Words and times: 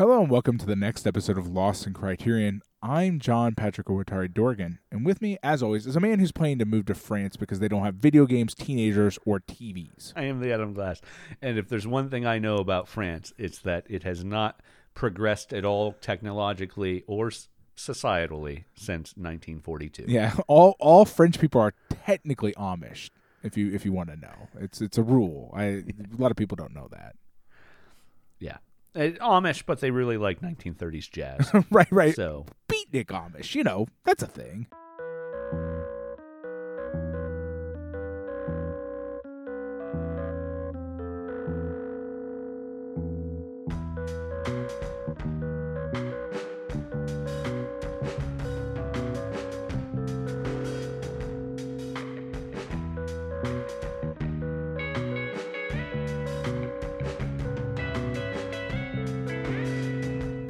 Hello 0.00 0.22
and 0.22 0.30
welcome 0.30 0.56
to 0.56 0.64
the 0.64 0.74
next 0.76 1.06
episode 1.06 1.36
of 1.36 1.46
Lost 1.46 1.86
in 1.86 1.92
Criterion. 1.92 2.62
I'm 2.82 3.18
John 3.18 3.54
Patrick 3.54 3.86
Owatari 3.88 4.32
Dorgan, 4.32 4.78
and 4.90 5.04
with 5.04 5.20
me, 5.20 5.36
as 5.42 5.62
always, 5.62 5.86
is 5.86 5.94
a 5.94 6.00
man 6.00 6.18
who's 6.18 6.32
planning 6.32 6.58
to 6.60 6.64
move 6.64 6.86
to 6.86 6.94
France 6.94 7.36
because 7.36 7.58
they 7.58 7.68
don't 7.68 7.84
have 7.84 7.96
video 7.96 8.24
games, 8.24 8.54
teenagers, 8.54 9.18
or 9.26 9.40
TVs. 9.40 10.14
I 10.16 10.22
am 10.22 10.40
the 10.40 10.54
Adam 10.54 10.72
Glass. 10.72 11.02
And 11.42 11.58
if 11.58 11.68
there's 11.68 11.86
one 11.86 12.08
thing 12.08 12.24
I 12.24 12.38
know 12.38 12.56
about 12.56 12.88
France, 12.88 13.34
it's 13.36 13.58
that 13.58 13.84
it 13.90 14.02
has 14.04 14.24
not 14.24 14.62
progressed 14.94 15.52
at 15.52 15.66
all 15.66 15.92
technologically 16.00 17.04
or 17.06 17.30
societally 17.76 18.64
since 18.74 19.10
1942. 19.18 20.06
Yeah, 20.08 20.34
all 20.48 20.76
all 20.80 21.04
French 21.04 21.38
people 21.38 21.60
are 21.60 21.74
technically 22.06 22.54
Amish. 22.54 23.10
If 23.42 23.58
you 23.58 23.70
if 23.74 23.84
you 23.84 23.92
want 23.92 24.08
to 24.08 24.16
know, 24.16 24.48
it's 24.58 24.80
it's 24.80 24.96
a 24.96 25.02
rule. 25.02 25.52
I 25.54 25.64
a 25.64 25.84
lot 26.16 26.30
of 26.30 26.38
people 26.38 26.56
don't 26.56 26.72
know 26.72 26.88
that. 26.90 27.16
Yeah. 28.38 28.56
Uh, 28.94 29.10
Amish, 29.20 29.64
but 29.66 29.80
they 29.80 29.90
really 29.90 30.16
like 30.16 30.40
1930s 30.40 31.10
jazz. 31.10 31.50
right, 31.70 31.90
right. 31.90 32.14
so, 32.14 32.46
Beatnik 32.68 33.06
Amish, 33.06 33.54
you 33.54 33.62
know, 33.62 33.86
that's 34.04 34.22
a 34.22 34.26
thing. 34.26 34.66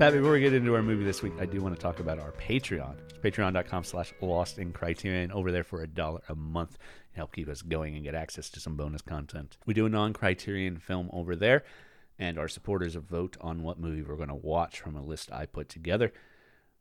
Pat, 0.01 0.15
before 0.15 0.33
we 0.33 0.41
get 0.41 0.55
into 0.55 0.75
our 0.75 0.83
movie 0.83 1.05
this 1.05 1.23
week, 1.23 1.35
I 1.39 1.45
do 1.45 1.61
want 1.61 1.75
to 1.75 1.81
talk 1.81 2.01
about 2.01 2.19
our 2.19 2.33
Patreon. 2.33 2.95
It's 3.11 3.19
patreon.com 3.19 3.85
slash 3.85 4.15
lost 4.23 4.59
in 4.59 4.73
criterion 4.73 5.30
over 5.30 5.52
there 5.52 5.63
for 5.63 5.83
a 5.83 5.87
dollar 5.87 6.23
a 6.30 6.35
month. 6.35 6.79
Help 7.13 7.35
keep 7.35 7.51
us 7.51 7.61
going 7.61 7.95
and 7.95 8.02
get 8.02 8.15
access 8.15 8.49
to 8.49 8.61
some 8.61 8.77
bonus 8.77 9.02
content. 9.02 9.59
We 9.66 9.74
do 9.74 9.85
a 9.85 9.91
non 9.91 10.15
criterion 10.15 10.79
film 10.79 11.11
over 11.13 11.37
there, 11.37 11.65
and 12.19 12.39
our 12.39 12.49
supporters 12.49 12.95
vote 12.95 13.37
on 13.43 13.63
what 13.63 13.79
movie 13.79 14.01
we're 14.01 14.16
going 14.16 14.30
to 14.30 14.35
watch 14.35 14.80
from 14.80 14.97
a 14.97 15.02
list 15.02 15.30
I 15.30 15.45
put 15.45 15.69
together. 15.69 16.15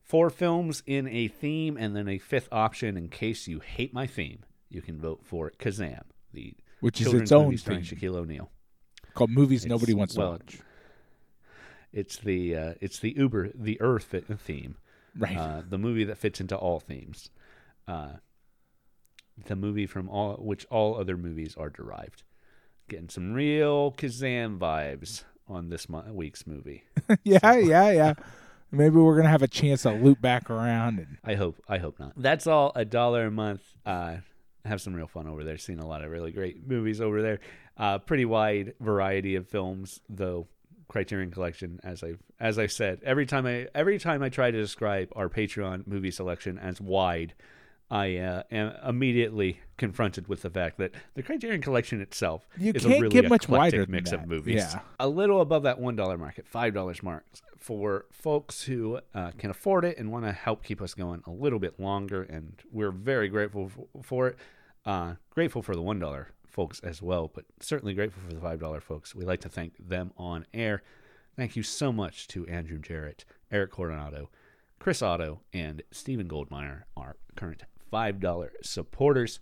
Four 0.02 0.30
films 0.30 0.82
in 0.86 1.06
a 1.10 1.28
theme, 1.28 1.76
and 1.76 1.94
then 1.94 2.08
a 2.08 2.20
fifth 2.20 2.48
option 2.54 2.96
in 2.96 3.10
case 3.10 3.50
you 3.50 3.60
hate 3.60 3.94
my 3.94 4.08
theme. 4.08 4.46
You 4.70 4.82
can 4.82 4.98
vote 4.98 5.26
for 5.26 5.52
Kazam, 5.60 6.04
the 6.32 6.54
Which 6.80 7.02
is 7.02 7.14
its 7.14 7.34
own 7.34 7.48
movie 7.48 7.58
starring 7.58 7.84
thing. 7.84 7.98
Shaquille 8.00 8.16
O'Neal. 8.16 8.50
Called 9.14 9.30
movies 9.30 9.66
nobody 9.66 9.92
It's- 9.92 9.98
wants 9.98 10.14
to 10.14 10.22
watch. 10.22 10.60
It's 11.92 12.18
the 12.18 12.56
uh, 12.56 12.74
it's 12.82 13.00
the 13.00 13.14
Uber 13.18 13.52
the 13.56 13.80
Earth 13.82 14.16
theme. 14.40 14.78
Right. 15.18 15.38
Uh, 15.38 15.62
the 15.68 15.78
movie 15.78 16.04
that 16.04 16.18
fits 16.18 16.40
into 16.40 16.56
all 16.56 16.80
themes. 16.80 17.30
Uh, 17.88 18.14
the 19.48 19.56
movie 19.56 19.88
from 19.88 20.10
all 20.10 20.36
which 20.36 20.66
all 20.70 21.00
other 21.00 21.18
movies 21.18 21.56
are 21.58 21.70
derived. 21.70 22.24
Getting 22.88 23.10
some 23.10 23.34
real 23.34 23.92
Kazam 23.92 24.58
vibes 24.60 25.24
on 25.48 25.70
this 25.70 25.90
mo- 25.90 26.06
week's 26.12 26.46
movie. 26.46 26.84
yeah, 27.24 27.56
yeah, 27.56 27.92
yeah. 27.92 28.14
Maybe 28.72 28.98
we're 28.98 29.18
gonna 29.18 29.30
have 29.30 29.42
a 29.42 29.48
chance 29.48 29.84
to 29.84 29.92
loop 29.92 30.22
back 30.22 30.50
around 30.50 31.00
and 31.00 31.18
I 31.24 31.36
hope 31.36 31.58
I 31.68 31.80
hope 31.80 32.00
not. 32.00 32.14
That's 32.16 32.46
all 32.46 32.72
a 32.76 32.86
dollar 32.86 33.26
a 33.26 33.32
month. 33.32 33.64
Uh, 33.86 34.18
have 34.66 34.82
some 34.82 34.94
real 34.94 35.08
fun 35.08 35.28
over 35.28 35.44
there. 35.44 35.58
Seen 35.58 35.80
a 35.80 35.88
lot 35.88 36.04
of 36.04 36.12
really 36.12 36.32
great 36.32 36.68
movies 36.68 37.02
over 37.02 37.22
there. 37.22 37.40
Uh, 37.78 37.98
pretty 37.98 38.26
wide 38.26 38.74
variety 38.80 39.36
of 39.36 39.48
films, 39.48 40.02
though. 40.10 40.48
Criterion 40.90 41.32
Collection, 41.32 41.80
as 41.84 42.04
I've 42.04 42.20
as 42.40 42.60
I 42.60 42.68
said, 42.68 43.00
every 43.04 43.26
time 43.26 43.46
I 43.46 43.68
every 43.74 43.98
time 44.00 44.22
I 44.22 44.28
try 44.30 44.52
to 44.52 44.58
describe 44.60 45.10
our 45.16 45.30
Patreon 45.30 45.88
movie 45.88 46.12
selection 46.12 46.58
as 46.58 46.82
wide, 46.82 47.34
I 47.92 48.18
uh, 48.18 48.44
am 48.52 48.74
immediately 48.86 49.60
confronted 49.78 50.28
with 50.28 50.42
the 50.42 50.50
fact 50.50 50.78
that 50.80 50.92
the 51.14 51.24
Criterion 51.24 51.62
Collection 51.62 52.02
itself 52.02 52.48
You 52.58 52.74
is 52.76 52.86
a 52.86 52.90
really 52.90 53.10
get 53.10 53.30
much 53.30 53.46
eclectic 53.46 53.88
mix 53.88 54.12
of 54.12 54.28
movies. 54.28 54.56
Yeah. 54.56 54.80
a 55.00 55.08
little 55.08 55.42
above 55.42 55.64
that 55.64 55.80
one 55.80 55.96
dollar 55.96 56.18
mark 56.18 56.38
at 56.38 56.48
five 56.48 56.74
dollars 56.74 57.02
mark 57.02 57.24
for 57.58 58.06
folks 58.12 58.64
who 58.64 59.00
uh, 59.14 59.32
can 59.38 59.52
afford 59.52 59.86
it 59.86 59.98
and 59.98 60.12
want 60.12 60.26
to 60.26 60.32
help 60.32 60.64
keep 60.64 60.82
us 60.82 60.94
going 60.94 61.22
a 61.28 61.32
little 61.32 61.60
bit 61.60 61.80
longer. 61.80 62.24
And 62.24 62.54
we're 62.72 62.92
very 62.92 63.28
grateful 63.30 63.72
f- 63.78 64.06
for 64.06 64.28
it. 64.30 64.38
Uh, 64.86 65.16
grateful 65.30 65.62
for 65.62 65.76
the 65.76 65.82
one 65.82 66.00
dollar 66.00 66.30
folks 66.50 66.80
as 66.82 67.02
well, 67.02 67.32
but 67.34 67.46
certainly 67.60 67.94
grateful 67.94 68.22
for 68.28 68.34
the 68.34 68.42
five 68.42 68.60
dollar 68.60 68.82
folks. 68.82 69.14
We 69.16 69.26
like 69.26 69.42
to 69.42 69.50
thank 69.50 69.74
them 69.80 70.12
on 70.18 70.46
air. 70.54 70.82
Thank 71.36 71.56
you 71.56 71.64
so 71.64 71.92
much 71.92 72.28
to 72.30 72.46
Andrew 72.48 72.80
Jarrett, 72.80 73.24
Eric 73.52 73.72
Coronado, 73.72 74.30
Chris 74.80 75.02
Otto, 75.02 75.42
and 75.54 75.82
Stephen 75.92 76.28
Goldmeyer, 76.28 76.84
our 76.98 77.16
current 77.36 77.64
five 77.90 78.20
dollar 78.20 78.52
supporters. 78.62 79.40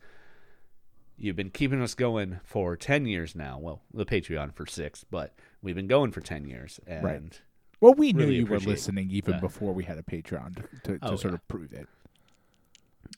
You've 1.20 1.36
been 1.36 1.50
keeping 1.50 1.82
us 1.82 1.96
going 1.96 2.40
for 2.44 2.76
10 2.76 3.08
years 3.08 3.34
now. 3.36 3.58
Well, 3.60 3.82
the 3.92 4.06
Patreon 4.06 4.54
for 4.54 4.68
six, 4.68 5.04
but 5.04 5.34
we've 5.64 5.74
been 5.76 5.88
going 5.88 6.12
for 6.12 6.22
10 6.22 6.46
years. 6.46 6.80
And 6.86 7.04
Right. 7.04 7.42
Well, 7.82 7.96
we 7.96 8.14
knew 8.14 8.24
Really 8.26 8.36
you 8.36 8.46
were 8.46 8.60
listening 8.60 9.10
even 9.10 9.40
before 9.40 9.74
we 9.74 9.84
had 9.84 9.98
a 9.98 10.04
Patreon 10.04 10.56
to, 10.56 10.62
to, 10.92 11.00
to 11.00 11.06
Oh, 11.12 11.16
sort 11.16 11.32
yeah. 11.32 11.36
of 11.36 11.48
prove 11.48 11.74
it. 11.74 11.88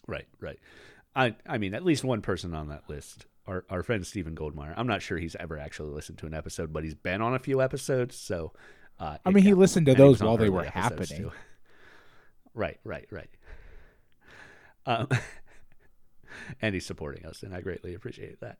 right, 0.07 0.27
right. 0.39 0.59
I, 1.15 1.35
I 1.45 1.57
mean, 1.57 1.73
at 1.73 1.83
least 1.83 2.03
one 2.05 2.21
person 2.21 2.53
on 2.53 2.69
that 2.69 2.89
list, 2.89 3.25
our, 3.49 3.65
our 3.69 3.83
friend 3.83 4.05
Stephen 4.05 4.35
Goldmeyer. 4.35 4.73
I'm 4.77 4.87
not 4.87 5.01
sure 5.01 5.17
he's 5.17 5.35
ever 5.35 5.57
actually 5.57 5.89
listened 5.89 6.19
to 6.19 6.27
an 6.27 6.33
episode, 6.33 6.71
but 6.71 6.83
he's 6.83 6.95
been 6.95 7.21
on 7.21 7.33
a 7.33 7.39
few 7.39 7.61
episodes. 7.61 8.15
So, 8.15 8.53
uh, 8.99 9.17
I 9.25 9.31
mean, 9.31 9.43
he 9.43 9.53
listened 9.53 9.87
to 9.87 9.95
those 9.95 10.21
while 10.21 10.37
they 10.37 10.49
were 10.49 10.63
happening. 10.63 11.07
too. 11.07 11.31
Right, 12.55 12.79
right, 12.83 13.05
right. 13.11 13.29
Um, 14.85 15.07
and 16.61 16.73
he's 16.73 16.85
supporting 16.85 17.25
us, 17.25 17.43
and 17.43 17.53
I 17.53 17.61
greatly 17.61 17.93
appreciate 17.93 18.41
that. 18.41 18.57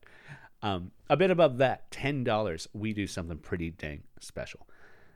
Um, 0.61 0.91
a 1.09 1.17
bit 1.17 1.31
above 1.31 1.57
that, 1.57 1.89
ten 1.89 2.23
dollars, 2.23 2.67
we 2.71 2.94
do 2.94 3.07
something 3.07 3.39
pretty 3.39 3.71
dang 3.71 4.03
special. 4.19 4.67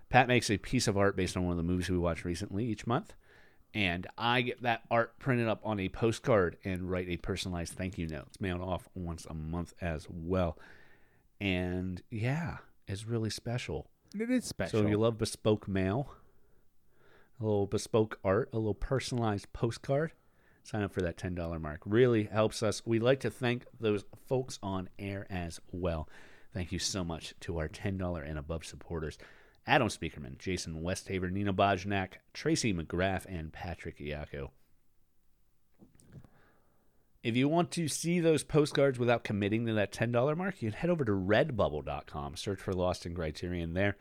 Pat 0.09 0.27
makes 0.27 0.49
a 0.49 0.57
piece 0.57 0.87
of 0.87 0.97
art 0.97 1.15
based 1.15 1.37
on 1.37 1.43
one 1.43 1.51
of 1.51 1.57
the 1.57 1.63
movies 1.63 1.89
we 1.89 1.97
watched 1.97 2.25
recently 2.25 2.65
each 2.65 2.87
month, 2.87 3.13
and 3.73 4.07
I 4.17 4.41
get 4.41 4.61
that 4.63 4.83
art 4.91 5.17
printed 5.19 5.47
up 5.47 5.61
on 5.63 5.79
a 5.79 5.89
postcard 5.89 6.57
and 6.63 6.89
write 6.89 7.09
a 7.09 7.17
personalized 7.17 7.73
thank 7.73 7.97
you 7.97 8.07
note. 8.07 8.25
It's 8.27 8.41
mailed 8.41 8.61
off 8.61 8.87
once 8.95 9.25
a 9.25 9.33
month 9.33 9.73
as 9.81 10.07
well, 10.09 10.57
and 11.39 12.01
yeah, 12.09 12.57
it's 12.87 13.05
really 13.05 13.29
special. 13.29 13.87
It 14.17 14.29
is 14.29 14.45
special. 14.45 14.79
So 14.79 14.85
if 14.85 14.91
you 14.91 14.97
love 14.97 15.17
bespoke 15.17 15.67
mail, 15.67 16.11
a 17.39 17.43
little 17.43 17.65
bespoke 17.65 18.19
art, 18.23 18.49
a 18.53 18.57
little 18.57 18.75
personalized 18.75 19.51
postcard, 19.53 20.11
sign 20.63 20.83
up 20.83 20.93
for 20.93 21.01
that 21.01 21.17
$10 21.17 21.59
mark. 21.59 21.81
Really 21.85 22.25
helps 22.25 22.63
us. 22.63 22.81
We 22.85 22.99
like 22.99 23.21
to 23.21 23.31
thank 23.31 23.65
those 23.79 24.05
folks 24.27 24.59
on 24.61 24.89
air 24.99 25.25
as 25.29 25.59
well. 25.71 26.07
Thank 26.53 26.71
you 26.71 26.79
so 26.79 27.03
much 27.03 27.33
to 27.41 27.57
our 27.57 27.67
$10 27.67 28.29
and 28.29 28.37
above 28.37 28.65
supporters. 28.65 29.17
Adam 29.65 29.87
Speakerman, 29.87 30.37
Jason 30.37 30.81
Westhaver, 30.81 31.31
Nina 31.31 31.53
Bojnak, 31.53 32.13
Tracy 32.33 32.73
McGrath, 32.73 33.25
and 33.25 33.53
Patrick 33.53 33.99
Iacco. 33.99 34.49
If 37.23 37.37
you 37.37 37.47
want 37.47 37.71
to 37.71 37.87
see 37.87 38.19
those 38.19 38.43
postcards 38.43 38.99
without 38.99 39.23
committing 39.23 39.65
to 39.67 39.73
that 39.73 39.93
$10 39.93 40.35
mark, 40.35 40.61
you 40.61 40.69
can 40.69 40.79
head 40.79 40.89
over 40.89 41.05
to 41.05 41.13
redbubble.com, 41.13 42.35
search 42.35 42.59
for 42.59 42.73
Lost 42.73 43.05
in 43.05 43.15
Criterion 43.15 43.73
there, 43.73 43.95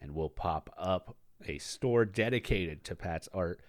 and 0.00 0.14
we'll 0.14 0.30
pop 0.30 0.72
up 0.78 1.16
a 1.48 1.58
store 1.58 2.04
dedicated 2.04 2.84
to 2.84 2.94
Pat's 2.94 3.28
art. 3.34 3.60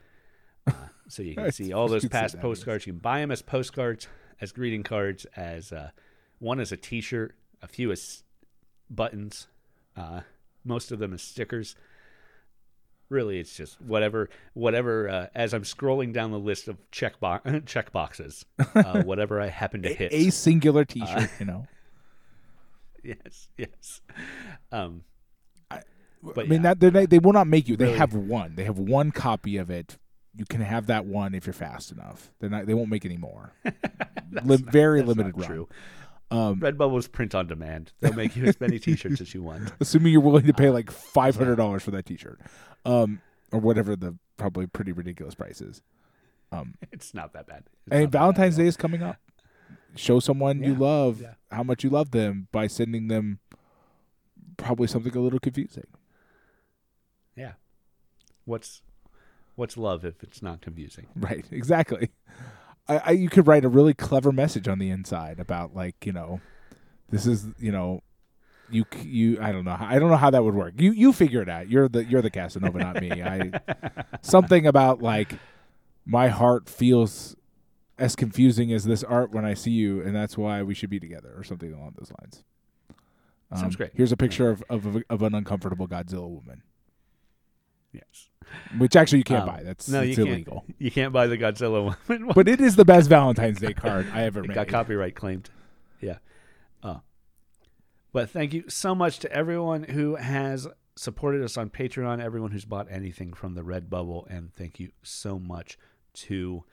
Uh, 0.67 0.73
so 1.07 1.23
you 1.23 1.33
can 1.33 1.51
see 1.51 1.73
all 1.73 1.87
those 1.87 2.03
You 2.03 2.09
can 2.09 2.17
say 2.17 2.21
past 2.21 2.39
postcards. 2.39 2.85
You 2.85 2.93
can 2.93 2.99
buy 2.99 3.21
them 3.21 3.31
as 3.31 3.41
postcards, 3.41 4.07
as 4.39 4.51
greeting 4.51 4.83
cards, 4.83 5.25
as 5.35 5.71
uh, 5.71 5.89
one 6.37 6.59
as 6.59 6.71
a 6.71 6.77
t 6.77 7.01
shirt, 7.01 7.35
a 7.63 7.67
few 7.67 7.91
as 7.91 8.23
buttons, 8.87 9.47
uh, 9.97 10.21
most 10.63 10.91
of 10.91 10.99
them 10.99 11.13
as 11.13 11.21
stickers 11.21 11.75
really 13.09 13.39
it's 13.39 13.55
just 13.57 13.79
whatever 13.81 14.29
whatever 14.53 15.09
uh, 15.09 15.27
as 15.35 15.53
i'm 15.53 15.63
scrolling 15.63 16.13
down 16.13 16.31
the 16.31 16.39
list 16.39 16.67
of 16.67 16.77
check, 16.91 17.19
bo- 17.19 17.39
check 17.65 17.91
boxes 17.91 18.45
uh, 18.75 19.01
whatever 19.03 19.41
i 19.41 19.47
happen 19.47 19.81
to 19.81 19.93
hit 19.93 20.11
a 20.13 20.29
singular 20.29 20.85
T-shirt, 20.85 21.29
you 21.39 21.45
know. 21.45 21.67
yes 23.03 23.47
yes 23.57 24.01
um 24.71 25.03
I 25.69 25.81
but 26.35 26.47
mean, 26.47 26.61
yeah, 26.63 26.75
that 26.75 26.93
they 26.93 27.05
they 27.07 27.17
will 27.17 27.33
not 27.33 27.47
make 27.47 27.67
you. 27.67 27.75
They 27.75 27.85
Really. 27.85 27.97
have 27.97 28.13
one. 28.13 28.53
They 28.55 28.63
have 28.65 28.77
one 28.77 29.09
copy 29.11 29.57
of 29.57 29.71
it. 29.71 29.97
You 30.35 30.45
can 30.45 30.61
have 30.61 30.85
that 30.85 31.07
one 31.07 31.33
if 31.33 31.47
you're 31.47 31.53
fast 31.53 31.91
enough. 31.91 32.31
They're 32.39 32.49
not. 32.49 32.67
They 32.67 32.75
won't 32.75 32.89
make 32.89 33.05
any 33.05 33.17
more. 33.17 33.53
Li- 34.43 34.57
very 34.57 35.01
limited 35.01 35.35
run. 35.35 35.47
true 35.47 35.67
Um, 36.31 36.61
redbubble's 36.61 37.09
print 37.09 37.35
on 37.35 37.47
demand 37.47 37.91
they'll 37.99 38.13
make 38.13 38.37
you 38.37 38.45
as 38.45 38.59
many 38.61 38.79
t-shirts 38.79 39.19
as 39.19 39.33
you 39.33 39.43
want 39.43 39.73
assuming 39.81 40.13
you're 40.13 40.21
willing 40.21 40.47
to 40.47 40.53
pay 40.53 40.69
like 40.69 40.89
five 40.89 41.35
hundred 41.35 41.57
dollars 41.57 41.83
for 41.83 41.91
that 41.91 42.05
T-shirt, 42.05 42.39
um, 42.85 43.21
or 43.51 43.59
whatever 43.59 43.95
the 43.95 44.17
probably 44.37 44.65
pretty 44.65 44.91
ridiculous 44.91 45.35
price 45.35 45.61
is. 45.61 45.81
Um, 46.51 46.75
it's 46.91 47.13
not 47.13 47.33
that 47.33 47.47
bad 47.47 47.63
It's 47.87 47.95
and 47.95 48.11
Valentine's. 48.11 48.55
Day 48.55 48.65
is 48.65 48.77
coming 48.77 49.03
up. 49.03 49.17
Show 49.95 50.21
someone 50.21 50.63
you 50.63 50.73
love 50.73 51.21
yeah. 51.21 51.33
how 51.51 51.63
much 51.63 51.83
you 51.83 51.89
love 51.89 52.11
them 52.11 52.47
by 52.53 52.67
sending 52.67 53.09
them 53.09 53.39
probably 54.55 54.87
something 54.87 55.15
a 55.15 55.19
little 55.19 55.39
confusing. 55.39 55.87
yeah 57.35 57.53
what's 58.45 58.81
what's 59.55 59.77
love 59.77 60.05
if 60.05 60.23
it's 60.23 60.41
not 60.41 60.61
confusing? 60.61 61.07
Right, 61.15 61.45
exactly. 61.51 62.09
I, 62.87 62.97
I 62.97 63.11
you 63.11 63.29
could 63.29 63.47
write 63.47 63.65
a 63.65 63.69
really 63.69 63.93
clever 63.93 64.31
message 64.31 64.67
on 64.67 64.79
the 64.79 64.89
inside 64.89 65.39
about 65.39 65.75
like 65.75 66.05
you 66.05 66.11
know, 66.11 66.41
this 67.09 67.25
is 67.25 67.47
you 67.59 67.71
know, 67.71 68.01
you 68.69 68.85
you 69.01 69.39
I 69.41 69.51
don't 69.51 69.65
know 69.65 69.75
how, 69.75 69.85
I 69.85 69.99
don't 69.99 70.09
know 70.09 70.17
how 70.17 70.29
that 70.29 70.43
would 70.43 70.55
work. 70.55 70.73
You 70.77 70.91
you 70.91 71.13
figure 71.13 71.41
it 71.41 71.49
out. 71.49 71.69
You're 71.69 71.87
the 71.87 72.03
you're 72.03 72.21
the 72.21 72.29
Casanova, 72.29 72.79
not 72.79 73.01
me. 73.01 73.21
I 73.23 73.51
something 74.21 74.65
about 74.67 75.01
like 75.01 75.33
my 76.05 76.29
heart 76.29 76.69
feels 76.69 77.35
as 77.97 78.15
confusing 78.15 78.73
as 78.73 78.83
this 78.83 79.03
art 79.03 79.31
when 79.31 79.45
I 79.45 79.53
see 79.53 79.71
you, 79.71 80.01
and 80.01 80.15
that's 80.15 80.37
why 80.37 80.63
we 80.63 80.73
should 80.73 80.89
be 80.89 80.99
together, 80.99 81.33
or 81.37 81.43
something 81.43 81.71
along 81.71 81.95
those 81.99 82.11
lines. 82.19 82.43
Um, 83.51 83.59
Sounds 83.59 83.75
great. 83.75 83.91
Here's 83.93 84.11
a 84.11 84.17
picture 84.17 84.49
of, 84.49 84.63
of 84.69 85.03
of 85.09 85.21
an 85.21 85.35
uncomfortable 85.35 85.87
Godzilla 85.87 86.27
woman, 86.29 86.63
Yes. 87.93 88.29
which 88.77 88.95
actually 88.95 89.19
you 89.19 89.23
can't 89.23 89.43
Um, 89.43 89.55
buy. 89.55 89.63
That's 89.63 89.87
no, 89.89 90.01
it's 90.01 90.17
you 90.17 90.25
illegal. 90.25 90.63
can't. 90.67 90.75
You 90.79 90.91
can't 90.91 91.13
buy 91.13 91.27
the 91.27 91.37
Godzilla 91.37 91.95
one. 92.07 92.27
But 92.35 92.47
it 92.47 92.59
is 92.61 92.75
the 92.75 92.85
best 92.85 93.09
Valentine's 93.09 93.59
Day 93.59 93.73
card 93.73 94.07
I 94.13 94.23
ever 94.23 94.41
it 94.43 94.47
made. 94.47 94.55
got 94.55 94.67
copyright 94.67 95.15
claimed. 95.15 95.49
Yeah. 95.99 96.17
Uh, 96.83 96.99
but 98.13 98.29
thank 98.29 98.53
you 98.53 98.63
so 98.69 98.93
much 98.95 99.19
to 99.19 99.31
everyone 99.31 99.83
who 99.83 100.15
has 100.15 100.67
supported 100.95 101.41
us 101.43 101.57
on 101.57 101.69
Patreon, 101.69 102.21
everyone 102.21 102.51
who's 102.51 102.65
bought 102.65 102.87
anything 102.89 103.33
from 103.33 103.55
the 103.55 103.63
Red 103.63 103.89
Bubble, 103.89 104.27
and 104.29 104.53
thank 104.53 104.79
you 104.79 104.91
so 105.03 105.39
much 105.39 105.77
to 106.13 106.63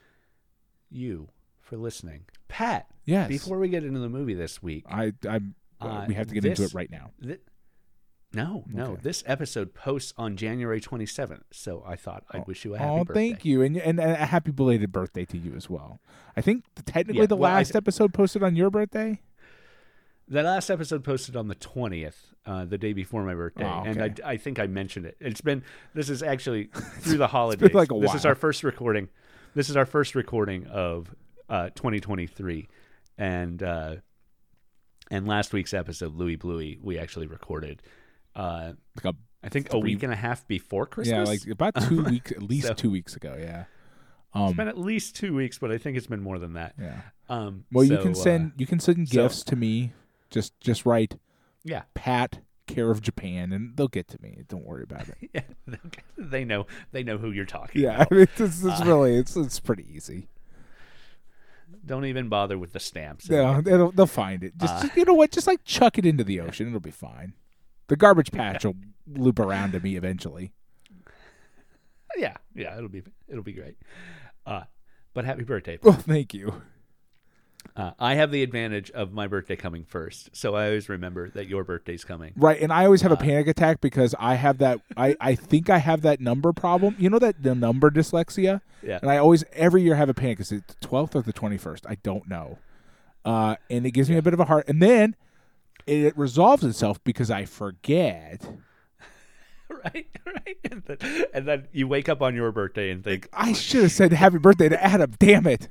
you 0.90 1.28
for 1.60 1.76
listening. 1.76 2.24
Pat, 2.48 2.86
Yes. 3.04 3.28
before 3.28 3.58
we 3.58 3.68
get 3.68 3.84
into 3.84 4.00
the 4.00 4.08
movie 4.08 4.34
this 4.34 4.62
week, 4.62 4.84
I, 4.88 5.12
I'm. 5.28 5.54
Uh, 5.80 6.04
we 6.08 6.14
have 6.14 6.26
to 6.26 6.34
get 6.34 6.44
into 6.44 6.64
it 6.64 6.74
right 6.74 6.90
now. 6.90 7.10
thi- 7.22 7.36
no, 8.32 8.64
no, 8.68 8.92
Okay. 8.92 9.00
this 9.02 9.24
episode 9.26 9.72
posts 9.74 10.12
on 10.18 10.36
January 10.36 10.80
27th, 10.80 11.44
so 11.50 11.82
I 11.86 11.96
thought 11.96 12.24
I'd 12.30 12.46
wish 12.46 12.64
you 12.64 12.74
a 12.74 12.78
happy 12.78 12.88
birthday. 12.88 13.00
Oh, 13.00 13.04
birthday. 13.04 13.28
thank 13.30 13.44
you, 13.44 13.62
and, 13.62 13.76
and 13.78 13.98
a 14.00 14.26
happy 14.26 14.50
belated 14.50 14.92
birthday 14.92 15.24
to 15.26 15.38
you 15.38 15.54
as 15.56 15.70
well. 15.70 16.00
I 16.36 16.40
think 16.42 16.64
technically 16.84 17.20
Yeah, 17.22 17.26
the 17.26 17.36
well, 17.36 17.52
last 17.52 17.74
episode 17.74 18.12
posted 18.12 18.42
on 18.42 18.54
your 18.54 18.70
birthday. 18.70 19.20
The 20.30 20.42
last 20.42 20.68
episode 20.68 21.04
posted 21.04 21.36
on 21.36 21.48
the 21.48 21.54
twentieth, 21.54 22.34
uh, 22.44 22.66
the 22.66 22.76
day 22.76 22.92
before 22.92 23.24
my 23.24 23.32
birthday, 23.34 23.64
Oh, 23.64 23.82
and. 23.86 24.02
I, 24.02 24.12
I 24.32 24.36
think 24.36 24.58
I 24.58 24.66
mentioned 24.66 25.06
it. 25.06 25.16
It's 25.20 25.40
been 25.40 25.62
this 25.94 26.10
is 26.10 26.22
actually 26.22 26.64
through 27.00 27.16
the 27.16 27.28
holidays. 27.28 27.72
like 27.72 27.90
a 27.90 27.98
this 27.98 28.14
is 28.14 28.26
our 28.26 28.34
first 28.34 28.62
recording. 28.62 29.08
This 29.54 29.70
is 29.70 29.76
our 29.76 29.86
first 29.86 30.14
recording 30.14 30.66
of 30.66 31.14
uh, 31.48 31.70
2023, 31.70 32.68
and 33.16 33.62
uh, 33.62 33.96
and 35.10 35.26
last 35.26 35.54
week's 35.54 35.72
episode, 35.72 36.14
Louie 36.14 36.36
Bluie, 36.36 36.78
we 36.82 36.98
actually 36.98 37.26
recorded. 37.26 37.80
Uh, 38.38 38.72
Like 39.02 39.14
I 39.42 39.48
think 39.48 39.72
a 39.72 39.78
week 39.78 40.02
and 40.02 40.12
a 40.12 40.16
half 40.16 40.46
before 40.48 40.86
Christmas. 40.86 41.12
yeah, 41.16 41.24
like 41.24 41.46
about 41.48 41.74
two 41.88 42.02
weeks, 42.10 42.32
at 42.32 42.42
least 42.42 42.66
So- 42.68 42.74
two 42.74 42.90
weeks 42.90 43.14
ago. 43.16 43.36
Yeah. 43.38 43.64
it's 44.34 44.56
been 44.56 44.68
at 44.68 44.78
least 44.78 45.16
two 45.16 45.34
weeks, 45.34 45.58
but 45.58 45.70
I 45.70 45.78
think 45.78 45.96
it's 45.96 46.06
been 46.06 46.22
more 46.22 46.38
than 46.38 46.52
that. 46.54 46.74
Yeah. 46.80 47.00
Um, 47.28 47.64
Well, 47.72 47.84
you 47.84 47.96
so, 47.96 48.02
can 48.02 48.10
uh, 48.12 48.14
send 48.14 48.52
you 48.56 48.66
can 48.66 48.80
send 48.80 49.08
so- 49.08 49.22
gifts 49.22 49.42
to 49.44 49.56
me. 49.56 49.92
Just 50.30 50.58
just 50.60 50.84
write 50.86 51.18
yeah, 51.64 51.82
Pat 51.94 52.40
care 52.66 52.90
of 52.90 53.00
Japan, 53.00 53.52
and 53.52 53.76
they'll 53.76 53.88
get 53.88 54.08
to 54.08 54.18
me. 54.22 54.42
Don't 54.46 54.64
worry 54.64 54.82
about 54.82 55.08
it. 55.08 55.16
yeah, 55.34 55.76
they 56.18 56.44
know 56.44 56.66
they 56.92 57.02
know 57.02 57.16
who 57.18 57.30
you're 57.30 57.46
talking. 57.46 57.80
To. 57.80 57.86
Yeah, 57.86 57.94
about. 58.02 58.12
I 58.12 58.14
mean, 58.14 58.22
it's, 58.24 58.40
it's, 58.40 58.62
it's 58.64 58.80
Uh, 58.82 58.84
really 58.84 59.16
it's 59.16 59.36
it's 59.36 59.58
pretty 59.60 59.86
easy. 59.90 60.28
Don't 61.84 62.04
even 62.04 62.28
bother 62.28 62.58
with 62.58 62.72
the 62.72 62.80
stamps. 62.80 63.28
Yeah, 63.28 63.60
they'll 63.62 63.90
they'll 63.92 64.06
find 64.06 64.42
it. 64.44 64.56
Just, 64.58 64.74
Uh, 64.74 64.82
just- 64.82 64.96
you 64.96 65.04
know 65.04 65.14
what? 65.14 65.30
Just 65.30 65.46
like 65.46 65.64
chuck 65.64 65.96
it 65.98 66.04
into 66.06 66.24
the 66.24 66.40
ocean. 66.40 66.68
It'll 66.68 66.80
be 66.80 66.90
fine. 66.90 67.32
The 67.88 67.96
garbage 67.96 68.30
patch 68.32 68.64
will 68.64 68.76
loop 69.06 69.38
around 69.38 69.72
to 69.72 69.80
me 69.80 69.96
eventually. 69.96 70.52
Yeah, 72.16 72.36
yeah, 72.54 72.76
it'll 72.76 72.88
be 72.88 73.02
it'll 73.28 73.44
be 73.44 73.52
great. 73.52 73.76
Uh, 74.46 74.62
but 75.14 75.24
happy 75.24 75.44
birthday! 75.44 75.78
Well, 75.82 75.92
thank 75.94 76.32
you. 76.34 76.62
Uh, 77.76 77.92
I 77.98 78.14
have 78.14 78.32
the 78.32 78.42
advantage 78.42 78.90
of 78.90 79.12
my 79.12 79.26
birthday 79.28 79.54
coming 79.56 79.84
first, 79.84 80.30
so 80.34 80.54
I 80.56 80.66
always 80.66 80.88
remember 80.88 81.28
that 81.30 81.46
your 81.48 81.62
birthday's 81.64 82.04
coming. 82.04 82.32
Right, 82.34 82.60
and 82.60 82.72
I 82.72 82.86
always 82.86 83.02
have 83.02 83.12
a 83.12 83.16
Uh, 83.16 83.20
panic 83.20 83.46
attack 83.46 83.80
because 83.80 84.14
I 84.18 84.34
have 84.34 84.58
that. 84.58 84.80
I 84.96 85.16
I 85.20 85.34
think 85.34 85.70
I 85.70 85.78
have 85.78 86.00
that 86.02 86.18
number 86.20 86.52
problem. 86.52 86.96
You 86.98 87.10
know 87.10 87.18
that 87.20 87.42
the 87.42 87.54
number 87.54 87.90
dyslexia, 87.90 88.62
Yeah, 88.82 88.98
and 89.02 89.10
I 89.10 89.18
always 89.18 89.44
every 89.52 89.82
year 89.82 89.94
have 89.94 90.08
a 90.08 90.14
panic. 90.14 90.40
Is 90.40 90.50
it 90.50 90.66
the 90.66 90.74
twelfth 90.86 91.14
or 91.14 91.22
the 91.22 91.32
twenty 91.32 91.58
first? 91.58 91.86
I 91.86 91.96
don't 91.96 92.26
know. 92.28 92.58
Uh, 93.24 93.56
and 93.70 93.86
it 93.86 93.90
gives 93.92 94.08
me 94.10 94.16
a 94.16 94.22
bit 94.22 94.32
of 94.34 94.40
a 94.40 94.46
heart, 94.46 94.64
and 94.66 94.80
then 94.82 95.14
it 95.88 96.16
resolves 96.18 96.64
itself 96.64 97.02
because 97.04 97.30
I 97.30 97.44
forget. 97.44 98.46
right, 99.68 100.06
right. 100.26 100.58
And 100.70 100.82
then, 100.84 101.24
and 101.34 101.48
then 101.48 101.68
you 101.72 101.88
wake 101.88 102.08
up 102.08 102.22
on 102.22 102.34
your 102.34 102.52
birthday 102.52 102.90
and 102.90 103.02
think, 103.02 103.28
I 103.32 103.50
oh, 103.50 103.54
should 103.54 103.82
have 103.82 103.92
said 103.92 104.12
happy 104.12 104.38
birthday 104.38 104.68
to 104.68 104.82
Adam. 104.82 105.14
Damn 105.18 105.46
it! 105.46 105.68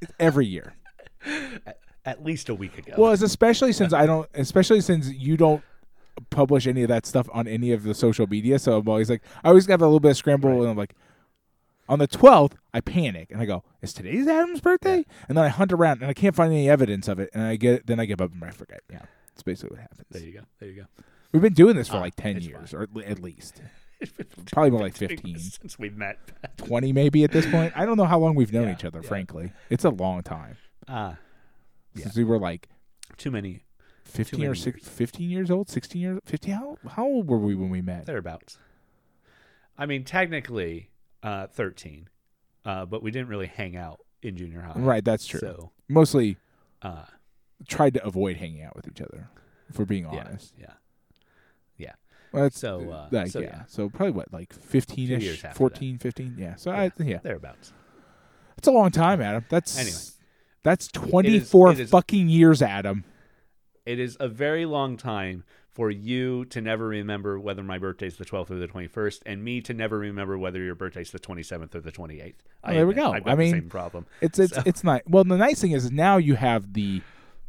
It's 0.00 0.12
every 0.18 0.46
year. 0.46 0.74
at 2.04 2.24
least 2.24 2.48
a 2.48 2.54
week 2.54 2.76
ago. 2.78 2.94
Well, 2.98 3.12
it's 3.12 3.22
especially 3.22 3.72
since 3.72 3.92
I 3.92 4.06
don't, 4.06 4.28
especially 4.34 4.80
since 4.80 5.08
you 5.08 5.36
don't 5.36 5.62
publish 6.30 6.66
any 6.66 6.82
of 6.82 6.88
that 6.88 7.06
stuff 7.06 7.28
on 7.32 7.46
any 7.48 7.72
of 7.72 7.84
the 7.84 7.94
social 7.94 8.26
media. 8.26 8.58
So 8.58 8.78
I'm 8.78 8.88
always 8.88 9.08
like, 9.08 9.22
I 9.44 9.48
always 9.48 9.66
have 9.66 9.80
a 9.80 9.86
little 9.86 10.00
bit 10.00 10.12
of 10.12 10.16
scramble, 10.16 10.50
Right. 10.50 10.60
and 10.60 10.68
I'm 10.70 10.76
like, 10.76 10.94
on 11.88 11.98
the 11.98 12.08
12th, 12.08 12.52
I 12.72 12.80
panic 12.80 13.30
and 13.30 13.40
I 13.40 13.44
go, 13.44 13.64
"Is 13.82 13.92
today's 13.92 14.26
Adam's 14.26 14.60
birthday?" 14.60 15.04
And 15.28 15.36
then 15.36 15.44
I 15.44 15.48
hunt 15.48 15.72
around 15.72 16.00
and 16.00 16.08
I 16.10 16.14
can't 16.14 16.34
find 16.34 16.52
any 16.52 16.68
evidence 16.70 17.08
of 17.08 17.18
it, 17.18 17.30
and 17.34 17.42
I 17.42 17.56
get, 17.56 17.86
then 17.86 18.00
I 18.00 18.06
give 18.06 18.20
up 18.20 18.32
and 18.32 18.42
I 18.42 18.50
forget. 18.50 18.80
Yeah, 18.90 19.02
that's 19.44 19.60
basically 19.60 19.76
what 19.76 19.80
happens. 19.82 20.06
there 20.10 20.22
you 20.22 20.32
go. 20.32 20.40
There 20.60 20.68
you 20.68 20.76
go. 20.82 20.86
We've 21.32 21.42
been 21.42 21.54
doing 21.54 21.76
this 21.76 21.88
for 21.88 21.96
Ah, 21.96 22.00
like 22.00 22.14
10 22.16 22.36
it's 22.36 22.46
years, 22.46 22.74
or 22.74 22.86
at 23.06 23.20
least 23.20 23.62
probably 24.52 24.70
more 24.70 24.80
like 24.80 24.96
15, 24.96 25.38
since 25.38 25.78
we 25.78 25.88
met. 25.90 26.18
20 26.58 26.92
maybe 26.92 27.24
at 27.24 27.32
this 27.32 27.46
point. 27.46 27.72
I 27.76 27.86
don't 27.86 27.96
know 27.96 28.04
how 28.04 28.18
long 28.18 28.34
we've 28.34 28.52
known 28.52 28.68
Yeah, 28.68 28.74
each 28.74 28.84
other. 28.84 29.00
yeah. 29.02 29.08
Frankly, 29.08 29.52
it's 29.70 29.84
a 29.84 29.90
long 29.90 30.22
time 30.22 30.56
Ah, 30.88 31.16
Yeah. 31.94 32.04
since 32.04 32.16
we 32.16 32.24
were 32.24 32.38
like 32.38 32.68
too 33.16 33.30
many 33.30 33.64
15 34.04 34.40
or 34.40 34.48
many 34.48 34.54
six, 34.58 34.76
years. 34.82 34.88
15 34.88 35.30
years 35.30 35.50
old, 35.50 35.70
16 35.70 36.00
years, 36.02 36.20
15. 36.26 36.54
How 36.54 36.76
how 36.90 37.04
old 37.04 37.28
were 37.28 37.38
we 37.38 37.54
when 37.54 37.70
we 37.70 37.80
met? 37.80 38.04
thereabouts. 38.06 38.58
I 39.78 39.86
mean, 39.86 40.04
technically, 40.04 40.90
uh, 41.22 41.46
thirteen, 41.46 42.08
uh, 42.66 42.84
but 42.84 43.02
we 43.02 43.10
didn't 43.10 43.28
really 43.28 43.46
hang 43.46 43.74
out 43.74 44.00
in 44.22 44.36
junior 44.36 44.60
high. 44.60 44.74
Right, 44.78 45.04
that's 45.04 45.26
true. 45.26 45.40
So, 45.40 45.70
Mostly 45.88 46.36
uh, 46.82 47.04
tried 47.68 47.94
to 47.94 48.04
avoid 48.04 48.36
hanging 48.36 48.62
out 48.62 48.74
with 48.76 48.86
each 48.88 49.00
other, 49.00 49.28
if 49.68 49.78
we're 49.78 49.84
being 49.84 50.04
yeah, 50.12 50.20
honest. 50.26 50.54
yeah. 50.58 50.72
Well, 52.32 52.44
that's, 52.44 52.58
So, 52.58 52.90
uh, 52.90 53.08
like, 53.10 53.26
so, 53.26 53.40
yeah. 53.40 53.48
yeah. 53.48 53.62
So 53.68 53.90
probably 53.90 54.12
what, 54.12 54.32
like 54.32 54.54
15 54.54 55.06
Few 55.08 55.16
ish, 55.18 55.22
years 55.22 55.44
after 55.44 55.58
14, 55.58 55.98
15? 55.98 56.36
Yeah. 56.38 56.54
So 56.54 56.70
I, 56.70 56.90
yeah, 56.98 57.18
Thereabouts. 57.22 57.74
it's 58.56 58.66
a 58.66 58.70
long 58.72 58.90
time, 58.90 59.20
Adam. 59.20 59.44
That's 59.50 59.78
Anyway. 59.78 59.98
That's 60.62 60.88
24 60.88 61.72
it 61.72 61.80
is- 61.80 61.90
fucking 61.90 62.30
years, 62.30 62.62
Adam. 62.62 63.04
It 63.84 63.98
is 63.98 64.16
a 64.18 64.28
very 64.28 64.64
long 64.64 64.96
time 64.96 65.44
for 65.68 65.90
you 65.90 66.46
to 66.46 66.62
never 66.62 66.86
remember 66.88 67.38
whether 67.38 67.62
my 67.62 67.76
birthday's 67.76 68.16
the 68.16 68.24
12th 68.24 68.50
or 68.50 68.54
the 68.54 68.66
21st, 68.68 69.20
and 69.26 69.44
me 69.44 69.60
to 69.60 69.74
never 69.74 69.98
remember 69.98 70.38
whether 70.38 70.62
your 70.62 70.74
birthday's 70.74 71.10
the 71.10 71.18
27th 71.18 71.74
or 71.74 71.80
the 71.82 71.92
28th. 71.92 72.34
Oh, 72.64 72.72
there 72.72 72.86
we 72.86 72.94
go. 72.94 73.12
I've 73.12 73.24
got 73.24 73.32
I 73.32 73.34
the 73.34 73.38
mean, 73.42 73.50
same 73.52 73.68
problem. 73.68 74.06
It's 74.22 74.38
it's 74.38 74.54
So- 74.54 74.62
it's 74.64 74.82
not. 74.82 75.02
Well, 75.06 75.24
the 75.24 75.36
nice 75.36 75.60
thing 75.60 75.72
is 75.72 75.90
now 75.92 76.16
you 76.16 76.36
have 76.36 76.72
the 76.72 77.02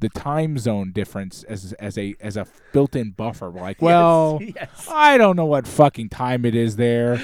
the 0.04 0.10
time 0.10 0.58
zone 0.60 0.92
difference 0.92 1.44
as 1.44 1.74
as 1.74 1.98
a 1.98 2.16
as 2.20 2.38
a 2.38 2.46
built-in 2.72 3.12
buffer. 3.12 3.50
We're 3.50 3.62
like, 3.62 3.82
well, 3.82 4.38
yes, 4.40 4.54
yes. 4.56 4.88
I 4.92 5.18
don't 5.18 5.36
know 5.36 5.46
what 5.46 5.68
fucking 5.68 6.10
time 6.10 6.46
it 6.46 6.54
is 6.54 6.76
there. 6.76 7.20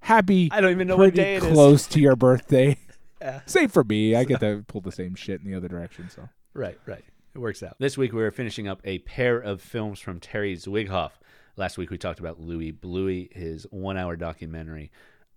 Happy 0.00 0.50
I 0.52 0.60
don't 0.60 0.72
even 0.72 0.86
know 0.86 0.96
what 0.98 1.14
day 1.14 1.36
it 1.36 1.42
is. 1.42 1.52
close 1.52 1.86
to 1.88 2.00
your 2.00 2.16
birthday. 2.28 2.76
Yeah. 3.22 3.40
Same 3.46 3.68
for 3.70 3.82
me. 3.84 4.14
I 4.14 4.24
get 4.24 4.40
to 4.46 4.64
pull 4.68 4.82
the 4.82 4.92
same 4.92 5.14
shit 5.14 5.40
in 5.40 5.50
the 5.50 5.56
other 5.56 5.68
direction. 5.68 6.10
So 6.10 6.28
Right, 6.52 6.78
right. 6.84 7.02
It 7.34 7.38
works 7.38 7.62
out. 7.62 7.76
This 7.78 7.96
week 7.96 8.12
we 8.12 8.22
are 8.22 8.30
finishing 8.30 8.68
up 8.68 8.80
a 8.84 8.98
pair 8.98 9.38
of 9.38 9.60
films 9.62 9.98
from 9.98 10.20
Terry 10.20 10.54
Zwigoff. 10.56 11.12
Last 11.56 11.78
week 11.78 11.90
we 11.90 11.96
talked 11.98 12.20
about 12.20 12.38
Louie 12.38 12.70
Bluie, 12.72 13.32
his 13.32 13.66
one-hour 13.70 14.16
documentary 14.16 14.92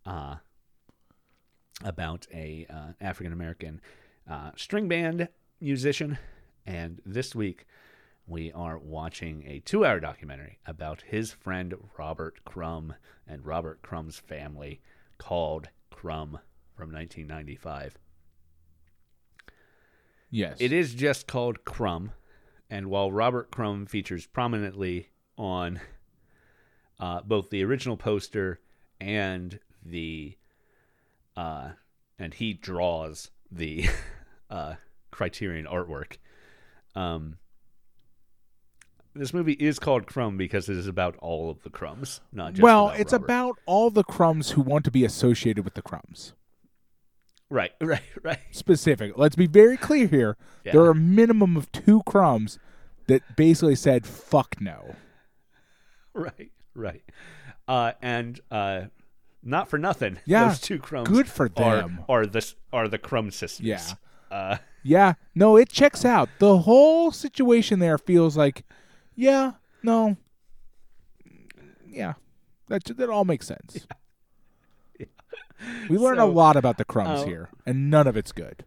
uh, 0.05 0.35
about 1.83 2.27
a 2.33 2.65
uh, 2.69 2.93
African 2.99 3.31
American 3.33 3.81
uh, 4.29 4.51
string 4.55 4.87
band 4.87 5.29
musician, 5.61 6.17
and 6.67 7.01
this 7.05 7.33
week 7.33 7.65
we 8.27 8.51
are 8.51 8.77
watching 8.77 9.43
a 9.47 9.59
two-hour 9.59 10.01
documentary 10.01 10.59
about 10.65 11.01
his 11.01 11.31
friend 11.31 11.73
Robert 11.97 12.43
Crumb 12.43 12.93
and 13.25 13.45
Robert 13.45 13.81
Crumb's 13.81 14.19
family, 14.19 14.81
called 15.17 15.69
Crumb 15.89 16.39
from 16.75 16.91
1995. 16.91 17.97
yes, 20.29 20.57
It 20.59 20.73
is 20.73 20.93
just 20.93 21.25
called 21.25 21.63
Crumb, 21.63 22.11
and 22.69 22.87
while 22.87 23.11
Robert 23.11 23.49
Crumb 23.49 23.85
features 23.85 24.25
prominently 24.25 25.09
on 25.37 25.79
uh, 26.99 27.21
both 27.21 27.49
the 27.49 27.63
original 27.63 27.95
poster 27.95 28.59
and 28.99 29.59
the 29.85 30.35
uh, 31.37 31.69
and 32.19 32.33
he 32.33 32.51
draws 32.51 33.29
the 33.51 33.87
uh, 34.49 34.73
Criterion 35.11 35.65
artwork. 35.65 36.17
Um, 36.97 37.37
this 39.13 39.33
movie 39.33 39.53
is 39.53 39.79
called 39.79 40.05
Crumb 40.07 40.37
because 40.37 40.69
it 40.69 40.77
is 40.77 40.87
about 40.87 41.15
all 41.17 41.49
of 41.49 41.63
the 41.63 41.69
crumbs, 41.69 42.21
not 42.31 42.53
just 42.53 42.61
well, 42.63 42.87
about 42.89 42.99
it's 42.99 43.13
Robert. 43.13 43.25
about 43.25 43.55
all 43.65 43.89
the 43.89 44.03
crumbs 44.03 44.51
who 44.51 44.61
want 44.61 44.85
to 44.85 44.91
be 44.91 45.03
associated 45.05 45.63
with 45.63 45.73
the 45.75 45.81
crumbs. 45.81 46.33
right, 47.49 47.71
right, 47.81 48.01
right. 48.23 48.39
Specific. 48.51 49.13
Let's 49.15 49.35
be 49.35 49.47
very 49.47 49.77
clear 49.77 50.07
here. 50.07 50.37
Yeah. 50.63 50.73
There 50.73 50.81
are 50.81 50.91
a 50.91 50.95
minimum 50.95 51.55
of 51.57 51.71
two 51.71 52.03
crumbs 52.03 52.59
that 53.07 53.35
basically 53.35 53.75
said 53.75 54.05
"fuck 54.05 54.59
no." 54.59 54.95
Right, 56.13 56.49
right. 56.73 57.03
Uh, 57.67 57.91
and 58.01 58.39
uh, 58.49 58.85
not 59.43 59.69
for 59.69 59.77
nothing. 59.77 60.17
Yeah, 60.25 60.47
those 60.47 60.59
two 60.59 60.79
crumbs. 60.79 61.07
good 61.07 61.27
for 61.27 61.45
are- 61.57 61.75
them. 61.75 61.99
Are, 62.09 62.25
the 62.25 62.53
are 62.73 62.87
the 62.87 62.97
crumb 62.97 63.29
sisters? 63.29 63.65
Yeah. 63.67 63.81
Uh, 64.31 64.57
Yeah, 64.83 65.15
no, 65.35 65.57
it 65.57 65.67
checks 65.67 66.05
out. 66.05 66.29
The 66.39 66.59
whole 66.59 67.11
situation 67.11 67.79
there 67.79 67.97
feels 67.97 68.37
like, 68.37 68.63
yeah, 69.15 69.53
no, 69.83 70.15
yeah, 71.85 72.13
that 72.69 72.85
that 72.85 73.09
all 73.09 73.25
makes 73.25 73.47
sense. 73.47 73.85
We 75.89 75.97
learn 75.97 76.19
a 76.19 76.25
lot 76.25 76.55
about 76.55 76.77
the 76.77 76.85
crumbs 76.85 77.23
uh, 77.23 77.25
here, 77.25 77.49
and 77.65 77.89
none 77.89 78.07
of 78.07 78.15
it's 78.15 78.31
good. 78.31 78.63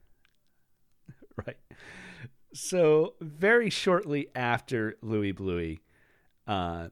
right. 1.47 1.57
So 2.53 3.15
very 3.23 3.71
shortly 3.71 4.29
after 4.35 4.97
Louie 5.01 5.33
Bluie, 5.33 5.81
uh, 6.47 6.89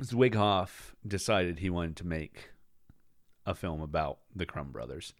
Zwigoff 0.00 0.94
decided 1.06 1.60
he 1.60 1.70
wanted 1.70 1.94
to 1.98 2.06
make 2.06 2.50
a 3.46 3.54
film 3.54 3.82
about 3.82 4.18
the 4.34 4.46
Crumb 4.46 4.72
brothers. 4.72 5.12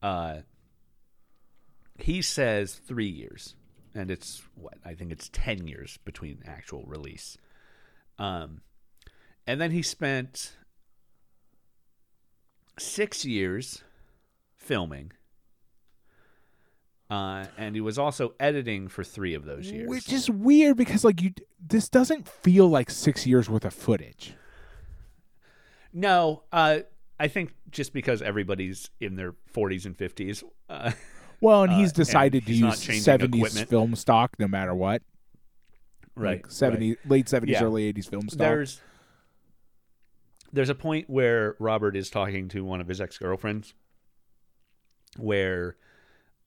Uh, 0.00 0.40
he 1.98 2.22
says 2.22 2.74
three 2.74 3.08
years, 3.08 3.54
and 3.94 4.10
it's 4.10 4.42
what 4.54 4.74
I 4.84 4.94
think 4.94 5.12
it's 5.12 5.28
ten 5.28 5.66
years 5.66 5.98
between 6.04 6.42
actual 6.46 6.84
release. 6.86 7.38
Um, 8.18 8.60
and 9.46 9.60
then 9.60 9.70
he 9.70 9.82
spent 9.82 10.56
six 12.78 13.24
years 13.24 13.82
filming. 14.56 15.12
Uh, 17.10 17.44
and 17.58 17.74
he 17.74 17.80
was 17.80 17.98
also 17.98 18.32
editing 18.40 18.88
for 18.88 19.04
three 19.04 19.34
of 19.34 19.44
those 19.44 19.70
years. 19.70 19.88
Which 19.88 20.12
is 20.12 20.30
weird 20.30 20.76
because 20.76 21.04
like 21.04 21.20
you, 21.20 21.34
this 21.60 21.88
doesn't 21.88 22.26
feel 22.26 22.68
like 22.68 22.90
six 22.90 23.26
years 23.26 23.48
worth 23.48 23.64
of 23.64 23.74
footage. 23.74 24.34
no, 25.92 26.42
uh, 26.50 26.78
I 27.20 27.28
think 27.28 27.54
just 27.70 27.92
because 27.92 28.22
everybody's 28.22 28.90
in 29.00 29.16
their 29.16 29.34
40s 29.54 29.84
and 29.84 29.96
50s. 29.96 30.42
Uh, 30.68 30.92
Well, 31.44 31.62
and 31.64 31.72
Uh, 31.72 31.76
he's 31.78 31.90
and 31.90 31.96
decided 31.96 32.44
he's 32.44 32.58
to 32.58 32.64
not 32.64 32.88
use 32.88 33.04
seventies 33.04 33.60
film 33.62 33.94
stock 33.96 34.34
no 34.38 34.48
matter 34.48 34.74
what. 34.74 35.02
like 36.16 36.50
seventy, 36.50 36.96
late 37.06 37.28
seventies, 37.28 37.54
Yeah. 37.54 37.64
early 37.64 37.84
eighties 37.84 38.06
film 38.06 38.28
stock. 38.28 38.38
There's 38.38 38.80
there's 40.52 40.68
a 40.70 40.74
point 40.74 41.10
where 41.10 41.56
Robert 41.58 41.96
is 41.96 42.08
talking 42.10 42.48
to 42.48 42.64
one 42.64 42.80
of 42.80 42.86
his 42.88 43.00
ex 43.00 43.18
girlfriends, 43.18 43.74
where, 45.18 45.76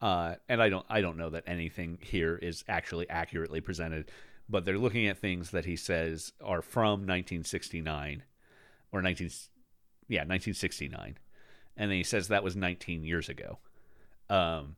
uh, 0.01 0.36
and 0.50 0.62
I 0.62 0.70
don't 0.70 0.86
I 0.89 1.01
don't 1.01 1.18
know 1.18 1.30
that 1.30 1.44
anything 1.48 2.00
here 2.01 2.36
is 2.38 2.63
actually 2.68 3.10
accurately 3.10 3.62
presented, 3.62 4.10
but 4.50 4.66
they're 4.66 4.77
looking 4.77 5.08
at 5.08 5.18
things 5.20 5.51
that 5.51 5.66
he 5.66 5.75
says 5.75 6.32
are 6.42 6.62
from 6.62 7.01
1969 7.01 8.24
or 8.92 9.01
19 9.01 9.30
yeah 10.08 10.22
1969, 10.22 11.18
and 11.75 11.92
then 11.92 11.98
he 11.98 12.04
says 12.04 12.30
that 12.30 12.44
was 12.44 12.56
19 12.56 13.04
years 13.04 13.27
ago, 13.30 13.60
um, 14.30 14.77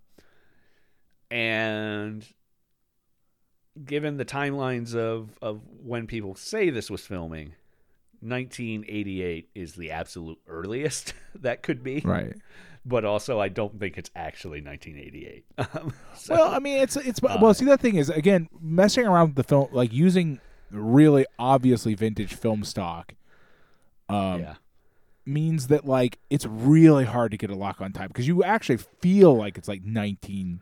and 1.31 2.25
given 3.85 4.17
the 4.17 4.25
timelines 4.25 4.95
of 4.95 5.37
of 5.41 5.61
when 5.83 6.07
people 6.07 6.35
say 6.35 6.69
this 6.69 6.89
was 6.89 7.05
filming 7.05 7.53
1988 8.21 9.49
is 9.55 9.73
the 9.75 9.91
absolute 9.91 10.39
earliest 10.47 11.13
that 11.35 11.63
could 11.63 11.83
be 11.83 12.01
right. 12.03 12.35
but 12.85 13.05
also 13.05 13.39
i 13.39 13.47
don't 13.47 13.79
think 13.79 13.97
it's 13.97 14.11
actually 14.15 14.61
1988 14.61 15.45
um, 15.57 15.93
so, 16.15 16.33
Well, 16.33 16.53
I 16.53 16.59
mean, 16.59 16.79
it's 16.79 16.97
it's 16.97 17.23
Uh, 17.23 17.37
well. 17.41 17.53
See, 17.53 17.65
that 17.65 17.79
thing 17.79 17.95
is 17.95 18.09
again 18.09 18.49
messing 18.59 19.05
around 19.05 19.29
with 19.29 19.35
the 19.35 19.43
film, 19.43 19.69
like 19.71 19.93
using 19.93 20.39
really 20.71 21.25
obviously 21.37 21.93
vintage 21.93 22.33
film 22.33 22.63
stock, 22.63 23.13
um, 24.09 24.41
yeah 24.41 24.55
means 25.29 25.67
that 25.67 25.85
like 25.85 26.19
it's 26.29 26.45
really 26.45 27.05
hard 27.05 27.31
to 27.31 27.37
get 27.37 27.49
a 27.49 27.55
lock 27.55 27.79
on 27.81 27.93
time 27.93 28.07
because 28.07 28.27
you 28.27 28.43
actually 28.43 28.77
feel 28.77 29.35
like 29.35 29.57
it's 29.57 29.67
like 29.67 29.83
nineteen, 29.83 30.61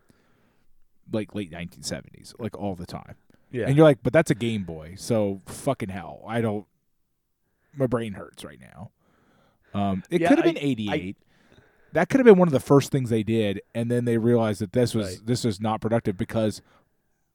like 1.12 1.34
late 1.36 1.52
nineteen 1.52 1.84
seventies, 1.84 2.34
like 2.40 2.58
all 2.58 2.76
the 2.76 2.86
time, 2.86 3.16
yeah 3.52 3.66
and 3.68 3.76
you're 3.76 3.86
like, 3.86 4.00
but 4.04 4.14
that's 4.14 4.32
a 4.32 4.36
Game 4.36 4.64
Boy, 4.64 4.96
so 4.98 5.42
fucking 5.46 5.90
hell, 5.90 6.24
I 6.28 6.42
don't. 6.42 6.66
My 7.76 7.88
brain 7.88 8.14
hurts 8.14 8.44
right 8.44 8.60
now. 8.60 8.92
Um, 9.74 10.04
it 10.10 10.22
Yeah, 10.22 10.30
could 10.30 10.38
have 10.40 10.46
been 10.46 10.58
eighty 10.58 10.90
eight. 10.92 11.18
That 11.94 12.10
could 12.10 12.20
have 12.20 12.26
been 12.26 12.38
one 12.38 12.48
of 12.48 12.52
the 12.54 12.60
first 12.60 12.92
things 12.92 13.10
they 13.10 13.24
did, 13.24 13.62
and 13.74 13.90
then 13.90 14.06
they 14.06 14.18
realized 14.18 14.62
that 14.62 14.74
this 14.74 14.94
was 14.96 15.18
Right. 15.18 15.26
this 15.26 15.44
was 15.44 15.62
not 15.62 15.82
productive 15.82 16.18
because 16.18 16.62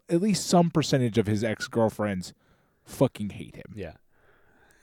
at 0.09 0.21
least 0.21 0.47
some 0.47 0.71
percentage 0.71 1.17
of 1.19 1.27
his 1.27 1.43
ex 1.45 1.69
girlfriends 1.69 2.35
fucking 2.85 3.31
hate 3.31 3.55
him, 3.57 3.73
yeah 3.75 3.93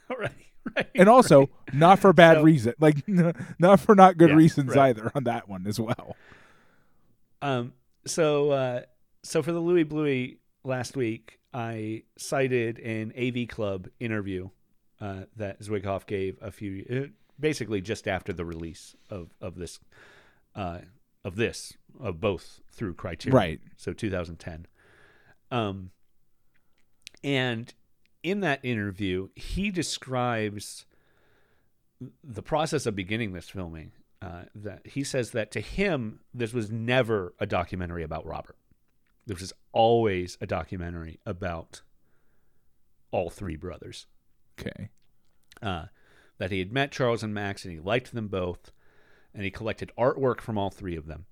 right 0.18 0.32
right 0.76 0.88
and 0.96 1.08
also 1.10 1.40
right. 1.42 1.50
not 1.74 2.00
for 2.00 2.14
bad 2.14 2.38
So- 2.38 2.44
reason, 2.44 2.74
like 2.80 3.08
not 3.60 3.80
for 3.80 3.94
not 3.96 4.18
good 4.18 4.30
Yeah, 4.30 4.36
reasons 4.36 4.70
right. 4.76 4.90
either 4.90 5.12
on 5.14 5.26
that 5.26 5.48
one 5.50 5.68
as 5.68 5.80
well. 5.80 6.16
um 7.42 7.74
so 8.10 8.52
uh 8.52 8.82
so 9.24 9.42
for 9.42 9.52
the 9.52 9.60
louie 9.60 9.84
bluie 9.84 10.38
last 10.64 10.98
week 10.98 11.40
i 11.54 12.04
cited 12.18 12.80
an 12.80 13.14
av 13.18 13.48
club 13.48 13.88
interview 14.00 14.50
uh, 15.02 15.22
that 15.36 15.62
Zwigoff 15.62 16.06
gave 16.06 16.38
a 16.42 16.52
few, 16.52 16.86
uh, 16.92 17.12
basically 17.40 17.82
just 17.82 18.08
after 18.08 18.34
the 18.34 18.46
release 18.46 18.96
of 19.10 19.34
of 19.42 19.56
this, 19.56 19.80
uh, 20.56 20.80
of 21.24 21.36
this 21.36 21.74
of 22.00 22.20
both 22.20 22.62
through 22.72 22.94
Criterion, 22.94 23.36
Right. 23.36 23.62
So 23.78 23.94
2010, 23.94 24.68
um, 25.52 25.92
and 27.24 27.74
in 28.24 28.42
that 28.42 28.60
interview, 28.64 29.30
he 29.36 29.72
describes 29.72 30.86
the 32.24 32.44
process 32.44 32.86
of 32.86 32.96
beginning 32.96 33.34
this 33.34 33.50
filming. 33.50 33.92
Uh, 34.22 34.44
that 34.54 34.86
he 34.86 35.04
says 35.04 35.32
that 35.32 35.50
to 35.52 35.62
him, 35.62 36.20
this 36.34 36.54
was 36.54 36.70
never 36.70 37.34
a 37.40 37.46
documentary 37.46 38.04
about 38.04 38.26
Robert. 38.26 38.58
This 39.26 39.40
was 39.40 39.54
always 39.72 40.38
a 40.42 40.46
documentary 40.46 41.20
about 41.26 41.82
all 43.12 43.30
three 43.30 43.56
brothers 43.56 44.08
Okay, 44.60 44.90
uh, 45.62 45.86
that 46.38 46.52
he 46.52 46.60
had 46.60 46.72
met 46.72 46.92
Charles 46.92 47.24
and 47.24 47.34
Max 47.34 47.64
and 47.64 47.74
he 47.74 47.80
liked 47.80 48.14
them 48.14 48.28
both, 48.28 48.72
and 49.34 49.44
he 49.44 49.52
collected 49.52 49.92
artwork 49.98 50.42
from 50.42 50.58
all 50.58 50.70
three 50.70 50.96
of 50.96 51.06
them. 51.08 51.26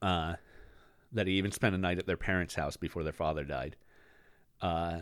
Uh, 0.00 0.34
that 1.12 1.26
he 1.26 1.34
even 1.34 1.52
spent 1.52 1.74
a 1.74 1.78
night 1.78 1.98
at 1.98 2.06
their 2.06 2.16
parents' 2.16 2.54
house 2.54 2.76
before 2.76 3.02
their 3.02 3.12
father 3.12 3.44
died. 3.44 3.76
Uh, 4.60 5.00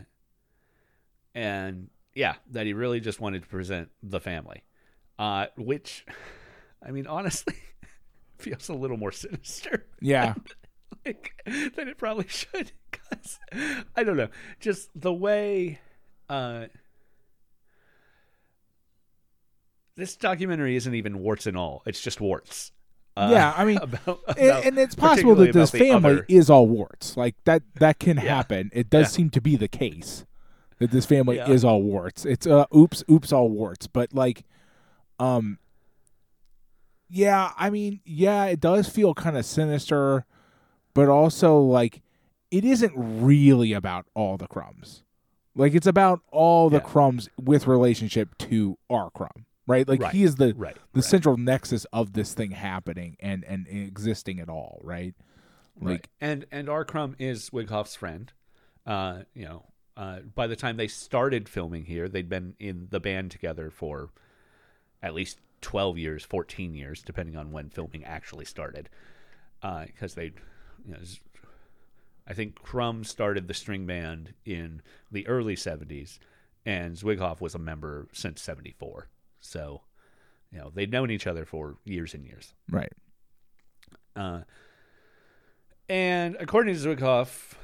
and 1.34 1.88
yeah, 2.14 2.34
that 2.50 2.66
he 2.66 2.72
really 2.72 3.00
just 3.00 3.20
wanted 3.20 3.42
to 3.42 3.48
present 3.48 3.90
the 4.02 4.20
family, 4.20 4.62
uh, 5.22 5.46
which, 5.56 6.04
I 6.86 6.90
mean, 6.90 7.06
honestly, 7.06 7.54
feels 8.38 8.68
a 8.68 8.74
little 8.74 8.96
more 8.96 9.12
sinister 9.12 9.86
yeah, 10.00 10.34
like, 11.06 11.32
than 11.46 11.88
it 11.88 11.96
probably 11.98 12.26
should. 12.28 12.72
Cause 12.90 13.38
I 13.96 14.02
don't 14.02 14.16
know, 14.16 14.28
just 14.60 14.88
the 14.94 15.12
way 15.12 15.78
uh, 16.28 16.66
this 19.96 20.16
documentary 20.16 20.76
isn't 20.76 20.94
even 20.94 21.18
warts 21.20 21.46
and 21.46 21.56
all; 21.56 21.82
it's 21.86 22.00
just 22.00 22.20
warts. 22.20 22.72
Uh, 23.16 23.28
Yeah, 23.30 23.52
I 23.56 23.64
mean, 23.66 23.76
about, 23.78 24.20
and, 24.28 24.38
about- 24.38 24.64
and 24.64 24.78
it's 24.78 24.94
possible 24.94 25.34
that 25.36 25.52
this 25.52 25.70
family 25.70 25.94
other- 26.12 26.26
is 26.28 26.48
all 26.48 26.66
warts. 26.66 27.16
Like 27.16 27.34
that 27.44 27.62
that 27.74 27.98
can 27.98 28.16
Yeah. 28.16 28.22
happen. 28.36 28.70
It 28.72 28.88
does 28.90 29.06
Yeah. 29.12 29.16
seem 29.16 29.30
to 29.30 29.40
be 29.40 29.54
the 29.56 29.68
case 29.68 30.24
that 30.78 30.90
this 30.90 31.04
family 31.06 31.36
Yeah. 31.36 31.50
is 31.50 31.62
all 31.64 31.82
warts. 31.82 32.24
It's 32.24 32.46
uh 32.46 32.64
oops 32.74 33.04
oops 33.10 33.32
all 33.32 33.50
warts. 33.50 33.86
But 33.86 34.14
like 34.14 34.44
um 35.18 35.58
yeah, 37.08 37.52
I 37.58 37.68
mean, 37.68 38.00
yeah, 38.04 38.46
it 38.46 38.58
does 38.60 38.88
feel 38.88 39.12
kind 39.12 39.36
of 39.36 39.44
sinister, 39.44 40.24
but 40.94 41.08
also 41.08 41.58
like 41.58 42.00
it 42.50 42.64
isn't 42.64 42.92
really 42.96 43.72
about 43.72 44.06
all 44.14 44.36
the 44.36 44.46
crumbs. 44.46 45.04
Like 45.54 45.74
it's 45.74 45.86
about 45.86 46.20
all 46.30 46.70
the 46.70 46.78
Yeah. 46.78 46.84
crumbs 46.84 47.28
with 47.38 47.66
relationship 47.66 48.36
to 48.38 48.78
our 48.88 49.10
crumb, 49.10 49.44
right? 49.66 49.86
Like 49.86 50.00
Right. 50.00 50.14
he 50.14 50.22
is 50.24 50.36
the 50.36 50.54
right, 50.54 50.74
the 50.94 51.00
right, 51.00 51.04
central 51.04 51.36
nexus 51.36 51.84
of 51.92 52.14
this 52.14 52.32
thing 52.32 52.52
happening 52.52 53.16
and 53.20 53.44
and 53.44 53.66
existing 53.68 54.40
at 54.40 54.48
all, 54.48 54.80
right? 54.82 55.14
Like 55.78 55.90
right. 55.90 56.08
and 56.20 56.46
and 56.50 56.68
our 56.70 56.84
Crumb 56.84 57.14
is 57.18 57.50
Zwigoff's 57.50 57.94
friend. 57.96 58.32
Uh, 58.86 59.22
you 59.34 59.44
know, 59.44 59.66
uh, 59.96 60.20
by 60.20 60.46
the 60.46 60.56
time 60.56 60.76
they 60.78 60.88
started 60.88 61.48
filming 61.48 61.84
here, 61.84 62.08
they'd 62.08 62.28
been 62.28 62.54
in 62.58 62.88
the 62.90 63.00
band 63.00 63.30
together 63.30 63.70
for 63.70 64.10
at 65.02 65.14
least 65.14 65.38
12 65.62 65.98
years, 65.98 66.24
14 66.24 66.74
years, 66.74 67.02
depending 67.02 67.36
on 67.36 67.52
when 67.52 67.70
filming 67.70 68.04
actually 68.04 68.44
started. 68.44 68.88
Because 69.60 70.14
they, 70.14 70.32
you 70.84 70.92
know, 70.92 70.98
I 72.26 72.34
think 72.34 72.56
Crumb 72.56 73.04
started 73.04 73.48
the 73.48 73.54
string 73.54 73.86
band 73.86 74.34
in 74.44 74.82
the 75.10 75.26
early 75.26 75.56
70s, 75.56 76.18
and 76.64 76.96
Zwigoff 76.96 77.40
was 77.40 77.54
a 77.54 77.58
member 77.58 78.08
since 78.12 78.40
74. 78.42 79.08
So, 79.40 79.82
you 80.52 80.58
know, 80.58 80.70
they'd 80.72 80.90
known 80.92 81.10
each 81.10 81.26
other 81.26 81.44
for 81.44 81.76
years 81.84 82.14
and 82.14 82.24
years. 82.24 82.54
Right. 82.70 82.92
Uh, 84.14 84.42
and 85.88 86.36
according 86.38 86.74
to 86.74 86.80
Zwigoff, 86.80 87.54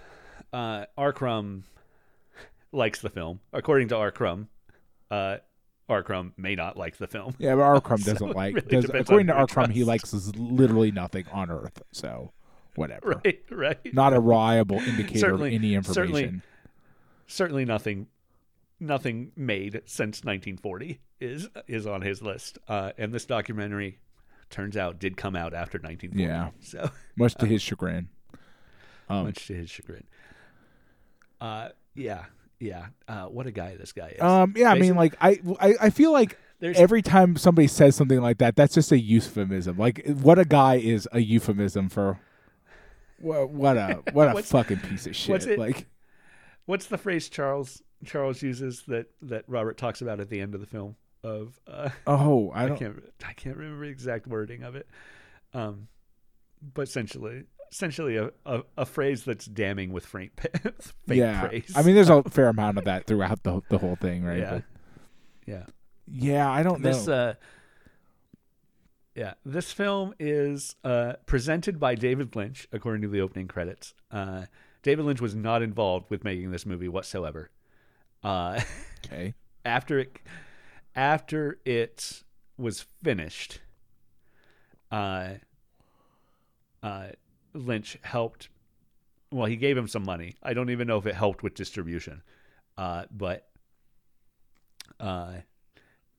uh, 0.53 0.87
R. 0.97 1.13
Crumb 1.13 1.65
likes 2.73 3.01
the 3.01 3.11
film. 3.11 3.41
According 3.53 3.89
to 3.89 3.97
R. 3.97 4.11
Crumb, 4.11 4.49
uh, 5.11 5.39
R. 5.89 6.03
Crumb 6.03 6.33
may 6.37 6.55
not 6.55 6.77
like 6.77 6.97
the 6.99 7.07
film. 7.07 7.35
Yeah, 7.39 7.55
but 7.57 7.63
So 8.01 8.13
doesn't 8.13 8.37
like. 8.37 8.55
really 8.55 8.67
does, 8.69 8.85
according 8.93 9.29
to. 9.29 9.47
Crumb, 9.47 9.71
he 9.71 9.85
likes 9.85 10.13
is 10.13 10.35
literally 10.37 10.91
nothing 10.91 11.25
on 11.33 11.51
Earth. 11.51 11.83
So, 11.93 12.33
whatever. 12.75 13.21
Right, 13.25 13.43
right. 13.51 13.95
Not 13.95 14.13
a 14.13 14.21
reliable 14.21 14.79
indicator 14.79 15.19
Certainly- 15.21 15.57
of 15.57 15.63
any 15.63 15.75
information. 15.75 15.95
certainly- 16.15 16.41
Certainly 17.31 17.65
nothing, 17.67 18.07
nothing 18.81 19.33
made 19.37 19.83
since 19.87 20.25
1940 20.25 21.01
is 21.21 21.49
is 21.67 21.87
on 21.87 22.01
his 22.01 22.23
list. 22.23 22.59
Uh, 22.69 22.93
and 22.97 23.13
this 23.13 23.27
documentary, 23.27 23.99
turns 24.49 24.77
out, 24.79 24.99
did 24.99 25.17
come 25.19 25.37
out 25.37 25.53
after 25.53 25.79
1940. 25.79 26.23
Yeah. 26.23 26.51
So 26.61 26.91
much 27.19 27.35
to 27.37 27.45
his 27.47 27.61
chagrin. 27.61 28.09
Um, 29.11 29.25
much 29.27 29.47
to 29.49 29.55
his 29.55 29.69
chagrin. 29.71 30.05
Uh, 31.41 31.69
yeah, 31.95 32.25
yeah. 32.61 32.87
Uh, 33.07 33.25
what 33.27 33.47
a 33.47 33.51
guy 33.53 33.77
this 33.77 33.93
guy 33.93 34.09
is. 34.17 34.21
um, 34.21 34.55
yeah, 34.57 34.71
I 34.71 34.79
mean, 34.79 34.95
like 34.97 35.15
I, 35.21 35.39
I, 35.61 35.75
I 35.83 35.91
feel 35.91 36.13
like 36.13 36.39
There's 36.61 36.77
every 36.77 37.03
time 37.03 37.37
somebody 37.37 37.69
says 37.69 37.95
something 37.95 38.21
like 38.21 38.39
that, 38.39 38.57
that's 38.57 38.75
just 38.75 38.91
a 38.91 38.99
euphemism. 38.99 39.79
Like, 39.79 40.05
what 40.07 40.41
a 40.41 40.45
guy 40.45 40.75
is 40.77 41.09
a 41.13 41.21
euphemism 41.21 41.89
for. 41.89 42.19
What, 43.21 43.51
what 43.51 43.77
a 43.77 44.03
what 44.13 44.37
a 44.37 44.43
fucking 44.45 44.79
piece 44.81 45.07
of 45.07 45.15
shit. 45.15 45.31
what's 45.33 45.47
it- 45.47 45.59
Like, 45.59 45.87
what's 46.67 46.87
the 46.87 46.99
phrase 46.99 47.29
Charles 47.29 47.83
Charles 48.05 48.43
uses 48.43 48.83
that 48.89 49.07
that 49.23 49.45
Robert 49.47 49.77
talks 49.79 50.03
about 50.03 50.19
at 50.21 50.31
the 50.31 50.41
end 50.41 50.55
of 50.55 50.61
the 50.61 50.67
film 50.67 50.97
of 51.23 51.61
uh, 51.69 51.91
oh, 52.07 52.51
I 52.55 52.65
I, 52.65 52.69
don't. 52.69 52.79
can't 52.79 52.97
I 53.27 53.33
can't 53.35 53.57
remember 53.57 53.85
the 53.87 53.91
exact 53.93 54.27
wording 54.27 54.63
of 54.65 54.75
it. 54.77 54.89
Um, 55.55 55.89
but 56.75 56.83
essentially 56.83 57.45
essentially 57.71 58.17
a, 58.17 58.31
a, 58.47 58.63
a 58.79 58.87
phrase 58.87 59.25
that's 59.25 59.47
damning 59.47 59.93
with 59.93 60.05
faint, 60.07 60.33
faint 60.41 60.93
yeah, 61.09 61.47
praise. 61.47 61.73
I 61.77 61.83
mean, 61.83 61.95
there's 61.95 62.09
a 62.11 62.23
fair 62.31 62.49
amount 62.49 62.79
of 62.79 62.85
that 62.85 63.07
throughout 63.07 63.43
the 63.43 63.61
the 63.69 63.79
whole 63.79 63.97
thing, 63.97 64.25
right? 64.25 64.39
yeah, 64.39 64.51
But- 64.51 64.65
yeah. 65.47 65.65
yeah, 66.07 66.51
I 66.51 66.63
don't 66.63 66.83
This 66.83 67.07
know. 67.07 67.13
uh, 67.15 67.35
yeah, 69.15 69.35
this 69.45 69.73
film 69.73 70.15
is 70.21 70.77
uh, 70.85 71.15
presented 71.27 71.81
by 71.81 71.95
David 71.97 72.37
Lynch, 72.37 72.69
according 72.73 73.03
to 73.03 73.09
the 73.09 73.21
opening 73.21 73.49
credits. 73.49 73.95
Uh, 74.11 74.45
David 74.83 75.05
Lynch 75.07 75.21
was 75.21 75.35
not 75.35 75.61
involved 75.63 76.09
with 76.09 76.23
making 76.23 76.51
this 76.53 76.65
movie 76.65 76.89
whatsoever. 76.89 77.51
Uh, 78.23 78.61
okay. 79.07 79.35
after 79.65 79.99
it 79.99 80.19
after 80.95 81.59
it 81.65 82.23
was 82.57 82.87
finished 83.03 83.61
uh 84.91 85.35
uh 86.83 87.09
Lynch 87.55 87.99
helped 88.03 88.49
well 89.31 89.47
he 89.47 89.57
gave 89.57 89.77
him 89.77 89.89
some 89.89 90.05
money. 90.05 90.37
I 90.43 90.55
don't 90.55 90.71
even 90.71 90.87
know 90.89 90.99
if 90.99 91.07
it 91.07 91.15
helped 91.15 91.43
with 91.43 91.55
distribution. 91.55 92.23
Uh 92.77 93.05
but 93.11 93.49
uh 95.01 95.33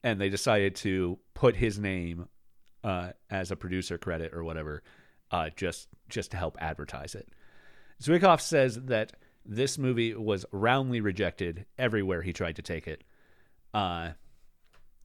and 0.04 0.20
they 0.20 0.30
decided 0.30 0.76
to 0.76 1.20
put 1.34 1.56
his 1.56 1.80
name 1.80 2.28
uh 2.84 3.12
as 3.30 3.52
a 3.52 3.56
producer 3.56 3.98
credit 3.98 4.34
or 4.34 4.44
whatever 4.44 4.84
uh 5.32 5.50
just 5.56 5.88
just 6.08 6.32
to 6.32 6.38
help 6.38 6.58
advertise 6.60 7.16
it. 7.16 7.30
Zwigoff 8.02 8.42
says 8.42 8.76
that 8.86 9.14
this 9.46 9.78
movie 9.78 10.14
was 10.14 10.46
roundly 10.52 11.02
rejected 11.02 11.66
everywhere 11.78 12.22
he 12.22 12.32
tried 12.32 12.56
to 12.56 12.62
take 12.62 12.88
it 12.88 13.04
uh, 13.74 14.12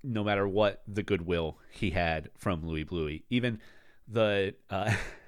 no 0.02 0.22
matter 0.22 0.46
what 0.46 0.82
the 0.86 1.02
goodwill 1.02 1.58
he 1.70 1.90
had 1.90 2.30
from 2.36 2.66
Louie 2.66 2.84
Bluie. 2.84 3.22
Even 3.30 3.60
the 4.06 4.54
uh, 4.70 4.94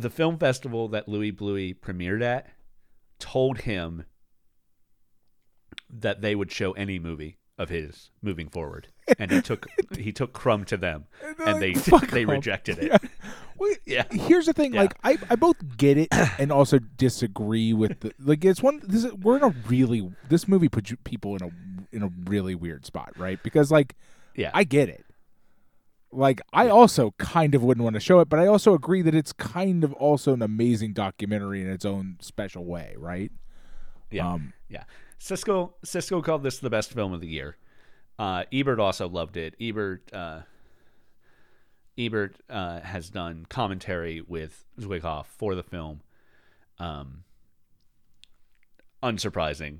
the 0.00 0.10
film 0.10 0.38
festival 0.38 0.88
that 0.88 1.08
Louie 1.08 1.32
Bluie 1.32 1.74
premiered 1.74 2.22
at 2.22 2.48
told 3.18 3.58
him 3.60 4.04
that 5.88 6.20
they 6.20 6.34
would 6.34 6.50
show 6.52 6.72
any 6.72 6.98
movie 6.98 7.36
of 7.58 7.68
his 7.68 8.10
moving 8.22 8.48
forward, 8.48 8.88
and 9.18 9.30
he 9.30 9.42
took 9.42 9.66
he 9.98 10.12
took 10.12 10.32
Crumb 10.32 10.64
to 10.66 10.76
them, 10.76 11.04
and 11.44 11.60
they 11.60 11.74
Fuck 11.74 12.08
they 12.10 12.24
rejected 12.24 12.78
it. 12.78 12.84
Yeah. 12.86 12.98
Wait, 13.58 13.78
Yeah. 13.86 14.04
Here's 14.10 14.46
the 14.46 14.52
thing, 14.54 14.72
Yeah. 14.74 14.82
like 14.82 14.94
I, 15.04 15.18
I 15.28 15.36
both 15.36 15.76
get 15.76 15.98
it 15.98 16.08
and 16.38 16.50
also 16.50 16.78
disagree 16.78 17.72
with 17.74 18.00
the 18.00 18.12
like 18.18 18.44
it's 18.44 18.62
one 18.62 18.80
this 18.82 19.04
is, 19.04 19.12
we're 19.14 19.36
in 19.36 19.42
a 19.42 19.50
really 19.68 20.10
this 20.28 20.48
movie 20.48 20.68
puts 20.68 20.90
you- 20.90 20.96
people 20.98 21.36
in 21.36 21.42
a 21.42 21.50
in 21.94 22.02
a 22.02 22.10
really 22.30 22.54
weird 22.54 22.86
spot, 22.86 23.12
right? 23.18 23.42
Because 23.42 23.70
like 23.70 23.94
Yeah, 24.34 24.50
I 24.54 24.64
get 24.64 24.88
it. 24.88 25.04
Like 26.12 26.40
I 26.52 26.68
also 26.68 27.14
kind 27.18 27.54
of 27.54 27.62
wouldn't 27.62 27.84
want 27.84 27.94
to 27.94 28.00
show 28.00 28.20
it, 28.20 28.28
but 28.28 28.38
I 28.40 28.46
also 28.46 28.74
agree 28.74 29.02
that 29.02 29.14
it's 29.14 29.32
kind 29.32 29.84
of 29.84 29.92
also 29.94 30.32
an 30.34 30.42
amazing 30.42 30.92
documentary 30.92 31.62
in 31.62 31.68
its 31.68 31.84
own 31.84 32.16
special 32.20 32.64
way, 32.64 32.94
right? 32.98 33.30
Yeah. 34.10 34.32
Um, 34.32 34.52
Yeah. 34.68 34.84
Siskel 35.20 35.74
Siskel 35.84 36.24
called 36.24 36.42
this 36.42 36.58
the 36.58 36.70
best 36.70 36.92
film 36.92 37.12
of 37.12 37.20
the 37.20 37.28
year. 37.28 37.56
Uh, 38.18 38.44
Ebert 38.52 38.80
also 38.80 39.08
loved 39.08 39.36
it. 39.36 39.54
Ebert 39.60 40.10
uh, 40.12 40.40
Ebert 41.98 42.36
uh, 42.48 42.80
has 42.80 43.10
done 43.10 43.46
commentary 43.48 44.20
with 44.20 44.64
Zwigoff 44.80 45.26
for 45.26 45.54
the 45.54 45.62
film. 45.62 46.00
Um, 46.78 47.24
unsurprising 49.02 49.78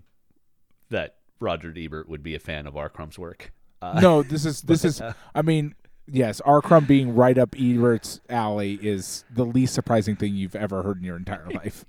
that 0.90 1.16
Roger 1.40 1.72
Ebert 1.76 2.08
would 2.08 2.22
be 2.22 2.34
a 2.34 2.38
fan 2.38 2.66
of 2.66 2.76
R. 2.76 2.88
Crumb's 2.88 3.18
work. 3.18 3.52
Uh, 3.80 3.98
no, 4.00 4.22
this 4.22 4.44
is 4.44 4.62
this 4.62 4.84
is. 4.84 5.00
uh, 5.00 5.14
I 5.34 5.42
mean, 5.42 5.74
yes, 6.12 6.40
R. 6.42 6.60
Crumb 6.60 6.84
being 6.84 7.14
right 7.14 7.36
up 7.38 7.50
Ebert's 7.58 8.20
alley 8.28 8.74
is 8.74 9.24
the 9.30 9.44
least 9.44 9.74
surprising 9.74 10.16
thing 10.16 10.34
you've 10.34 10.56
ever 10.56 10.82
heard 10.82 10.98
in 10.98 11.04
your 11.04 11.16
entire 11.16 11.48
life. 11.54 11.84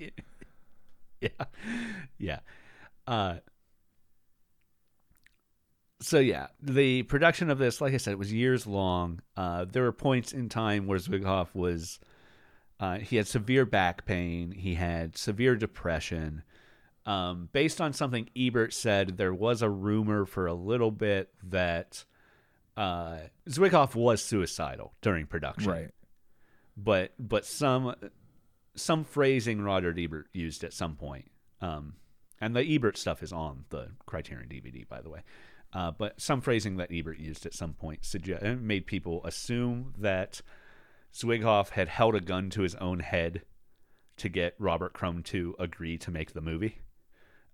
yeah 1.21 1.29
yeah 2.17 2.39
uh 3.05 3.35
so 6.01 6.17
yeah 6.17 6.47
the 6.61 7.03
production 7.03 7.51
of 7.51 7.59
this 7.59 7.79
like 7.79 7.93
i 7.93 7.97
said 7.97 8.13
it 8.13 8.17
was 8.17 8.33
years 8.33 8.65
long 8.65 9.21
uh 9.37 9.63
there 9.71 9.83
were 9.83 9.91
points 9.91 10.33
in 10.33 10.49
time 10.49 10.87
where 10.87 10.97
zwigoff 10.97 11.53
was 11.53 11.99
uh 12.79 12.97
he 12.97 13.17
had 13.17 13.27
severe 13.27 13.65
back 13.67 14.03
pain 14.03 14.51
he 14.51 14.73
had 14.73 15.15
severe 15.15 15.55
depression 15.55 16.41
um 17.05 17.49
based 17.53 17.79
on 17.79 17.93
something 17.93 18.27
ebert 18.35 18.73
said 18.73 19.17
there 19.17 19.33
was 19.33 19.61
a 19.61 19.69
rumor 19.69 20.25
for 20.25 20.47
a 20.47 20.53
little 20.55 20.91
bit 20.91 21.29
that 21.43 22.03
uh 22.77 23.17
zwigoff 23.49 23.95
was 23.95 24.23
suicidal 24.23 24.93
during 25.01 25.25
production 25.27 25.69
Right. 25.71 25.89
but 26.77 27.13
but 27.19 27.45
some 27.45 27.93
some 28.75 29.03
phrasing 29.03 29.61
Roger 29.61 29.93
Ebert 29.97 30.27
used 30.33 30.63
at 30.63 30.71
some 30.73 30.95
point. 30.95 31.29
Um, 31.59 31.95
and 32.39 32.55
the 32.55 32.61
Ebert 32.63 32.97
stuff 32.97 33.21
is 33.21 33.33
on 33.33 33.65
the 33.69 33.89
Criterion 34.05 34.47
DVD, 34.49 34.87
by 34.87 35.01
the 35.01 35.09
way. 35.09 35.23
Uh, 35.73 35.91
but 35.91 36.19
some 36.21 36.39
phrasing 36.39 36.77
that 36.77 36.89
Ebert 36.91 37.19
used 37.19 37.45
at 37.45 37.53
some 37.53 37.73
point 37.73 38.05
suggest 38.05 38.43
made 38.61 38.87
people 38.87 39.23
assume 39.25 39.93
that 39.97 40.41
Zwigoff 41.13 41.71
had 41.71 41.89
held 41.89 42.15
a 42.15 42.21
gun 42.21 42.49
to 42.51 42.61
his 42.61 42.75
own 42.75 42.99
head 43.01 43.41
to 44.17 44.29
get 44.29 44.55
Robert 44.57 44.93
Crumb 44.93 45.21
to 45.23 45.53
agree 45.59 45.97
to 45.97 46.09
make 46.09 46.31
the 46.31 46.41
movie, 46.41 46.77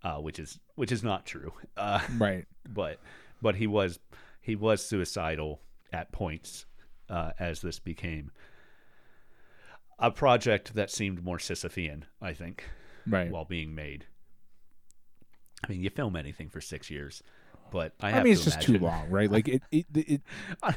uh, 0.03 0.17
which 0.17 0.38
is 0.38 0.60
which 0.75 0.91
is 0.91 1.03
not 1.03 1.25
true. 1.25 1.51
Uh, 1.75 1.99
Right. 2.17 2.45
but 2.69 2.99
but 3.41 3.56
he 3.56 3.65
was 3.65 3.99
he 4.47 4.55
was 4.55 4.83
suicidal 4.83 5.62
at 5.93 6.12
points 6.12 6.65
uh, 7.10 7.31
as 7.38 7.62
this 7.62 7.79
became 7.79 8.31
a 9.99 10.10
project 10.10 10.73
that 10.75 10.89
seemed 10.89 11.23
more 11.23 11.38
Sisyphean, 11.38 12.03
I 12.21 12.33
think, 12.33 12.63
Right. 13.05 13.29
while 13.29 13.45
being 13.45 13.75
made. 13.75 14.05
I 15.63 15.69
mean, 15.71 15.81
you 15.81 15.89
film 15.89 16.15
anything 16.15 16.49
for 16.49 16.62
six 16.62 16.89
years, 16.89 17.21
but 17.71 17.93
I 17.99 18.12
I, 18.12 18.15
mean, 18.23 18.25
to 18.25 18.31
it's 18.31 18.43
just 18.45 18.62
too 18.62 18.77
long, 18.79 19.10
right? 19.10 19.29
Like 19.29 19.47
it. 19.47 19.63
It. 19.71 19.86
it 19.93 20.21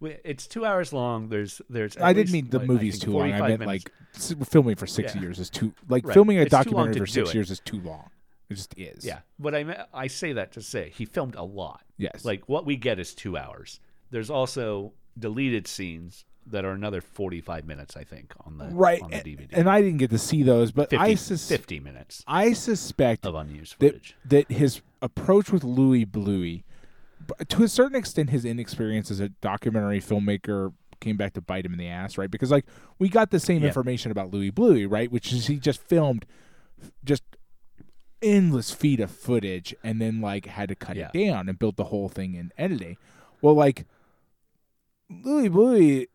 It's 0.00 0.46
two 0.46 0.64
hours 0.64 0.92
long. 0.92 1.28
There's 1.28 1.60
there's. 1.68 1.96
I 1.96 2.12
didn't 2.12 2.30
mean 2.32 2.50
the 2.50 2.60
movie's 2.60 3.00
too 3.00 3.10
long. 3.10 3.32
I 3.32 3.38
45 3.38 3.48
meant 3.48 3.60
minutes. 3.68 4.30
like 4.38 4.48
filming 4.48 4.76
for 4.76 4.86
six 4.86 5.12
Yeah. 5.14 5.22
years 5.22 5.40
is 5.40 5.50
too. 5.50 5.74
Like 5.88 6.06
Right. 6.06 6.14
filming 6.14 6.38
a 6.38 6.42
It's 6.42 6.52
documentary 6.52 7.00
for 7.00 7.06
six 7.06 7.30
it. 7.30 7.34
years 7.34 7.50
is 7.50 7.58
too 7.58 7.80
long. 7.80 8.08
It 8.48 8.54
just 8.54 8.74
is. 8.78 9.04
Yeah, 9.04 9.20
but 9.38 9.54
I 9.54 9.86
I 9.92 10.06
say 10.06 10.32
that 10.32 10.52
to 10.52 10.62
say 10.62 10.92
he 10.94 11.04
filmed 11.04 11.34
a 11.34 11.42
lot. 11.42 11.82
Yes. 11.96 12.24
Like 12.24 12.48
what 12.48 12.64
we 12.64 12.76
get 12.76 12.98
is 12.98 13.14
two 13.14 13.36
hours. 13.36 13.80
There's 14.10 14.30
also 14.30 14.92
deleted 15.18 15.66
scenes 15.66 16.24
that 16.50 16.64
are 16.64 16.72
another 16.72 17.00
45 17.00 17.66
minutes, 17.66 17.96
I 17.96 18.04
think, 18.04 18.32
on 18.46 18.58
the 18.58 18.66
right. 18.66 19.02
on 19.02 19.10
the 19.10 19.16
and, 19.16 19.26
DVD. 19.26 19.48
and 19.52 19.68
I 19.68 19.82
didn't 19.82 19.98
get 19.98 20.10
to 20.10 20.18
see 20.18 20.42
those, 20.42 20.72
but 20.72 20.90
50, 20.90 20.96
I 20.96 21.14
sus- 21.14 21.48
50 21.48 21.80
minutes 21.80 22.24
I 22.26 22.52
suspect 22.52 23.26
of 23.26 23.34
unused 23.34 23.74
footage. 23.78 24.16
that 24.24 24.50
his 24.50 24.80
approach 25.02 25.50
with 25.50 25.64
Louie 25.64 26.06
Bluie, 26.06 26.64
to 27.48 27.62
a 27.62 27.68
certain 27.68 27.96
extent, 27.96 28.30
his 28.30 28.44
inexperience 28.44 29.10
as 29.10 29.20
a 29.20 29.28
documentary 29.28 30.00
filmmaker 30.00 30.72
came 31.00 31.16
back 31.16 31.34
to 31.34 31.40
bite 31.40 31.64
him 31.64 31.72
in 31.72 31.78
the 31.78 31.88
ass, 31.88 32.18
right? 32.18 32.30
Because 32.30 32.50
like 32.50 32.64
we 32.98 33.08
got 33.08 33.30
the 33.30 33.40
same 33.40 33.62
information 33.62 34.10
about 34.10 34.32
Louie 34.32 34.50
Bluie, 34.50 34.86
right? 34.90 35.10
Which 35.12 35.32
is 35.32 35.46
he 35.46 35.56
just 35.56 35.80
filmed 35.82 36.24
just 37.04 37.22
endless 38.22 38.70
feet 38.72 39.00
of 39.00 39.10
footage 39.10 39.74
and 39.82 40.00
then 40.00 40.20
like 40.20 40.46
had 40.46 40.68
to 40.68 40.74
cut 40.74 40.96
Yeah. 40.96 41.10
it 41.14 41.26
down 41.26 41.48
and 41.48 41.58
built 41.58 41.76
the 41.76 41.84
whole 41.84 42.08
thing 42.08 42.34
in 42.34 42.52
editing. 42.58 42.96
Well, 43.40 43.54
like 43.54 43.86
Louie 45.10 45.48
Bluie, 45.48 46.06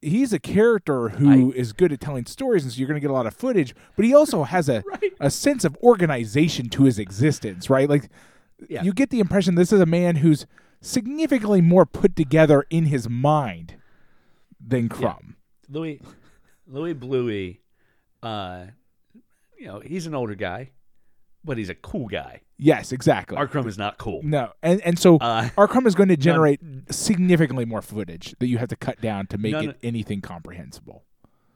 he's 0.00 0.32
a 0.32 0.38
character 0.38 1.10
who 1.10 1.52
is 1.52 1.72
good 1.72 1.92
at 1.92 2.00
telling 2.00 2.26
stories, 2.26 2.64
and 2.64 2.72
so 2.72 2.78
you're 2.78 2.88
going 2.88 2.96
to 2.96 3.00
get 3.00 3.10
a 3.10 3.14
lot 3.14 3.26
of 3.26 3.34
footage. 3.34 3.74
But 3.96 4.04
he 4.04 4.14
also 4.14 4.44
has 4.44 4.68
a 4.68 4.82
Right. 4.86 5.12
a 5.20 5.30
sense 5.30 5.64
of 5.64 5.76
organization 5.82 6.68
to 6.70 6.84
his 6.84 6.98
existence, 6.98 7.70
right? 7.70 7.88
Like 7.88 8.08
Yeah. 8.68 8.82
you 8.82 8.92
get 8.92 9.10
the 9.10 9.20
impression 9.20 9.54
this 9.54 9.72
is 9.72 9.80
a 9.80 9.86
man 9.86 10.16
who's 10.16 10.46
significantly 10.80 11.60
more 11.60 11.84
put 11.86 12.16
together 12.16 12.64
in 12.70 12.86
his 12.86 13.08
mind 13.08 13.74
than 14.58 14.88
Crumb. 14.88 15.36
Louis 15.68 16.00
Louie 16.66 16.94
Bluie, 16.94 17.58
uh, 18.22 18.66
you 19.58 19.66
know, 19.66 19.80
he's 19.80 20.06
an 20.06 20.14
older 20.14 20.34
guy, 20.34 20.70
but 21.44 21.58
he's 21.58 21.68
a 21.70 21.74
cool 21.74 22.08
guy. 22.08 22.40
Yes, 22.58 22.92
exactly. 22.92 23.36
Our 23.36 23.46
Crumb 23.48 23.66
is 23.66 23.78
not 23.78 23.96
cool. 23.98 24.20
no, 24.22 24.52
and 24.62 24.80
and 24.82 24.98
so 24.98 25.16
Uh, 25.16 25.48
R. 25.56 25.66
Crumb 25.66 25.86
is 25.86 25.94
going 25.94 26.10
to 26.10 26.16
generate 26.16 26.60
significantly 26.90 27.64
more 27.64 27.80
footage 27.82 28.34
that 28.38 28.48
you 28.48 28.58
have 28.58 28.68
to 28.68 28.76
cut 28.76 29.00
down 29.00 29.26
to 29.28 29.38
make 29.38 29.52
None- 29.52 29.70
it 29.70 29.78
anything 29.82 30.20
comprehensible. 30.20 31.04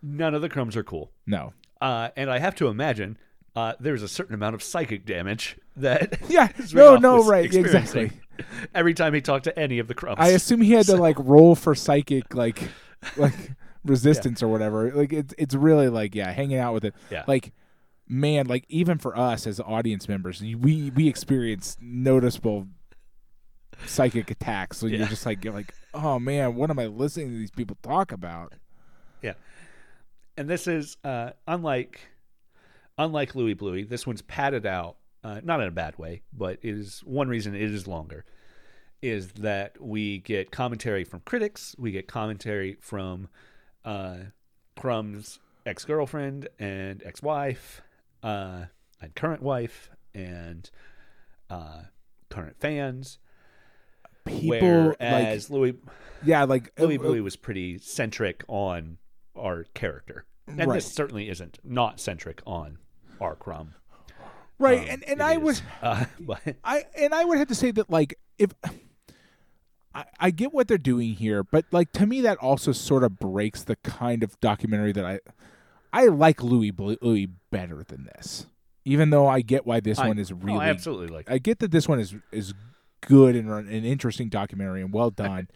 None 0.03 0.35
of 0.35 0.43
the 0.43 0.49
Crumbs 0.49 0.77
are 0.77 0.85
cool. 0.85 1.11
No. 1.27 1.53
Uh, 1.81 2.09
and 2.17 2.31
I 2.31 2.39
have 2.39 2.55
to 2.57 2.69
imagine 2.69 3.19
uh, 3.57 3.75
there's 3.81 4.03
a 4.03 4.09
certain 4.09 4.35
amount 4.35 4.55
of 4.55 4.63
psychic 4.63 5.05
damage 5.07 5.57
that 5.77 6.19
Yeah. 6.29 6.49
No, 6.73 6.97
no, 6.97 7.23
right. 7.25 7.53
Exactly. 7.55 8.13
Every 8.75 8.95
time 8.95 9.15
he 9.15 9.21
talked 9.21 9.45
to 9.45 9.59
any 9.59 9.79
of 9.79 9.89
the 9.89 9.95
Crumbs. 9.95 10.17
I 10.19 10.29
assume 10.29 10.61
he 10.61 10.73
had 10.73 10.87
to 10.87 10.97
like 10.97 11.17
roll 11.19 11.55
for 11.55 11.75
psychic 11.75 12.35
like 12.35 12.69
like 13.17 13.35
resistance 13.85 14.43
or 14.43 14.49
whatever. 14.49 14.91
Like 14.91 15.13
it's 15.13 15.35
it's 15.39 15.55
really 15.55 15.89
like 15.89 16.15
yeah, 16.15 16.33
hanging 16.33 16.59
out 16.59 16.75
with 16.75 16.85
it. 16.85 16.95
Yeah. 17.11 17.25
Like 17.27 17.53
man, 18.09 18.47
like 18.47 18.65
even 18.69 18.99
for 18.99 19.17
us 19.17 19.47
as 19.47 19.61
audience 19.61 20.09
members, 20.09 20.41
we 20.41 20.91
we 20.95 21.09
experience 21.09 21.77
noticeable 21.81 22.67
psychic 23.87 24.31
attacks. 24.31 24.79
So 24.79 24.87
Yeah. 24.87 24.99
you're 24.99 25.09
just 25.09 25.27
like 25.27 25.45
you're 25.45 25.55
like, 25.55 25.75
"Oh 25.93 26.19
man, 26.19 26.55
what 26.55 26.71
am 26.71 26.79
I 26.79 26.87
listening 26.87 27.31
to 27.31 27.39
these 27.39 27.51
people 27.51 27.77
talk 27.83 28.13
about?" 28.13 28.55
Yeah. 29.23 29.35
And 30.37 30.49
this 30.49 30.67
is 30.67 30.97
uh, 31.05 31.31
unlike 31.47 32.01
unlike 32.99 33.35
Louie 33.35 33.55
Bluie. 33.55 33.89
This 33.89 34.07
one's 34.07 34.23
padded 34.23 34.67
out, 34.67 34.97
uh, 35.25 35.41
not 35.43 35.61
in 35.61 35.67
a 35.69 35.73
bad 35.73 35.99
way, 35.99 36.23
but 36.33 36.59
it 36.63 36.75
is 36.77 37.01
one 37.05 37.29
reason 37.29 37.55
it 37.55 37.63
is 37.63 37.87
longer. 37.87 38.25
Is 39.03 39.33
that 39.33 39.81
we 39.83 40.19
get 40.19 40.51
commentary 40.51 41.05
from 41.05 41.21
critics, 41.21 41.75
we 41.79 41.91
get 41.91 42.07
commentary 42.09 42.77
from 42.81 43.29
uh, 43.85 44.17
Crumb's 44.77 45.41
ex 45.67 45.85
girlfriend 45.85 46.49
and 46.59 47.03
ex 47.05 47.21
wife, 47.23 47.83
uh, 48.25 48.65
and 49.01 49.15
current 49.15 49.43
wife, 49.43 49.91
and 50.15 50.69
uh, 51.51 51.83
current 52.31 52.57
fans. 52.59 53.19
People 54.25 54.49
like 54.49 54.63
Whereas 54.63 55.51
Louis 55.51 55.75
yeah, 56.25 56.45
like 56.45 56.73
Louis 56.79 56.97
uh, 56.99 57.03
Bluey 57.03 57.21
was 57.21 57.37
pretty 57.37 57.77
centric 57.79 58.43
on 58.49 58.97
our 59.37 59.65
character, 59.75 60.25
and 60.47 60.59
Right. 60.59 60.75
this 60.77 60.91
certainly 60.91 61.29
isn't 61.29 61.59
not 61.63 62.01
centric 62.01 62.41
on 62.47 62.79
our 63.21 63.37
Crumb. 63.37 63.75
right, 64.59 64.81
Um, 64.81 64.87
and 64.89 65.05
and 65.05 65.23
I 65.23 65.35
is. 65.37 65.43
would 65.43 65.61
uh, 65.83 66.05
but 66.21 66.41
I 66.65 66.85
and 66.99 67.15
I 67.15 67.25
would 67.25 67.37
have 67.39 67.49
to 67.49 67.55
say 67.55 67.71
that 67.73 67.91
like 67.91 68.15
if 68.39 68.53
I, 69.95 70.05
I 70.19 70.31
get 70.31 70.55
what 70.55 70.69
they're 70.69 70.79
doing 70.79 71.13
here, 71.15 71.45
but 71.45 71.67
like 71.71 71.93
to 71.93 72.07
me 72.07 72.23
that 72.23 72.39
also 72.39 72.73
sort 72.73 73.05
of 73.05 73.19
breaks 73.19 73.63
the 73.63 73.77
kind 73.77 74.23
of 74.23 74.41
documentary 74.41 74.93
that 74.93 75.05
I 75.05 75.21
I 75.95 76.07
like 76.07 76.43
Louis 76.43 76.71
Blu- 76.73 76.99
Louis 77.01 77.27
better 77.51 77.85
than 77.87 78.05
this. 78.05 78.47
Even 78.85 79.11
though 79.11 79.27
I 79.27 79.41
get 79.41 79.65
why 79.67 79.81
this 79.81 79.99
I- 79.99 80.09
one 80.09 80.19
is 80.19 80.31
oh, 80.33 80.37
really 80.37 80.59
I 80.67 80.69
absolutely 80.69 81.09
like. 81.09 81.31
I 81.31 81.39
get 81.39 81.61
that 81.61 81.71
this 81.71 81.89
one 81.89 82.01
is 82.01 82.15
is 82.33 82.53
good 83.07 83.37
and 83.37 83.51
an 83.51 83.69
interesting 83.85 84.29
documentary 84.29 84.81
and 84.83 84.93
well 84.93 85.11
done. 85.25 85.49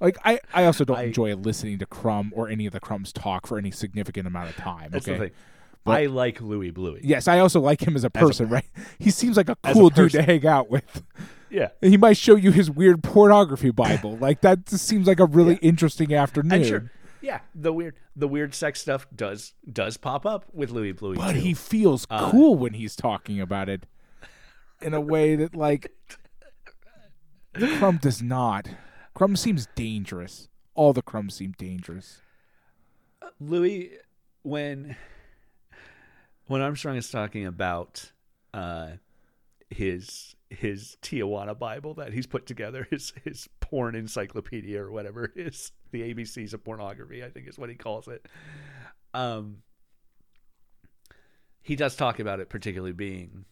Like 0.00 0.18
I, 0.24 0.40
I 0.52 0.64
also 0.64 0.84
don't 0.84 0.98
I- 0.98 1.04
enjoy 1.04 1.34
listening 1.36 1.78
to 1.78 1.86
Crumb 1.86 2.32
or 2.34 2.48
any 2.48 2.66
of 2.66 2.72
the 2.72 2.80
Crumbs 2.80 3.12
talk 3.12 3.46
for 3.46 3.56
any 3.58 3.70
significant 3.70 4.26
amount 4.26 4.50
of 4.50 4.56
time. 4.56 4.90
Okay. 4.94 5.30
But- 5.84 6.00
I 6.02 6.06
like 6.06 6.40
Louie 6.40 6.72
Bluie. 6.72 7.00
Yes, 7.04 7.28
I 7.28 7.38
also 7.38 7.60
like 7.60 7.80
him 7.86 7.94
as 7.94 8.02
a 8.02 8.08
a- 8.08 8.10
person, 8.10 8.48
right? 8.48 8.64
He 8.98 9.10
seems 9.10 9.36
like 9.36 9.48
a 9.48 9.56
as 9.62 9.76
a 9.76 9.78
cool 9.78 9.88
dude 9.90 10.10
to 10.12 10.22
hang 10.22 10.44
out 10.44 10.68
with. 10.68 11.02
Yeah, 11.48 11.68
he 11.80 11.96
might 11.96 12.16
show 12.16 12.34
you 12.34 12.50
his 12.50 12.68
weird 12.68 13.04
pornography 13.04 13.70
Bible. 13.70 14.16
like 14.16 14.40
that 14.40 14.66
just 14.66 14.84
seems 14.84 15.06
like 15.06 15.20
a 15.20 15.26
really 15.26 15.54
Yeah. 15.54 15.68
interesting 15.68 16.12
afternoon. 16.12 16.52
and 16.52 16.66
sure, 16.66 16.90
yeah, 17.26 17.40
the 17.54 17.72
weird, 17.72 17.96
the 18.14 18.28
weird 18.28 18.54
sex 18.54 18.80
stuff 18.80 19.06
does 19.14 19.54
does 19.70 19.96
pop 19.96 20.24
up 20.24 20.44
with 20.52 20.70
Louie 20.70 20.92
Bluie. 20.92 21.16
But 21.16 21.32
too. 21.32 21.40
he 21.40 21.54
feels 21.54 22.06
Uh, 22.08 22.30
cool 22.30 22.54
when 22.54 22.74
he's 22.74 22.94
talking 22.94 23.40
about 23.40 23.68
it 23.68 23.84
in 24.80 24.94
a 24.94 25.00
way 25.00 25.34
that 25.34 25.56
like 25.56 25.90
Crumb 27.78 27.96
does 27.98 28.22
not. 28.22 28.68
Crumb 29.14 29.34
seems 29.34 29.66
dangerous. 29.74 30.48
All 30.74 30.92
the 30.92 31.02
crumbs 31.02 31.34
seem 31.34 31.52
dangerous. 31.58 32.20
Louis, 33.40 33.92
when 34.42 34.96
when 36.46 36.60
Armstrong 36.60 36.96
is 36.96 37.10
talking 37.10 37.44
about 37.46 38.12
uh, 38.54 38.90
his 39.70 40.36
his 40.50 40.96
Tijuana 41.02 41.58
Bible 41.58 41.94
that 41.94 42.12
he's 42.12 42.26
put 42.26 42.46
together, 42.46 42.86
his 42.90 43.12
his 43.24 43.48
porn 43.68 43.96
encyclopedia 43.96 44.80
or 44.80 44.92
whatever 44.92 45.24
it 45.24 45.32
is, 45.36 45.72
the 45.90 46.14
ABCs 46.14 46.54
of 46.54 46.64
pornography, 46.64 47.24
I 47.24 47.30
think 47.30 47.48
is 47.48 47.58
what 47.58 47.68
he 47.68 47.74
calls 47.74 48.06
it. 48.06 48.26
Um, 49.12 49.58
he 51.62 51.74
does 51.74 51.96
talk 51.96 52.20
about 52.20 52.38
it 52.38 52.48
particularly 52.48 52.92
being 52.92 53.44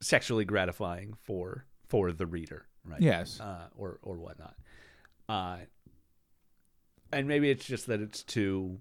sexually 0.00 0.44
gratifying 0.44 1.14
for 1.22 1.66
for 1.88 2.12
the 2.12 2.26
reader, 2.26 2.66
right? 2.84 3.00
Yes. 3.00 3.40
uh, 3.40 3.66
or 3.76 3.98
or 4.02 4.16
whatnot. 4.18 4.54
Uh, 5.28 5.58
and 7.12 7.26
maybe 7.26 7.50
it's 7.50 7.64
just 7.64 7.86
that 7.88 8.00
it's 8.00 8.22
two 8.22 8.78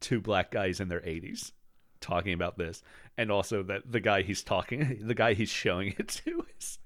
two 0.00 0.20
black 0.20 0.50
guys 0.50 0.80
in 0.80 0.88
their 0.88 1.00
80s 1.00 1.52
talking 2.00 2.32
about 2.32 2.58
this, 2.58 2.82
and 3.16 3.30
also 3.30 3.62
that 3.62 3.90
the 3.90 4.00
guy 4.00 4.22
he's 4.22 4.42
talking, 4.42 4.98
the 5.02 5.14
guy 5.14 5.34
he's 5.34 5.48
showing 5.48 5.94
it 5.96 6.08
to, 6.08 6.44
is 6.58 6.78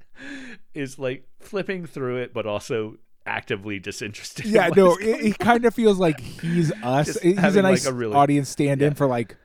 is 0.74 0.98
like 0.98 1.26
flipping 1.40 1.87
through 1.87 2.16
it, 2.18 2.33
but 2.35 2.46
also 2.46 2.96
actively 3.26 3.78
disinterested. 3.78 4.46
Yeah, 4.46 4.68
no, 4.68 4.96
going 4.96 5.26
it, 5.26 5.38
kind 5.38 5.64
of 5.64 5.74
feels 5.74 5.98
like 5.98 6.20
he's 6.42 6.72
us. 6.83 7.18
He's 7.20 7.37
a 7.37 7.40
having, 7.40 7.62
like, 7.62 7.85
a 7.85 7.92
really- 7.92 8.14
audience 8.14 8.48
stand-in 8.48 8.92
Yeah. 8.92 8.94
for 8.96 9.07
like, 9.07 9.37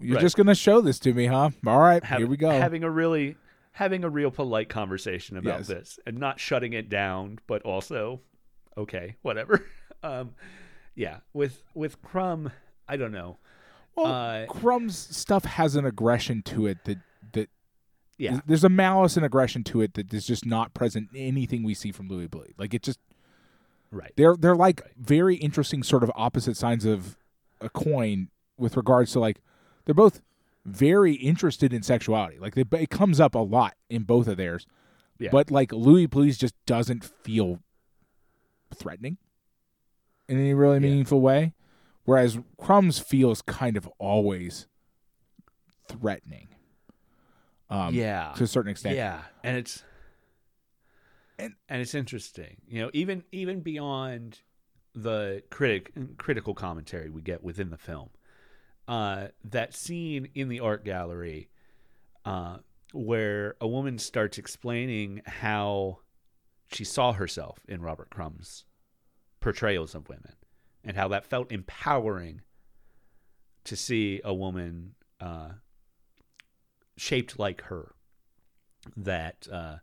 you're 0.00 0.14
Right. 0.16 0.20
just 0.22 0.36
gonna 0.36 0.54
show 0.54 0.80
this 0.80 0.98
to 1.00 1.12
me, 1.12 1.26
huh? 1.26 1.50
All 1.66 1.80
right, 1.80 2.02
Hav- 2.04 2.18
here 2.18 2.26
we 2.28 2.36
go. 2.36 2.50
Having 2.50 2.84
a 2.84 2.90
really 2.90 3.36
having 3.72 4.02
a 4.04 4.08
real 4.10 4.30
polite 4.30 4.68
conversation 4.68 5.36
about 5.36 5.58
Yes. 5.60 5.66
this 5.68 5.98
and 6.06 6.18
not 6.18 6.40
shutting 6.40 6.72
it 6.72 6.88
down, 6.88 7.38
but 7.46 7.62
also 7.62 8.20
okay, 8.76 9.16
whatever. 9.22 9.64
Um, 10.00 10.34
yeah, 10.94 11.18
with 11.32 11.64
with 11.74 12.00
Crumb, 12.02 12.52
I 12.88 12.96
don't 12.96 13.10
know. 13.10 13.38
well, 13.96 14.06
uh, 14.06 14.46
Crumb's 14.46 14.96
stuff 14.96 15.44
has 15.44 15.74
an 15.74 15.84
aggression 15.84 16.40
to 16.42 16.66
it 16.66 16.84
that 16.84 16.98
Yeah, 18.18 18.40
there's 18.46 18.64
a 18.64 18.68
malice 18.68 19.16
and 19.16 19.24
aggression 19.24 19.62
to 19.64 19.80
it 19.80 19.94
that 19.94 20.12
is 20.12 20.26
just 20.26 20.44
not 20.44 20.74
present 20.74 21.08
in 21.14 21.20
anything 21.20 21.62
we 21.62 21.74
see 21.74 21.92
from 21.92 22.08
Louie 22.08 22.26
Bluie. 22.26 22.52
Like 22.58 22.74
it 22.74 22.82
just 22.82 22.98
right. 23.92 24.12
they're 24.16 24.36
they're 24.36 24.56
like 24.56 24.82
very 24.96 25.36
interesting 25.36 25.82
sort 25.82 26.02
of 26.02 26.10
opposite 26.16 26.56
sides 26.56 26.84
of 26.84 27.16
a 27.60 27.68
coin 27.68 28.28
with 28.58 28.76
regards 28.76 29.12
to 29.12 29.20
like 29.20 29.40
they're 29.84 29.94
both 29.94 30.20
very 30.64 31.14
interested 31.14 31.72
in 31.72 31.82
sexuality. 31.82 32.38
Like 32.38 32.54
they, 32.54 32.64
it 32.78 32.90
comes 32.90 33.20
up 33.20 33.34
a 33.34 33.38
lot 33.38 33.74
in 33.88 34.02
both 34.02 34.26
of 34.26 34.36
theirs. 34.36 34.66
Yeah. 35.18 35.30
But 35.32 35.50
like 35.50 35.72
Louie 35.72 36.06
Bluie's 36.06 36.38
just 36.38 36.54
doesn't 36.66 37.04
feel 37.04 37.60
threatening 38.74 39.16
in 40.28 40.38
any 40.38 40.54
really 40.54 40.74
Yeah. 40.76 40.80
meaningful 40.80 41.20
way, 41.20 41.54
whereas 42.04 42.38
Crumbs 42.60 42.98
feels 42.98 43.42
kind 43.42 43.76
of 43.76 43.88
always 43.98 44.66
threatening. 45.88 46.48
Um, 47.70 47.94
yeah, 47.94 48.32
to 48.36 48.44
a 48.44 48.46
certain 48.46 48.70
extent. 48.70 48.96
yeah, 48.96 49.22
and 49.44 49.56
it's 49.56 49.84
And- 51.38 51.54
and 51.68 51.80
it's 51.82 51.94
interesting. 51.94 52.62
You 52.66 52.82
know, 52.82 52.90
even 52.92 53.24
even 53.32 53.60
beyond 53.60 54.40
the 54.94 55.42
critic 55.50 55.92
critical 56.16 56.54
commentary 56.54 57.10
we 57.10 57.20
get 57.22 57.42
within 57.42 57.70
the 57.70 57.76
film, 57.78 58.10
uh, 58.88 59.28
that 59.44 59.74
scene 59.74 60.28
in 60.34 60.48
the 60.48 60.60
art 60.60 60.84
gallery, 60.84 61.50
uh, 62.24 62.58
where 62.92 63.54
a 63.60 63.68
woman 63.68 63.98
starts 63.98 64.38
explaining 64.38 65.20
how 65.26 66.00
she 66.72 66.84
saw 66.84 67.12
herself 67.12 67.60
in 67.68 67.82
Robert 67.82 68.10
Crumb's 68.10 68.64
portrayals 69.40 69.94
of 69.94 70.08
women, 70.08 70.34
and 70.82 70.96
how 70.96 71.06
that 71.08 71.24
felt 71.26 71.52
empowering 71.52 72.40
to 73.64 73.76
see 73.76 74.20
a 74.24 74.34
woman 74.34 74.94
uh, 75.20 75.50
shaped 76.98 77.38
like 77.38 77.62
her, 77.62 77.94
that 78.96 79.46
uh, 79.50 79.76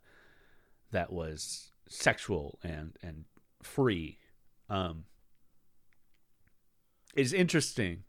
that 0.91 1.11
was 1.11 1.71
sexual 1.87 2.59
and 2.63 2.97
and 3.01 3.25
free. 3.61 4.19
Um, 4.69 5.05
is 7.15 7.33
interesting, 7.33 8.03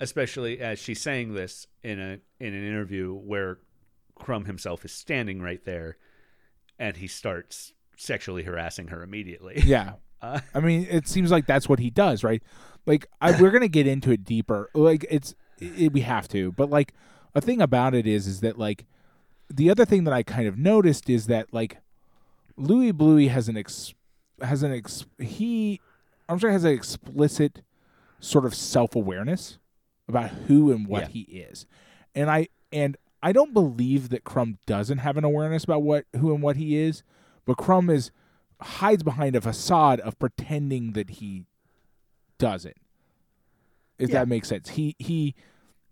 especially 0.00 0.60
as 0.60 0.78
she's 0.78 1.00
saying 1.00 1.34
this 1.34 1.66
in 1.82 1.98
a 1.98 2.18
in 2.40 2.54
an 2.54 2.66
interview 2.66 3.14
where 3.14 3.58
Crumb 4.14 4.44
himself 4.44 4.84
is 4.84 4.92
standing 4.92 5.40
right 5.40 5.64
there, 5.64 5.96
and 6.78 6.96
he 6.96 7.06
starts 7.06 7.72
sexually 7.96 8.44
harassing 8.44 8.88
her 8.88 9.02
immediately. 9.02 9.62
Yeah. 9.64 9.94
Uh, 10.20 10.40
I 10.52 10.58
mean, 10.58 10.84
it 10.90 11.06
seems 11.06 11.30
like 11.30 11.46
that's 11.46 11.68
what 11.68 11.78
he 11.78 11.90
does, 11.90 12.24
right? 12.24 12.42
Like, 12.86 13.06
I, 13.20 13.40
we're 13.40 13.52
gonna 13.52 13.68
get 13.68 13.86
into 13.86 14.10
it 14.10 14.24
deeper. 14.24 14.68
Like, 14.74 15.06
it's 15.08 15.36
it, 15.60 15.92
we 15.92 16.00
have 16.00 16.26
to, 16.30 16.50
but 16.50 16.70
like, 16.70 16.92
a 17.38 17.46
thing 17.46 17.60
about 17.62 17.94
it 17.94 18.06
is, 18.06 18.26
is 18.26 18.40
that 18.40 18.58
like, 18.58 18.84
the 19.50 19.70
other 19.70 19.84
thing 19.84 20.04
that 20.04 20.12
I 20.14 20.22
kind 20.22 20.46
of 20.46 20.58
noticed 20.58 21.08
is 21.08 21.26
that 21.26 21.52
like, 21.52 21.78
Louie 22.56 22.92
Bluie 22.92 23.28
has 23.28 23.48
an 23.48 23.56
ex 23.56 23.94
has 24.42 24.62
an 24.62 24.72
ex 24.72 25.04
he 25.18 25.80
Armstrong 26.28 26.52
has 26.52 26.64
an 26.64 26.72
explicit 26.72 27.62
sort 28.20 28.44
of 28.44 28.54
self 28.54 28.94
awareness 28.96 29.58
about 30.08 30.30
who 30.30 30.70
and 30.72 30.86
what 30.86 31.02
Yeah. 31.02 31.08
he 31.08 31.20
is, 31.20 31.66
and 32.14 32.30
I 32.30 32.48
and 32.72 32.96
I 33.22 33.32
don't 33.32 33.52
believe 33.54 34.08
that 34.10 34.24
Crumb 34.24 34.58
doesn't 34.66 34.98
have 34.98 35.16
an 35.16 35.24
awareness 35.24 35.64
about 35.64 35.82
what 35.82 36.04
who 36.16 36.32
and 36.34 36.42
what 36.42 36.56
he 36.56 36.76
is, 36.76 37.02
but 37.46 37.56
Crumb 37.56 37.88
is 37.90 38.10
hides 38.60 39.02
behind 39.04 39.36
a 39.36 39.40
facade 39.40 40.00
of 40.00 40.18
pretending 40.18 40.92
that 40.94 41.10
he 41.10 41.46
doesn't. 42.38 42.76
If 43.98 44.10
Yeah. 44.10 44.20
that 44.20 44.28
makes 44.28 44.48
sense, 44.48 44.70
he 44.70 44.94
he 44.98 45.34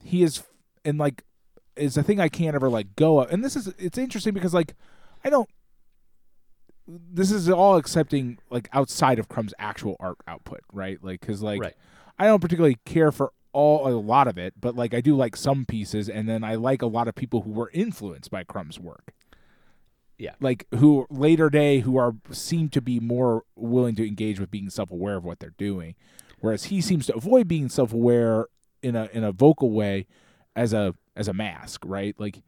he 0.02 0.22
is 0.24 0.42
and 0.85 0.98
like 0.98 1.22
is 1.76 1.96
a 1.96 2.02
thing 2.02 2.20
I 2.20 2.28
can't 2.28 2.54
ever 2.54 2.68
like 2.68 2.96
go 2.96 3.18
up. 3.18 3.32
And 3.32 3.44
this 3.44 3.56
is 3.56 3.68
it's 3.78 3.98
interesting 3.98 4.34
because 4.34 4.54
like 4.54 4.74
I 5.24 5.30
don't. 5.30 5.48
This 6.88 7.32
is 7.32 7.50
all 7.50 7.76
accepting 7.76 8.38
like 8.48 8.68
outside 8.72 9.18
of 9.18 9.28
Crumb's 9.28 9.54
actual 9.58 9.96
art 9.98 10.18
output, 10.28 10.60
right? 10.72 11.02
Like 11.02 11.20
because 11.20 11.42
like 11.42 11.60
Right. 11.60 11.74
I 12.18 12.26
don't 12.26 12.40
particularly 12.40 12.78
care 12.84 13.12
for 13.12 13.32
all 13.52 13.88
a 13.88 13.98
lot 13.98 14.28
of 14.28 14.38
it, 14.38 14.54
but 14.60 14.76
like 14.76 14.94
I 14.94 15.00
do 15.00 15.16
like 15.16 15.36
some 15.36 15.64
pieces, 15.64 16.08
and 16.08 16.28
then 16.28 16.44
I 16.44 16.54
like 16.54 16.82
a 16.82 16.86
lot 16.86 17.08
of 17.08 17.14
people 17.14 17.42
who 17.42 17.50
were 17.50 17.70
influenced 17.72 18.30
by 18.30 18.44
Crumb's 18.44 18.78
work 18.78 19.12
yeah. 20.18 20.32
like 20.40 20.66
who 20.74 21.06
later 21.10 21.50
day 21.50 21.80
who 21.80 21.96
are 21.96 22.14
seem 22.30 22.68
to 22.70 22.80
be 22.80 23.00
more 23.00 23.44
willing 23.54 23.94
to 23.96 24.06
engage 24.06 24.40
with 24.40 24.50
being 24.50 24.70
self-aware 24.70 25.16
of 25.16 25.24
what 25.24 25.40
they're 25.40 25.54
doing 25.58 25.94
whereas 26.40 26.64
he 26.64 26.80
seems 26.80 27.06
to 27.06 27.14
avoid 27.14 27.46
being 27.46 27.68
self-aware 27.68 28.46
in 28.82 28.96
a 28.96 29.08
in 29.12 29.24
a 29.24 29.32
vocal 29.32 29.70
way 29.70 30.06
as 30.56 30.72
a 30.72 30.94
as 31.14 31.28
a 31.28 31.32
mask 31.32 31.82
right 31.84 32.14
like 32.18 32.42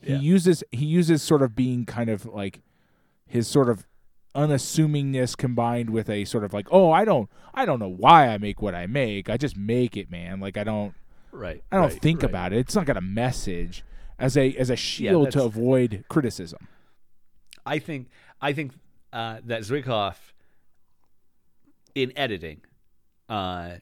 he 0.00 0.12
Yeah. 0.12 0.18
uses 0.20 0.64
he 0.72 0.86
uses 0.86 1.22
sort 1.22 1.42
of 1.42 1.54
being 1.54 1.84
kind 1.84 2.08
of 2.08 2.24
like 2.24 2.62
his 3.26 3.46
sort 3.46 3.68
of 3.68 3.86
unassumingness 4.34 5.36
combined 5.36 5.90
with 5.90 6.08
a 6.08 6.24
sort 6.24 6.44
of 6.44 6.52
like 6.54 6.68
oh 6.70 6.90
I 6.92 7.04
don't 7.04 7.28
I 7.52 7.66
don't 7.66 7.80
know 7.80 7.88
why 7.90 8.28
I 8.28 8.38
make 8.38 8.62
what 8.62 8.74
I 8.74 8.86
make 8.86 9.28
I 9.28 9.36
just 9.36 9.56
make 9.56 9.96
it 9.96 10.10
man 10.10 10.40
like 10.40 10.56
I 10.56 10.64
don't 10.64 10.94
Right. 11.32 11.62
I 11.70 11.76
don't 11.76 11.90
right, 11.92 12.00
think 12.02 12.22
right. 12.22 12.30
about 12.30 12.52
it 12.52 12.58
it's 12.58 12.74
not 12.74 12.86
got 12.86 12.96
a 12.96 13.00
message 13.02 13.84
as 14.18 14.36
a 14.36 14.54
as 14.56 14.70
a 14.70 14.76
shield 14.76 15.32
to 15.32 15.42
avoid 15.44 16.04
criticism 16.08 16.66
I 17.66 17.78
think 17.78 18.08
I 18.40 18.52
think 18.52 18.72
uh, 19.12 19.40
that 19.44 19.62
Zwigoff 19.62 20.32
in 21.94 22.12
editing, 22.16 22.60
uh, 23.28 23.76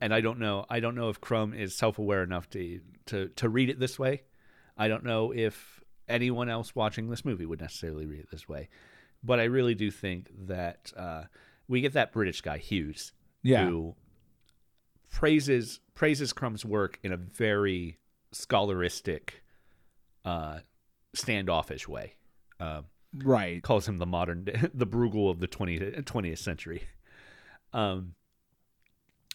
and 0.00 0.12
I 0.14 0.20
don't 0.20 0.38
know 0.38 0.66
I 0.68 0.80
don't 0.80 0.94
know 0.94 1.08
if 1.08 1.20
Crumb 1.20 1.54
is 1.54 1.74
self 1.74 1.98
aware 1.98 2.22
enough 2.22 2.48
to, 2.50 2.80
to 3.06 3.28
to 3.28 3.48
read 3.48 3.70
it 3.70 3.78
this 3.78 3.98
way. 3.98 4.22
I 4.76 4.88
don't 4.88 5.04
know 5.04 5.32
if 5.32 5.82
anyone 6.08 6.48
else 6.48 6.74
watching 6.74 7.08
this 7.08 7.24
movie 7.24 7.46
would 7.46 7.60
necessarily 7.60 8.06
read 8.06 8.20
it 8.20 8.30
this 8.30 8.48
way, 8.48 8.68
but 9.22 9.40
I 9.40 9.44
really 9.44 9.74
do 9.74 9.90
think 9.90 10.30
that 10.46 10.92
uh, 10.96 11.24
we 11.68 11.80
get 11.80 11.94
that 11.94 12.12
British 12.12 12.40
guy 12.40 12.58
Hughes 12.58 13.12
yeah 13.42 13.66
who 13.66 13.94
praises 15.10 15.80
praises 15.94 16.32
Crumb's 16.32 16.64
work 16.64 16.98
in 17.02 17.12
a 17.12 17.16
very 17.16 17.98
scholaristic, 18.32 19.42
uh, 20.24 20.58
standoffish 21.14 21.88
way. 21.88 22.14
Um, 22.60 22.86
right 23.22 23.62
calls 23.62 23.86
him 23.86 23.98
the 23.98 24.06
modern 24.06 24.44
the 24.74 24.86
Bruegel 24.86 25.30
of 25.30 25.38
the 25.40 25.48
20th, 25.48 26.02
20th 26.02 26.38
century. 26.38 26.82
Um, 27.72 28.14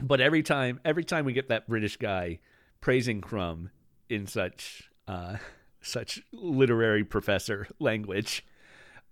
but 0.02 0.22
every 0.22 0.44
time 0.44 0.80
every 0.86 1.04
time 1.04 1.26
we 1.26 1.34
get 1.34 1.50
that 1.50 1.68
British 1.68 1.98
guy 1.98 2.40
praising 2.82 3.22
Crumb 3.22 3.70
in 4.10 4.26
such 4.28 4.90
uh, 5.08 5.38
such 5.82 6.22
literary 6.32 7.04
professor 7.04 7.68
language, 7.80 8.46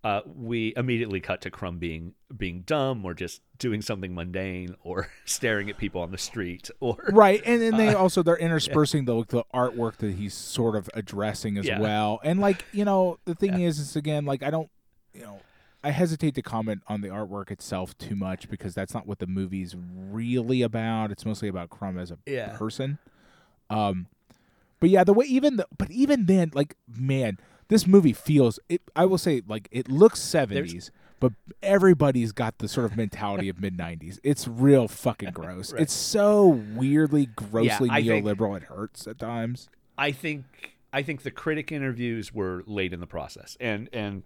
uh, 0.04 0.22
we 0.26 0.74
immediately 0.78 1.20
cut 1.20 1.42
to 1.42 1.50
Crumb 1.52 1.78
being 1.80 2.14
being 2.36 2.62
dumb 2.62 3.04
or 3.06 3.14
just 3.14 3.42
doing 3.58 3.82
something 3.82 4.14
mundane 4.14 4.76
or 4.84 5.10
staring 5.26 5.70
at 5.70 5.78
people 5.78 6.02
on 6.02 6.12
the 6.12 6.18
street 6.18 6.70
or 6.80 6.96
right 7.12 7.42
and 7.46 7.62
then 7.62 7.76
they 7.78 7.90
Uh, 7.94 7.98
also 7.98 8.22
they're 8.22 8.38
interspersing 8.38 9.06
the 9.06 9.24
the 9.30 9.44
artwork 9.54 9.98
that 9.98 10.14
he's 10.16 10.34
sort 10.34 10.76
of 10.76 10.90
addressing 10.94 11.58
as 11.58 11.66
Yeah. 11.66 11.80
well. 11.80 12.20
And 12.24 12.40
like 12.40 12.64
you 12.72 12.86
know 12.86 13.18
the 13.26 13.34
thing 13.36 13.60
is 13.60 13.80
is 13.80 13.96
again 13.96 14.26
like 14.26 14.44
i 14.44 14.50
don't 14.52 14.70
you 15.14 15.22
know 15.24 15.40
i 15.88 15.92
hesitate 15.92 16.36
to 16.36 16.42
comment 16.42 16.82
on 16.88 17.02
the 17.02 17.08
artwork 17.08 17.50
itself 17.52 17.98
too 17.98 18.16
much 18.16 18.50
because 18.50 18.74
that's 18.74 18.94
not 18.94 19.08
what 19.08 19.20
the 19.20 19.28
movie's 19.28 19.76
really 20.20 20.62
about. 20.62 21.12
It's 21.12 21.26
mostly 21.26 21.48
about 21.48 21.70
crumb 21.70 21.98
as 21.98 22.12
a 22.12 22.18
Yeah. 22.26 22.56
person. 22.58 22.98
Um 23.70 24.08
but 24.80 24.90
yeah 24.90 25.04
the 25.04 25.14
way 25.14 25.26
even 25.26 25.56
the 25.58 25.68
but 25.78 25.90
even 25.92 26.26
then 26.26 26.52
like 26.54 26.76
man 26.88 27.38
this 27.70 27.88
movie 27.88 28.14
feels 28.14 28.60
it 28.70 28.82
i 28.96 29.06
will 29.06 29.18
say 29.18 29.42
like 29.48 29.68
it 29.72 29.90
looks 29.90 30.20
70s 30.20 30.92
but 31.20 31.32
everybody's 31.64 32.32
got 32.32 32.60
the 32.60 32.68
sort 32.68 32.86
of 32.86 32.96
mentality 32.96 33.50
of 33.50 33.60
mid 33.66 33.76
90s 33.78 34.20
it's 34.24 34.48
real 34.48 34.88
fucking 34.88 35.32
gross. 35.32 35.74
Right. 35.74 35.82
it's 35.82 35.94
so 35.94 36.46
weirdly 36.76 37.26
grossly 37.36 37.90
think- 37.90 38.08
neoliberal 38.26 38.56
it 38.58 38.64
hurts 38.64 39.08
at 39.08 39.18
times. 39.20 39.68
I 39.98 40.12
think 40.12 40.46
I 40.94 41.02
think 41.02 41.24
the 41.24 41.32
critic 41.32 41.72
interviews 41.72 42.34
were 42.34 42.64
late 42.68 42.94
in 42.94 43.00
the 43.00 43.08
process, 43.08 43.58
and 43.60 43.90
and 43.92 44.24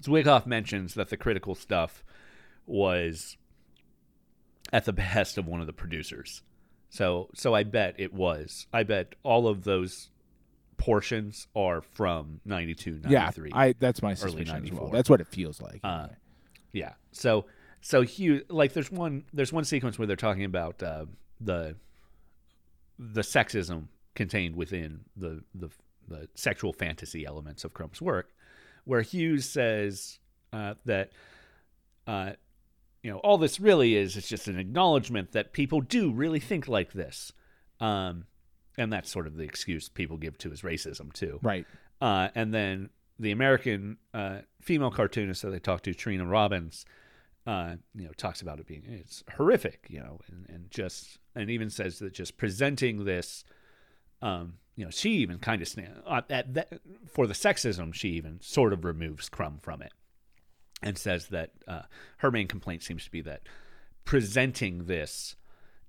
Zwigoff 0.00 0.46
mentions 0.46 0.94
that 0.94 1.10
the 1.10 1.16
critical 1.16 1.54
stuff 1.54 2.02
was 2.66 3.36
at 4.72 4.84
the 4.84 4.92
behest 5.02 5.38
of 5.38 5.46
one 5.46 5.60
of 5.60 5.66
the 5.66 5.72
producers. 5.72 6.42
So 6.90 7.28
so 7.34 7.54
I 7.54 7.62
bet 7.64 7.94
it 7.98 8.12
was. 8.12 8.66
I 8.72 8.82
bet 8.82 9.14
all 9.22 9.48
of 9.48 9.64
those 9.64 10.10
portions 10.76 11.46
are 11.54 11.80
from 11.80 12.40
92, 12.44 13.02
yeah 13.08 13.20
93. 13.20 13.50
i 13.54 13.72
that's 13.78 14.02
my 14.02 14.14
suspicion 14.14 14.48
as 14.56 14.72
well 14.72 14.88
94. 14.88 14.90
that's 14.90 15.08
what 15.08 15.20
it 15.20 15.28
feels 15.28 15.60
like 15.60 15.80
Uh. 15.84 16.08
Yeah. 16.72 16.94
So 17.12 17.44
so 17.80 18.02
Hugh 18.02 18.42
like 18.48 18.72
there's 18.72 18.90
one 18.90 19.24
there's 19.32 19.52
one 19.52 19.64
sequence 19.64 19.98
where 19.98 20.06
they're 20.06 20.16
talking 20.16 20.44
about 20.44 20.82
uh, 20.82 21.06
the 21.40 21.76
the 22.98 23.20
sexism 23.22 23.88
contained 24.14 24.56
within 24.56 25.00
the 25.16 25.42
the 25.54 25.70
the 26.08 26.28
sexual 26.34 26.72
fantasy 26.72 27.24
elements 27.24 27.64
of 27.64 27.72
Crumb's 27.74 28.00
work, 28.02 28.30
where 28.84 29.02
Hughes 29.02 29.48
says 29.48 30.18
uh, 30.52 30.74
that 30.84 31.12
uh, 32.06 32.32
you 33.02 33.10
know 33.10 33.18
all 33.18 33.38
this 33.38 33.60
really 33.60 33.96
is 33.96 34.16
it's 34.16 34.28
just 34.28 34.48
an 34.48 34.58
acknowledgement 34.58 35.32
that 35.32 35.52
people 35.52 35.80
do 35.80 36.10
really 36.12 36.40
think 36.40 36.68
like 36.68 36.92
this, 36.92 37.32
um, 37.80 38.24
and 38.76 38.92
that's 38.92 39.10
sort 39.10 39.26
of 39.26 39.36
the 39.36 39.44
excuse 39.44 39.88
people 39.88 40.16
give 40.16 40.38
to 40.38 40.50
his 40.50 40.62
racism 40.62 41.12
too. 41.12 41.38
right 41.42 41.66
Uh, 42.02 42.28
and 42.34 42.52
then 42.52 42.90
the 43.20 43.30
American 43.30 43.96
uh, 44.12 44.38
female 44.60 44.90
cartoonist 44.90 45.42
that 45.42 45.50
they 45.50 45.60
talked 45.60 45.84
to, 45.84 45.94
Trina 45.94 46.26
Robbins, 46.26 46.84
uh, 47.46 47.76
you 47.94 48.04
know, 48.04 48.10
talks 48.16 48.42
about 48.42 48.58
it 48.58 48.66
being 48.66 48.82
it's 48.84 49.22
horrific, 49.36 49.86
you 49.88 50.00
know, 50.00 50.18
and, 50.26 50.46
and 50.48 50.70
just 50.70 51.18
and 51.36 51.48
even 51.48 51.70
says 51.70 52.00
that 52.00 52.12
just 52.12 52.36
presenting 52.36 53.04
this, 53.04 53.44
um, 54.22 54.54
you 54.76 54.84
know, 54.84 54.90
she 54.90 55.10
even 55.16 55.38
kind 55.38 55.60
of 55.60 55.68
uh, 56.06 56.22
at 56.30 56.54
that 56.54 56.80
for 57.12 57.26
the 57.26 57.34
sexism. 57.34 57.92
She 57.92 58.10
even 58.10 58.40
sort 58.40 58.72
of 58.72 58.84
removes 58.84 59.28
Crumb 59.28 59.58
from 59.60 59.82
it, 59.82 59.92
and 60.82 60.96
says 60.96 61.26
that 61.28 61.50
uh, 61.68 61.82
her 62.18 62.30
main 62.30 62.48
complaint 62.48 62.82
seems 62.82 63.04
to 63.04 63.10
be 63.10 63.20
that 63.22 63.42
presenting 64.04 64.84
this 64.86 65.36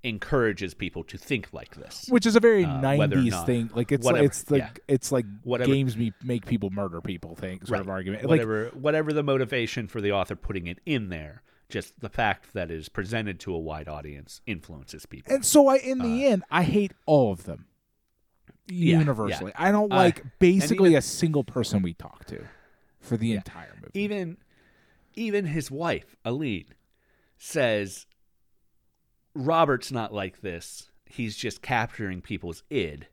encourages 0.04 0.74
people 0.74 1.02
to 1.06 1.17
think 1.17 1.48
like 1.54 1.76
this. 1.76 2.08
which 2.10 2.26
is 2.26 2.36
a 2.36 2.39
very 2.41 2.65
Uh, 2.65 2.82
90s 2.82 3.30
not- 3.32 3.46
thing 3.46 3.69
like 3.74 3.89
it's 3.91 4.04
whatever, 4.04 4.24
like 4.24 4.30
it's 4.32 4.52
like 4.52 4.62
yeah. 4.62 4.69
it's 4.93 5.12
like 5.13 5.26
Whatever- 5.43 5.72
games 5.72 5.96
me 5.96 6.12
make 6.22 6.46
people 6.46 6.69
murder 6.72 7.00
people 7.00 7.36
thing 7.36 7.63
sort 7.65 7.80
of 7.80 7.88
Right. 7.88 7.93
argument 7.93 8.24
like 8.24 8.30
whatever 8.30 8.65
whatever 8.74 9.13
the 9.13 9.24
motivation 9.24 9.88
for 9.88 10.02
the 10.02 10.12
author 10.12 10.36
putting 10.36 10.67
it 10.67 10.80
in 10.86 11.08
there 11.08 11.41
just 11.69 11.98
the 12.02 12.10
fact 12.10 12.52
that 12.54 12.69
it 12.69 12.76
is 12.78 12.89
presented 12.89 13.39
to 13.39 13.56
a 13.56 13.58
wide 13.58 13.88
audience 13.88 14.41
influences 14.46 15.06
people 15.06 15.34
And 15.34 15.46
so 15.46 15.67
I, 15.69 15.78
in 15.78 16.00
the 16.00 16.26
end, 16.26 16.43
I 16.52 16.63
hate 16.63 16.91
all 17.06 17.32
of 17.32 17.46
them 17.46 17.65
Uh, 17.69 17.72
yeah. 18.67 18.99
universally. 18.99 19.52
I 19.56 19.71
don't 19.71 19.91
Uh, 19.91 19.95
like 19.95 20.23
basically 20.39 20.89
even- 20.91 20.99
a 20.99 21.02
single 21.02 21.43
person 21.43 21.82
we 21.82 21.93
talk 21.93 22.26
to 22.26 22.45
for 22.99 23.17
the 23.17 23.34
entire 23.34 23.73
movie. 23.82 23.91
even 23.99 24.38
even 25.15 25.45
his 25.45 25.69
wife 25.69 26.15
aline 26.26 26.73
says 27.38 28.06
robert's 29.36 29.91
not 29.91 30.13
like 30.13 30.41
this 30.41 30.89
he's 31.06 31.36
just 31.36 31.62
capturing 31.62 32.21
people's 32.21 32.63
id 32.69 33.08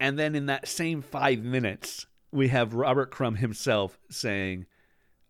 and 0.00 0.18
then 0.18 0.34
in 0.34 0.46
that 0.46 0.68
same 0.68 1.00
five 1.02 1.40
minutes 1.42 2.06
we 2.32 2.48
have 2.48 2.74
robert 2.74 3.10
crumb 3.10 3.36
himself 3.36 3.98
saying 4.10 4.66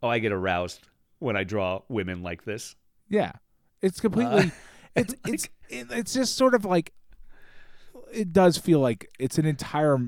oh 0.03 0.09
i 0.09 0.19
get 0.19 0.33
aroused 0.33 0.81
when 1.19 1.37
i 1.37 1.45
draw 1.45 1.81
women 1.89 2.23
like 2.23 2.45
this 2.45 2.75
Yeah, 3.09 3.33
it's 3.83 4.01
completely. 4.01 4.51
it's 4.97 5.15
it's 5.27 5.49
it's 5.71 6.13
just 6.13 6.37
sort 6.37 6.55
of 6.55 6.65
like 6.65 6.93
it 8.13 8.33
does 8.33 8.57
feel 8.59 8.81
like 8.81 9.11
it's 9.19 9.39
an 9.39 9.47
entire 9.47 9.99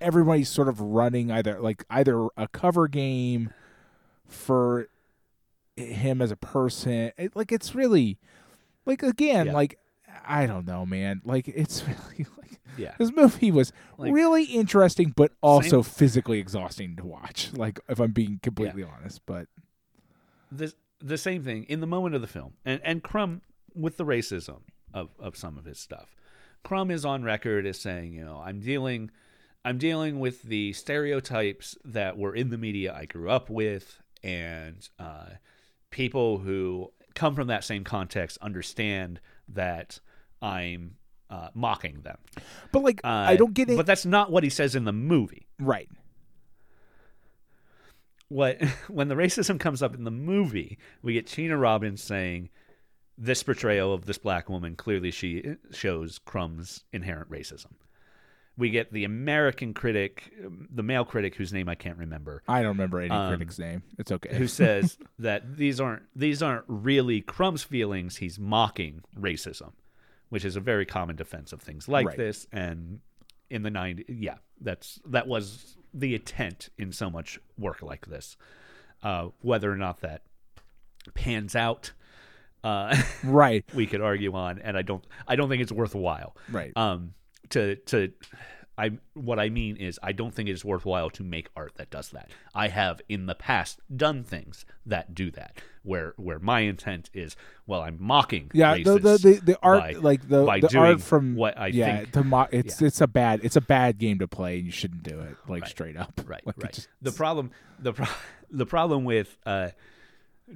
everybody's 0.00 0.48
sort 0.48 0.68
of 0.68 0.80
running 0.80 1.30
either 1.30 1.60
like 1.60 1.84
either 1.90 2.28
a 2.36 2.46
cover 2.52 2.86
game 2.86 3.52
for 4.26 4.88
him 5.76 6.20
as 6.22 6.30
a 6.30 6.36
person 6.36 7.10
it, 7.18 7.34
like 7.34 7.50
it's 7.52 7.74
really 7.74 8.18
like 8.86 9.02
again 9.02 9.46
Yeah. 9.46 9.52
like 9.54 9.78
i 10.26 10.46
don't 10.46 10.66
know 10.66 10.84
man 10.86 11.20
like 11.24 11.48
it's 11.48 11.82
really 11.86 12.26
like 12.38 12.60
Yeah. 12.76 12.94
this 12.98 13.10
movie 13.12 13.50
was 13.50 13.72
Like- 13.96 14.12
really 14.12 14.44
interesting 14.44 15.12
but 15.16 15.32
also 15.40 15.82
physically 15.82 16.38
exhausting 16.38 16.94
to 16.96 17.04
watch 17.04 17.50
like 17.54 17.80
if 17.88 17.98
i'm 17.98 18.12
being 18.12 18.38
completely 18.42 18.84
honest 18.84 19.20
but 19.26 19.48
the 20.52 20.72
the 21.00 21.18
same 21.18 21.42
thing 21.44 21.64
in 21.64 21.80
the 21.80 21.86
moment 21.86 22.14
of 22.16 22.20
the 22.22 22.26
film, 22.26 22.54
and 22.64 22.80
and 22.82 23.02
Crumb 23.04 23.42
with 23.74 23.98
the 23.98 24.04
racism 24.04 24.62
of 24.92 25.10
of 25.20 25.36
some 25.36 25.56
of 25.56 25.64
his 25.64 25.78
stuff. 25.78 26.16
Crumb 26.64 26.90
is 26.90 27.04
on 27.04 27.22
record 27.22 27.66
as 27.66 27.80
saying, 27.80 28.12
you 28.12 28.24
know, 28.24 28.42
I'm 28.44 28.60
dealing, 28.60 29.10
I'm 29.64 29.78
dealing 29.78 30.20
with 30.20 30.42
the 30.42 30.72
stereotypes 30.72 31.76
that 31.84 32.18
were 32.18 32.34
in 32.34 32.50
the 32.50 32.58
media 32.58 32.94
I 32.94 33.06
grew 33.06 33.30
up 33.30 33.48
with, 33.48 34.00
and 34.22 34.86
uh, 34.98 35.26
people 35.90 36.38
who 36.38 36.92
come 37.14 37.34
from 37.34 37.48
that 37.48 37.64
same 37.64 37.84
context 37.84 38.38
understand 38.40 39.20
that 39.48 39.98
I'm 40.42 40.96
uh, 41.30 41.48
mocking 41.54 42.00
them. 42.02 42.16
but 42.72 42.82
like 42.82 43.00
Uh, 43.04 43.08
i 43.08 43.36
don't 43.36 43.52
get 43.52 43.68
it 43.68 43.76
but 43.76 43.84
that's 43.86 44.06
not 44.06 44.30
what 44.30 44.44
he 44.44 44.50
says 44.50 44.74
in 44.74 44.84
the 44.84 44.92
movie. 44.92 45.46
right 45.58 45.88
what 48.28 48.62
when 48.88 49.08
the 49.08 49.14
racism 49.14 49.58
comes 49.58 49.82
up 49.82 49.94
in 49.94 50.04
the 50.04 50.10
movie, 50.10 50.78
we 51.02 51.14
get 51.14 51.26
Tina 51.26 51.56
Robbins 51.56 52.02
saying 52.02 52.50
this 53.20 53.42
portrayal 53.42 53.92
of 53.92 54.06
this 54.06 54.16
black 54.18 54.48
woman 54.48 54.76
clearly 54.76 55.10
she 55.10 55.56
shows 55.72 56.18
Crumb's 56.20 56.84
inherent 56.92 57.28
racism. 57.30 57.72
We 58.56 58.70
get 58.70 58.92
the 58.92 59.04
American 59.04 59.74
critic, 59.74 60.32
the 60.72 60.82
male 60.82 61.04
critic 61.04 61.34
whose 61.36 61.52
name 61.52 61.68
I 61.68 61.74
can't 61.76 61.98
remember, 61.98 62.42
i 62.48 62.60
don't 62.60 62.70
remember 62.70 63.00
any 63.00 63.10
Um, 63.10 63.28
critic's 63.30 63.58
name 63.58 63.82
it's 63.98 64.10
okay 64.12 64.34
who 64.36 64.46
says 64.62 64.98
that 65.18 65.56
these 65.56 65.80
aren't 65.80 66.02
these 66.16 66.42
aren't 66.42 66.64
really 66.68 67.20
Crumb's 67.20 67.62
feelings. 67.62 68.16
He's 68.16 68.38
mocking 68.38 69.02
racism, 69.18 69.72
which 70.28 70.44
is 70.44 70.56
a 70.56 70.60
very 70.60 70.86
common 70.86 71.16
defense 71.16 71.52
of 71.52 71.60
things 71.60 71.88
like 71.88 72.06
Right. 72.08 72.16
this. 72.16 72.46
And 72.52 73.00
in 73.50 73.62
the 73.62 73.70
'90s, 73.70 74.04
yeah, 74.08 74.36
that's 74.60 75.00
that 75.06 75.26
was 75.26 75.76
the 75.94 76.14
intent 76.14 76.68
in 76.78 76.92
so 76.92 77.08
much 77.10 77.38
work 77.58 77.80
like 77.82 78.06
this. 78.06 78.36
Uh, 79.02 79.28
whether 79.40 79.70
or 79.72 79.76
not 79.76 80.00
that 80.00 80.22
pans 81.14 81.54
out, 81.54 81.92
uh, 82.64 82.96
right. 83.24 83.64
we 83.74 83.86
could 83.86 84.00
argue 84.00 84.32
on, 84.34 84.58
and 84.60 84.76
I 84.76 84.82
don't 84.82 85.04
I 85.26 85.36
don't 85.36 85.48
think 85.48 85.62
it's 85.62 85.72
worthwhile. 85.72 86.36
Right. 86.50 86.72
Um 86.76 87.14
to 87.50 87.76
to 87.76 88.12
I 88.76 88.92
what 89.14 89.40
I 89.40 89.48
mean 89.48 89.76
is 89.76 89.98
I 90.04 90.12
don't 90.12 90.32
think 90.32 90.48
it 90.48 90.52
is 90.52 90.64
worthwhile 90.64 91.10
to 91.10 91.24
make 91.24 91.48
art 91.56 91.72
that 91.78 91.90
does 91.90 92.10
that. 92.10 92.30
I 92.54 92.68
have 92.68 93.00
in 93.08 93.26
the 93.26 93.34
past 93.34 93.80
done 93.96 94.22
things 94.22 94.64
that 94.86 95.14
do 95.14 95.32
that 95.32 95.60
where 95.82 96.14
where 96.16 96.38
my 96.38 96.60
intent 96.60 97.10
is 97.12 97.34
well 97.66 97.80
I'm 97.80 97.96
mocking 97.98 98.50
Yeah, 98.54 98.74
the, 98.76 98.98
the 99.00 99.18
the 99.18 99.40
the 99.42 99.58
art 99.62 99.80
by- 99.80 99.92
like 99.98 100.28
the 100.28 100.44
by 100.44 100.60
the 100.60 100.68
doing 100.68 100.84
art 100.84 101.00
from 101.00 101.34
what 101.34 101.58
I 101.58 101.68
yeah 101.68 101.96
think- 101.98 102.12
to 102.12 102.22
mo- 102.24 102.46
it's 102.52 102.80
it's 102.80 103.00
a 103.00 103.08
bad 103.08 103.40
it's 103.42 103.56
a 103.56 103.60
bad 103.60 103.98
game 103.98 104.18
to 104.20 104.28
play 104.28 104.58
and 104.58 104.66
you 104.66 104.72
shouldn't 104.72 105.02
do 105.02 105.18
it 105.20 105.34
like 105.48 105.62
Right. 105.62 105.70
straight 105.70 105.96
up. 105.96 106.20
Right 106.24 106.42
Like, 106.46 106.62
right. 106.62 106.72
just- 106.72 106.88
the 107.02 107.10
problem 107.12 107.50
the 107.80 107.94
pro- 107.94 108.06
the 108.50 108.66
problem 108.66 109.04
with 109.04 109.36
uh 109.44 109.70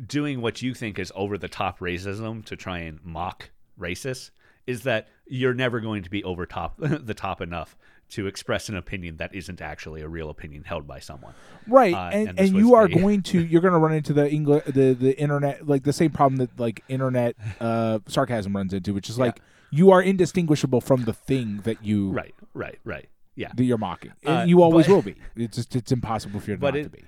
doing 0.07 0.40
what 0.40 0.62
you 0.62 0.74
think 0.74 0.98
is 0.98 1.12
over 1.14 1.37
the 1.38 1.48
top 1.48 1.78
racism 1.81 2.44
to 2.46 2.57
try 2.57 2.78
and 2.78 2.98
mock 3.05 3.50
racists 3.78 4.31
is 4.66 4.83
that 4.83 5.09
you're 5.26 5.55
never 5.55 5.81
going 5.81 6.02
to 6.02 6.11
be 6.11 6.22
over 6.24 6.46
top 6.46 6.74
the 6.78 7.14
top 7.14 7.40
enough 7.40 7.76
to 8.11 8.26
express 8.26 8.68
an 8.68 8.76
opinion 8.76 9.16
that 9.16 9.35
isn't 9.35 9.62
actually 9.62 10.02
a 10.02 10.09
real 10.09 10.28
opinion 10.28 10.64
held 10.64 10.87
by 10.87 10.98
someone. 10.98 11.33
right 11.66 11.94
uh, 11.94 12.11
and 12.12 12.28
and 12.31 12.40
and, 12.40 12.48
you 12.57 12.74
are 12.74 12.87
going 12.87 13.22
to 13.33 13.42
you're 13.42 13.61
going 13.62 13.72
to 13.72 13.78
run 13.78 13.92
into 13.94 14.12
the 14.12 14.31
English 14.31 14.64
the 14.66 14.92
the 14.94 15.18
internet 15.18 15.66
like 15.66 15.83
the 15.85 15.92
same 15.92 16.11
problem 16.11 16.37
that 16.37 16.59
like 16.61 16.83
internet 16.88 17.35
uh 17.61 17.98
sarcasm 18.07 18.55
runs 18.55 18.72
into 18.74 18.92
which 18.94 19.09
is 19.09 19.18
like 19.18 19.40
you 19.70 19.90
are 19.90 20.02
indistinguishable 20.02 20.81
from 20.83 21.05
the 21.05 21.14
thing 21.14 21.61
that 21.64 21.83
you 21.83 22.11
Right, 22.11 22.35
right, 22.52 22.78
right. 22.85 23.09
Yeah. 23.35 23.50
that 23.57 23.64
you're 23.64 23.78
mocking 23.78 24.12
and 24.24 24.40
Uh, 24.40 24.44
you 24.44 24.62
always 24.62 24.87
but- 24.87 24.94
will 24.94 25.02
be 25.02 25.14
it's 25.37 25.57
just 25.57 25.74
it's 25.74 25.90
impossible 25.92 26.38
for 26.40 26.50
you 26.50 26.57
not 26.61 26.76
it- 26.76 26.85
to 26.85 26.90
be 26.90 27.02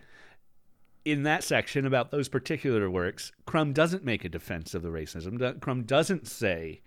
in 1.04 1.22
that 1.24 1.44
section 1.44 1.86
about 1.86 2.10
those 2.10 2.28
particular 2.28 2.88
works, 2.90 3.32
Crumb 3.46 3.72
doesn't 3.72 4.04
make 4.04 4.24
a 4.24 4.28
defense 4.28 4.74
of 4.74 4.82
the 4.82 4.88
racism. 4.88 5.60
Crumb 5.60 5.82
doesn't 5.82 6.26
say 6.26 6.80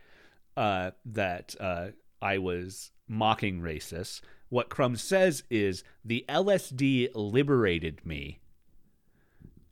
uh, 0.56 0.91
that 1.06 1.56
uh, 1.60 1.89
I 2.21 2.39
was 2.39 2.91
mocking 3.08 3.62
racists. 3.62 4.21
What 4.49 4.69
Crumb 4.69 4.95
says 4.95 5.43
is 5.49 5.84
the 6.03 6.25
LSD 6.27 7.10
liberated 7.13 8.06
me, 8.06 8.39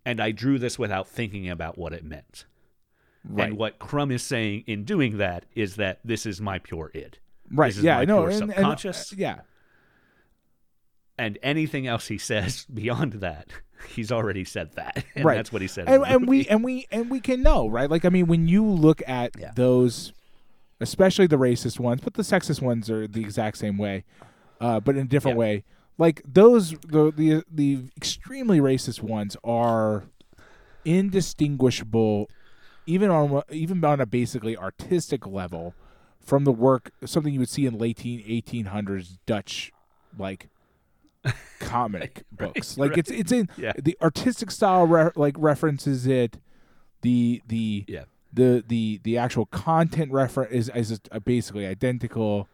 and 0.05 0.19
I 0.19 0.31
drew 0.31 0.60
this 0.60 0.77
without 0.77 1.08
thinking 1.08 1.49
about 1.49 1.77
what 1.77 1.93
it 1.93 2.03
meant. 2.03 2.45
right 3.27 3.49
And 3.49 3.58
what 3.58 3.79
Crumb 3.79 4.12
is 4.12 4.21
saying 4.21 4.63
in 4.67 4.84
doing 4.84 5.17
that 5.17 5.45
is 5.55 5.77
that 5.77 5.99
this 6.03 6.25
is 6.25 6.39
my 6.39 6.60
pure 6.60 6.91
id. 6.93 7.17
right 7.51 7.69
this 7.69 7.77
is 7.77 7.84
yeah 7.84 7.95
my 7.95 8.01
I 8.01 8.05
know 8.05 8.27
pure 8.27 8.41
and, 8.41 8.53
and, 8.53 8.86
uh, 8.86 8.93
yeah 9.15 9.39
And 11.17 11.39
anything 11.41 11.88
else 11.88 12.08
he 12.08 12.17
says 12.17 12.65
beyond 12.73 13.13
that, 13.13 13.47
he's 13.88 14.11
already 14.11 14.43
said 14.45 14.75
that. 14.75 15.03
And 15.15 15.25
Right. 15.25 15.35
that's 15.35 15.51
what 15.51 15.61
he 15.61 15.67
said. 15.67 15.88
and, 15.88 16.03
and 16.05 16.27
we 16.27 16.45
and 16.47 16.63
we 16.63 16.88
and 16.91 17.09
we 17.09 17.19
can 17.21 17.41
know 17.41 17.67
right 17.67 17.89
like 17.89 18.03
i 18.05 18.09
mean 18.09 18.27
when 18.27 18.47
you 18.47 18.65
look 18.65 19.01
at 19.07 19.31
Yeah. 19.39 19.51
those 19.55 20.11
especially 20.81 21.25
the 21.27 21.38
racist 21.38 21.79
ones 21.79 22.01
but 22.03 22.15
the 22.15 22.21
sexist 22.23 22.61
ones 22.61 22.89
are 22.89 23.07
the 23.07 23.21
exact 23.21 23.57
same 23.57 23.77
way 23.77 24.03
uh, 24.59 24.79
but 24.79 24.95
in 24.95 25.03
a 25.03 25.07
different 25.07 25.35
Yeah. 25.38 25.39
way 25.39 25.63
like 25.97 26.21
those 26.25 26.71
the, 26.71 27.13
the 27.15 27.43
the 27.49 27.85
extremely 27.95 28.59
racist 28.59 29.01
ones 29.01 29.38
are 29.43 30.03
indistinguishable 30.83 32.29
even 32.85 33.09
on 33.09 33.41
even 33.51 33.83
on 33.83 33.99
a 33.99 34.05
basically 34.05 34.55
artistic 34.57 35.25
level 35.25 35.73
from 36.19 36.43
the 36.43 36.51
work 36.51 36.91
something 37.05 37.33
you 37.33 37.39
would 37.39 37.49
see 37.49 37.65
in 37.65 37.77
late 37.77 37.97
1800s 37.99 39.17
dutch 39.25 39.71
like 40.17 40.49
comic 41.59 42.23
books 42.31 42.77
like 42.77 42.91
right. 42.91 42.99
it's 42.99 43.11
it's 43.11 43.31
in 43.31 43.49
Yeah. 43.57 43.73
the 43.77 43.97
artistic 44.01 44.51
style 44.51 44.85
re- 44.85 45.11
like 45.15 45.35
references 45.38 46.05
it 46.05 46.38
the 47.01 47.41
the 47.47 47.85
Yeah. 47.88 48.03
the 48.33 48.63
the 48.67 48.99
the 49.03 49.17
actual 49.17 49.45
content 49.47 50.11
reference 50.11 50.51
is 50.51 50.91
is 50.91 50.99
basically 51.23 51.65
identical 51.65 52.47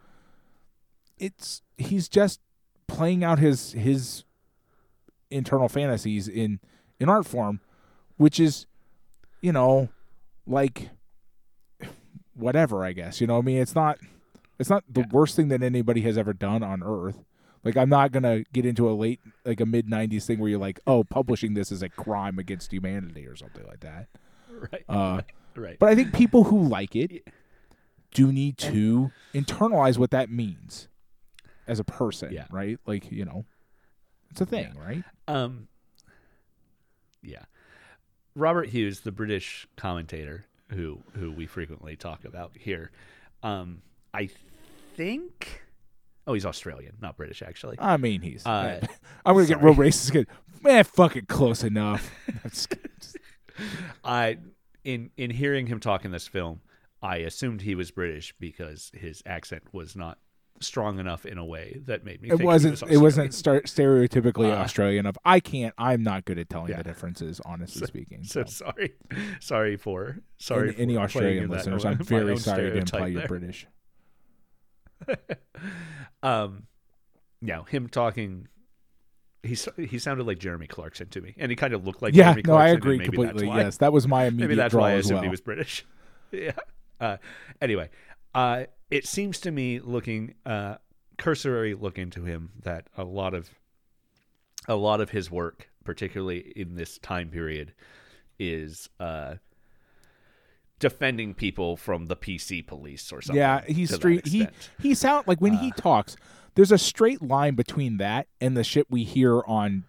it's 1.17 1.61
he's 1.77 2.07
just 2.09 2.39
playing 2.87 3.23
out 3.23 3.39
his 3.39 3.73
his 3.73 4.23
internal 5.29 5.69
fantasies 5.69 6.27
in 6.27 6.59
in 6.99 7.09
art 7.09 7.25
form 7.25 7.59
which 8.17 8.39
is 8.39 8.65
you 9.41 9.51
know 9.51 9.89
like 10.47 10.89
whatever 12.35 12.83
i 12.85 12.91
guess 12.91 13.21
you 13.21 13.27
know 13.27 13.37
i 13.37 13.41
mean 13.41 13.57
it's 13.57 13.75
not 13.75 13.97
it's 14.59 14.69
not 14.69 14.83
the 14.89 15.01
Yeah. 15.01 15.07
worst 15.11 15.35
thing 15.35 15.47
that 15.49 15.61
anybody 15.63 16.01
has 16.01 16.17
ever 16.17 16.33
done 16.33 16.63
on 16.63 16.81
earth 16.83 17.23
like 17.63 17.75
i'm 17.77 17.89
not 17.89 18.11
gonna 18.11 18.43
get 18.53 18.65
into 18.65 18.89
a 18.89 18.93
late 18.93 19.19
like 19.45 19.59
a 19.59 19.65
mid 19.65 19.87
90s 19.87 20.25
thing 20.25 20.39
where 20.39 20.49
you're 20.49 20.59
like 20.59 20.79
oh 20.87 21.03
publishing 21.03 21.53
this 21.53 21.71
is 21.71 21.81
a 21.81 21.89
crime 21.89 22.39
against 22.39 22.71
humanity 22.71 23.25
or 23.27 23.35
something 23.35 23.65
like 23.67 23.79
that 23.81 24.07
right. 24.71 24.83
uh 24.89 25.21
right. 25.55 25.77
but 25.79 25.89
I 25.89 25.95
think 25.95 26.13
people 26.13 26.45
who 26.45 26.61
like 26.61 26.95
it 26.95 27.27
do 28.13 28.31
need 28.31 28.57
to 28.57 29.11
internalize 29.33 29.97
what 29.97 30.11
that 30.11 30.29
means 30.29 30.87
as 31.67 31.79
a 31.79 31.83
person, 31.85 32.33
Yeah. 32.33 32.45
right? 32.51 32.77
Like, 32.85 33.09
you 33.11 33.23
know, 33.23 33.45
it's 34.29 34.41
a 34.41 34.45
thing, 34.45 34.73
right? 34.77 35.03
Um, 35.29 35.67
yeah. 37.23 37.43
Robert 38.35 38.67
Hughes, 38.69 39.01
the 39.01 39.11
British 39.11 39.67
commentator 39.77 40.45
who 40.71 40.99
who 41.17 41.31
we 41.31 41.45
frequently 41.45 41.95
talk 41.95 42.25
about 42.25 42.51
here, 42.57 42.91
um, 43.43 43.81
I 44.13 44.29
think. 44.95 45.63
Oh, 46.27 46.33
he's 46.33 46.45
Australian, 46.45 46.95
not 47.01 47.17
British, 47.17 47.41
actually. 47.41 47.77
I 47.79 47.97
mean, 47.97 48.21
he's. 48.21 48.45
Uh, 48.45 48.79
I'm 49.25 49.33
going 49.33 49.47
to 49.47 49.53
get 49.53 49.63
real 49.63 49.73
racist 49.75 50.09
again. 50.09 50.27
Man, 50.61 50.83
fucking 50.83 51.25
close 51.25 51.63
enough. 51.63 52.11
I'm 52.43 52.49
just 52.51 52.69
kidding. 52.69 52.91
I 54.03 54.37
in 54.83 55.09
in 55.17 55.29
hearing 55.31 55.67
him 55.67 55.79
talk 55.79 56.05
in 56.05 56.11
this 56.11 56.27
film, 56.27 56.61
I 57.01 57.17
assumed 57.17 57.61
he 57.61 57.75
was 57.75 57.91
British 57.91 58.33
because 58.39 58.91
his 58.93 59.21
accent 59.25 59.63
was 59.71 59.95
not 59.95 60.17
strong 60.59 60.99
enough 60.99 61.25
in 61.25 61.37
a 61.39 61.45
way 61.45 61.81
that 61.85 62.03
made 62.05 62.21
me. 62.21 62.29
it 62.29 62.37
think 62.37 62.43
wasn't. 62.43 62.81
was 62.81 62.91
it 62.91 62.97
wasn't 62.97 63.33
star- 63.33 63.61
stereotypically 63.61 64.51
Uh, 64.51 64.57
Australian 64.57 65.01
enough. 65.05 65.17
I 65.25 65.39
can't. 65.39 65.73
I'm 65.77 66.03
not 66.03 66.25
good 66.25 66.37
at 66.37 66.49
telling 66.49 66.69
Yeah. 66.69 66.77
the 66.77 66.83
differences, 66.83 67.41
honestly 67.45 67.85
speaking. 67.87 68.23
So 68.23 68.43
So, 68.45 68.65
sorry, 68.65 68.93
sorry 69.39 69.75
for 69.77 70.19
sorry 70.37 70.69
any, 70.69 70.77
any 70.77 70.93
for 70.93 70.97
playing 70.97 71.05
Australian 71.05 71.49
listeners, 71.49 71.85
I'm 71.85 71.97
very 71.97 72.37
sorry 72.37 72.69
to 72.71 72.77
imply 72.77 73.07
you're. 73.07 73.27
British. 73.27 73.67
Um, 76.23 76.67
no, 77.41 77.63
him 77.63 77.87
talking. 77.89 78.47
He 79.43 79.57
he 79.75 79.97
sounded 79.97 80.27
like 80.27 80.37
Jeremy 80.37 80.67
Clarkson 80.67 81.07
to 81.09 81.21
me, 81.21 81.33
and 81.37 81.49
he 81.51 81.55
kind 81.55 81.73
of 81.73 81.83
looked 81.83 82.01
like 82.03 82.13
yeah, 82.13 82.25
Jeremy 82.25 82.43
no, 82.45 82.53
I 82.53 82.55
Clarkson, 82.57 82.75
and 82.75 82.77
agree 82.77 82.99
completely. 82.99 83.47
Yes, 83.47 83.77
that 83.77 83.91
was 83.91 84.07
my 84.07 84.25
immediate 84.27 84.47
maybe 84.49 84.55
that's 84.55 84.71
draw 84.71 84.81
why 84.83 84.91
I 84.91 84.93
as 84.93 85.05
assumed 85.05 85.15
well. 85.15 85.23
he 85.23 85.29
was 85.29 85.41
British. 85.41 85.83
yeah, 86.31 86.51
Uh, 86.99 87.17
anyway, 87.59 87.89
uh, 88.35 88.65
it 88.91 89.07
seems 89.07 89.39
to 89.41 89.51
me, 89.51 89.79
looking 89.79 90.35
uh, 90.45 90.75
cursory 91.17 91.73
look 91.73 91.97
into 91.97 92.23
him, 92.23 92.51
that 92.61 92.87
a 92.95 93.03
lot 93.03 93.33
of 93.33 93.49
a 94.67 94.75
lot 94.75 95.01
of 95.01 95.09
his 95.09 95.31
work, 95.31 95.69
particularly 95.83 96.53
in 96.55 96.75
this 96.75 96.99
time 96.99 97.29
period, 97.29 97.73
is 98.37 98.89
uh, 98.99 99.35
defending 100.81 101.33
people 101.33 101.77
from 101.77 102.07
the 102.07 102.15
PC 102.17 102.65
police 102.65 103.13
or 103.13 103.21
something. 103.21 103.37
Yeah, 103.37 103.63
he's 103.65 103.93
straight. 103.93 104.27
He 104.27 104.47
he 104.81 104.93
sound 104.93 105.27
like 105.27 105.39
when 105.39 105.53
he 105.53 105.69
uh. 105.69 105.75
talks. 105.81 106.17
There's 106.55 106.73
a 106.73 106.77
straight 106.77 107.21
line 107.21 107.55
between 107.55 107.95
that 107.97 108.27
and 108.41 108.57
the 108.57 108.65
shit 108.65 108.87
we 108.89 109.05
hear 109.05 109.41
on, 109.47 109.85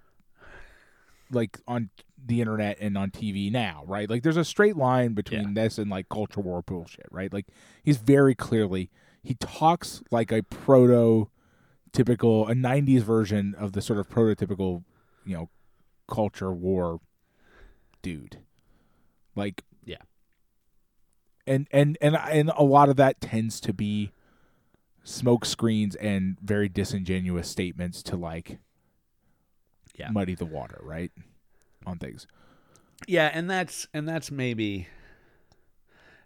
like 1.28 1.58
on 1.66 1.90
the 2.24 2.40
internet 2.40 2.78
and 2.80 2.96
on 2.96 3.10
TV 3.10 3.50
now, 3.50 3.82
right? 3.88 4.08
Like 4.08 4.22
there's 4.22 4.36
a 4.36 4.44
straight 4.44 4.76
line 4.76 5.14
between 5.14 5.54
this 5.54 5.76
and 5.76 5.90
like 5.90 6.08
culture 6.08 6.40
war 6.40 6.62
bullshit, 6.62 7.08
right? 7.10 7.32
Like 7.32 7.46
he's 7.82 7.96
very 7.96 8.36
clearly 8.36 8.90
he 9.22 9.34
talks 9.34 10.02
like 10.10 10.32
a 10.32 10.42
proto 10.42 11.30
typical 11.92 12.48
a 12.48 12.54
90s 12.54 13.02
version 13.02 13.54
of 13.58 13.72
the 13.72 13.82
sort 13.82 13.98
of 13.98 14.08
prototypical, 14.08 14.84
you 15.24 15.34
know, 15.34 15.48
culture 16.08 16.52
war 16.52 17.00
dude. 18.02 18.38
Like 19.34 19.64
Yeah. 19.70 19.71
And 21.46 21.66
and 21.72 21.98
and 22.00 22.16
and 22.16 22.50
a 22.56 22.62
lot 22.62 22.88
of 22.88 22.96
that 22.96 23.20
tends 23.20 23.60
to 23.60 23.72
be 23.72 24.12
smoke 25.04 25.44
screens 25.44 25.96
and 25.96 26.38
very 26.40 26.68
disingenuous 26.68 27.48
statements 27.48 28.02
to 28.04 28.16
like 28.16 28.58
Yeah. 29.96 30.10
muddy 30.10 30.34
the 30.34 30.46
water, 30.46 30.78
right? 30.82 31.10
On 31.86 31.98
things. 31.98 32.26
Yeah, 33.08 33.30
and 33.32 33.50
that's 33.50 33.88
and 33.92 34.08
that's 34.08 34.30
maybe 34.30 34.86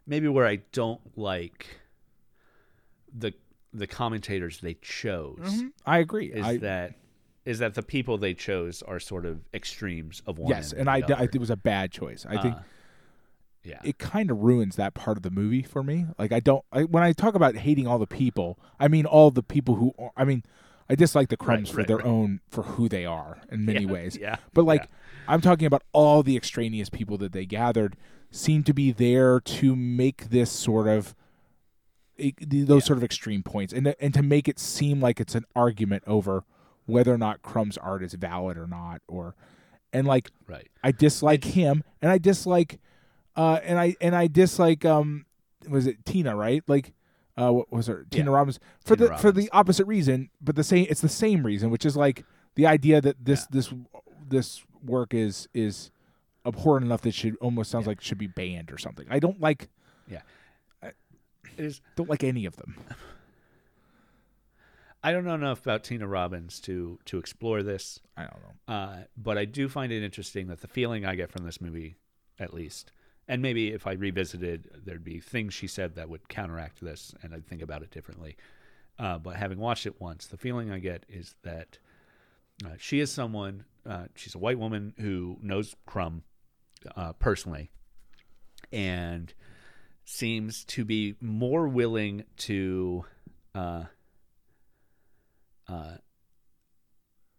maybe 0.07 0.29
where 0.29 0.47
I 0.47 0.57
don't 0.73 1.01
like 1.17 1.81
the 3.12 3.33
the 3.73 3.87
commentators 3.87 4.61
they 4.61 4.75
chose 4.75 5.64
I 5.87 5.99
agree. 5.99 6.27
is 6.33 6.45
I, 6.45 6.57
that 6.59 6.95
is 7.47 7.59
that 7.61 7.75
the 7.75 7.83
people 7.83 8.19
they 8.19 8.35
chose 8.35 8.83
are 8.83 8.99
sort 9.01 9.25
of 9.25 9.41
extremes 9.55 10.21
of 10.27 10.39
one. 10.39 10.51
yes, 10.51 10.73
and 10.73 10.91
I, 10.91 10.97
I 10.97 11.17
think 11.19 11.37
it 11.37 11.41
was 11.41 11.51
a 11.51 11.57
bad 11.57 11.93
choice. 11.93 12.27
I 12.29 12.43
think 12.43 12.57
Uh, 12.57 12.61
yeah, 13.67 13.81
it 13.85 13.99
kind 13.99 14.31
of 14.31 14.39
ruins 14.39 14.77
that 14.77 14.95
part 14.95 15.17
of 15.17 15.23
the 15.23 15.31
movie 15.31 15.62
for 15.62 15.83
me. 15.83 16.07
Like 16.19 16.33
I 16.33 16.41
don't 16.41 16.64
I, 16.73 16.85
when 16.85 17.03
I 17.03 17.12
talk 17.12 17.35
about 17.35 17.57
hating 17.57 17.87
all 17.87 17.99
the 17.99 18.07
people, 18.07 18.59
I 18.79 18.89
mean 18.89 19.07
all 19.07 19.31
the 19.31 19.43
people 19.43 19.77
who 19.77 19.93
are, 19.99 20.12
I 20.17 20.25
mean 20.25 20.45
I 20.89 20.95
dislike 20.95 21.29
the 21.29 21.37
crumbs 21.37 21.71
for 21.71 21.79
right, 21.79 21.87
their 21.87 21.97
right. 21.97 22.07
own 22.07 22.41
for 22.49 22.62
who 22.62 22.89
they 22.89 23.05
are 23.05 23.41
in 23.51 23.64
many 23.64 23.85
Yeah, 23.85 23.93
ways. 23.93 24.17
yeah, 24.21 24.37
But 24.55 24.64
like 24.64 24.83
yeah. 24.83 24.89
I'm 25.27 25.41
talking 25.41 25.67
about 25.67 25.83
all 25.93 26.23
the 26.23 26.37
extraneous 26.37 26.89
people 26.89 27.19
that 27.19 27.33
they 27.33 27.45
gathered 27.47 27.97
seem 28.31 28.62
to 28.64 28.73
be 28.73 28.93
there 28.93 29.41
to 29.41 29.75
make 29.75 30.31
this 30.31 30.51
sort 30.51 30.87
of 30.89 31.14
those 32.41 32.85
sort 32.85 32.97
of 32.97 33.05
extreme 33.05 33.43
points 33.43 33.73
and 33.73 33.95
and 34.01 34.14
to 34.14 34.23
make 34.23 34.49
it 34.49 34.59
seem 34.59 35.01
like 35.01 35.21
it's 35.21 35.35
an 35.35 35.45
argument 35.55 36.03
over 36.07 36.45
whether 36.87 37.12
or 37.12 37.19
not 37.19 37.43
Crumb's 37.43 37.77
art 37.77 38.03
is 38.03 38.14
valid 38.14 38.57
or 38.57 38.67
not 38.67 39.03
or 39.09 39.35
and 39.93 40.07
like 40.07 40.31
right. 40.47 40.69
I 40.83 40.93
dislike 40.93 41.45
him, 41.45 41.83
and 42.03 42.11
I 42.11 42.19
dislike, 42.19 42.79
uh, 43.37 43.61
and 43.62 43.78
I 43.78 43.97
and 44.01 44.14
I 44.14 44.26
dislike, 44.26 44.84
um, 44.84 45.26
was 45.68 45.87
it 45.87 46.05
Tina? 46.05 46.34
Right? 46.37 46.62
Like, 46.66 46.93
uh, 47.37 47.51
what 47.53 47.70
was 47.72 47.87
her? 47.87 48.07
Tina 48.11 48.30
Yeah. 48.30 48.37
Robbins 48.37 48.59
for 48.80 48.97
Tina 48.97 49.11
the 49.11 49.16
for 49.16 49.32
the 49.32 49.49
opposite 49.53 49.87
reason, 49.87 50.30
but 50.41 50.57
the 50.57 50.64
same. 50.64 50.87
It's 50.89 51.01
the 51.01 51.09
same 51.09 51.45
reason, 51.45 51.70
which 51.70 51.84
is 51.87 51.97
like 51.97 52.24
the 52.55 52.66
idea 52.66 53.01
that 53.01 53.24
this 53.24 53.47
this 53.47 53.72
this 54.28 54.64
work 54.84 55.14
is 55.14 55.49
is 55.55 55.91
abhorrent 56.45 56.87
enough 56.87 57.01
that 57.03 57.12
should 57.12 57.37
almost 57.41 57.70
sounds 57.70 57.87
like 57.87 58.01
should 58.01 58.18
be 58.18 58.26
banned 58.28 58.70
or 58.72 58.78
something. 58.78 59.07
I 59.11 59.18
don't 59.18 59.41
like 59.41 59.68
Yeah, 60.09 60.20
is. 61.59 61.80
don't 61.97 62.09
like 62.09 62.22
any 62.24 62.47
of 62.47 62.57
them. 62.57 62.76
I 65.03 65.12
don't 65.12 65.24
know 65.24 65.34
enough 65.34 65.61
about 65.61 65.84
Tina 65.84 66.07
Robbins 66.09 66.61
to 66.62 66.99
to 67.05 67.18
explore 67.18 67.62
this. 67.62 68.01
I 68.16 68.22
don't 68.22 68.41
know. 68.43 68.74
Uh, 68.74 68.97
but 69.16 69.39
I 69.39 69.45
do 69.45 69.68
find 69.68 69.93
it 69.93 70.03
interesting 70.03 70.49
that 70.49 70.61
the 70.61 70.68
feeling 70.68 71.05
I 71.05 71.14
get 71.14 71.30
from 71.30 71.45
this 71.45 71.61
movie, 71.61 71.97
at 72.39 72.53
least, 72.53 72.91
and 73.29 73.43
maybe 73.43 73.72
if 73.72 73.87
I 73.87 73.93
revisited, 73.93 74.70
there'd 74.85 75.05
be 75.05 75.20
things 75.20 75.55
she 75.55 75.66
said 75.66 75.97
that 75.97 76.09
would 76.09 76.29
counteract 76.29 76.81
this, 76.81 77.14
and 77.22 77.35
I'd 77.35 77.47
think 77.47 77.62
about 77.62 77.83
it 77.83 77.91
differently. 77.91 78.37
Uh, 78.99 79.18
but 79.18 79.37
having 79.37 79.59
watched 79.59 79.87
it 79.87 80.01
once, 80.01 80.27
the 80.27 80.37
feeling 80.37 80.70
I 80.70 80.79
get 80.79 81.05
is 81.09 81.35
that 81.43 81.79
uh, 82.64 82.70
she 82.79 83.01
is 83.01 83.11
someone. 83.11 83.64
Uh, 83.85 84.07
she's 84.14 84.35
a 84.35 84.39
white 84.39 84.59
woman 84.59 84.95
who 84.99 85.39
knows 85.43 85.74
Crumb 85.87 86.22
uh, 86.97 87.12
personally, 87.14 87.70
and 88.72 89.33
seems 90.05 90.64
to 90.64 90.85
be 90.85 91.16
more 91.20 91.68
willing 91.68 92.24
to. 92.39 93.05
Uh, 93.55 93.85
uh, 95.68 95.97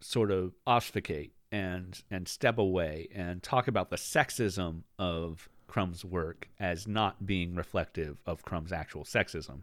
sort 0.00 0.30
of 0.30 0.52
obfuscate 0.66 1.32
and 1.50 2.02
and 2.10 2.28
step 2.28 2.58
away 2.58 3.08
and 3.14 3.42
talk 3.42 3.68
about 3.68 3.90
the 3.90 3.96
sexism 3.96 4.82
of 4.98 5.48
Crumb's 5.68 6.04
work 6.04 6.48
as 6.58 6.88
not 6.88 7.24
being 7.24 7.54
reflective 7.54 8.18
of 8.26 8.42
Crumb's 8.42 8.72
actual 8.72 9.04
sexism, 9.04 9.60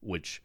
which 0.00 0.42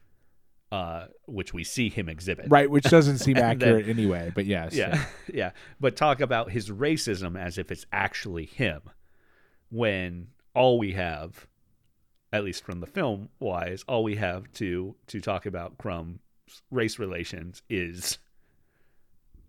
uh, 0.72 1.05
which 1.28 1.53
we 1.53 1.64
see 1.64 1.88
him 1.88 2.09
exhibit. 2.09 2.47
Right, 2.49 2.70
which 2.70 2.86
doesn't 2.86 3.20
seem 3.20 3.38
And 3.38 3.61
then- 3.61 3.70
accurate 3.70 3.88
anyway. 3.88 4.32
But 4.34 4.45
yes, 4.45 4.74
Yeah, 4.74 5.05
yeah. 5.34 5.51
But 5.80 5.95
talk 5.95 6.20
about 6.20 6.49
his 6.51 6.70
racism 6.72 7.39
as 7.39 7.57
if 7.59 7.72
it's 7.72 7.86
actually 7.93 8.45
him, 8.47 8.82
when 9.70 10.28
all 10.55 10.80
we 10.80 10.93
have, 10.93 11.45
at 12.32 12.43
least 12.43 12.64
from 12.66 12.80
the 12.80 12.88
film 12.88 13.30
wise, 13.39 13.84
all 13.88 14.03
we 14.03 14.16
have 14.16 14.51
to 14.53 14.95
to 15.07 15.22
talk 15.22 15.45
about 15.45 15.78
Crumb's 15.78 16.20
race 16.72 16.97
relations 16.97 17.61
is 17.70 18.18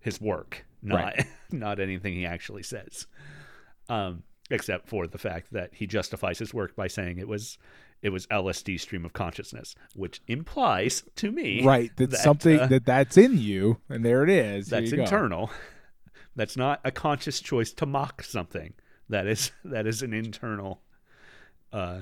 his 0.00 0.20
work, 0.20 0.66
not 0.82 0.96
Right. 1.04 1.26
not 1.50 1.80
anything 1.80 2.12
he 2.12 2.26
actually 2.26 2.62
says. 2.64 3.06
Um, 3.88 4.24
except 4.50 4.88
for 4.88 5.06
the 5.06 5.18
fact 5.18 5.52
that 5.52 5.70
he 5.74 5.86
justifies 5.86 6.38
his 6.38 6.52
work 6.52 6.76
by 6.76 6.86
saying 6.86 7.18
it 7.18 7.28
was 7.28 7.58
it 8.02 8.10
was 8.10 8.26
LSD 8.26 8.78
stream 8.78 9.04
of 9.04 9.12
consciousness, 9.12 9.74
which 9.94 10.20
implies 10.28 11.04
to 11.16 11.30
me 11.32 11.64
right. 11.64 11.90
That's 11.96 12.12
that, 12.12 12.20
something 12.20 12.60
uh, 12.60 12.66
that 12.66 12.84
that's 12.84 13.16
in 13.16 13.38
you, 13.38 13.78
and 13.88 14.04
there 14.04 14.22
it 14.22 14.30
is. 14.30 14.68
That's 14.68 14.92
go. 14.92 15.02
internal. 15.02 15.50
That's 16.36 16.56
not 16.56 16.80
a 16.84 16.90
conscious 16.90 17.38
choice 17.38 17.72
to 17.74 17.86
mock 17.86 18.24
something. 18.24 18.74
That 19.08 19.28
is 19.28 19.52
that 19.64 19.86
is 19.86 20.02
an 20.02 20.12
internal 20.12 20.82
uh 21.72 22.00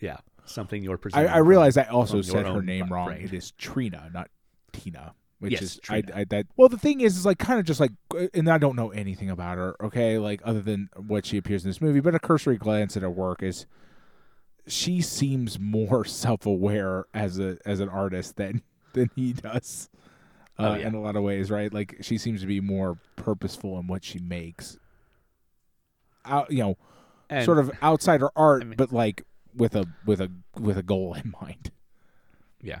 yeah, 0.00 0.18
something 0.44 0.82
you're 0.82 0.98
I. 1.12 1.26
I 1.26 1.38
realize 1.38 1.76
I 1.76 1.84
also 1.84 2.22
said 2.22 2.46
her 2.46 2.62
name 2.62 2.86
bu- 2.86 2.94
wrong. 2.94 3.06
brain. 3.08 3.24
It 3.24 3.32
is 3.32 3.50
Trina, 3.52 4.10
not 4.12 4.30
Tina. 4.72 5.14
Which 5.40 5.52
Yes, 5.52 5.62
is 5.62 5.80
I, 5.88 6.02
I 6.14 6.24
that 6.24 6.46
well 6.56 6.68
the 6.68 6.76
thing 6.78 7.00
is 7.00 7.16
is 7.16 7.24
like 7.26 7.38
kind 7.38 7.58
of 7.58 7.64
just 7.66 7.80
like 7.80 7.92
and 8.34 8.48
I 8.48 8.58
don't 8.58 8.76
know 8.76 8.90
anything 8.90 9.30
about 9.30 9.56
her, 9.58 9.74
okay, 9.82 10.18
like 10.18 10.40
other 10.44 10.60
than 10.60 10.88
what 10.96 11.24
she 11.26 11.36
appears 11.38 11.64
in 11.64 11.70
this 11.70 11.80
movie, 11.80 12.00
but 12.00 12.14
a 12.14 12.18
cursory 12.18 12.58
glance 12.58 12.94
at 12.96 13.02
her 13.02 13.10
work 13.10 13.42
is 13.42 13.64
she 14.66 15.00
seems 15.00 15.58
more 15.58 16.04
self 16.04 16.44
aware 16.46 17.06
as 17.14 17.38
a 17.38 17.56
as 17.64 17.80
an 17.80 17.88
artist 17.88 18.36
than 18.36 18.62
than 18.92 19.10
he 19.16 19.32
does. 19.32 19.88
Uh, 20.58 20.62
Oh, 20.62 20.74
yeah. 20.74 20.88
in 20.88 20.94
a 20.94 21.00
lot 21.00 21.16
of 21.16 21.22
ways, 21.22 21.50
right? 21.50 21.72
Like 21.72 21.96
she 22.02 22.18
seems 22.18 22.42
to 22.42 22.46
be 22.46 22.60
more 22.60 22.98
purposeful 23.16 23.78
in 23.78 23.86
what 23.86 24.04
she 24.04 24.18
makes. 24.18 24.76
Out, 26.26 26.50
you 26.52 26.58
know, 26.58 26.76
And- 27.30 27.46
sort 27.46 27.58
of 27.58 27.70
outside 27.80 28.20
her 28.20 28.30
art, 28.36 28.60
I 28.62 28.66
mean- 28.66 28.76
but 28.76 28.92
like 28.92 29.22
with 29.56 29.74
a 29.74 29.86
with 30.04 30.20
a 30.20 30.30
with 30.58 30.76
a 30.76 30.82
goal 30.82 31.14
in 31.14 31.32
mind. 31.40 31.70
Yeah, 32.60 32.80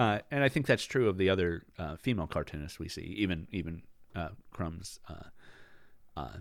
uh, 0.00 0.18
and 0.30 0.42
I 0.42 0.48
think 0.48 0.66
that's 0.66 0.84
true 0.84 1.08
of 1.10 1.18
the 1.18 1.28
other 1.28 1.62
uh, 1.78 1.96
female 1.96 2.26
cartoonists 2.26 2.78
we 2.78 2.88
see, 2.88 3.14
even 3.18 3.46
even 3.50 3.82
uh, 4.16 4.30
Crumb's 4.50 4.98
uh, 5.08 5.28
uh, 6.16 6.36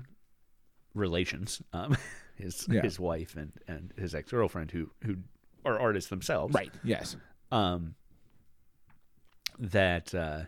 relations, 0.94 1.62
um, 1.74 1.98
his 2.36 2.66
Yeah. 2.70 2.82
his 2.82 3.00
wife 3.00 3.36
and, 3.36 3.52
and 3.68 3.94
his 3.98 4.16
ex 4.16 4.32
girlfriend, 4.32 4.72
who 4.72 4.90
who 5.04 5.18
are 5.66 5.78
artists 5.78 6.10
themselves, 6.10 6.56
Right. 6.56 6.74
Yes. 6.84 7.18
um, 7.52 7.96
that 9.60 10.16
uh, 10.16 10.44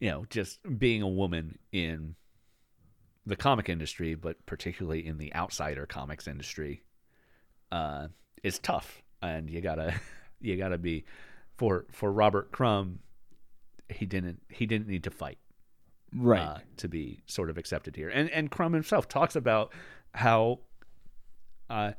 you 0.00 0.10
know, 0.10 0.24
just 0.30 0.60
being 0.78 1.02
a 1.02 1.08
woman 1.08 1.58
in 1.72 2.14
the 3.26 3.36
comic 3.36 3.68
industry, 3.68 4.14
but 4.14 4.44
particularly 4.46 5.06
in 5.06 5.18
the 5.18 5.34
outsider 5.34 5.84
comics 5.84 6.26
industry, 6.26 6.82
uh, 7.70 8.08
is 8.42 8.58
tough, 8.60 9.02
and 9.20 9.50
you 9.50 9.60
gotta 9.60 9.92
you 10.40 10.56
gotta 10.56 10.78
be 10.78 11.04
for 11.56 11.86
for 11.90 12.12
Robert 12.12 12.52
Crumb. 12.52 13.00
He 13.88 14.06
didn't 14.06 14.40
he 14.48 14.66
didn't 14.66 14.88
need 14.88 15.04
to 15.04 15.10
fight 15.10 15.38
Right. 16.14 16.40
uh, 16.40 16.58
to 16.78 16.88
be 16.88 17.20
sort 17.26 17.50
of 17.50 17.58
accepted 17.58 17.96
here. 17.96 18.08
And 18.08 18.30
and 18.30 18.50
Crumb 18.50 18.72
himself 18.72 19.08
talks 19.08 19.36
about 19.36 19.72
how 20.14 20.60
uh, 21.70 21.92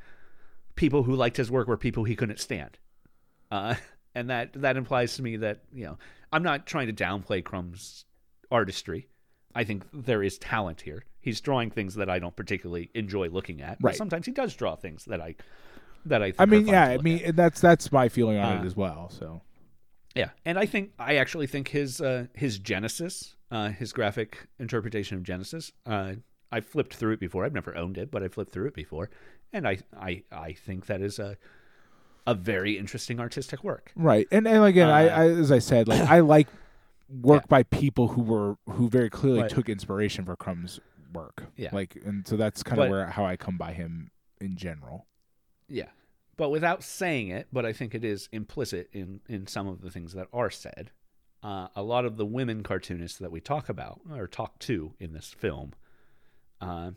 people 0.75 1.03
who 1.03 1.15
liked 1.15 1.37
his 1.37 1.51
work 1.51 1.67
were 1.67 1.77
people 1.77 2.03
he 2.03 2.15
couldn't 2.15 2.39
stand, 2.39 2.77
uh, 3.51 3.75
and 4.15 4.29
that 4.29 4.53
that 4.53 4.77
implies 4.77 5.15
to 5.15 5.21
me 5.21 5.37
that 5.37 5.61
you 5.73 5.85
know 5.85 5.97
I'm 6.31 6.43
not 6.43 6.65
trying 6.65 6.87
to 6.87 6.93
downplay 6.93 7.43
Crumb's 7.43 8.05
artistry. 8.51 9.07
I 9.55 9.63
think 9.63 9.83
there 9.91 10.21
is 10.23 10.37
talent 10.37 10.81
here. 10.81 11.03
He's 11.21 11.41
drawing 11.41 11.69
things 11.71 11.95
that 11.95 12.09
I 12.09 12.19
don't 12.19 12.35
particularly 12.35 12.91
enjoy 12.93 13.29
looking 13.29 13.61
at. 13.61 13.79
But 13.81 13.95
sometimes 13.95 14.25
he 14.25 14.31
does 14.31 14.53
draw 14.55 14.75
things 14.75 15.05
that 15.05 15.19
I 15.19 15.35
that 16.05 16.21
I. 16.21 16.31
Think 16.31 16.41
I 16.41 16.45
mean, 16.45 16.67
yeah, 16.67 16.83
I 16.85 16.97
mean 16.97 17.19
at. 17.23 17.35
that's 17.35 17.61
that's 17.61 17.91
my 17.91 18.09
feeling 18.09 18.37
on 18.37 18.57
Uh, 18.57 18.61
it 18.61 18.65
as 18.65 18.75
well. 18.75 19.09
So 19.09 19.41
yeah, 20.15 20.29
and 20.45 20.57
I 20.57 20.65
think 20.65 20.91
I 20.99 21.15
actually 21.17 21.47
think 21.47 21.69
his 21.69 22.01
uh, 22.01 22.27
his 22.33 22.59
Genesis, 22.59 23.35
uh, 23.51 23.69
his 23.69 23.93
graphic 23.93 24.47
interpretation 24.59 25.17
of 25.17 25.23
Genesis. 25.23 25.71
Uh, 25.85 26.13
I 26.51 26.61
flipped 26.61 26.95
through 26.95 27.13
it 27.13 27.19
before. 27.19 27.45
I've 27.45 27.53
never 27.53 27.75
owned 27.75 27.97
it, 27.97 28.09
but 28.09 28.23
I 28.23 28.27
flipped 28.27 28.51
through 28.51 28.67
it 28.67 28.73
before, 28.73 29.09
and 29.53 29.67
I 29.67 29.77
I 29.99 30.23
I 30.31 30.53
think 30.53 30.87
that 30.87 31.01
is 31.01 31.19
a 31.19 31.37
a 32.27 32.33
very 32.35 32.77
interesting 32.77 33.19
artistic 33.19 33.63
work. 33.63 33.91
right, 33.95 34.27
and 34.31 34.47
and 34.47 34.63
again, 34.65 34.89
I, 34.89 35.07
Uh, 35.09 35.21
I 35.21 35.29
as 35.29 35.51
I 35.51 35.59
said, 35.59 35.87
like 35.87 36.01
I 36.01 36.19
like 36.37 36.47
work 37.09 37.43
Yeah. 37.43 37.47
by 37.49 37.63
people 37.63 38.09
who 38.09 38.21
were 38.21 38.55
who 38.67 38.89
very 38.89 39.09
clearly 39.09 39.41
Right. 39.41 39.49
took 39.49 39.67
inspiration 39.69 40.25
for 40.25 40.35
Crumb's 40.35 40.79
work. 41.13 41.45
Yeah. 41.55 41.69
like 41.73 41.97
and 42.05 42.27
so 42.27 42.35
that's 42.37 42.61
kind 42.61 42.79
of 42.81 42.89
where 42.89 43.07
how 43.07 43.25
I 43.25 43.35
come 43.35 43.57
by 43.57 43.73
him 43.73 44.11
in 44.41 44.55
general. 44.55 45.07
Yeah. 45.69 45.87
But 46.37 46.49
without 46.49 46.83
saying 46.83 47.29
it, 47.29 47.47
but 47.51 47.65
I 47.65 47.73
think 47.73 47.93
it 47.93 48.03
is 48.05 48.29
implicit 48.31 48.89
in, 48.93 49.19
in 49.27 49.45
some 49.47 49.67
of 49.67 49.81
the 49.81 49.91
things 49.91 50.13
that 50.13 50.27
are 50.33 50.49
said. 50.49 50.91
Uh, 51.43 51.67
a 51.75 51.81
lot 51.83 52.03
of 52.05 52.17
the 52.17 52.25
women 52.25 52.63
cartoonists 52.63 53.17
that 53.19 53.31
we 53.31 53.39
talk 53.39 53.69
about 53.69 54.01
or 54.13 54.27
talk 54.27 54.59
to 54.59 54.93
in 54.99 55.13
this 55.13 55.27
film 55.29 55.71
uh, 56.59 56.91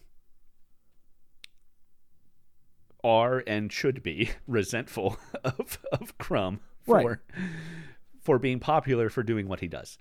are 3.04 3.42
and 3.46 3.72
should 3.72 4.02
be 4.02 4.30
resentful 4.46 5.16
of, 5.44 5.78
of 5.92 6.16
Crumb 6.18 6.60
for 6.84 6.96
Right. 6.96 7.18
for 8.20 8.38
being 8.38 8.58
popular 8.58 9.08
for 9.08 9.22
doing 9.22 9.48
what 9.48 9.60
he 9.60 9.68
does. 9.68 9.98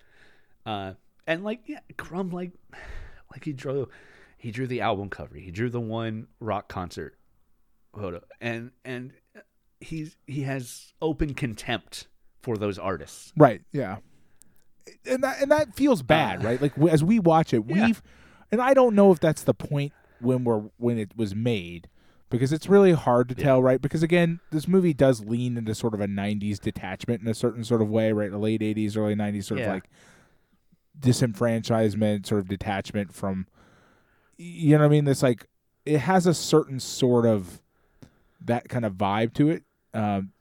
Uh, 0.65 0.93
and 1.27 1.43
like 1.43 1.61
yeah, 1.67 1.79
Crumb 1.97 2.29
like 2.31 2.51
like 3.31 3.43
he 3.43 3.53
drew 3.53 3.89
he 4.37 4.51
drew 4.51 4.65
the 4.67 4.81
album 4.81 5.09
cover. 5.09 5.35
He 5.35 5.51
drew 5.51 5.69
the 5.69 5.79
one 5.79 6.27
rock 6.39 6.67
concert 6.67 7.15
photo 7.93 8.21
and 8.39 8.71
and 8.85 9.11
he's 9.79 10.15
he 10.27 10.41
has 10.43 10.93
open 11.01 11.33
contempt 11.33 12.07
for 12.41 12.57
those 12.57 12.79
artists 12.79 13.33
Right. 13.37 13.61
Yeah. 13.71 13.97
And 15.05 15.23
that 15.23 15.41
and 15.41 15.51
that 15.51 15.75
feels 15.75 16.01
bad, 16.01 16.41
Uh, 16.43 16.47
right? 16.49 16.61
Like 16.61 16.77
as 16.89 17.03
we 17.03 17.19
watch 17.19 17.53
it, 17.53 17.63
yeah. 17.67 17.85
we've 17.87 18.01
and 18.51 18.61
I 18.61 18.73
don't 18.73 18.95
know 18.95 19.11
if 19.11 19.19
that's 19.19 19.43
the 19.43 19.53
point 19.53 19.93
when 20.19 20.43
we're 20.43 20.63
when 20.77 20.97
it 20.97 21.15
was 21.15 21.35
made 21.35 21.87
because 22.29 22.53
it's 22.53 22.67
really 22.69 22.93
hard 22.93 23.27
to 23.29 23.35
Yeah. 23.37 23.43
tell, 23.43 23.61
right? 23.63 23.81
Because 23.81 24.01
again, 24.03 24.39
this 24.51 24.67
movie 24.67 24.93
does 24.93 25.25
lean 25.25 25.57
into 25.57 25.75
sort 25.75 25.93
of 25.93 25.99
a 26.01 26.07
90s 26.07 26.59
detachment 26.59 27.21
in 27.21 27.27
a 27.27 27.33
certain 27.33 27.63
sort 27.63 27.81
of 27.81 27.89
way, 27.89 28.11
right? 28.13 28.31
The 28.31 28.37
late 28.37 28.61
80s, 28.61 28.95
early 28.97 29.15
90s 29.15 29.43
sort 29.45 29.59
of 29.59 29.67
like 29.67 29.89
disenfranchisement, 30.99 32.25
sort 32.25 32.39
of 32.41 32.47
detachment 32.47 33.13
from 33.13 33.47
you 34.37 34.71
know 34.71 34.79
what 34.79 34.85
I 34.85 34.89
mean? 34.89 35.05
This 35.05 35.21
like 35.23 35.47
it 35.85 35.99
has 35.99 36.25
a 36.25 36.33
certain 36.33 36.79
sort 36.79 37.25
of 37.25 37.61
that 38.45 38.69
kind 38.69 38.85
of 38.85 38.93
vibe 38.93 39.33
to 39.35 39.49
it. 39.49 39.63
Um 39.93 40.31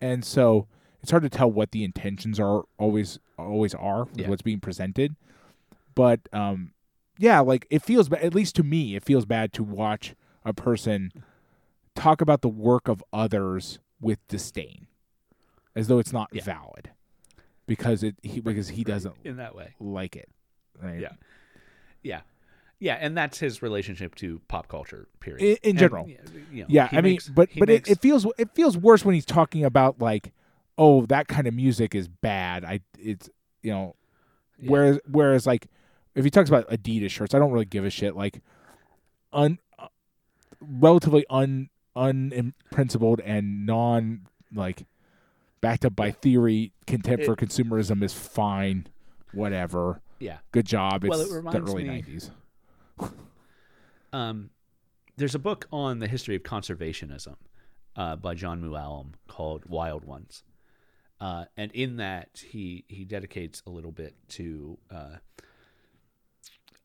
and 0.00 0.24
so 0.24 0.66
it's 1.02 1.10
hard 1.10 1.22
to 1.22 1.28
tell 1.30 1.50
what 1.50 1.70
the 1.72 1.84
intentions 1.84 2.38
are 2.40 2.64
always 2.78 3.18
always 3.38 3.74
are 3.74 4.04
with 4.04 4.18
Yeah. 4.18 4.28
what's 4.28 4.42
being 4.42 4.60
presented 4.60 5.14
but 5.94 6.20
um 6.32 6.72
yeah 7.18 7.40
like 7.40 7.66
it 7.70 7.80
feels 7.82 8.12
at 8.12 8.34
least 8.34 8.56
to 8.56 8.62
me 8.62 8.96
it 8.96 9.04
feels 9.04 9.24
bad 9.24 9.52
to 9.54 9.62
watch 9.62 10.14
a 10.44 10.52
person 10.52 11.12
talk 11.94 12.20
about 12.20 12.42
the 12.42 12.48
work 12.48 12.88
of 12.88 13.02
others 13.12 13.78
with 14.00 14.18
disdain 14.28 14.86
as 15.74 15.86
though 15.88 15.98
it's 15.98 16.12
not 16.12 16.28
Yeah. 16.32 16.42
valid 16.44 16.90
because 17.66 18.02
it 18.02 18.16
he, 18.22 18.40
because 18.40 18.70
he 18.70 18.84
doesn't 18.84 19.14
in 19.24 19.36
that 19.36 19.54
way 19.54 19.74
like 19.80 20.16
it 20.16 20.28
right 20.82 21.00
Yeah. 21.00 21.12
yeah 22.02 22.20
yeah 22.78 22.94
and 23.00 23.16
that's 23.16 23.38
his 23.38 23.62
relationship 23.62 24.14
to 24.16 24.40
pop 24.48 24.68
culture 24.68 25.08
period. 25.20 25.40
In- 25.42 25.56
in 25.62 25.70
And, 25.70 25.78
general. 25.78 26.08
you 26.08 26.62
know, 26.62 26.66
yeah 26.68 26.88
i 26.92 27.00
mean 27.00 27.18
but 27.34 27.48
but 27.58 27.68
makes- 27.68 27.88
it, 27.88 27.92
it 27.92 28.00
feels 28.00 28.26
it 28.38 28.50
feels 28.54 28.76
worse 28.76 29.04
when 29.04 29.14
he's 29.14 29.24
talking 29.26 29.64
about 29.64 30.00
like 30.00 30.32
oh 30.78 31.06
that 31.06 31.26
kind 31.28 31.46
of 31.46 31.54
music 31.54 31.94
is 31.94 32.06
bad. 32.08 32.64
I 32.64 32.80
it's 32.98 33.30
you 33.62 33.70
know 33.72 33.96
Yeah. 34.60 34.70
whereas 34.70 35.00
whereas 35.10 35.46
like 35.46 35.68
if 36.14 36.24
he 36.24 36.30
talks 36.30 36.48
about 36.50 36.68
adidas 36.70 37.10
shirts 37.10 37.34
i 37.34 37.38
don't 37.38 37.50
really 37.52 37.64
give 37.64 37.84
a 37.84 37.90
shit 37.90 38.14
like 38.16 38.42
un 39.32 39.58
uh, 39.78 39.88
relatively 40.60 41.24
un 41.30 41.70
unprincipled 41.94 43.20
and 43.20 43.64
non 43.66 44.26
like 44.54 44.86
backed 45.62 45.84
up 45.86 45.96
by 45.96 46.10
theory 46.10 46.72
contempt 46.86 47.24
for 47.24 47.34
consumerism 47.34 48.02
is 48.02 48.12
fine 48.12 48.86
whatever. 49.32 50.00
Yeah. 50.18 50.38
Good 50.52 50.66
job. 50.66 51.04
It's 51.04 51.10
Well, 51.10 51.20
it 51.20 51.28
the 51.28 51.34
reminds 51.36 51.70
early 51.70 51.84
me- 51.84 52.02
90s 52.02 52.30
Um, 54.12 54.50
there's 55.16 55.34
a 55.34 55.38
book 55.38 55.66
on 55.70 55.98
the 55.98 56.06
history 56.06 56.36
of 56.36 56.42
conservationism 56.42 57.36
uh, 57.96 58.16
by 58.16 58.34
John 58.34 58.62
Mooallem 58.62 59.12
called 59.28 59.64
Wild 59.66 60.04
Ones, 60.04 60.42
uh, 61.20 61.46
and 61.56 61.72
in 61.72 61.96
that 61.96 62.42
he 62.46 62.84
he 62.88 63.04
dedicates 63.04 63.62
a 63.66 63.70
little 63.70 63.92
bit 63.92 64.14
to 64.28 64.78
uh, 64.90 65.16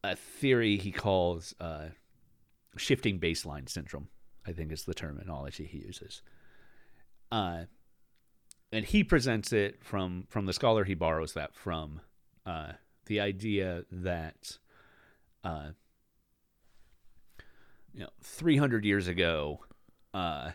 a 0.03 0.15
theory 0.15 0.77
he 0.77 0.91
calls 0.91 1.53
uh, 1.59 1.89
shifting 2.75 3.19
baseline 3.19 3.69
syndrome. 3.69 4.07
I 4.45 4.53
think 4.53 4.71
is 4.71 4.85
the 4.85 4.93
terminology 4.93 5.65
he 5.65 5.77
uses. 5.77 6.23
Uh, 7.31 7.65
and 8.71 8.85
he 8.85 9.03
presents 9.03 9.53
it 9.53 9.83
from 9.83 10.25
from 10.29 10.45
the 10.45 10.53
scholar 10.53 10.83
he 10.83 10.95
borrows 10.95 11.33
that 11.33 11.53
from 11.55 12.01
uh, 12.45 12.73
the 13.05 13.19
idea 13.19 13.83
that 13.91 14.57
you 17.93 18.01
know, 18.01 18.09
300 18.21 18.85
years 18.85 19.07
ago, 19.07 19.59
uh, 20.13 20.51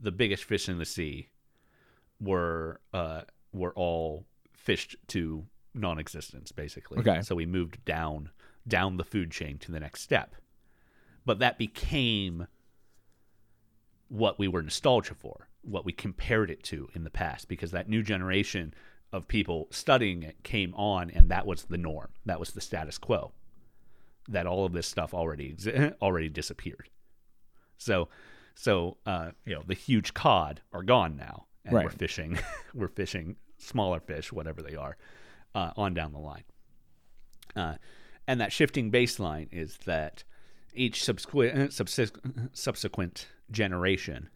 the 0.00 0.12
biggest 0.12 0.44
fish 0.44 0.68
in 0.68 0.78
the 0.78 0.84
sea 0.84 1.28
were 2.20 2.80
uh, 2.92 3.22
were 3.52 3.72
all 3.74 4.24
fished 4.52 4.96
to 5.08 5.44
non-existence, 5.74 6.52
basically. 6.52 6.98
Okay. 6.98 7.22
So 7.22 7.34
we 7.34 7.46
moved 7.46 7.84
down 7.84 8.30
down 8.66 8.96
the 8.96 9.04
food 9.04 9.30
chain 9.30 9.58
to 9.58 9.72
the 9.72 9.80
next 9.80 10.00
step, 10.00 10.34
but 11.26 11.38
that 11.38 11.58
became 11.58 12.46
what 14.08 14.38
we 14.38 14.48
were 14.48 14.62
nostalgia 14.62 15.14
for, 15.14 15.48
what 15.62 15.84
we 15.84 15.92
compared 15.92 16.50
it 16.50 16.62
to 16.62 16.88
in 16.94 17.04
the 17.04 17.10
past, 17.10 17.48
because 17.48 17.72
that 17.72 17.88
new 17.88 18.02
generation 18.02 18.72
of 19.12 19.28
people 19.28 19.68
studying 19.70 20.22
it 20.22 20.42
came 20.42 20.74
on, 20.74 21.10
and 21.10 21.28
that 21.28 21.46
was 21.46 21.64
the 21.64 21.76
norm. 21.76 22.08
That 22.24 22.40
was 22.40 22.52
the 22.52 22.60
status 22.60 22.96
quo 22.98 23.32
that 24.28 24.46
all 24.46 24.64
of 24.64 24.72
this 24.72 24.86
stuff 24.86 25.14
already 25.14 25.52
exi- 25.52 25.94
already 26.02 26.28
disappeared. 26.28 26.88
So, 27.78 28.08
so 28.54 28.96
uh, 29.06 29.30
you 29.44 29.54
know 29.54 29.62
the 29.66 29.74
huge 29.74 30.14
cod 30.14 30.60
are 30.72 30.82
gone 30.82 31.16
now, 31.16 31.46
and 31.64 31.74
we're 31.84 31.90
fishing 31.90 32.38
we're 32.74 32.88
fishing 32.88 33.36
smaller 33.58 34.00
fish, 34.00 34.32
whatever 34.32 34.62
they 34.62 34.76
are, 34.76 34.96
uh, 35.54 35.70
on 35.76 35.94
down 35.94 36.12
the 36.12 36.18
line. 36.18 36.44
Uh, 37.56 37.74
and 38.26 38.40
that 38.40 38.52
shifting 38.52 38.90
baseline 38.90 39.48
is 39.52 39.78
that 39.84 40.24
each 40.74 41.04
subsequent 41.04 41.72
subsist- 41.72 42.18
subsequent 42.52 43.28
generation 43.50 44.28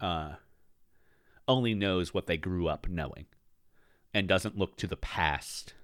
uh, 0.00 0.34
only 1.48 1.74
knows 1.74 2.12
what 2.12 2.26
they 2.26 2.36
grew 2.36 2.68
up 2.68 2.88
knowing, 2.88 3.26
and 4.12 4.28
doesn't 4.28 4.58
look 4.58 4.76
to 4.76 4.86
the 4.86 4.96
past 4.96 5.74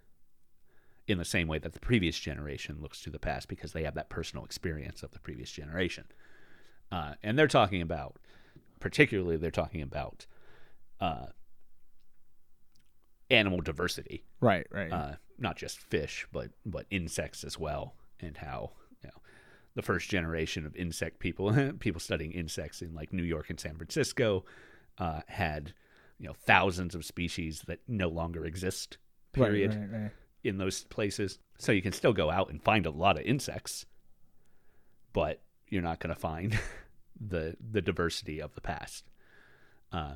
in 1.06 1.18
the 1.18 1.24
same 1.24 1.48
way 1.48 1.58
that 1.58 1.72
the 1.72 1.80
previous 1.80 2.18
generation 2.18 2.78
looks 2.80 3.00
to 3.02 3.10
the 3.10 3.18
past 3.18 3.48
because 3.48 3.72
they 3.72 3.82
have 3.82 3.94
that 3.94 4.08
personal 4.08 4.44
experience 4.44 5.02
of 5.02 5.10
the 5.10 5.18
previous 5.18 5.50
generation. 5.50 6.04
Uh, 6.90 7.14
and 7.22 7.38
they're 7.38 7.48
talking 7.48 7.82
about, 7.82 8.18
particularly, 8.80 9.36
they're 9.36 9.50
talking 9.50 9.82
about 9.82 10.26
uh, 11.00 11.26
animal 13.30 13.60
diversity, 13.60 14.24
right 14.40 14.66
right 14.70 14.92
uh, 14.92 15.12
not 15.38 15.56
just 15.56 15.80
fish, 15.80 16.26
but 16.32 16.50
but 16.64 16.86
insects 16.90 17.42
as 17.44 17.58
well, 17.58 17.94
and 18.20 18.36
how 18.36 18.70
you 19.02 19.08
know 19.08 19.20
the 19.74 19.82
first 19.82 20.08
generation 20.10 20.66
of 20.66 20.76
insect 20.76 21.18
people, 21.18 21.72
people 21.80 22.00
studying 22.00 22.32
insects 22.32 22.82
in 22.82 22.94
like 22.94 23.12
New 23.12 23.22
York 23.24 23.50
and 23.50 23.58
San 23.58 23.74
Francisco, 23.76 24.44
uh, 24.98 25.22
had 25.26 25.72
you 26.18 26.26
know 26.26 26.34
thousands 26.34 26.94
of 26.94 27.04
species 27.04 27.64
that 27.66 27.80
no 27.88 28.08
longer 28.08 28.44
exist. 28.44 28.98
Right, 29.34 29.46
Period 29.46 29.74
right, 29.74 30.02
right. 30.02 30.10
In 30.44 30.58
those 30.58 30.84
places. 30.84 31.38
So 31.58 31.72
you 31.72 31.82
can 31.82 31.92
still 31.92 32.12
go 32.12 32.30
out 32.30 32.50
and 32.50 32.62
find 32.62 32.86
a 32.86 32.90
lot 32.90 33.18
of 33.18 33.24
insects, 33.24 33.86
but 35.12 35.40
you're 35.68 35.82
not 35.82 36.00
going 36.00 36.14
to 36.14 36.20
find 36.20 36.58
the 37.20 37.56
the 37.60 37.80
diversity 37.82 38.40
of 38.40 38.54
the 38.54 38.60
past. 38.60 39.04
Uh, 39.92 40.14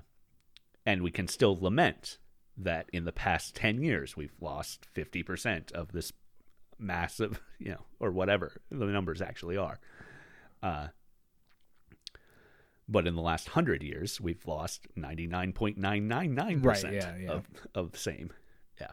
and 0.84 1.02
we 1.02 1.10
can 1.10 1.28
still 1.28 1.56
lament 1.60 2.18
that 2.56 2.88
in 2.92 3.04
the 3.04 3.12
past 3.12 3.54
10 3.54 3.82
years 3.82 4.16
we've 4.16 4.34
lost 4.40 4.86
50% 4.94 5.72
of 5.72 5.92
this 5.92 6.12
massive, 6.78 7.40
you 7.58 7.70
know, 7.72 7.84
or 8.00 8.10
whatever 8.10 8.60
the 8.70 8.86
numbers 8.86 9.20
actually 9.20 9.56
are. 9.56 9.78
Uh, 10.62 10.88
but 12.88 13.06
in 13.06 13.14
the 13.14 13.20
last 13.22 13.48
100 13.48 13.82
years 13.82 14.20
we've 14.20 14.46
lost 14.46 14.86
99.999% 14.96 16.64
Right, 16.64 16.92
yeah, 16.92 17.16
yeah. 17.16 17.30
of 17.30 17.46
of 17.74 17.92
the 17.92 17.98
same. 17.98 18.30
Yeah. 18.80 18.92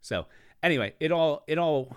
So, 0.00 0.26
anyway, 0.62 0.94
it 1.00 1.12
all 1.12 1.44
it 1.46 1.58
all 1.58 1.96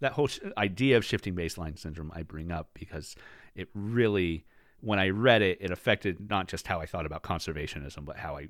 that 0.00 0.12
whole 0.12 0.28
sh- 0.28 0.40
idea 0.56 0.96
of 0.96 1.04
shifting 1.04 1.34
baseline 1.34 1.78
syndrome 1.78 2.12
I 2.14 2.22
bring 2.22 2.52
up 2.52 2.70
because 2.74 3.16
it 3.54 3.68
really, 3.74 4.44
when 4.80 4.98
I 4.98 5.08
read 5.08 5.42
it, 5.42 5.58
it 5.60 5.70
affected 5.70 6.30
not 6.30 6.46
just 6.48 6.66
how 6.66 6.80
I 6.80 6.86
thought 6.86 7.06
about 7.06 7.22
conservationism, 7.22 8.04
but 8.04 8.16
how 8.16 8.36
I 8.36 8.48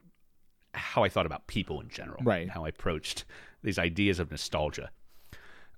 how 0.74 1.02
I 1.02 1.08
thought 1.08 1.26
about 1.26 1.46
people 1.46 1.80
in 1.80 1.88
general, 1.88 2.22
Right. 2.22 2.48
How 2.48 2.64
I 2.64 2.68
approached 2.68 3.24
these 3.62 3.78
ideas 3.78 4.18
of 4.18 4.30
nostalgia. 4.30 4.90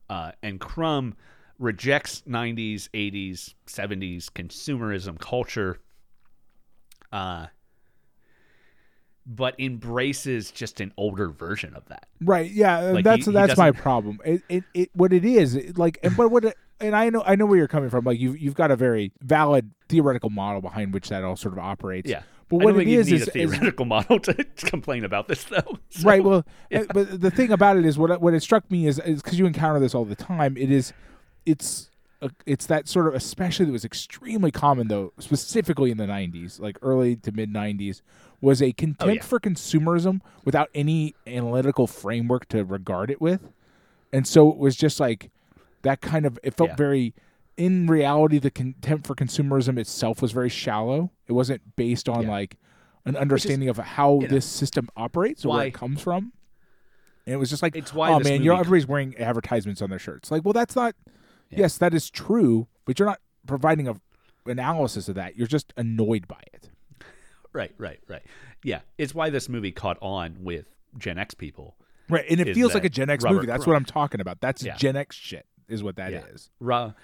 Uh, 0.08 0.32
and 0.42 0.58
Crumb 0.60 1.14
rejects 1.58 2.22
90s, 2.28 2.88
80s, 2.90 3.54
70s 3.66 4.24
consumerism 4.30 5.18
culture, 5.18 5.78
uh, 7.12 7.46
but 9.32 9.54
embraces 9.60 10.50
just 10.50 10.80
an 10.80 10.92
older 10.96 11.28
version 11.28 11.74
of 11.74 11.86
that. 11.88 12.08
Right. 12.20 12.50
Yeah. 12.50 12.80
Like, 12.80 13.04
that's 13.04 13.26
he- 13.26 13.30
he 13.30 13.34
that's 13.34 13.56
my 13.56 13.70
problem. 13.70 14.18
It, 14.24 14.42
it 14.48 14.64
it 14.74 14.90
what 14.92 15.12
it 15.12 15.24
is 15.24 15.54
it, 15.54 15.78
like 15.78 15.98
and 16.02 16.16
but 16.16 16.30
what 16.30 16.44
it, 16.44 16.56
and 16.80 16.96
I 16.96 17.08
know 17.10 17.22
I 17.24 17.36
know 17.36 17.46
where 17.46 17.56
you're 17.56 17.68
coming 17.68 17.90
from. 17.90 18.04
Like 18.04 18.18
you 18.18 18.32
you've 18.32 18.54
got 18.56 18.70
a 18.70 18.76
very 18.76 19.12
valid 19.20 19.70
theoretical 19.88 20.30
model 20.30 20.60
behind 20.60 20.92
which 20.92 21.08
that 21.10 21.22
all 21.22 21.36
sort 21.36 21.54
of 21.54 21.60
operates. 21.60 22.10
Yeah. 22.10 22.22
But 22.48 22.62
I 22.62 22.64
what 22.64 22.72
don't 22.72 22.80
it 22.80 22.88
is 22.88 23.06
need 23.06 23.14
is, 23.14 23.22
a 23.22 23.24
is 23.26 23.32
theoretical 23.52 23.84
model 23.86 24.18
to 24.18 24.34
complain 24.56 25.04
about 25.04 25.28
this, 25.28 25.44
though. 25.44 25.78
So- 25.90 26.08
right. 26.08 26.24
Well, 26.24 26.44
uh, 26.74 26.84
but 26.92 27.20
the 27.20 27.30
thing 27.30 27.52
about 27.52 27.76
it 27.76 27.86
is 27.86 27.96
what 27.98 28.20
what 28.20 28.34
it 28.34 28.42
struck 28.42 28.68
me 28.70 28.88
is 28.88 28.98
is 28.98 29.22
because 29.22 29.38
you 29.38 29.46
encounter 29.46 29.78
this 29.78 29.94
all 29.94 30.04
the 30.04 30.16
time. 30.16 30.56
It 30.56 30.72
is 30.72 30.92
it's 31.46 31.89
it's 32.46 32.66
that 32.66 32.86
sort 32.88 33.06
of 33.06 33.14
especially 33.14 33.64
that 33.66 33.72
was 33.72 33.84
extremely 33.84 34.50
common 34.50 34.88
though 34.88 35.12
specifically 35.18 35.90
in 35.90 35.96
the 35.96 36.04
90s 36.06 36.60
like 36.60 36.76
early 36.82 37.16
to 37.16 37.32
mid 37.32 37.52
90s 37.52 38.02
was 38.42 38.60
a 38.60 38.72
contempt 38.72 39.02
Oh, 39.10 39.14
yeah. 39.14 39.22
for 39.22 39.40
consumerism 39.40 40.20
without 40.44 40.68
any 40.74 41.14
analytical 41.26 41.86
framework 41.86 42.46
to 42.48 42.64
regard 42.64 43.10
it 43.10 43.20
with 43.20 43.48
and 44.12 44.26
so 44.26 44.50
it 44.50 44.58
was 44.58 44.76
just 44.76 45.00
like 45.00 45.30
that 45.82 46.00
kind 46.02 46.26
of 46.26 46.38
it 46.42 46.54
felt 46.54 46.70
Yeah. 46.70 46.76
very 46.76 47.14
in 47.56 47.86
reality 47.86 48.38
the 48.38 48.50
contempt 48.50 49.06
for 49.06 49.14
consumerism 49.14 49.78
itself 49.78 50.20
was 50.20 50.32
very 50.32 50.50
shallow 50.50 51.10
it 51.26 51.32
wasn't 51.32 51.74
based 51.76 52.08
on 52.08 52.24
Yeah. 52.24 52.30
like 52.30 52.56
an 53.06 53.16
understanding 53.16 53.70
of 53.70 53.78
how 53.78 54.16
you 54.16 54.20
know, 54.22 54.26
this 54.28 54.44
system 54.44 54.88
operates 54.94 55.44
or 55.46 55.54
where 55.56 55.66
it 55.68 55.74
comes 55.74 56.02
from 56.02 56.32
and 57.24 57.34
it 57.34 57.38
was 57.38 57.48
just 57.48 57.62
like 57.62 57.74
It's 57.76 57.94
why 57.94 58.12
oh 58.12 58.20
man 58.20 58.42
you're 58.42 58.54
everybody's 58.58 58.86
wearing 58.86 59.16
advertisements 59.16 59.80
on 59.80 59.88
their 59.88 59.98
shirts 59.98 60.30
like 60.30 60.44
well 60.44 60.52
that's 60.52 60.76
not 60.76 60.94
Yeah. 61.50 61.60
yes 61.60 61.78
that 61.78 61.92
is 61.94 62.08
true 62.10 62.68
but 62.84 62.98
you're 62.98 63.08
not 63.08 63.20
providing 63.46 63.88
a 63.88 63.94
analysis 64.46 65.08
of 65.08 65.14
that 65.16 65.36
you're 65.36 65.46
just 65.46 65.72
annoyed 65.76 66.26
by 66.28 66.40
it 66.52 66.70
Right, 67.52 67.72
right, 67.78 67.98
right. 68.06 68.22
Yeah, 68.62 68.80
it's 68.96 69.12
why 69.12 69.28
this 69.30 69.48
movie 69.48 69.72
caught 69.72 69.98
on 70.00 70.36
with 70.44 70.66
Gen 70.96 71.18
X 71.18 71.34
people. 71.34 71.74
right 72.08 72.24
and 72.30 72.38
it 72.40 72.54
feels 72.54 72.74
like 72.74 72.84
a 72.84 72.88
gen 72.88 73.10
x 73.10 73.24
Robert 73.24 73.34
movie 73.36 73.46
that's 73.48 73.64
Crumb. 73.64 73.72
what 73.74 73.76
i'm 73.78 73.84
talking 73.84 74.20
about 74.20 74.40
that's 74.40 74.62
Yeah. 74.62 74.76
gen 74.76 74.94
x 74.96 75.16
shit 75.16 75.46
is 75.68 75.82
what 75.82 75.96
that 75.96 76.12
is. 76.12 76.50
Yeah. 76.60 76.66
Ro- 76.66 76.94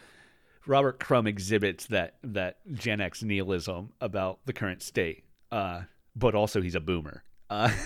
Robert 0.67 0.99
Crumb 1.01 1.27
exhibits 1.29 1.87
that 1.87 2.15
that 2.25 2.57
Gen 2.73 3.01
X 3.01 3.23
nihilism 3.23 3.93
about 4.01 4.41
the 4.47 4.53
current 4.53 4.83
state, 4.83 5.23
uh, 5.53 5.83
but 6.17 6.35
also 6.35 6.61
he's 6.61 6.75
a 6.75 6.81
boomer. 6.81 7.23
Uh, 7.49 7.71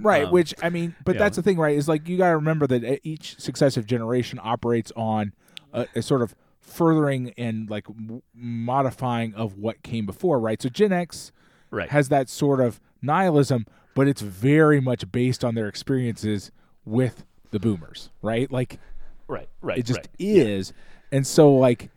Right, 0.00 0.24
Um, 0.26 0.30
which 0.30 0.54
I 0.62 0.70
mean, 0.70 0.94
but 1.04 1.18
that's 1.18 1.36
the 1.36 1.42
thing, 1.42 1.56
right? 1.58 1.76
Is 1.76 1.88
like 1.88 2.08
you 2.08 2.16
got 2.16 2.28
to 2.30 2.36
remember 2.36 2.66
that 2.68 2.84
e- 2.84 3.00
each 3.02 3.38
successive 3.40 3.84
generation 3.84 4.38
operates 4.42 4.92
on 4.96 5.32
a, 5.72 5.86
a 5.94 6.02
sort 6.02 6.22
of 6.22 6.34
furthering 6.60 7.32
and 7.36 7.68
like 7.70 7.86
modifying 8.34 9.34
of 9.34 9.56
what 9.56 9.82
came 9.82 10.06
before, 10.06 10.38
right? 10.38 10.60
So 10.60 10.68
Gen 10.68 10.92
X 10.92 11.32
right. 11.70 11.88
has 11.90 12.08
that 12.08 12.28
sort 12.28 12.60
of 12.60 12.80
nihilism, 13.02 13.66
but 13.94 14.08
it's 14.08 14.20
very 14.20 14.80
much 14.80 15.10
based 15.10 15.44
on 15.44 15.54
their 15.54 15.68
experiences 15.68 16.50
with 16.84 17.24
the 17.50 17.58
boomers, 17.58 18.10
right? 18.22 18.50
Like 18.50 18.78
right. 19.26 19.48
Right. 19.60 19.78
it 19.78 19.86
just 19.86 19.98
right. 19.98 20.08
is, 20.18 20.72
and 21.10 21.26
so 21.26 21.52
like 21.52 21.90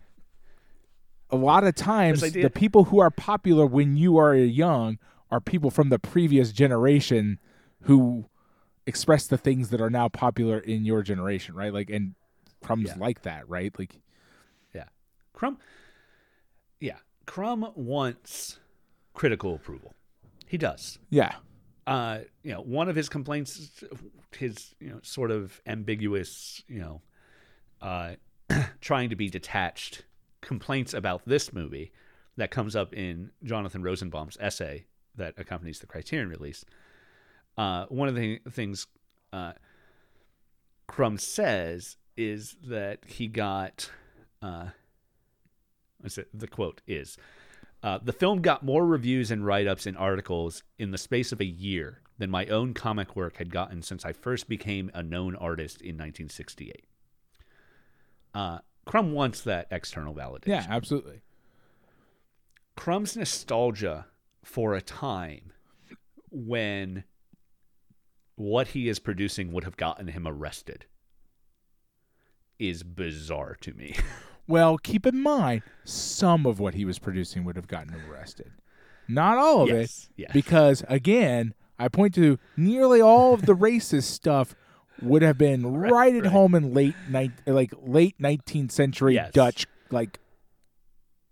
a 1.30 1.36
lot 1.36 1.64
of 1.64 1.76
times 1.76 2.22
the 2.22 2.50
people 2.50 2.86
who 2.86 3.00
are 3.00 3.10
popular 3.10 3.66
when 3.66 3.96
you 3.96 4.18
are 4.18 4.36
young 4.36 5.00
are 5.30 5.40
people 5.40 5.72
from 5.72 5.90
the 5.90 6.00
previous 6.00 6.52
generation 6.52 7.40
who 7.84 8.26
express 8.86 9.28
the 9.28 9.38
things 9.38 9.70
that 9.70 9.80
are 9.80 9.90
now 9.90 10.10
popular 10.10 10.60
in 10.60 10.84
your 10.84 11.02
generation, 11.04 11.56
right? 11.56 11.74
Like 11.74 11.90
and 11.90 12.16
crumbs 12.62 12.90
Yeah. 12.90 12.96
like 12.98 13.22
that, 13.24 13.48
right? 13.50 13.78
Like 13.78 14.00
Yeah. 14.74 14.86
Crumb. 15.34 15.58
Yeah. 16.80 16.98
Crumb 17.26 17.72
wants 17.76 18.60
critical 19.14 19.56
approval. 19.56 19.94
He 20.48 20.58
does. 20.58 21.00
yeah. 21.10 21.36
uh, 21.88 22.20
you 22.44 22.52
know, 22.54 22.62
one 22.62 22.88
of 22.90 22.96
his 22.96 23.10
complaints, 23.10 23.58
is 23.58 23.84
his 24.38 24.76
you 24.80 24.90
know 24.90 25.00
sort 25.02 25.32
of 25.32 25.60
ambiguous, 25.66 26.62
you 26.68 26.80
know, 26.80 27.02
uh, 27.82 28.14
trying 28.82 29.10
to 29.10 29.16
be 29.16 29.30
detached 29.30 30.04
complaints 30.42 30.94
about 30.94 31.22
this 31.26 31.52
movie 31.54 31.92
that 32.38 32.52
comes 32.52 32.76
up 32.76 32.94
in 32.94 33.32
Jonathan 33.44 33.82
Rosenbaum's 33.84 34.38
essay 34.40 34.86
that 35.16 35.34
accompanies 35.38 35.80
the 35.80 35.88
Criterion 35.88 36.30
release. 36.30 36.64
Uh, 37.58 37.86
one 37.90 38.08
of 38.08 38.16
the 38.16 38.40
things 38.50 38.88
uh, 39.34 39.54
Crumb 40.88 41.18
says 41.18 41.98
is 42.18 42.56
that 42.64 43.00
he 43.06 43.28
got. 43.28 43.90
Uh, 44.42 44.68
what's 46.00 46.18
it, 46.18 46.28
the 46.34 46.48
quote 46.48 46.82
is 46.88 47.18
uh, 47.84 48.00
the 48.04 48.14
film 48.14 48.42
got 48.42 48.64
more 48.64 48.86
reviews 48.86 49.32
and 49.32 49.46
write 49.46 49.68
ups 49.68 49.86
and 49.86 49.98
articles 49.98 50.64
in 50.78 50.92
the 50.92 50.98
space 50.98 51.32
of 51.32 51.42
a 51.42 51.46
year 51.46 52.02
than 52.18 52.30
my 52.30 52.46
own 52.48 52.74
comic 52.74 53.16
work 53.16 53.38
had 53.38 53.52
gotten 53.52 53.82
since 53.82 54.06
I 54.06 54.14
first 54.14 54.48
became 54.48 54.92
a 54.94 55.02
known 55.02 55.36
artist 55.36 55.82
in 55.82 55.96
1968. 55.96 56.86
Uh, 58.34 58.60
Crumb 58.86 59.14
wants 59.14 59.42
that 59.42 59.68
external 59.72 60.14
validation. 60.14 60.48
Yeah, 60.48 60.66
absolutely. 60.70 61.22
Crumb's 62.76 63.18
nostalgia 63.18 64.06
for 64.44 64.76
a 64.76 64.82
time 64.82 65.52
when 66.30 67.04
what 68.36 68.70
he 68.70 68.90
is 68.90 69.00
producing 69.00 69.52
would 69.52 69.64
have 69.64 69.78
gotten 69.78 70.08
him 70.08 70.28
arrested 70.28 70.86
is 72.62 72.84
bizarre 72.84 73.58
to 73.62 73.74
me. 73.74 73.96
Well, 74.48 74.78
keep 74.78 75.06
in 75.06 75.22
mind 75.22 75.62
some 75.86 76.46
of 76.46 76.60
what 76.60 76.74
he 76.74 76.84
was 76.84 77.00
producing 77.00 77.46
would 77.46 77.56
have 77.56 77.70
gotten 77.70 77.94
him 77.94 78.02
arrested. 78.12 78.52
Not 79.08 79.38
all 79.38 79.62
of 79.62 79.70
it. 79.70 79.74
yes. 79.74 80.10
Yes. 80.18 80.32
because 80.34 80.84
again, 80.90 81.54
I 81.80 81.88
point 81.88 82.14
to 82.16 82.38
nearly 82.58 83.00
all 83.00 83.34
of 83.34 83.46
the 83.46 83.56
racist 83.70 84.06
stuff 84.06 84.54
would 85.02 85.22
have 85.22 85.38
been 85.38 85.66
right, 85.66 86.14
at 86.16 86.24
right. 86.24 86.32
home 86.32 86.54
in 86.54 86.74
late 86.74 86.96
night, 87.08 87.32
like 87.46 87.74
late 87.82 88.16
nineteenth 88.20 88.74
century 88.74 89.14
Yes. 89.14 89.32
Dutch, 89.32 89.68
like 89.90 90.20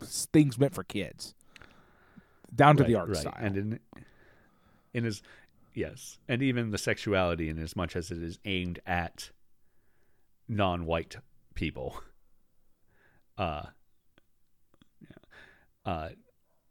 things 0.01 0.57
meant 0.57 0.73
for 0.73 0.84
kids, 0.84 1.36
down 2.55 2.77
to 2.77 2.86
the 2.86 2.95
art 2.95 3.09
right. 3.09 3.17
style. 3.17 3.36
And 3.38 3.57
in 3.57 3.80
in 4.93 5.03
his 5.03 5.21
yes, 5.73 6.19
and 6.30 6.41
even 6.41 6.71
the 6.71 6.77
sexuality 6.77 7.49
in 7.49 7.59
as 7.61 7.75
much 7.75 7.97
as 7.97 8.11
it 8.11 8.23
is 8.23 8.39
aimed 8.45 8.80
at 8.86 9.32
non-white 10.49 11.17
people, 11.53 12.01
uh, 13.37 13.63
yeah, 14.99 15.91
uh, 15.91 16.09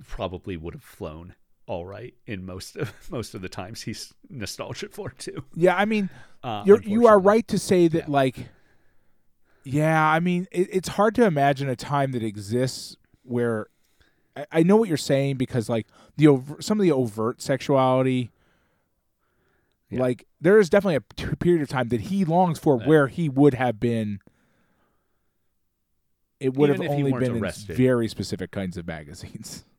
probably 0.06 0.56
would 0.56 0.74
have 0.74 0.82
flown 0.82 1.34
all 1.66 1.86
right 1.86 2.14
in 2.26 2.44
most 2.44 2.76
of 2.76 2.92
most 3.10 3.34
of 3.34 3.40
the 3.42 3.48
times 3.48 3.82
he's 3.82 4.12
nostalgic 4.28 4.92
for 4.92 5.10
too. 5.10 5.44
yeah, 5.54 5.76
I 5.76 5.84
mean, 5.84 6.10
Uh, 6.42 6.62
you're 6.66 6.82
you 6.82 7.06
are 7.06 7.18
right 7.18 7.46
to 7.48 7.58
say 7.58 7.88
that 7.88 8.04
Yeah. 8.08 8.12
like 8.12 8.48
yeah 9.64 10.08
i 10.10 10.18
mean 10.20 10.46
it, 10.52 10.68
it's 10.72 10.88
hard 10.88 11.14
to 11.16 11.24
imagine 11.24 11.68
a 11.68 11.76
time 11.76 12.12
that 12.12 12.22
exists 12.22 12.96
where 13.22 13.66
I, 14.36 14.46
I 14.52 14.62
know 14.62 14.76
what 14.76 14.88
you're 14.88 14.96
saying 14.96 15.36
because 15.36 15.68
like 15.68 15.86
the 16.16 16.28
over, 16.28 16.62
some 16.62 16.78
of 16.78 16.84
the 16.84 16.92
overt 16.92 17.42
sexuality 17.42 18.30
Yeah. 19.90 20.00
like 20.00 20.26
there 20.40 20.58
is 20.58 20.68
definitely 20.68 20.96
a 20.96 21.36
period 21.36 21.62
of 21.62 21.68
time 21.68 21.88
that 21.88 22.00
he 22.02 22.24
longs 22.24 22.58
for 22.58 22.78
Yeah. 22.80 22.86
where 22.86 23.06
he 23.08 23.28
would 23.28 23.54
have 23.54 23.80
been 23.80 24.20
it 26.40 26.54
would 26.54 26.70
Even 26.70 26.82
have 26.82 26.90
only 26.90 27.12
been 27.12 27.38
arrested. 27.42 27.70
in 27.70 27.76
very 27.76 28.08
specific 28.08 28.50
kinds 28.50 28.76
of 28.76 28.86
magazines 28.86 29.64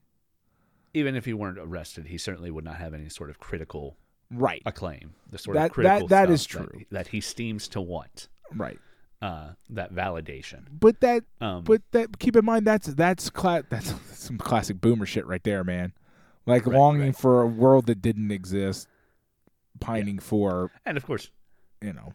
Even 0.96 1.16
if 1.16 1.26
he 1.26 1.36
weren't 1.36 1.60
arrested, 1.60 2.08
he 2.08 2.18
certainly 2.18 2.50
would 2.50 2.64
not 2.66 2.78
have 2.78 2.96
any 2.96 3.10
sort 3.10 3.30
of 3.30 3.38
critical 3.38 3.96
right 4.32 4.64
acclaim. 4.66 5.14
The 5.30 5.38
sort 5.38 5.54
That- 5.54 5.68
of 5.68 5.72
critical 5.74 6.08
that- 6.08 6.28
that 6.28 6.34
is 6.34 6.46
true. 6.46 6.82
that, 6.90 7.10
he 7.10 7.22
seems 7.22 7.68
to 7.70 7.80
want. 7.82 8.28
right 8.56 8.80
Uh, 9.22 9.52
that 9.70 9.94
validation. 9.94 10.64
but 10.72 11.00
that 11.02 11.24
Um, 11.42 11.64
But 11.64 11.84
that 11.92 12.18
keep 12.18 12.36
in 12.36 12.44
mind 12.44 12.66
that's 12.66 12.88
that's 12.88 13.30
cla- 13.30 13.64
that's 13.70 13.94
some 14.20 14.40
classic 14.40 14.82
boomer 14.82 15.06
shit 15.06 15.28
right 15.28 15.44
there, 15.44 15.64
man. 15.64 15.94
Like 16.48 16.66
Right, 16.66 16.76
longing 16.76 17.02
right. 17.02 17.16
for 17.16 17.44
a 17.44 17.48
world 17.48 17.86
that 17.86 18.02
didn't 18.02 18.32
exist, 18.32 18.88
pining 19.80 20.20
for 20.20 20.72
and 20.86 20.98
of 20.98 21.06
course, 21.06 21.30
you 21.82 21.94
know. 21.94 22.14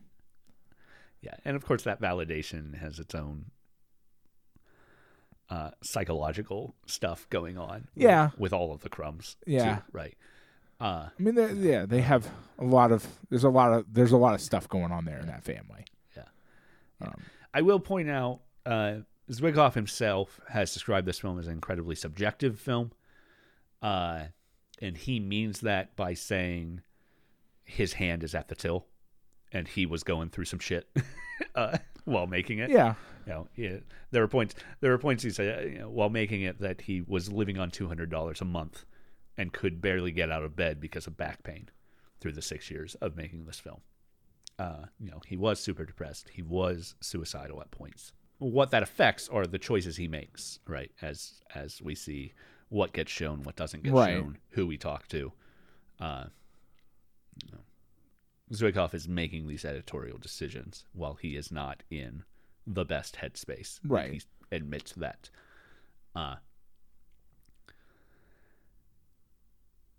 Yeah, 1.20 1.34
and 1.44 1.56
of 1.56 1.64
course 1.64 1.82
that 1.84 2.00
validation 2.00 2.78
has 2.78 2.98
its 2.98 3.14
own 3.14 3.46
uh, 5.50 5.70
psychological 5.82 6.74
stuff 6.86 7.26
going 7.30 7.56
on. 7.58 7.88
Yeah. 7.94 8.30
with 8.36 8.52
all 8.52 8.72
of 8.72 8.80
the 8.80 8.88
crumbs. 8.88 9.36
too, 9.46 9.52
Yeah. 9.52 9.80
right. 9.92 10.16
Uh, 10.80 11.08
I 11.18 11.22
mean, 11.22 11.62
yeah, 11.62 11.86
they 11.86 12.00
have 12.00 12.28
a 12.58 12.64
lot 12.64 12.92
of 12.92 13.06
there's 13.30 13.44
a 13.44 13.48
lot 13.48 13.72
of 13.72 13.86
there's 13.92 14.12
a 14.12 14.16
lot 14.16 14.34
of 14.34 14.40
stuff 14.40 14.68
going 14.68 14.92
on 14.92 15.04
there 15.04 15.18
in 15.18 15.26
that 15.26 15.44
family. 15.44 15.84
Um, 17.00 17.14
I 17.52 17.60
will 17.62 17.80
point 17.80 18.08
out, 18.08 18.40
uh, 18.64 18.98
Zwigoff 19.30 19.74
himself 19.74 20.40
has 20.48 20.72
described 20.72 21.06
this 21.06 21.18
film 21.18 21.38
as 21.38 21.46
an 21.46 21.52
incredibly 21.52 21.94
subjective 21.96 22.58
film. 22.58 22.92
Uh, 23.82 24.26
and 24.80 24.96
he 24.96 25.20
means 25.20 25.60
that 25.60 25.96
by 25.96 26.14
saying 26.14 26.80
his 27.64 27.94
hand 27.94 28.22
is 28.22 28.34
at 28.34 28.48
the 28.48 28.54
till 28.54 28.86
and 29.52 29.68
he 29.68 29.86
was 29.86 30.02
going 30.02 30.28
through 30.30 30.44
some 30.46 30.58
shit 30.58 30.88
uh, 31.54 31.78
while 32.04 32.26
making 32.26 32.58
it. 32.58 32.70
yeah, 32.70 32.94
You 33.26 33.32
know, 33.32 33.48
yeah, 33.56 33.76
there 34.10 34.22
were 34.22 34.28
points. 34.28 34.54
There 34.80 34.90
were 34.90 34.98
points 34.98 35.22
he 35.22 35.30
said 35.30 35.58
uh, 35.58 35.66
you 35.68 35.78
know, 35.80 35.90
while 35.90 36.10
making 36.10 36.42
it 36.42 36.60
that 36.60 36.82
he 36.82 37.00
was 37.00 37.30
living 37.32 37.58
on 37.58 37.70
two 37.70 37.88
hundred 37.88 38.10
dollars 38.10 38.40
a 38.40 38.44
month 38.44 38.84
and 39.36 39.52
could 39.52 39.80
barely 39.80 40.12
get 40.12 40.30
out 40.30 40.42
of 40.44 40.54
bed 40.56 40.80
because 40.80 41.06
of 41.06 41.16
back 41.16 41.42
pain 41.42 41.68
through 42.20 42.32
the 42.32 42.42
six 42.42 42.70
years 42.70 42.94
of 42.96 43.16
making 43.16 43.44
this 43.46 43.58
film. 43.60 43.80
Uh, 44.58 44.84
you 45.00 45.10
know, 45.10 45.20
he 45.26 45.36
was 45.36 45.58
super 45.60 45.84
depressed. 45.84 46.28
He 46.28 46.42
was 46.42 46.94
suicidal 47.00 47.60
at 47.60 47.70
points. 47.72 48.12
What 48.38 48.70
that 48.70 48.82
affects 48.82 49.28
are 49.28 49.46
the 49.46 49.58
choices 49.58 49.96
he 49.96 50.06
makes, 50.08 50.58
right? 50.66 50.92
As 51.02 51.40
as 51.54 51.80
we 51.82 51.94
see 51.94 52.32
what 52.68 52.92
gets 52.92 53.10
shown, 53.12 53.42
what 53.42 53.56
doesn't 53.56 53.82
get 53.84 53.92
Right. 53.92 54.10
shown, 54.14 54.38
who 54.50 54.66
we 54.66 54.76
talk 54.76 55.08
to. 55.08 55.32
Uh, 56.00 56.24
know, 57.52 58.88
is 58.92 59.08
making 59.08 59.48
these 59.48 59.64
editorial 59.64 60.18
decisions 60.18 60.84
while 60.92 61.14
he 61.14 61.36
is 61.36 61.50
not 61.50 61.82
in 61.90 62.24
the 62.66 62.84
best 62.84 63.16
headspace. 63.16 63.80
Right. 63.84 64.12
He 64.50 64.56
admits 64.56 64.92
that. 64.92 65.30
Uh, 66.14 66.36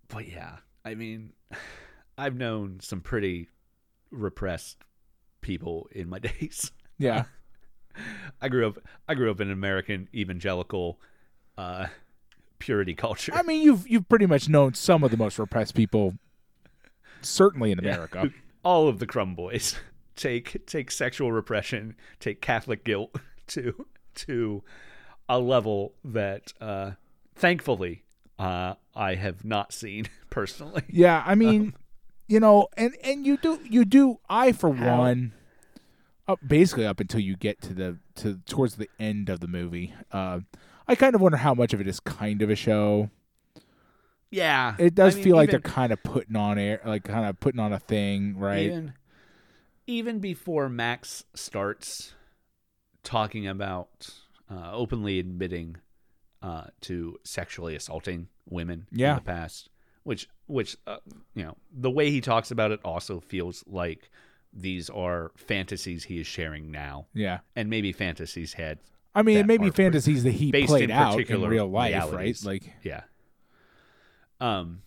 but 0.08 0.28
yeah, 0.28 0.58
I 0.84 0.96
mean, 0.96 1.34
I've 2.18 2.36
known 2.36 2.80
some 2.82 3.02
pretty 3.02 3.50
repressed 4.12 4.78
people 5.42 5.88
in 5.92 6.10
my 6.10 6.20
days. 6.20 6.72
yeah, 6.98 7.26
I 8.42 8.50
grew 8.50 8.68
up. 8.68 8.78
I 9.08 9.16
grew 9.16 9.32
up 9.32 9.42
in 9.42 9.48
an 9.48 9.54
American 9.54 10.08
evangelical 10.14 11.00
uh, 11.58 11.88
purity 12.60 12.94
culture. 12.94 13.34
I 13.34 13.44
mean, 13.44 13.62
you've 13.62 13.88
you've 13.88 14.08
pretty 14.08 14.26
much 14.26 14.48
known 14.50 14.74
some 14.74 15.04
of 15.04 15.12
the 15.12 15.18
most 15.18 15.38
repressed 15.40 15.76
people, 15.76 16.16
certainly 17.28 17.72
in 17.72 17.80
Yeah. 17.82 17.94
America. 17.94 18.32
all 18.64 18.88
of 18.88 19.00
the 19.00 19.06
Crumb 19.06 19.36
Boys 19.36 19.76
take 20.16 20.66
take 20.66 20.92
sexual 20.92 21.32
repression, 21.32 21.96
take 22.20 22.42
Catholic 22.42 22.84
guilt 22.84 23.16
to 23.48 23.86
to 24.16 24.64
a 25.28 25.40
level 25.40 25.94
that, 26.04 26.54
uh, 26.62 26.92
thankfully, 27.36 28.04
uh, 28.40 28.76
I 28.96 29.16
have 29.16 29.44
not 29.44 29.74
seen 29.74 30.08
personally. 30.30 30.84
Yeah, 30.88 31.24
I 31.26 31.36
mean, 31.36 31.74
you 32.28 32.40
know, 32.40 32.68
and 32.78 32.96
and 33.04 33.26
you 33.26 33.38
do 33.38 33.60
you 33.64 33.86
do. 33.86 34.20
I 34.30 34.52
for 34.52 34.74
How- 34.74 35.00
one, 35.00 35.34
up 36.28 36.40
basically 36.46 36.86
up 36.86 37.00
until 37.00 37.20
you 37.20 37.36
get 37.36 37.62
to 37.64 37.74
the 37.74 37.98
to 38.16 38.40
towards 38.48 38.76
the 38.76 38.90
end 39.00 39.30
of 39.30 39.40
the 39.42 39.48
movie. 39.48 39.94
Uh, 40.12 40.42
I 40.88 40.96
kind 40.96 41.16
of 41.16 41.22
wonder 41.22 41.38
how 41.38 41.54
much 41.56 41.74
of 41.74 41.82
it 41.82 41.88
is 41.88 42.00
kind 42.00 42.42
of 42.44 42.50
a 42.50 42.56
show. 42.56 43.10
Yeah, 44.32 44.76
It 44.80 44.96
does 44.96 45.14
I 45.14 45.16
mean, 45.18 45.24
feel 45.24 45.36
like 45.36 45.50
even- 45.50 45.62
they're 45.62 45.72
kind 45.72 45.94
of 45.94 46.04
putting 46.04 46.36
on 46.36 46.58
air, 46.58 46.82
like 46.86 47.04
kind 47.04 47.26
of 47.26 47.40
putting 47.40 47.60
on 47.60 47.72
a 47.74 47.80
thing, 47.80 48.38
right? 48.38 48.66
Even 48.66 48.94
even 49.88 50.20
before 50.20 50.68
Max 50.68 51.24
starts 51.36 52.14
talking 53.04 53.48
about 53.48 54.10
uh, 54.50 54.72
openly 54.74 55.20
admitting 55.20 55.78
uh, 56.42 56.66
to 56.82 57.18
sexually 57.24 57.76
assaulting 57.76 58.28
women 58.50 58.88
Yeah. 58.92 59.12
in 59.12 59.16
the 59.18 59.22
past, 59.22 59.70
which 60.04 60.28
which 60.48 60.76
uh, 60.88 60.98
you 61.36 61.44
know 61.44 61.56
the 61.72 61.92
way 61.92 62.10
he 62.12 62.20
talks 62.22 62.52
about 62.52 62.72
it 62.72 62.80
also 62.84 63.20
feels 63.20 63.64
like 63.68 64.10
these 64.52 64.90
are 64.90 65.32
fantasies 65.36 66.06
he 66.06 66.20
is 66.20 66.28
sharing 66.28 66.72
now, 66.72 67.06
Yeah. 67.14 67.40
and 67.56 67.70
maybe 67.70 67.92
fantasies 67.92 68.54
had 68.54 68.80
I 69.14 69.22
mean, 69.22 69.38
it 69.38 69.46
may 69.46 69.58
be 69.58 69.70
fantasies 69.70 70.24
that 70.24 70.32
he 70.32 70.52
based 70.52 70.68
played 70.68 70.86
in 70.86 70.92
out 70.92 71.20
in 71.20 71.42
real 71.44 71.68
life, 71.70 71.92
realities. 71.94 72.44
right? 72.46 72.52
Like, 72.54 72.74
yeah. 72.84 73.04
Um, 74.40 74.82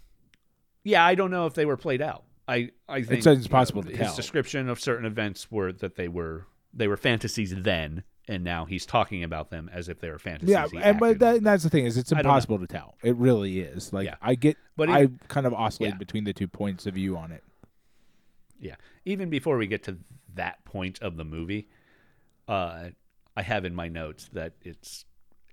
yeah, 0.84 1.04
I 1.04 1.14
don't 1.14 1.30
know 1.30 1.46
if 1.46 1.54
they 1.54 1.64
were 1.66 1.76
played 1.76 2.02
out. 2.02 2.24
I 2.46 2.70
I 2.88 3.02
think 3.02 3.18
It's 3.18 3.26
you 3.26 3.32
know, 3.34 3.38
impossible 3.38 3.82
to 3.82 3.90
his 3.90 3.98
tell. 3.98 4.16
description 4.16 4.68
of 4.68 4.80
certain 4.80 5.04
events 5.06 5.50
were 5.50 5.72
that 5.72 5.96
they 5.96 6.08
were 6.08 6.46
they 6.72 6.88
were 6.88 6.96
fantasies 6.96 7.54
then, 7.54 8.04
and 8.28 8.44
now 8.44 8.64
he's 8.64 8.86
talking 8.86 9.22
about 9.24 9.50
them 9.50 9.68
as 9.72 9.88
if 9.88 10.00
they 10.00 10.10
were 10.10 10.18
fantasies. 10.18 10.50
yeah, 10.50 10.66
and 10.80 10.98
but 10.98 11.18
that, 11.18 11.42
that's 11.42 11.62
the 11.64 11.70
thing 11.70 11.84
is 11.86 11.96
it's 11.96 12.10
know. 12.12 12.18
impossible 12.18 12.58
to 12.58 12.66
tell. 12.66 12.94
It 13.02 13.16
really 13.16 13.60
is. 13.60 13.92
Like, 13.92 14.06
Yeah. 14.06 14.16
I 14.22 14.34
get, 14.34 14.56
But 14.76 14.88
I 14.90 15.02
even- 15.04 15.18
kind 15.28 15.46
of 15.46 15.52
oscillate 15.54 15.94
yeah. 15.94 15.98
between 15.98 16.24
the 16.24 16.32
two 16.32 16.46
points 16.48 16.86
of 16.86 16.94
view 16.94 17.16
on 17.16 17.32
it. 17.32 17.42
yeah, 18.60 18.76
even 19.04 19.28
before 19.30 19.56
we 19.56 19.66
get 19.66 19.82
to 19.84 19.98
that 20.34 20.64
point 20.64 21.00
of 21.02 21.16
the 21.16 21.24
movie, 21.24 21.68
uh, 22.48 22.90
I 23.36 23.42
have 23.42 23.64
in 23.64 23.74
my 23.74 23.88
notes 23.88 24.28
that 24.32 24.54
it's 24.62 25.04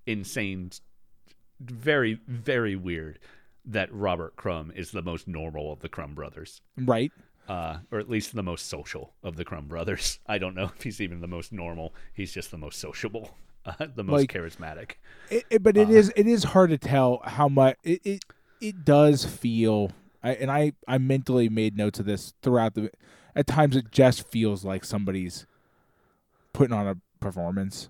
insane, 0.05 0.71
very 1.59 2.19
very 2.27 2.75
weird 2.75 3.19
that 3.67 3.91
Robert 3.93 4.35
Crumb 4.35 4.71
is 4.75 4.91
the 4.91 5.01
most 5.01 5.27
normal 5.27 5.71
of 5.73 5.79
the 5.79 5.89
Crumb 5.89 6.13
brothers. 6.15 6.61
Right. 6.77 7.11
uh, 7.47 7.77
or 7.91 7.99
at 7.99 8.09
least 8.09 8.33
the 8.35 8.43
most 8.43 8.67
social 8.67 9.13
of 9.23 9.35
the 9.35 9.45
Crumb 9.45 9.67
brothers. 9.67 10.19
I 10.27 10.37
don't 10.37 10.55
know 10.55 10.71
if 10.75 10.81
he's 10.83 10.99
even 11.01 11.21
the 11.21 11.27
most 11.27 11.51
normal. 11.51 11.93
He's 12.13 12.31
just 12.33 12.51
the 12.51 12.57
most 12.57 12.79
sociable, 12.79 13.37
uh, 13.65 13.73
the 13.95 14.03
most 14.03 14.21
Like- 14.21 14.31
charismatic. 14.33 14.93
It, 15.29 15.45
it- 15.49 15.63
but 15.63 15.77
it 15.77 15.87
Uh, 15.89 15.91
is 15.93 16.11
it 16.15 16.27
is 16.27 16.43
hard 16.43 16.69
to 16.71 16.77
tell 16.77 17.21
how 17.23 17.47
much 17.49 17.77
it 17.83 18.01
it, 18.03 18.25
it 18.61 18.85
does 18.85 19.25
feel. 19.25 19.91
I, 20.23 20.31
and 20.33 20.49
I 20.51 20.73
I 20.87 20.97
mentally 20.97 21.49
made 21.49 21.77
notes 21.77 21.99
of 21.99 22.05
this 22.05 22.33
throughout 22.41 22.73
the. 22.73 22.89
At 23.35 23.45
times, 23.47 23.75
it 23.75 23.91
just 23.91 24.27
feels 24.29 24.63
like 24.65 24.83
somebody's 24.85 25.45
putting 26.53 26.73
on 26.73 26.87
a 26.87 26.95
performance 27.19 27.89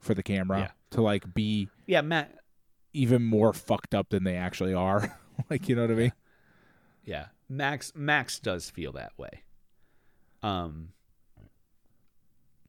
for 0.00 0.14
the 0.14 0.22
camera 0.22 0.58
Yeah. 0.60 0.70
to 0.92 1.02
like 1.02 1.34
be 1.34 1.68
Yeah, 1.86 2.00
Matt. 2.00 2.34
Even 2.98 3.22
more 3.24 3.52
fucked 3.52 3.94
up 3.94 4.08
than 4.10 4.24
they 4.24 4.36
actually 4.36 4.74
are. 4.74 5.18
like 5.50 5.68
you 5.68 5.76
know 5.76 5.82
what 5.82 5.90
I 5.90 5.94
mean? 5.94 6.12
Yeah, 7.04 7.26
Max. 7.48 7.92
Max 7.94 8.38
does 8.38 8.68
feel 8.70 8.92
that 8.92 9.12
way. 9.16 9.42
Um, 10.42 10.90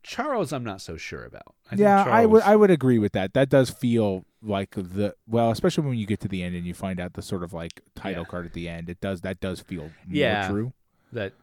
Charles, 0.02 0.54
I'm 0.54 0.64
not 0.64 0.82
so 0.82 0.96
sure 0.98 1.26
about. 1.26 1.56
I 1.68 1.70
think 1.72 1.82
yeah, 1.82 2.04
I 2.04 2.26
would 2.26 2.44
I 2.44 2.56
would 2.56 2.72
agree 2.72 3.00
with 3.00 3.12
that. 3.14 3.34
That 3.34 3.50
does 3.50 3.70
feel 3.70 4.26
like 4.42 4.72
the 4.76 5.14
well, 5.28 5.52
especially 5.52 5.86
when 5.88 5.98
you 5.98 6.06
get 6.08 6.22
to 6.22 6.28
the 6.30 6.42
end 6.42 6.56
and 6.56 6.66
you 6.66 6.74
find 6.74 7.00
out 7.00 7.14
the 7.14 7.22
sort 7.22 7.44
of 7.44 7.52
like 7.54 7.82
title 7.96 8.24
Yeah. 8.24 8.30
card 8.30 8.46
at 8.46 8.54
the 8.54 8.70
end. 8.70 8.90
It 8.90 9.02
does 9.02 9.22
that 9.22 9.40
does 9.40 9.60
feel 9.60 9.92
Yeah. 10.10 10.48
true. 10.48 10.74
that 11.12 11.34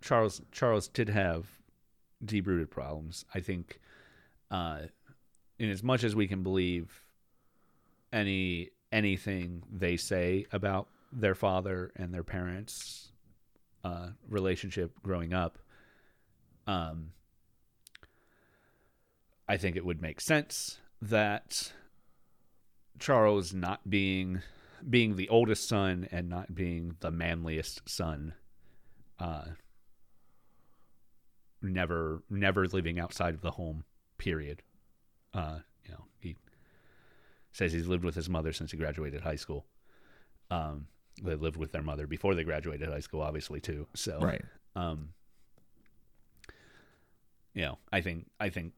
Charles 0.00 0.40
Charles 0.50 0.88
did 0.88 1.10
have 1.10 1.46
deep 2.24 2.46
rooted 2.46 2.70
problems. 2.70 3.24
I 3.34 3.40
think, 3.40 3.78
uh, 4.50 4.80
in 5.58 5.70
as 5.70 5.82
much 5.82 6.02
as 6.04 6.16
we 6.16 6.26
can 6.26 6.42
believe 6.42 7.02
any 8.12 8.70
anything 8.92 9.62
they 9.70 9.96
say 9.96 10.46
about 10.52 10.88
their 11.12 11.34
father 11.34 11.92
and 11.96 12.12
their 12.12 12.24
parents' 12.24 13.12
uh, 13.84 14.08
relationship 14.28 14.92
growing 15.02 15.32
up, 15.32 15.58
um, 16.66 17.12
I 19.48 19.56
think 19.56 19.76
it 19.76 19.84
would 19.84 20.02
make 20.02 20.20
sense 20.20 20.78
that 21.02 21.72
Charles 22.98 23.52
not 23.52 23.88
being 23.88 24.42
being 24.88 25.16
the 25.16 25.28
oldest 25.28 25.68
son 25.68 26.08
and 26.10 26.28
not 26.28 26.54
being 26.54 26.96
the 27.00 27.10
manliest 27.10 27.82
son 27.88 28.34
uh, 29.18 29.44
never 31.62 32.22
never 32.30 32.66
living 32.66 32.98
outside 32.98 33.34
of 33.34 33.40
the 33.40 33.50
home 33.52 33.84
period. 34.18 34.62
Uh, 35.34 35.58
you 35.84 35.92
know 35.92 36.04
he 36.20 36.36
says 37.52 37.72
he's 37.72 37.86
lived 37.86 38.04
with 38.04 38.14
his 38.14 38.28
mother 38.28 38.52
since 38.52 38.70
he 38.70 38.76
graduated 38.76 39.20
high 39.22 39.36
school 39.36 39.66
um, 40.50 40.86
they 41.22 41.34
lived 41.34 41.56
with 41.56 41.72
their 41.72 41.82
mother 41.82 42.06
before 42.06 42.34
they 42.34 42.44
graduated 42.44 42.88
high 42.88 43.00
school 43.00 43.20
obviously 43.22 43.60
too 43.60 43.86
so 43.94 44.18
Right. 44.20 44.42
um, 44.76 45.10
you 47.54 47.62
know 47.62 47.78
i 47.92 48.00
think 48.00 48.26
i 48.38 48.48
think 48.48 48.72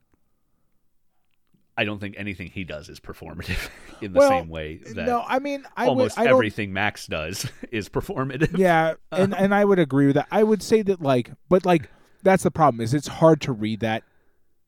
i 1.77 1.85
don't 1.85 1.99
think 2.01 2.14
anything 2.18 2.49
he 2.49 2.64
does 2.64 2.89
is 2.89 3.01
performative 3.01 3.68
in 4.01 4.12
the 4.12 4.18
Well, 4.18 4.29
same 4.29 4.49
way 4.49 4.77
that 4.79 5.07
no, 5.07 5.23
I 5.27 5.39
mean 5.39 5.64
I 5.77 5.87
almost 5.87 6.16
would 6.16 6.23
I 6.23 6.25
don't 6.27 6.35
everything 6.37 6.73
max 6.73 7.07
does 7.07 7.47
is 7.70 7.89
performative 7.89 8.57
yeah 8.59 8.95
and 9.12 9.35
and 9.35 9.55
i 9.55 9.64
would 9.64 9.79
agree 9.79 10.07
with 10.07 10.14
that 10.16 10.29
i 10.31 10.43
would 10.43 10.62
say 10.62 10.83
that 10.83 11.01
like 11.03 11.31
but 11.49 11.64
like 11.66 11.91
that's 12.23 12.43
the 12.45 12.51
problem 12.51 12.81
is 12.81 12.95
it's 12.95 13.09
hard 13.09 13.41
to 13.43 13.53
read 13.53 13.81
that 13.81 14.05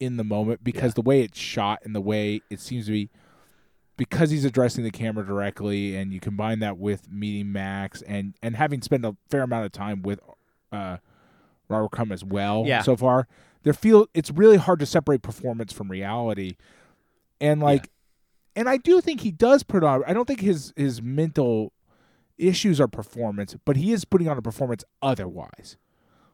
in 0.00 0.16
the 0.16 0.24
moment 0.24 0.62
because 0.62 0.90
Yeah. 0.90 0.94
the 0.96 1.02
way 1.02 1.20
it's 1.22 1.38
shot 1.38 1.80
and 1.84 1.94
the 1.94 2.00
way 2.00 2.42
it 2.50 2.60
seems 2.60 2.86
to 2.86 2.92
be 2.92 3.10
because 3.96 4.30
he's 4.30 4.44
addressing 4.44 4.84
the 4.84 4.90
camera 4.90 5.24
directly 5.24 5.96
and 5.96 6.12
you 6.12 6.20
combine 6.20 6.58
that 6.60 6.78
with 6.78 7.10
meeting 7.10 7.52
max 7.52 8.02
and 8.02 8.34
and 8.42 8.56
having 8.56 8.82
spent 8.82 9.04
a 9.04 9.16
fair 9.28 9.42
amount 9.42 9.64
of 9.66 9.72
time 9.72 10.02
with 10.02 10.20
uh 10.72 10.96
robert 11.68 11.90
crumb 11.90 12.10
as 12.12 12.24
well 12.24 12.64
Yeah. 12.66 12.82
so 12.82 12.96
far 12.96 13.26
there 13.62 13.72
feel 13.72 14.06
it's 14.14 14.30
really 14.30 14.56
hard 14.56 14.78
to 14.80 14.86
separate 14.86 15.22
performance 15.22 15.72
from 15.72 15.90
reality 15.90 16.56
and 17.40 17.62
like 17.62 17.88
and 18.56 18.68
i 18.68 18.76
do 18.76 19.00
think 19.00 19.20
he 19.20 19.30
does 19.30 19.62
put 19.62 19.84
on 19.84 20.02
i 20.06 20.12
don't 20.12 20.26
think 20.26 20.40
his 20.40 20.72
his 20.76 21.00
mental 21.00 21.72
issues 22.36 22.80
are 22.80 22.88
performance, 22.88 23.54
but 23.64 23.76
he 23.76 23.92
is 23.92 24.04
putting 24.04 24.26
on 24.28 24.36
a 24.36 24.42
performance 24.42 24.82
otherwise. 25.00 25.76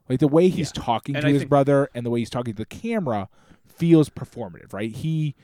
Like 0.08 0.18
the 0.18 0.28
way 0.28 0.48
he's 0.48 0.72
Yeah. 0.74 0.82
talking 0.82 1.14
And 1.14 1.22
to 1.24 1.28
I 1.28 1.32
his 1.32 1.44
brother 1.44 1.90
and 1.94 2.06
the 2.06 2.11
way 2.11 2.20
he's 2.20 2.30
talking 2.30 2.54
to 2.54 2.56
the 2.56 2.64
camera 2.64 3.28
feels 3.66 4.08
performative, 4.08 4.72
right? 4.72 4.90
He 4.90 5.34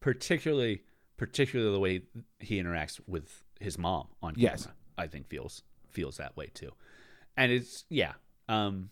particularly 0.00 0.82
particularly 1.16 1.72
the 1.72 1.80
way 1.80 2.02
he 2.38 2.60
interacts 2.60 3.00
with 3.06 3.44
his 3.60 3.78
mom 3.78 4.08
on 4.22 4.34
camera, 4.34 4.52
Yes. 4.52 4.68
I 4.98 5.06
think 5.06 5.28
feels 5.28 5.62
feels 5.90 6.18
that 6.18 6.36
way 6.36 6.50
too. 6.52 6.72
And 7.36 7.52
it's 7.52 7.84
yeah, 7.88 8.12
um, 8.48 8.90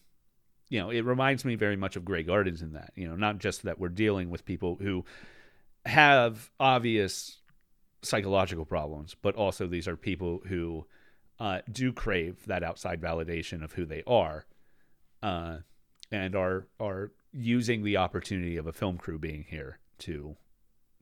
you 0.68 0.80
know, 0.80 0.90
it 0.90 1.04
reminds 1.04 1.44
me 1.44 1.54
very 1.54 1.76
much 1.76 1.96
of 1.96 2.04
Grey 2.04 2.22
Gardens 2.22 2.62
in 2.62 2.72
that 2.72 2.92
you 2.94 3.06
know, 3.08 3.16
not 3.16 3.38
just 3.38 3.62
that 3.62 3.78
we're 3.78 3.88
dealing 3.88 4.30
with 4.30 4.44
people 4.44 4.78
who 4.80 5.04
have 5.84 6.50
obvious 6.58 7.40
psychological 8.02 8.64
problems, 8.64 9.14
but 9.20 9.34
also 9.34 9.66
these 9.66 9.88
are 9.88 9.96
people 9.96 10.42
who 10.46 10.86
uh, 11.40 11.60
do 11.70 11.92
crave 11.92 12.44
that 12.46 12.62
outside 12.62 13.00
validation 13.00 13.62
of 13.64 13.72
who 13.72 13.84
they 13.84 14.02
are, 14.06 14.46
uh, 15.22 15.58
and 16.10 16.34
are 16.34 16.66
are 16.80 17.12
using 17.32 17.82
the 17.82 17.96
opportunity 17.96 18.56
of 18.56 18.66
a 18.66 18.72
film 18.72 18.96
crew 18.96 19.18
being 19.18 19.44
here 19.48 19.78
to 19.98 20.36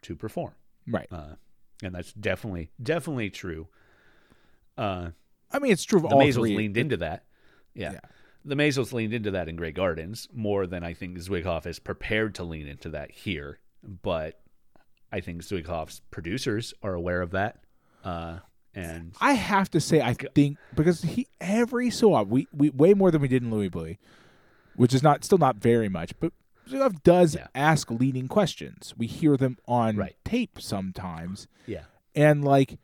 to 0.00 0.16
perform 0.16 0.54
right. 0.87 1.07
uh, 1.11 1.35
and 1.83 1.95
that's 1.95 2.12
definitely 2.12 2.70
definitely 2.83 3.30
true. 3.30 3.68
Uh, 4.76 5.11
I 5.51 5.59
mean, 5.59 5.72
it's 5.72 5.85
true 5.85 5.99
of 5.99 6.09
the 6.09 6.14
all 6.14 6.22
Maysles 6.22 6.35
three. 6.35 6.57
leaned 6.57 6.76
into 6.76 6.97
that. 6.99 7.24
Yeah. 7.74 7.93
Yeah. 7.93 8.01
the 8.45 8.55
Maysles 8.55 8.93
leaned 8.93 9.14
into 9.14 9.30
that 9.33 9.49
in 9.49 9.57
Grey 9.57 9.72
Gardens 9.72 10.28
more 10.33 10.66
than 10.66 10.83
I 10.83 10.95
think 10.95 11.18
Zwigoff 11.18 11.66
is 11.66 11.78
prepared 11.78 12.35
to 12.37 12.45
lean 12.45 12.66
into 12.66 12.89
that 12.91 13.11
here. 13.11 13.59
But 13.83 14.41
I 15.12 15.20
think 15.20 15.43
Zwigoff's 15.43 16.01
producers 16.11 16.72
are 16.83 16.95
aware 16.95 17.20
of 17.20 17.33
that, 17.33 17.64
uh, 18.05 18.39
and 18.74 19.12
I 19.20 19.35
have 19.35 19.70
to 19.72 19.80
say, 19.80 20.01
I 20.01 20.14
think 20.14 20.57
because 20.74 21.03
he 21.03 21.26
every 21.41 21.91
so 21.91 22.14
often 22.14 22.30
we, 22.30 22.47
we 22.53 22.70
way 22.70 22.95
more 22.95 23.11
than 23.11 23.20
we 23.20 23.28
did 23.28 23.43
in 23.43 23.51
Louie 23.51 23.68
Bluie, 23.68 23.99
which 24.76 24.95
is 24.95 25.03
not 25.03 25.24
still 25.24 25.37
not 25.39 25.57
very 25.57 25.89
much, 25.91 26.18
but 26.20 26.33
Zwigoff 26.72 27.02
does 27.02 27.34
Yeah. 27.34 27.46
ask 27.54 27.90
leading 27.90 28.28
questions. 28.28 28.94
We 28.96 29.06
hear 29.06 29.36
them 29.36 29.58
on 29.66 29.96
Right. 29.96 30.16
tape 30.24 30.60
sometimes, 30.60 31.46
yeah, 31.66 31.84
and 32.14 32.44
like 32.44 32.78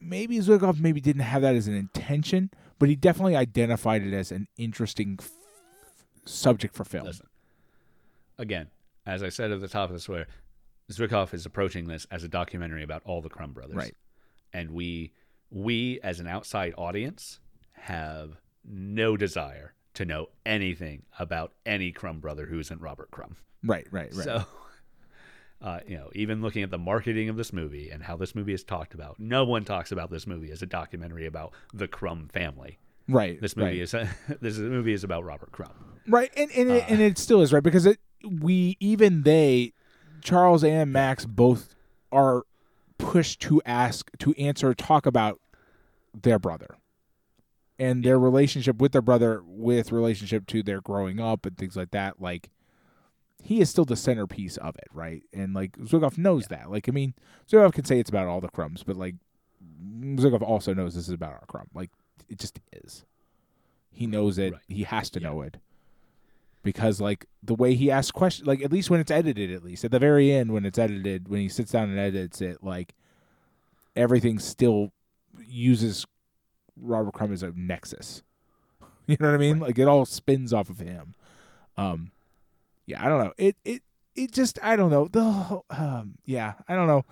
maybe 0.00 0.38
Zwigoff 0.38 0.78
maybe 0.80 1.00
didn't 1.00 1.22
have 1.22 1.42
that 1.42 1.54
as 1.54 1.68
an 1.68 1.74
intention, 1.74 2.50
but 2.78 2.88
he 2.88 2.96
definitely 2.96 3.36
identified 3.36 4.02
it 4.02 4.12
as 4.12 4.30
an 4.30 4.46
interesting 4.56 5.16
f- 5.20 5.30
subject 6.24 6.74
for 6.74 6.84
film. 6.84 7.06
Listen. 7.06 7.26
again, 8.38 8.68
as 9.06 9.22
I 9.22 9.30
said 9.30 9.50
at 9.50 9.60
the 9.62 9.68
top 9.68 9.88
of 9.88 9.94
this, 9.94 10.08
where 10.10 10.26
Zwigoff 10.90 11.32
is 11.32 11.46
approaching 11.46 11.86
this 11.86 12.04
as 12.10 12.22
a 12.22 12.28
documentary 12.28 12.82
about 12.82 13.02
all 13.04 13.22
the 13.22 13.30
Crumb 13.30 13.52
brothers, 13.54 13.74
Right. 13.76 13.96
And 14.52 14.70
we, 14.72 15.12
we 15.50 15.98
as 16.02 16.20
an 16.20 16.26
outside 16.26 16.74
audience, 16.76 17.40
have 17.72 18.36
no 18.64 19.16
desire 19.16 19.72
to 19.96 20.04
know 20.04 20.28
anything 20.44 21.02
about 21.18 21.52
any 21.64 21.90
Crumb 21.90 22.20
brother 22.20 22.46
who 22.46 22.58
isn't 22.60 22.80
Robert 22.80 23.10
Crumb. 23.10 23.36
Right, 23.64 23.86
right, 23.90 24.14
right. 24.14 24.24
So, 24.24 24.44
uh, 25.62 25.80
you 25.86 25.96
know, 25.96 26.10
even 26.14 26.42
looking 26.42 26.62
at 26.62 26.70
the 26.70 26.78
marketing 26.78 27.28
of 27.28 27.36
this 27.36 27.52
movie 27.52 27.90
and 27.90 28.02
how 28.02 28.16
this 28.16 28.34
movie 28.34 28.52
is 28.52 28.62
talked 28.62 28.94
about, 28.94 29.18
no 29.18 29.44
one 29.44 29.64
talks 29.64 29.92
about 29.92 30.10
this 30.10 30.26
movie 30.26 30.50
as 30.50 30.62
a 30.62 30.66
documentary 30.66 31.26
about 31.26 31.52
the 31.74 31.88
Crumb 31.88 32.28
family. 32.28 32.78
right. 33.08 33.40
This 33.40 33.56
movie 33.56 33.80
right. 33.80 33.94
is 33.94 33.94
this 34.40 34.58
movie 34.58 34.92
is 34.92 35.02
about 35.02 35.24
Robert 35.24 35.52
Crumb. 35.52 35.72
Right, 36.06 36.30
and 36.36 36.50
and, 36.52 36.70
it, 36.70 36.84
Uh, 36.84 36.86
and 36.88 37.00
it 37.00 37.18
still 37.18 37.40
is 37.40 37.52
right 37.52 37.62
because 37.62 37.86
it 37.86 37.98
we 38.22 38.76
even 38.80 39.22
they 39.22 39.72
Charles 40.22 40.62
and 40.62 40.92
Max 40.92 41.24
both 41.24 41.74
are 42.12 42.44
pushed 42.98 43.40
to 43.40 43.62
ask 43.64 44.10
to 44.18 44.32
answer 44.34 44.74
talk 44.74 45.06
about 45.06 45.40
their 46.14 46.38
brother 46.38 46.76
and 47.78 48.04
their 48.04 48.18
relationship 48.18 48.76
with 48.78 48.92
their 48.92 49.02
brother 49.02 49.42
with 49.44 49.92
relationship 49.92 50.46
to 50.46 50.62
their 50.62 50.80
growing 50.80 51.20
up 51.20 51.44
and 51.46 51.58
things 51.58 51.76
like 51.76 51.90
that 51.90 52.20
like 52.20 52.50
he 53.42 53.60
is 53.60 53.68
still 53.70 53.84
the 53.84 53.96
centerpiece 53.96 54.56
of 54.56 54.74
it 54.76 54.88
right? 54.92 55.22
And 55.32 55.54
like 55.54 55.76
Zwigoff 55.78 56.18
knows 56.18 56.46
that. 56.48 56.70
Like 56.70 56.88
I 56.88 56.92
mean 56.92 57.14
Zwigoff 57.50 57.72
can 57.74 57.84
say 57.84 58.00
it's 58.00 58.10
about 58.10 58.26
all 58.26 58.40
the 58.40 58.48
crumbs 58.48 58.82
but 58.82 58.96
like 58.96 59.14
Zwigoff 60.14 60.42
also 60.42 60.74
knows 60.74 60.94
this 60.94 61.06
is 61.08 61.14
about 61.14 61.32
R. 61.32 61.44
Crumb. 61.46 61.68
Like 61.74 61.90
it 62.28 62.38
just 62.38 62.58
is. 62.72 63.04
He 63.90 64.06
knows 64.06 64.38
it. 64.38 64.52
Right. 64.52 64.62
he 64.68 64.82
has 64.84 65.10
to 65.10 65.20
Yeah. 65.20 65.28
know 65.28 65.42
it. 65.42 65.58
Because 66.62 67.00
like 67.00 67.26
the 67.42 67.54
way 67.54 67.74
he 67.74 67.90
asks 67.90 68.10
questions 68.10 68.46
like 68.48 68.62
at 68.64 68.72
least 68.72 68.90
when 68.90 68.98
it's 69.00 69.10
edited 69.10 69.52
at 69.52 69.62
least. 69.62 69.84
At 69.84 69.90
the 69.92 69.98
very 70.00 70.32
end 70.32 70.50
when 70.52 70.64
it's 70.64 70.78
edited 70.78 71.28
when 71.28 71.40
he 71.40 71.48
sits 71.48 71.72
down 71.72 71.90
and 71.90 71.98
edits 71.98 72.40
it 72.40 72.64
like 72.64 72.94
everything 73.94 74.38
still 74.38 74.92
uses 75.46 76.06
robert 76.80 77.12
crumb 77.14 77.32
is 77.32 77.42
a 77.42 77.52
nexus 77.56 78.22
you 79.06 79.16
know 79.20 79.26
what 79.28 79.34
i 79.34 79.38
mean 79.38 79.58
like 79.58 79.78
it 79.78 79.88
all 79.88 80.04
spins 80.04 80.52
off 80.52 80.68
of 80.70 80.78
him 80.78 81.14
um 81.76 82.10
yeah 82.86 83.04
i 83.04 83.08
don't 83.08 83.24
know 83.24 83.32
it 83.38 83.56
it 83.64 83.82
it 84.14 84.30
just 84.32 84.58
i 84.62 84.76
don't 84.76 84.90
know 84.90 85.08
the 85.08 85.22
whole- 85.24 85.64
um 85.70 86.14
yeah 86.24 86.54
i 86.68 86.74
don't 86.74 86.86
know 86.86 87.04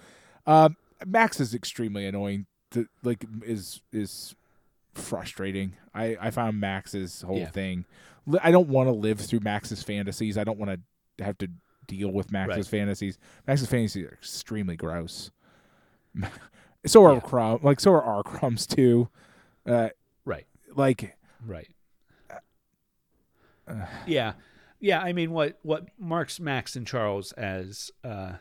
um 0.47 0.77
max 1.07 1.41
is 1.41 1.55
extremely 1.55 2.07
annoying 2.07 2.47
to 2.71 2.87
like 3.03 3.25
is 3.45 3.81
is 3.93 4.35
frustrating 4.95 5.75
i 5.95 6.17
i 6.21 6.31
found 6.31 6.61
max's 6.61 7.23
whole 7.23 7.39
Yeah. 7.39 7.51
thing 7.51 7.85
I 8.43 8.53
don't 8.53 8.71
want 8.71 8.87
to 8.89 8.93
live 8.93 9.21
through 9.21 9.41
Max's 9.41 9.83
fantasies. 9.83 10.39
I 10.39 10.45
don't 10.45 10.59
want 10.59 10.81
to 11.19 11.23
have 11.23 11.37
to 11.37 11.49
deal 11.87 12.11
with 12.11 12.33
Max's 12.33 12.57
Right. 12.73 12.79
fantasies. 12.81 13.19
Max's 13.47 13.69
fantasies 13.69 14.07
are 14.07 14.15
extremely 14.15 14.77
gross. 14.77 15.31
so 16.87 17.05
are 17.05 17.15
Yeah. 17.15 17.21
crumb, 17.21 17.61
like 17.63 17.81
so 17.81 17.93
are 17.93 18.03
our 18.03 18.23
crumbs 18.23 18.67
too. 18.67 19.11
Uh, 19.67 19.89
Right. 20.25 20.47
like 20.75 21.17
Right. 21.47 21.69
Uh, 23.67 23.87
yeah, 24.07 24.35
yeah. 24.81 25.01
I 25.01 25.13
mean, 25.13 25.31
what 25.33 25.59
what 25.63 25.89
marks 25.99 26.39
Max 26.39 26.77
and 26.77 26.87
Charles 26.87 27.33
as 27.33 27.91
uh, 28.03 28.35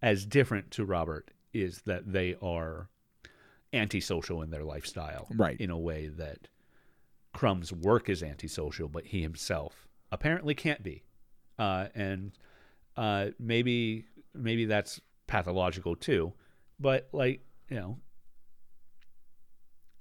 as 0.00 0.24
different 0.26 0.70
to 0.72 0.84
Robert 0.84 1.30
is 1.52 1.82
that 1.82 2.12
they 2.12 2.36
are 2.40 2.88
antisocial 3.72 4.42
in 4.42 4.50
their 4.50 4.64
lifestyle, 4.64 5.26
Right. 5.30 5.58
In 5.60 5.70
a 5.70 5.78
way 5.78 6.08
that 6.08 6.48
Crumb's 7.32 7.72
work 7.72 8.08
is 8.08 8.22
antisocial, 8.22 8.88
but 8.88 9.06
he 9.06 9.22
himself 9.22 9.88
apparently 10.10 10.54
can't 10.54 10.82
be, 10.82 11.02
uh, 11.58 11.86
and 11.94 12.32
uh, 12.96 13.28
maybe 13.38 14.04
maybe 14.34 14.64
that's 14.66 15.00
pathological 15.26 15.96
too. 15.96 16.32
But 16.78 17.08
like 17.12 17.40
you 17.68 17.76
know, 17.76 17.98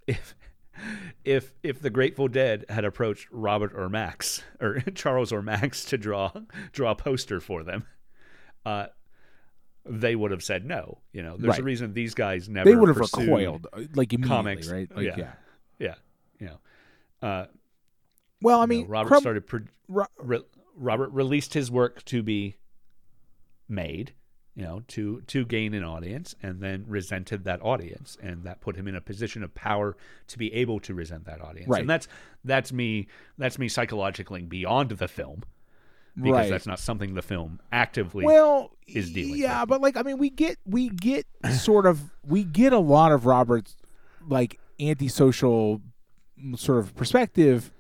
if 0.08 0.36
if 1.26 1.54
if 1.64 1.82
the 1.82 1.90
Grateful 1.90 2.28
Dead 2.28 2.66
had 2.70 2.86
approached 2.86 3.28
Robert 3.32 3.72
or 3.76 3.90
Max 3.90 4.44
or 4.60 4.80
Charles 4.96 5.32
or 5.32 5.42
Max 5.42 5.86
to 5.86 5.98
draw 5.98 6.32
draw 6.72 6.92
a 6.92 6.96
poster 6.96 7.40
for 7.40 7.64
them, 7.64 7.86
uh, 8.66 8.88
they 9.86 10.16
would 10.16 10.32
have 10.32 10.44
said 10.44 10.66
no. 10.66 11.00
You 11.14 11.24
know, 11.24 11.38
there's 11.38 11.58
a 11.60 11.64
reason 11.64 11.94
these 11.94 12.14
guys 12.14 12.48
never 12.50 12.70
they 12.70 12.76
would 12.76 12.90
have 12.90 12.98
recoiled 12.98 13.68
uh, 13.74 13.82
like 13.96 14.14
immediately, 14.14 14.28
comics. 14.28 14.72
right? 14.72 14.90
Like, 14.96 15.06
Yeah. 15.06 15.16
yeah. 15.18 15.32
Yeah, 15.80 15.96
you 16.40 16.46
know, 16.48 17.28
uh, 17.28 17.46
Well, 18.42 18.60
I 18.60 18.64
you 18.64 18.68
know, 18.68 18.76
mean, 18.82 18.88
Robert 18.88 19.08
Crumb- 19.08 19.22
started. 19.22 19.48
Pro- 19.48 19.62
Ro- 19.88 20.06
re- 20.20 20.44
Robert 20.76 21.10
released 21.10 21.56
his 21.56 21.72
work 21.72 22.04
to 22.06 22.22
be 22.22 22.58
made, 23.68 24.14
you 24.56 24.64
know, 24.64 24.84
to 24.90 25.22
to 25.28 25.46
gain 25.46 25.74
an 25.74 25.84
audience, 25.84 26.36
and 26.44 26.60
then 26.60 26.86
resented 26.88 27.46
that 27.46 27.62
audience, 27.62 28.18
and 28.22 28.44
that 28.44 28.62
put 28.62 28.76
him 28.76 28.88
in 28.88 28.96
a 28.96 29.02
position 29.02 29.44
of 29.44 29.54
power 29.56 29.96
to 30.28 30.38
be 30.38 30.54
able 30.54 30.80
to 30.82 30.94
resent 30.94 31.26
that 31.26 31.42
audience. 31.42 31.70
Right. 31.70 31.82
And 31.82 31.90
that's 31.90 32.08
that's 32.44 32.74
me 32.74 33.08
that's 33.38 33.58
me 33.58 33.70
psychologically 33.70 34.42
beyond 34.42 34.90
the 34.90 35.08
film 35.08 35.44
because 36.16 36.32
right. 36.34 36.50
that's 36.50 36.68
not 36.68 36.80
something 36.80 37.14
the 37.14 37.22
film 37.22 37.60
actively. 37.72 38.26
well 38.26 38.72
is 38.88 39.12
dealing 39.12 39.40
yeah 39.40 39.62
with. 39.62 39.70
but 39.70 39.82
like 39.82 39.96
i 39.96 40.02
mean 40.02 40.18
we 40.18 40.30
get 40.30 40.58
we 40.66 40.90
get 40.90 41.26
sort 41.54 41.86
of 41.86 42.02
we 42.28 42.44
get 42.44 42.74
a 42.74 42.80
lot 42.80 43.12
of 43.12 43.26
robert's 43.26 43.78
like 44.28 44.60
antisocial 44.80 45.82
mm, 46.40 46.58
sort 46.60 46.80
of 46.80 46.96
perspective 46.96 47.72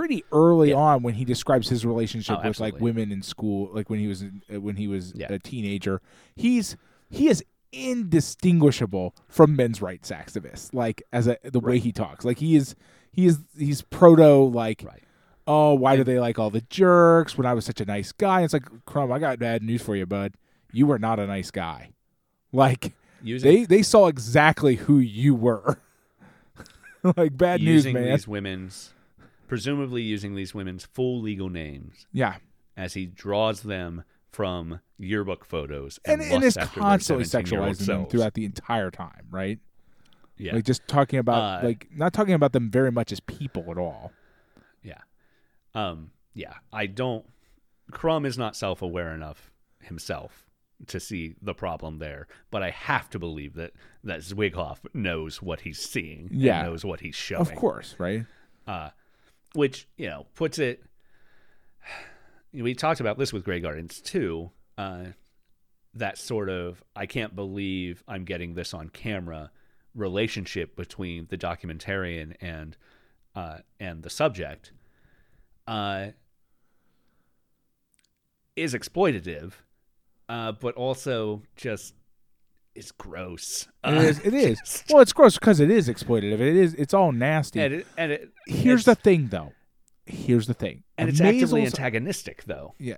pretty 0.00 0.24
early 0.32 0.70
Yeah. 0.70 0.76
on 0.76 1.02
when 1.02 1.14
he 1.14 1.24
describes 1.24 1.68
his 1.68 1.84
relationship 1.84 2.38
Oh, 2.42 2.48
with 2.48 2.58
like 2.60 2.80
women 2.80 3.12
in 3.12 3.20
school 3.22 3.70
like 3.72 3.90
when 3.90 3.98
he 4.00 4.06
was 4.08 4.24
uh, 4.24 4.60
when 4.60 4.76
he 4.76 4.88
was 4.88 5.12
Yeah. 5.14 5.32
a 5.32 5.38
teenager 5.38 6.00
he's 6.34 6.76
he 7.10 7.28
is 7.28 7.44
indistinguishable 7.72 9.14
from 9.28 9.54
men's 9.56 9.80
rights 9.82 10.10
activists 10.10 10.72
like 10.74 11.02
as 11.12 11.26
a 11.28 11.36
the 11.44 11.60
way 11.60 11.78
he 11.78 11.92
talks 11.92 12.24
like 12.24 12.38
he 12.38 12.56
is 12.56 12.74
he 13.12 13.26
is 13.26 13.38
he's 13.58 13.82
proto 13.82 14.44
like 14.44 14.82
right. 14.84 15.02
oh, 15.46 15.74
why 15.74 15.96
do 15.96 16.04
they 16.04 16.18
like 16.18 16.38
all 16.38 16.50
the 16.50 16.60
jerks 16.62 17.36
when 17.36 17.44
I 17.46 17.54
was 17.54 17.64
such 17.64 17.80
a 17.80 17.84
nice 17.84 18.12
guy? 18.12 18.42
It's 18.42 18.52
like, 18.52 18.64
Crumb, 18.86 19.10
I 19.10 19.18
got 19.18 19.38
bad 19.40 19.62
news 19.64 19.82
for 19.82 19.96
you, 19.96 20.06
bud. 20.06 20.34
You 20.72 20.86
were 20.86 20.98
not 20.98 21.18
a 21.18 21.26
nice 21.26 21.50
guy. 21.50 21.90
Like 22.52 22.92
Using 23.22 23.50
they 23.50 23.64
they 23.64 23.82
saw 23.82 24.06
exactly 24.06 24.76
who 24.76 24.98
you 24.98 25.34
were. 25.34 25.80
like 27.16 27.36
bad 27.36 27.60
news, 27.60 27.84
using 27.84 27.94
man. 27.94 28.10
these 28.12 28.28
women's 28.28 28.94
presumably 29.50 30.00
using 30.02 30.34
these 30.34 30.54
women's 30.54 30.84
full 30.86 31.20
legal 31.20 31.48
names 31.50 32.06
yeah, 32.12 32.36
as 32.76 32.94
he 32.94 33.04
draws 33.06 33.62
them 33.62 34.04
from 34.30 34.80
yearbook 34.98 35.44
photos 35.44 35.98
and 36.04 36.20
and, 36.22 36.32
and 36.32 36.44
is 36.44 36.56
lusts 36.56 36.68
after 36.68 36.80
their 36.80 36.88
constantly 36.88 37.24
17-year-old 37.24 37.68
sexualizing 37.70 37.78
them 37.78 37.86
selves. 37.86 38.10
throughout 38.12 38.34
the 38.34 38.44
entire 38.44 38.90
time, 38.90 39.26
right? 39.30 39.58
Yeah, 40.38 40.54
Like 40.54 40.64
just 40.64 40.86
talking 40.88 41.18
about 41.18 41.62
Uh, 41.64 41.66
like 41.66 41.88
not 41.94 42.12
talking 42.14 42.32
about 42.34 42.52
them 42.52 42.70
very 42.70 42.90
much 42.92 43.12
as 43.12 43.20
people 43.20 43.66
at 43.70 43.76
all. 43.76 44.12
yeah. 44.82 45.00
Um, 45.74 46.12
yeah, 46.32 46.54
I 46.72 46.86
don't. 46.86 47.26
Crumb 47.90 48.24
is 48.24 48.38
not 48.38 48.56
self 48.56 48.80
aware 48.82 49.12
enough 49.12 49.50
himself 49.80 50.46
to 50.86 50.98
see 51.00 51.34
the 51.42 51.52
problem 51.54 51.98
there, 51.98 52.26
but 52.50 52.62
I 52.62 52.70
have 52.70 53.10
to 53.10 53.18
believe 53.18 53.54
that 53.54 53.72
that 54.04 54.20
Zwigoff 54.20 54.78
knows 54.94 55.42
what 55.42 55.60
he's 55.62 55.78
seeing. 55.80 56.28
and 56.30 56.40
Yeah. 56.40 56.62
knows 56.62 56.84
what 56.84 57.00
he's 57.00 57.14
showing. 57.16 57.42
Of 57.42 57.54
course, 57.54 57.96
right? 57.98 58.24
uh, 58.66 58.90
which 59.54 59.88
you 59.96 60.08
know 60.08 60.26
puts 60.34 60.58
it. 60.58 60.82
We 62.52 62.74
talked 62.74 62.98
about 62.98 63.16
this 63.16 63.32
with 63.32 63.44
Grey 63.44 63.60
Gardens 63.60 64.00
too. 64.00 64.50
Uh, 64.76 65.04
that 65.94 66.18
sort 66.18 66.48
of 66.48 66.82
I 66.96 67.06
can't 67.06 67.36
believe 67.36 68.02
I'm 68.08 68.24
getting 68.24 68.54
this 68.54 68.74
on 68.74 68.88
camera 68.88 69.52
relationship 69.94 70.74
between 70.74 71.26
the 71.30 71.38
documentarian 71.38 72.34
and 72.40 72.76
uh, 73.36 73.58
and 73.78 74.02
the 74.02 74.10
subject 74.10 74.72
uh, 75.68 76.08
is 78.56 78.74
exploitative, 78.74 79.52
uh, 80.28 80.52
but 80.52 80.74
also 80.74 81.42
just 81.56 81.94
is 82.74 82.92
gross. 82.92 83.68
It 83.84 83.88
uh, 83.88 84.00
is. 84.00 84.18
It 84.20 84.34
is. 84.34 84.84
Well, 84.90 85.02
it's 85.02 85.12
gross 85.12 85.38
because 85.38 85.60
it 85.60 85.70
is 85.70 85.88
exploitative. 85.88 86.40
It 86.40 86.56
is. 86.56 86.74
It's 86.74 86.94
all 86.94 87.12
nasty. 87.12 87.60
and 87.60 87.74
it, 87.74 87.86
and 87.96 88.12
it, 88.12 88.30
Here's 88.46 88.84
the 88.84 88.94
thing, 88.94 89.28
though. 89.28 89.52
Here's 90.06 90.46
the 90.46 90.54
thing. 90.54 90.82
and 90.98 91.08
it's 91.08 91.20
actively 91.20 91.64
antagonistic 91.64 92.44
though. 92.44 92.74
Yeah. 92.78 92.96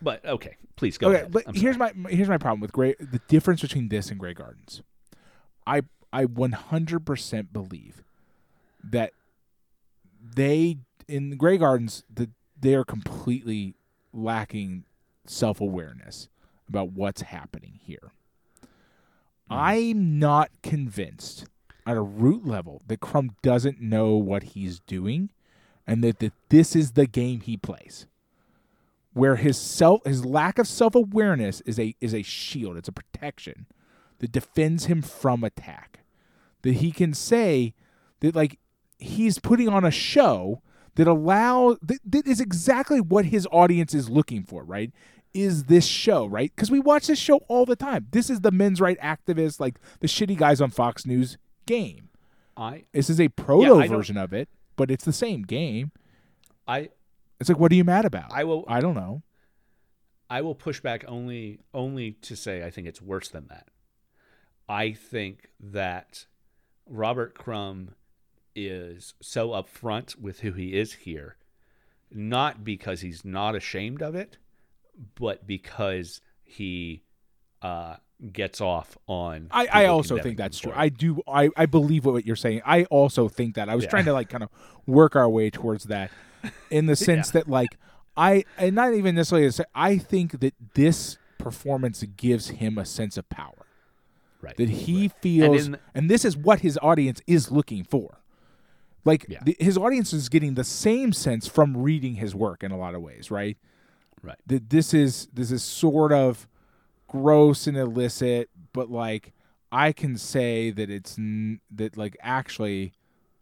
But 0.00 0.24
okay, 0.24 0.56
please 0.76 0.98
go 0.98 1.08
okay, 1.08 1.16
ahead. 1.16 1.32
but 1.32 1.44
I'm 1.46 1.54
here's 1.54 1.76
sorry. 1.76 1.92
my 1.94 2.10
here's 2.10 2.28
my 2.28 2.38
problem 2.38 2.60
with 2.60 2.72
Gray. 2.72 2.94
The 2.98 3.20
difference 3.28 3.62
between 3.62 3.88
this 3.88 4.10
and 4.10 4.18
Grey 4.18 4.34
Gardens. 4.34 4.82
I 5.66 5.82
I 6.12 6.24
100% 6.26 7.52
believe 7.52 8.04
that 8.82 9.12
they 10.22 10.78
in 11.08 11.36
Grey 11.36 11.58
Gardens 11.58 12.04
that 12.12 12.30
they 12.58 12.74
are 12.74 12.84
completely 12.84 13.74
lacking 14.12 14.84
self 15.26 15.60
awareness 15.60 16.28
about 16.68 16.92
what's 16.92 17.22
happening 17.22 17.80
here. 17.82 18.12
Hmm. 19.48 19.54
I'm 19.54 20.18
not 20.18 20.50
convinced 20.62 21.46
at 21.86 21.96
a 21.96 22.02
root 22.02 22.46
level 22.46 22.82
that 22.86 23.00
Crumb 23.00 23.36
doesn't 23.42 23.80
know 23.80 24.16
what 24.16 24.42
he's 24.42 24.80
doing 24.80 25.30
and 25.86 26.02
that, 26.02 26.18
that 26.18 26.32
this 26.48 26.74
is 26.74 26.92
the 26.92 27.06
game 27.06 27.40
he 27.40 27.56
plays. 27.56 28.06
Where 29.12 29.36
his 29.36 29.56
self 29.56 30.04
his 30.04 30.26
lack 30.26 30.58
of 30.58 30.68
self 30.68 30.94
awareness 30.94 31.62
is 31.62 31.78
a 31.78 31.94
is 32.02 32.12
a 32.12 32.22
shield, 32.22 32.76
it's 32.76 32.88
a 32.88 32.92
protection 32.92 33.66
that 34.18 34.32
defends 34.32 34.86
him 34.86 35.00
from 35.00 35.42
attack. 35.42 36.00
That 36.62 36.74
he 36.74 36.92
can 36.92 37.14
say 37.14 37.72
that 38.20 38.34
like 38.34 38.58
he's 38.98 39.38
putting 39.38 39.68
on 39.68 39.86
a 39.86 39.90
show 39.90 40.60
that 40.96 41.06
allow 41.06 41.76
that, 41.80 42.00
that 42.04 42.26
is 42.26 42.40
exactly 42.40 43.00
what 43.00 43.26
his 43.26 43.46
audience 43.50 43.94
is 43.94 44.10
looking 44.10 44.42
for, 44.42 44.64
right? 44.64 44.92
Is 45.36 45.64
this 45.64 45.86
show, 45.86 46.24
right? 46.26 46.50
Because 46.54 46.70
we 46.70 46.80
watch 46.80 47.08
this 47.08 47.18
show 47.18 47.36
all 47.48 47.66
the 47.66 47.76
time. 47.76 48.06
This 48.10 48.30
is 48.30 48.40
the 48.40 48.50
men's 48.50 48.80
right 48.80 48.98
activists, 49.00 49.60
like 49.60 49.78
the 50.00 50.06
shitty 50.06 50.36
guys 50.36 50.60
on 50.60 50.70
Fox 50.70 51.04
News 51.04 51.36
game. 51.66 52.08
I 52.56 52.84
This 52.92 53.10
is 53.10 53.20
a 53.20 53.28
proto 53.28 53.66
don't- 53.66 53.88
version 53.88 54.16
of 54.16 54.32
it, 54.32 54.48
but 54.76 54.90
it's 54.90 55.04
the 55.04 55.12
same 55.12 55.42
game. 55.42 55.92
I 56.66 56.88
It's 57.38 57.48
like, 57.50 57.58
what 57.58 57.70
are 57.70 57.74
you 57.74 57.84
mad 57.84 58.04
about? 58.06 58.32
I 58.32 58.44
will 58.44 58.64
I 58.66 58.80
don't 58.80 58.94
know. 58.94 59.22
I 60.30 60.40
will 60.40 60.54
push 60.54 60.80
back 60.80 61.04
only 61.06 61.60
only 61.74 62.12
to 62.22 62.34
say 62.34 62.64
I 62.64 62.70
think 62.70 62.86
it's 62.86 63.02
worse 63.02 63.28
than 63.28 63.46
that. 63.48 63.68
I 64.68 64.92
think 64.92 65.50
that 65.60 66.26
Robert 66.88 67.34
Crumb 67.34 67.94
is 68.54 69.14
so 69.20 69.50
upfront 69.50 70.16
with 70.18 70.40
who 70.40 70.52
he 70.52 70.74
is 70.78 70.94
here, 70.94 71.36
not 72.10 72.64
because 72.64 73.02
he's 73.02 73.24
not 73.24 73.54
ashamed 73.54 74.02
of 74.02 74.14
it, 74.14 74.38
but 75.14 75.46
because 75.46 76.20
he 76.44 77.02
uh, 77.62 77.96
gets 78.32 78.60
off 78.60 78.96
on. 79.06 79.48
I, 79.50 79.66
I 79.66 79.86
also 79.86 80.18
think 80.18 80.36
that's 80.38 80.58
true. 80.58 80.72
I 80.74 80.88
do. 80.88 81.20
I, 81.28 81.50
I 81.56 81.66
believe 81.66 82.04
what 82.06 82.26
you're 82.26 82.36
saying. 82.36 82.62
I 82.64 82.84
also 82.84 83.28
think 83.28 83.54
that. 83.56 83.68
I 83.68 83.74
was 83.74 83.84
Yeah. 83.84 83.90
trying 83.90 84.04
to 84.06 84.12
like 84.12 84.28
kind 84.28 84.42
of 84.42 84.50
work 84.86 85.16
our 85.16 85.28
way 85.28 85.50
towards 85.50 85.84
that, 85.84 86.10
in 86.70 86.86
the 86.86 86.96
sense 87.08 87.30
that 87.32 87.48
like 87.48 87.76
I 88.16 88.44
and 88.56 88.74
not 88.74 88.94
even 88.94 89.14
necessarily. 89.14 89.50
say- 89.50 89.64
I 89.74 89.98
think 89.98 90.40
that 90.40 90.54
this 90.74 91.18
performance 91.38 92.02
gives 92.16 92.48
him 92.48 92.78
a 92.78 92.84
sense 92.84 93.16
of 93.16 93.28
power 93.28 93.66
right. 94.40 94.56
that 94.56 94.68
he 94.68 95.08
feels, 95.20 95.66
in- 95.68 95.78
and, 95.94 96.10
this 96.10 96.24
is 96.24 96.36
what 96.36 96.60
his 96.60 96.78
audience 96.82 97.20
is 97.26 97.52
looking 97.52 97.84
for. 97.84 98.20
Like 99.04 99.26
Yeah. 99.28 99.38
the, 99.44 99.56
his 99.60 99.78
audience 99.78 100.12
is 100.12 100.28
getting 100.28 100.54
the 100.54 100.64
same 100.64 101.12
sense 101.12 101.46
from 101.46 101.76
reading 101.76 102.14
his 102.16 102.34
work 102.34 102.64
in 102.64 102.72
a 102.72 102.76
lot 102.78 102.94
of 102.96 103.02
ways, 103.02 103.30
right? 103.30 103.56
Right. 104.26 104.36
that 104.46 104.70
this 104.70 104.92
is 104.92 105.28
this 105.32 105.50
is 105.52 105.62
sort 105.62 106.12
of 106.12 106.46
gross 107.08 107.66
and 107.66 107.76
illicit, 107.76 108.50
but 108.72 108.90
like 108.90 109.32
I 109.72 109.92
can 109.92 110.16
say 110.18 110.70
that 110.70 110.90
it's 110.90 111.18
n- 111.18 111.60
that 111.70 111.96
like 111.96 112.16
actually 112.20 112.92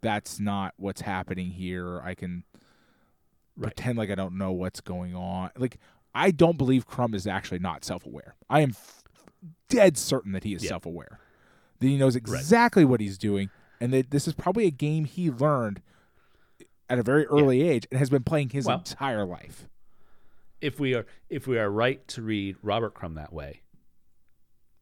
that's 0.01 0.39
not 0.39 0.73
what's 0.77 1.01
happening 1.01 1.49
here. 1.51 1.99
I 2.01 2.13
can 2.13 2.43
Right. 3.57 3.73
pretend 3.75 3.97
like 3.97 4.09
I 4.09 4.15
don't 4.15 4.37
know 4.37 4.51
what's 4.51 4.81
going 4.81 5.15
on. 5.15 5.49
Like 5.57 5.77
I 6.13 6.31
don't 6.31 6.57
believe 6.57 6.85
Crumb 6.85 7.13
is 7.13 7.25
actually 7.25 7.59
not 7.59 7.83
self-aware. 7.85 8.35
I 8.49 8.61
am 8.61 8.71
f- 8.71 9.03
dead 9.69 9.97
certain 9.97 10.31
that 10.33 10.43
he 10.43 10.53
is 10.53 10.63
Yeah. 10.63 10.69
self-aware. 10.69 11.19
That 11.79 11.87
he 11.87 11.97
knows 11.97 12.15
exactly 12.15 12.85
what 12.85 12.99
he's 13.01 13.17
doing 13.17 13.49
and 13.81 13.91
that 13.93 14.11
this 14.11 14.27
is 14.27 14.33
probably 14.33 14.65
a 14.65 14.71
game 14.71 15.05
he 15.05 15.29
learned 15.31 15.81
at 16.89 16.99
a 16.99 17.03
very 17.03 17.25
early 17.27 17.61
age 17.63 17.87
and 17.91 17.97
has 17.97 18.09
been 18.09 18.23
playing 18.23 18.49
his 18.49 18.65
Well- 18.65 18.77
entire 18.79 19.25
life. 19.25 19.67
If 20.61 20.79
we 20.79 20.93
are 20.95 21.05
if 21.29 21.47
we 21.47 21.57
are 21.59 21.69
right 21.69 22.05
to 22.09 22.21
read 22.21 22.57
Robert 22.61 22.93
Crumb 22.93 23.15
that 23.15 23.33
way, 23.33 23.61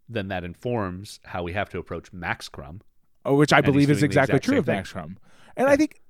then 0.09 0.27
that 0.29 0.43
informs 0.43 1.19
how 1.25 1.43
we 1.43 1.53
have 1.53 1.69
to 1.71 1.77
approach 1.79 2.11
Max 2.13 2.49
Crumb. 2.49 2.81
Oh, 3.25 3.35
which 3.35 3.53
I 3.53 3.61
believe 3.61 3.89
is 3.89 4.03
exactly 4.03 4.35
exact 4.35 4.45
true 4.45 4.57
of. 4.59 4.67
Max 4.67 4.91
Crumb. 4.91 5.17
And 5.55 5.67
I 5.69 5.75
think 5.77 6.01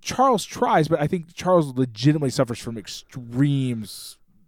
Charles 0.00 0.44
tries, 0.44 0.88
but 0.88 1.00
I 1.00 1.06
think 1.06 1.34
Charles 1.34 1.74
legitimately 1.76 2.30
suffers 2.30 2.58
from 2.58 2.78
extreme 2.78 3.84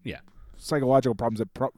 Yeah. 0.04 0.20
psychological 0.56 1.14
problems. 1.14 1.40
That 1.40 1.52
pro- 1.52 1.72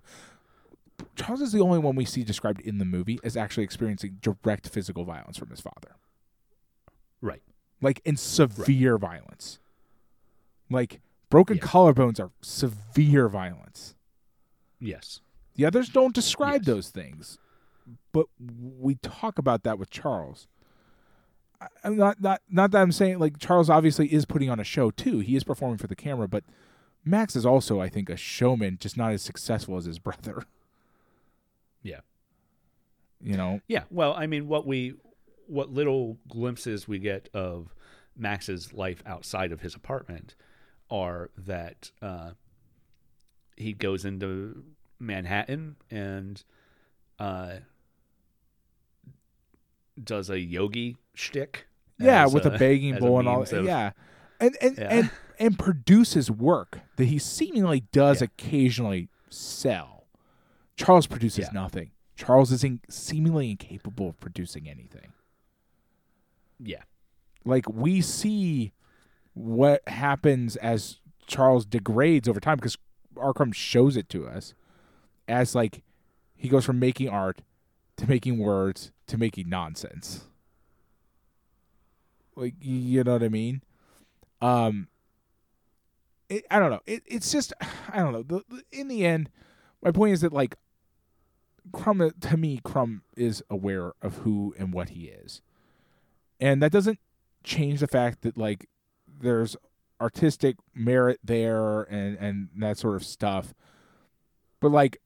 Charles 1.17 1.41
is 1.41 1.53
the 1.53 1.61
only 1.61 1.79
one 1.79 1.97
we 1.97 2.05
see 2.05 2.23
described 2.25 2.61
in 2.61 2.79
the 2.79 2.85
movie 2.85 3.19
as 3.25 3.37
actually 3.37 3.65
experiencing 3.65 4.19
direct 4.21 4.69
physical 4.69 5.05
violence 5.05 5.37
from 5.39 5.49
his 5.51 5.61
father, 5.61 5.97
Right. 7.21 7.43
like 7.81 8.01
in 8.05 8.17
severe 8.17 8.99
violence. 8.99 9.59
Like 10.71 11.01
broken 11.35 11.57
Yeah. 11.57 11.65
collarbones 11.65 12.21
are 12.21 12.31
severe 12.43 13.29
violence. 13.29 13.95
Yes. 14.79 15.21
The 15.57 15.65
others 15.67 15.89
don't 15.89 16.15
describe 16.15 16.63
Yes. 16.63 16.67
those 16.67 16.91
things, 16.91 17.39
but 18.13 18.27
we 18.39 18.95
talk 18.97 19.39
about 19.39 19.63
that 19.65 19.79
with 19.79 19.91
Charles. 19.91 20.47
I'm 21.83 21.97
not 21.97 22.21
not 22.21 22.41
not 22.49 22.71
that 22.73 22.81
I'm 22.83 22.93
saying 22.93 23.19
like 23.19 23.39
Charles 23.39 23.69
obviously 23.71 24.13
is 24.13 24.27
putting 24.27 24.49
on 24.51 24.61
a 24.61 24.65
show 24.65 24.91
too. 24.91 25.19
He 25.21 25.35
is 25.35 25.43
performing 25.45 25.79
for 25.79 25.87
the 25.89 25.97
camera, 25.97 26.29
but 26.29 26.45
Max 27.05 27.35
is 27.37 27.45
also, 27.45 27.81
I 27.81 27.89
think, 27.89 28.09
a 28.09 28.17
showman, 28.17 28.79
just 28.81 28.97
not 28.97 29.13
as 29.13 29.23
successful 29.23 29.77
as 29.77 29.85
his 29.87 29.99
brother. 30.09 30.45
Yeah. 31.83 32.01
You 33.21 33.37
know, 33.37 33.61
Yeah. 33.67 33.85
Well, 33.91 34.15
I 34.15 34.27
mean, 34.27 34.47
what 34.49 34.67
we, 34.67 34.95
what 35.47 35.71
little 35.71 36.19
glimpses 36.29 36.87
we 36.89 36.99
get 36.99 37.29
of 37.35 37.75
Max's 38.17 38.73
life 38.73 39.03
outside 39.07 39.51
of 39.53 39.61
his 39.63 39.75
apartment 39.75 40.35
are 40.91 41.31
that 41.37 41.91
uh, 42.03 42.33
he 43.57 43.73
goes 43.73 44.05
into 44.05 44.65
Manhattan 44.99 45.77
and 45.91 46.43
uh, 47.19 47.55
does 50.03 50.31
a 50.31 50.39
yogi 50.39 50.97
shtick. 51.15 51.67
yeah, 51.99 52.27
with 52.27 52.45
a, 52.47 52.51
begging 52.59 52.95
as 52.95 53.01
bowl 53.01 53.19
and 53.19 53.29
all. 53.29 53.43
of- 53.43 53.65
yeah, 53.65 53.93
and 54.41 54.57
and 54.61 54.79
Yeah. 54.79 54.89
and 54.91 55.11
and 55.39 55.59
produces 55.59 56.31
work 56.31 56.81
that 56.97 57.07
he 57.07 57.19
seemingly 57.19 57.81
does 57.93 58.21
Yeah. 58.21 58.27
occasionally 58.27 59.09
sell. 59.31 60.07
Charles 60.77 61.07
produces 61.07 61.47
Yeah. 61.47 61.51
nothing. 61.53 61.91
Charles 62.17 62.53
is 62.53 62.63
in, 62.63 62.81
seemingly 62.89 63.51
incapable 63.51 64.09
of 64.11 64.21
producing 64.21 64.69
anything. 64.69 65.13
Yeah. 66.61 66.83
like 67.45 67.69
we 67.69 68.01
see 68.01 68.73
what 69.35 69.87
happens 69.89 70.57
as 70.57 71.01
Charles 71.27 71.65
degrades 71.65 72.29
over 72.29 72.41
time 72.41 72.57
because 72.57 72.79
Arkham 73.17 73.55
shows 73.55 73.97
it 73.97 74.09
to 74.11 74.27
us 74.27 74.55
as 75.29 75.55
like 75.55 75.83
he 76.35 76.49
goes 76.49 76.65
from 76.65 76.79
making 76.79 77.09
art 77.09 77.43
to 77.97 78.09
making 78.09 78.39
words 78.39 78.93
to 79.07 79.19
making 79.19 79.49
nonsense. 79.49 80.25
Like 82.37 82.55
you 82.61 83.05
know 83.05 83.13
what 83.13 83.23
I 83.23 83.29
mean? 83.29 83.63
Um 84.41 84.89
it, 86.29 86.47
I 86.51 86.59
don't 86.59 86.71
know. 86.71 86.81
It, 86.87 87.03
it's 87.07 87.31
just 87.31 87.53
I 87.93 87.99
don't 87.99 88.13
know. 88.13 88.23
The, 88.23 88.43
the, 88.49 88.63
in 88.73 88.89
the 88.89 89.05
end, 89.05 89.31
my 89.83 89.91
point 89.91 90.15
is 90.15 90.21
that 90.23 90.33
like 90.33 90.57
Crumb 91.73 92.11
to 92.21 92.37
me, 92.37 92.61
Crumb 92.63 93.03
is 93.17 93.43
aware 93.49 93.93
of 94.03 94.19
who 94.19 94.55
and 94.59 94.73
what 94.73 94.91
he 94.91 95.07
is 95.07 95.41
and 96.41 96.63
that 96.63 96.73
doesn't 96.73 96.99
change 97.43 97.81
the 97.81 97.87
fact 97.87 98.23
that 98.23 98.37
like 98.37 98.69
there's 99.21 99.57
artistic 100.01 100.57
merit 100.75 101.21
there 101.23 101.83
and 101.83 102.17
and 102.19 102.49
that 102.57 102.79
sort 102.79 102.97
of 102.97 103.05
stuff. 103.05 103.55
But 104.61 104.71
like 104.71 105.01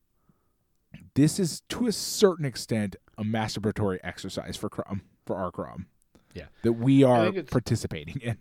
this 1.13 1.39
is 1.39 1.61
to 1.69 1.87
a 1.87 1.91
certain 1.91 2.45
extent 2.45 2.95
a 3.17 3.23
masturbatory 3.23 3.99
exercise 4.03 4.57
for 4.57 4.69
Crumb 4.69 5.01
for 5.25 5.35
our 5.37 5.51
Crumb. 5.51 5.87
Yeah. 6.33 6.45
That 6.63 6.73
we 6.73 7.03
are 7.03 7.31
participating 7.43 8.21
in. 8.21 8.37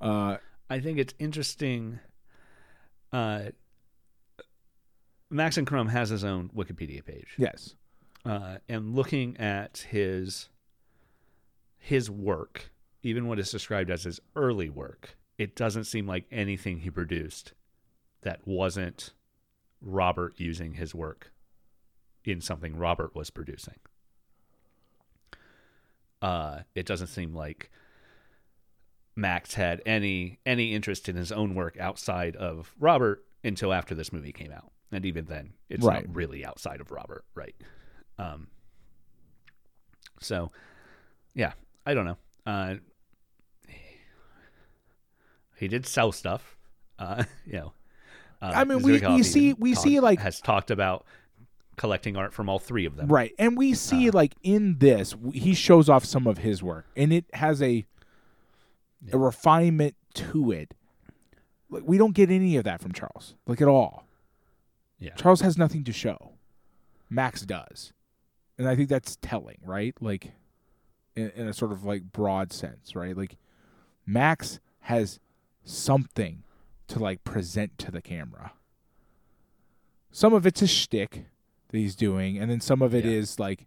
Uh 0.00 0.38
I 0.70 0.80
think 0.80 0.98
it's 0.98 1.14
interesting. 1.18 2.00
Uh, 3.12 3.50
Max 5.30 5.56
and 5.56 5.66
Crumb 5.66 5.88
has 5.88 6.10
his 6.10 6.24
own 6.24 6.50
Wikipedia 6.54 7.04
page, 7.04 7.28
yes. 7.38 7.74
uh, 8.24 8.58
and 8.68 8.94
looking 8.94 9.36
at 9.38 9.86
his 9.90 10.48
his 11.78 12.10
work, 12.10 12.70
even 13.08 13.26
what 13.26 13.38
is 13.38 13.50
described 13.50 13.90
as 13.90 14.04
his 14.04 14.20
early 14.36 14.68
work, 14.68 15.16
it 15.38 15.56
doesn't 15.56 15.84
seem 15.84 16.06
like 16.06 16.26
anything 16.30 16.78
he 16.80 16.90
produced 16.90 17.52
that 18.22 18.46
wasn't 18.46 19.12
Robert 19.80 20.34
using 20.38 20.74
his 20.74 20.94
work 20.94 21.32
in 22.24 22.40
something 22.40 22.76
Robert 22.76 23.14
was 23.14 23.30
producing. 23.30 23.76
Uh, 26.20 26.60
it 26.74 26.84
doesn't 26.84 27.06
seem 27.06 27.32
like 27.34 27.70
Max 29.14 29.54
had 29.54 29.80
any 29.86 30.40
any 30.44 30.74
interest 30.74 31.08
in 31.08 31.16
his 31.16 31.30
own 31.32 31.54
work 31.54 31.76
outside 31.78 32.34
of 32.36 32.74
Robert 32.78 33.24
until 33.44 33.72
after 33.72 33.94
this 33.94 34.12
movie 34.12 34.32
came 34.32 34.50
out, 34.52 34.72
and 34.90 35.04
even 35.04 35.26
then, 35.26 35.54
it's 35.68 35.84
Right. 35.84 36.06
not 36.06 36.14
really 36.16 36.44
outside 36.44 36.80
of 36.80 36.90
Robert, 36.90 37.24
right? 37.34 37.54
Um. 38.18 38.48
So, 40.20 40.50
yeah, 41.34 41.52
I 41.86 41.94
don't 41.94 42.04
know. 42.04 42.18
Uh, 42.44 42.74
he 45.58 45.68
did 45.68 45.86
sell 45.86 46.12
stuff, 46.12 46.56
uh, 46.98 47.24
you 47.46 47.52
know. 47.54 47.72
Uh, 48.40 48.52
I 48.54 48.64
mean, 48.64 48.82
we- 48.82 49.00
we 49.00 49.22
see- 49.22 49.52
we 49.54 49.74
see, 49.74 49.98
like- 50.00 50.20
has 50.20 50.40
talked 50.40 50.70
about 50.70 51.04
collecting 51.76 52.16
art 52.16 52.32
from 52.34 52.48
all 52.48 52.58
three 52.58 52.84
of 52.86 52.96
them. 52.96 53.08
Right. 53.08 53.32
And 53.38 53.56
we 53.56 53.72
see 53.74 54.08
Uh, 54.08 54.12
like 54.12 54.34
in 54.42 54.78
this 54.78 55.14
he 55.32 55.54
shows 55.54 55.88
off 55.88 56.04
some 56.04 56.26
of 56.26 56.38
his 56.38 56.60
work 56.60 56.86
and 56.96 57.12
it 57.12 57.24
has 57.34 57.62
a 57.62 57.86
Yeah. 59.00 59.14
a 59.14 59.18
refinement 59.18 59.94
to 60.14 60.50
it. 60.50 60.74
Like 61.70 61.84
we 61.86 61.96
don't 61.96 62.14
get 62.14 62.30
any 62.30 62.56
of 62.56 62.64
that 62.64 62.80
from 62.80 62.90
Charles. 62.92 63.36
Like 63.46 63.60
at 63.60 63.68
all. 63.68 64.06
Yeah. 64.98 65.14
Charles 65.14 65.40
has 65.42 65.56
nothing 65.56 65.84
to 65.84 65.92
show. 65.92 66.32
Max 67.08 67.42
does. 67.42 67.92
And 68.58 68.68
I 68.68 68.74
think 68.74 68.88
that's 68.88 69.14
telling, 69.22 69.58
right? 69.64 69.94
Like 70.00 70.32
in, 71.14 71.30
in 71.30 71.46
a 71.46 71.52
sort 71.52 71.70
of 71.70 71.84
like 71.84 72.10
broad 72.10 72.52
sense, 72.52 72.96
right? 72.96 73.16
Like 73.16 73.36
Max 74.04 74.58
has 74.80 75.20
something 75.68 76.42
to 76.88 76.98
like 76.98 77.22
present 77.24 77.76
to 77.78 77.90
the 77.90 78.00
camera. 78.02 78.52
Some 80.10 80.32
of 80.32 80.46
it's 80.46 80.62
a 80.62 80.66
shtick 80.66 81.26
that 81.68 81.78
he's 81.78 81.94
doing, 81.94 82.38
and 82.38 82.50
then 82.50 82.60
some 82.60 82.80
of 82.82 82.94
it 82.94 83.04
is 83.04 83.36
Yeah. 83.38 83.44
like 83.44 83.66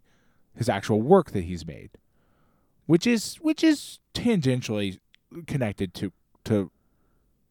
his 0.54 0.68
actual 0.68 1.00
work 1.00 1.30
that 1.30 1.44
he's 1.44 1.64
made, 1.66 1.90
which 2.86 3.06
is 3.06 3.36
which 3.36 3.62
is 3.62 4.00
tangentially 4.14 4.98
connected 5.46 5.94
to 5.94 6.12
to 6.44 6.70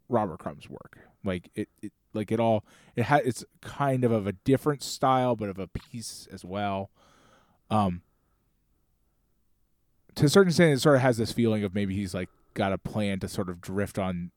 Robert 0.09 0.39
Crumb's 0.39 0.69
work. 0.69 0.99
Like 1.23 1.49
it, 1.55 1.69
it 1.81 1.93
like 2.13 2.31
it 2.31 2.39
all 2.39 2.65
it 2.95 3.03
ha- 3.05 3.21
it's 3.23 3.45
kind 3.61 4.03
of 4.03 4.11
of 4.11 4.27
a 4.27 4.33
different 4.33 4.83
style, 4.83 5.35
but 5.37 5.47
of 5.49 5.57
a 5.57 5.67
piece 5.67 6.27
as 6.31 6.43
well. 6.43 6.89
Um, 7.69 8.01
to 10.15 10.25
a 10.25 10.29
certain 10.29 10.49
extent, 10.49 10.73
it 10.73 10.81
sort 10.81 10.97
of 10.97 11.01
has 11.01 11.15
this 11.17 11.31
feeling 11.31 11.63
of 11.63 11.73
maybe 11.73 11.95
he's 11.95 12.13
like 12.13 12.29
got 12.53 12.73
a 12.73 12.77
plan 12.77 13.19
to 13.19 13.27
sort 13.27 13.49
of 13.49 13.61
drift 13.61 13.97
on 13.97 14.31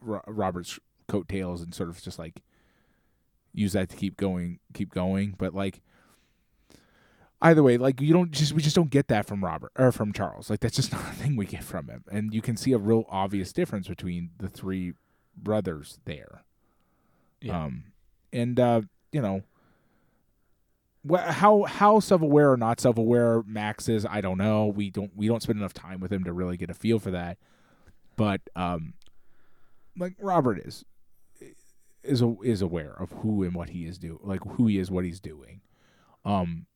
Robert's 0.00 0.78
coattails 1.08 1.60
and 1.60 1.74
sort 1.74 1.88
of 1.88 2.00
just 2.00 2.18
like 2.18 2.42
use 3.52 3.72
that 3.72 3.90
to 3.90 3.96
keep 3.96 4.16
going, 4.16 4.58
keep 4.72 4.92
going. 4.92 5.34
But 5.38 5.54
like 5.54 5.80
either 7.40 7.62
way, 7.62 7.76
like 7.76 8.00
you 8.00 8.12
don't 8.12 8.30
just 8.30 8.52
we 8.52 8.62
just 8.62 8.76
don't 8.76 8.90
get 8.90 9.08
that 9.08 9.26
from 9.26 9.44
Robert 9.44 9.72
or 9.76 9.92
from 9.92 10.12
Charles. 10.12 10.50
Like 10.50 10.60
that's 10.60 10.76
just 10.76 10.92
not 10.92 11.02
a 11.02 11.14
thing 11.14 11.36
we 11.36 11.46
get 11.46 11.64
from 11.64 11.88
him, 11.88 12.04
and 12.10 12.32
you 12.32 12.42
can 12.42 12.56
see 12.56 12.72
a 12.72 12.78
real 12.78 13.04
obvious 13.08 13.52
difference 13.52 13.88
between 13.88 14.30
the 14.38 14.48
three 14.48 14.94
brothers 15.36 15.98
there. 16.04 16.44
Yeah. 17.40 17.64
Um, 17.64 17.84
and 18.32 18.58
uh, 18.58 18.82
you 19.10 19.20
know, 19.20 19.42
how 21.10 21.64
how 21.64 22.00
self 22.00 22.22
aware 22.22 22.52
or 22.52 22.56
not 22.56 22.80
self 22.80 22.96
aware 22.96 23.42
Max 23.46 23.88
is, 23.88 24.06
I 24.06 24.20
don't 24.20 24.38
know. 24.38 24.66
We 24.66 24.90
don't 24.90 25.10
we 25.16 25.26
don't 25.26 25.42
spend 25.42 25.58
enough 25.58 25.74
time 25.74 26.00
with 26.00 26.12
him 26.12 26.24
to 26.24 26.32
really 26.32 26.56
get 26.56 26.70
a 26.70 26.74
feel 26.74 26.98
for 26.98 27.10
that. 27.10 27.38
But 28.16 28.40
um, 28.54 28.94
like 29.96 30.14
Robert 30.20 30.58
is 30.64 30.84
is 32.02 32.22
is 32.42 32.62
aware 32.62 32.94
of 32.98 33.12
who 33.12 33.42
and 33.42 33.54
what 33.54 33.70
he 33.70 33.86
is 33.86 33.98
do 33.98 34.20
like 34.22 34.40
who 34.56 34.66
he 34.66 34.78
is, 34.78 34.90
what 34.90 35.04
he's 35.04 35.20
doing. 35.20 35.60
Um, 36.24 36.66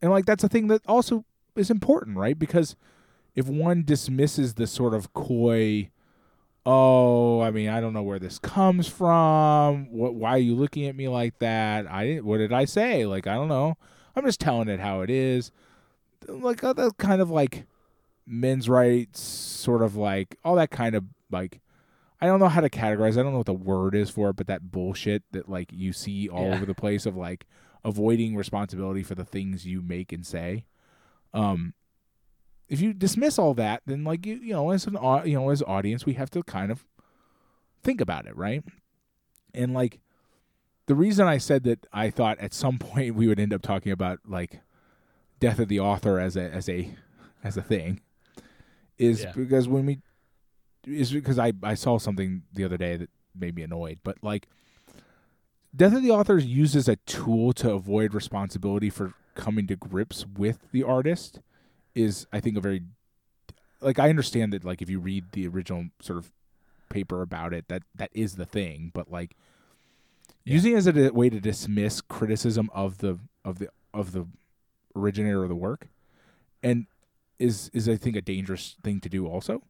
and 0.00 0.10
like 0.10 0.26
that's 0.26 0.44
a 0.44 0.48
thing 0.48 0.68
that 0.68 0.82
also 0.86 1.24
is 1.56 1.70
important, 1.70 2.16
right? 2.16 2.38
Because 2.38 2.76
if 3.34 3.48
one 3.48 3.82
dismisses 3.84 4.54
the 4.54 4.66
sort 4.66 4.94
of 4.94 5.12
coy 5.12 5.90
oh, 6.70 7.40
I 7.40 7.50
mean, 7.50 7.68
I 7.70 7.80
don't 7.80 7.94
know 7.94 8.02
where 8.02 8.18
this 8.18 8.38
comes 8.38 8.86
from. 8.86 9.90
What? 9.90 10.14
Why 10.14 10.30
are 10.32 10.38
you 10.38 10.54
looking 10.54 10.84
at 10.86 10.94
me 10.94 11.08
like 11.08 11.38
that? 11.38 11.86
I 11.86 12.04
didn't. 12.04 12.24
What 12.26 12.38
did 12.38 12.52
I 12.52 12.66
say? 12.66 13.06
Like, 13.06 13.26
I 13.26 13.34
don't 13.34 13.48
know. 13.48 13.76
I'm 14.14 14.24
just 14.24 14.40
telling 14.40 14.68
it 14.68 14.78
how 14.80 15.00
it 15.00 15.10
is. 15.10 15.50
Like 16.28 16.62
uh, 16.62 16.74
that 16.74 16.98
kind 16.98 17.22
of 17.22 17.30
like 17.30 17.64
men's 18.26 18.68
rights, 18.68 19.20
sort 19.20 19.82
of 19.82 19.96
like 19.96 20.36
all 20.44 20.56
that 20.56 20.70
kind 20.70 20.94
of 20.94 21.04
like. 21.30 21.60
I 22.20 22.26
don't 22.26 22.40
know 22.40 22.48
how 22.48 22.60
to 22.60 22.68
categorize. 22.68 23.12
I 23.12 23.22
don't 23.22 23.30
know 23.30 23.38
what 23.38 23.46
the 23.46 23.52
word 23.54 23.94
is 23.94 24.10
for 24.10 24.30
it, 24.30 24.36
but 24.36 24.48
that 24.48 24.72
bullshit 24.72 25.22
that 25.30 25.48
like 25.48 25.70
you 25.72 25.92
see 25.92 26.28
all 26.28 26.48
Yeah. 26.48 26.56
over 26.56 26.66
the 26.66 26.74
place 26.74 27.06
of 27.06 27.16
like 27.16 27.46
avoiding 27.84 28.34
responsibility 28.34 29.04
for 29.04 29.14
the 29.14 29.24
things 29.24 29.64
you 29.66 29.80
make 29.82 30.12
and 30.12 30.26
say. 30.26 30.64
Um, 31.32 31.74
if 32.68 32.80
you 32.80 32.92
dismiss 32.92 33.38
all 33.38 33.54
that, 33.54 33.82
then 33.86 34.04
like 34.04 34.26
you 34.26 34.36
you 34.36 34.52
know 34.52 34.70
as 34.70 34.86
an 34.86 34.96
you 35.24 35.38
know 35.38 35.50
as 35.50 35.62
audience 35.62 36.04
we 36.06 36.14
have 36.14 36.30
to 36.30 36.42
kind 36.42 36.70
of 36.70 36.84
think 37.82 38.00
about 38.00 38.26
it, 38.26 38.36
right? 38.36 38.62
And 39.54 39.72
like 39.74 40.00
the 40.86 40.94
reason 40.94 41.26
I 41.26 41.38
said 41.38 41.64
that 41.64 41.86
I 41.92 42.10
thought 42.10 42.38
at 42.38 42.52
some 42.54 42.78
point 42.78 43.14
we 43.14 43.26
would 43.26 43.40
end 43.40 43.52
up 43.54 43.62
talking 43.62 43.92
about 43.92 44.20
like 44.26 44.60
death 45.40 45.58
of 45.58 45.68
the 45.68 45.80
author 45.80 46.18
as 46.18 46.36
a 46.36 46.42
as 46.42 46.68
a 46.68 46.94
as 47.44 47.56
a 47.56 47.62
thing 47.62 48.00
is 48.98 49.22
Yeah. 49.22 49.32
because 49.32 49.68
when 49.68 49.86
we 49.86 49.98
is 50.86 51.12
because 51.12 51.38
I 51.38 51.52
I 51.62 51.74
saw 51.74 51.98
something 51.98 52.42
the 52.52 52.64
other 52.64 52.76
day 52.76 52.96
that 52.96 53.10
made 53.34 53.54
me 53.54 53.62
annoyed, 53.62 53.98
but 54.02 54.16
like 54.22 54.48
Death 55.76 55.94
of 55.94 56.02
the 56.02 56.10
Author 56.10 56.38
is 56.38 56.46
used 56.46 56.74
as 56.74 56.88
a 56.88 56.96
tool 56.96 57.52
to 57.52 57.70
avoid 57.72 58.14
responsibility 58.14 58.88
for 58.90 59.12
coming 59.34 59.66
to 59.66 59.76
grips 59.76 60.24
with 60.26 60.58
the 60.72 60.82
artist 60.82 61.40
is 61.98 62.26
I 62.32 62.40
think 62.40 62.56
a 62.56 62.60
very 62.60 62.82
like 63.80 63.98
I 63.98 64.08
understand 64.08 64.52
that 64.52 64.64
like 64.64 64.80
if 64.82 64.88
you 64.90 65.00
read 65.00 65.32
the 65.32 65.46
original 65.48 65.86
sort 66.00 66.18
of 66.18 66.30
paper 66.88 67.20
about 67.22 67.52
it 67.52 67.68
that 67.68 67.82
that 67.94 68.10
is 68.14 68.36
the 68.36 68.46
thing 68.46 68.90
but 68.94 69.10
like 69.10 69.36
Yeah. 70.44 70.54
using 70.54 70.72
it 70.72 70.76
as 70.76 70.86
a 70.86 71.10
way 71.12 71.28
to 71.28 71.40
dismiss 71.40 72.00
criticism 72.00 72.70
of 72.72 72.98
the 72.98 73.18
of 73.44 73.58
the 73.58 73.68
of 73.92 74.12
the 74.12 74.26
originator 74.96 75.42
of 75.42 75.48
the 75.48 75.54
work 75.54 75.88
and 76.62 76.86
is 77.38 77.70
is 77.74 77.88
I 77.88 77.96
think 77.96 78.16
a 78.16 78.22
dangerous 78.22 78.76
thing 78.82 79.00
to 79.00 79.08
do 79.08 79.26
also 79.26 79.62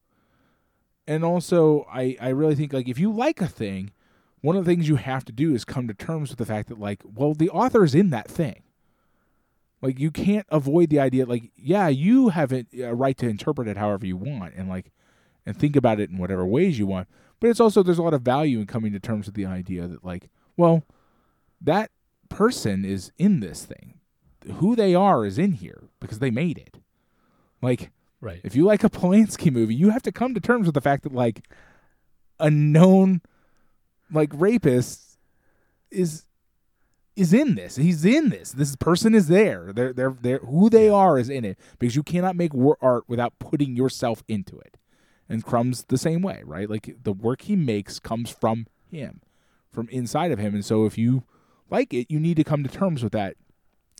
and 1.07 1.25
also 1.25 1.87
I 1.91 2.17
I 2.21 2.29
really 2.29 2.55
think 2.55 2.73
like 2.73 2.89
if 2.89 2.99
you 2.99 3.11
like 3.13 3.41
a 3.41 3.49
thing 3.49 3.91
one 4.41 4.57
of 4.57 4.65
the 4.65 4.71
things 4.71 4.89
you 4.89 4.97
have 4.97 5.25
to 5.25 5.33
do 5.33 5.55
is 5.55 5.65
come 5.65 5.89
to 5.89 5.95
terms 5.95 6.31
with 6.31 6.39
the 6.39 6.47
fact 6.47 6.69
that 6.69 6.79
like 6.79 7.01
well 7.05 7.35
the 7.35 7.51
author 7.51 7.83
is 7.85 7.95
in 7.95 8.11
that 8.11 8.29
thing 8.31 8.63
like 9.81 9.99
you 9.99 10.11
can't 10.11 10.47
avoid 10.51 10.91
the 10.91 10.99
idea 10.99 11.25
like 11.27 11.51
yeah 11.57 11.89
you 11.89 12.31
have 12.31 12.53
a 12.53 12.65
right 12.95 13.17
to 13.17 13.29
interpret 13.29 13.69
it 13.69 13.77
however 13.77 14.07
you 14.07 14.17
want 14.17 14.55
and 14.55 14.69
like 14.69 14.93
and 15.47 15.57
think 15.57 15.77
about 15.77 15.99
it 15.99 16.11
in 16.11 16.19
whatever 16.19 16.45
ways 16.45 16.79
you 16.79 16.87
want. 16.87 17.09
But 17.41 17.49
it's 17.49 17.61
also 17.61 17.83
there's 17.83 17.99
a 17.99 18.03
lot 18.03 18.13
of 18.15 18.23
value 18.23 18.59
in 18.59 18.67
coming 18.67 18.93
to 18.93 19.01
terms 19.01 19.27
with 19.27 19.35
the 19.35 19.47
idea 19.47 19.87
that 19.87 20.05
like 20.05 20.29
well 20.57 20.85
that 21.61 21.91
person 22.29 22.85
is 22.85 23.13
in 23.19 23.41
this 23.41 23.65
thing. 23.65 23.95
Who 24.57 24.77
they 24.77 24.95
are 24.95 25.25
is 25.27 25.39
in 25.39 25.53
here 25.53 25.89
because 26.01 26.19
they 26.19 26.31
made 26.31 26.59
it. 26.59 26.77
Like 27.63 27.91
Right. 28.21 28.41
if 28.43 28.57
you 28.57 28.65
like 28.65 28.83
a 28.83 28.91
Polanski 28.91 29.53
movie, 29.53 29.77
you 29.77 29.91
have 29.91 30.03
to 30.03 30.13
come 30.13 30.35
to 30.35 30.41
terms 30.41 30.67
with 30.67 30.75
the 30.75 30.81
fact 30.81 31.05
that 31.05 31.15
like 31.15 31.47
a 32.41 32.51
known 32.51 33.21
like 34.11 34.31
rapist 34.35 35.19
is 35.91 36.25
is 37.19 37.33
in 37.33 37.57
this. 37.57 37.77
He's 37.77 38.05
in 38.05 38.29
this. 38.29 38.53
This 38.53 38.77
person 38.77 39.15
is 39.15 39.27
there. 39.27 39.73
They're 39.73 39.93
they're 39.93 40.17
they're 40.21 40.39
who 40.39 40.71
they 40.71 40.89
are 40.89 41.19
is 41.19 41.29
in 41.29 41.45
it 41.45 41.59
because 41.79 41.97
you 41.97 42.03
cannot 42.05 42.37
make 42.37 42.53
art 42.81 43.05
without 43.09 43.39
putting 43.41 43.75
yourself 43.75 44.23
into 44.29 44.59
it. 44.61 44.77
And 45.29 45.45
Crumb's 45.45 45.85
the 45.89 45.99
same 45.99 46.23
way, 46.23 46.43
right? 46.45 46.71
Like 46.71 46.97
the 47.03 47.13
work 47.13 47.43
he 47.43 47.57
makes 47.57 47.99
comes 47.99 48.31
from 48.31 48.67
him, 48.91 49.21
from 49.71 49.89
inside 49.91 50.31
of 50.31 50.39
him. 50.39 50.55
And 50.55 50.65
so 50.65 50.87
if 50.87 50.97
you 50.97 51.25
like 51.69 51.93
it, 51.93 52.07
you 52.09 52.21
need 52.21 52.37
to 52.37 52.45
come 52.45 52.63
to 52.63 52.71
terms 52.71 53.03
with 53.03 53.13
that 53.13 53.37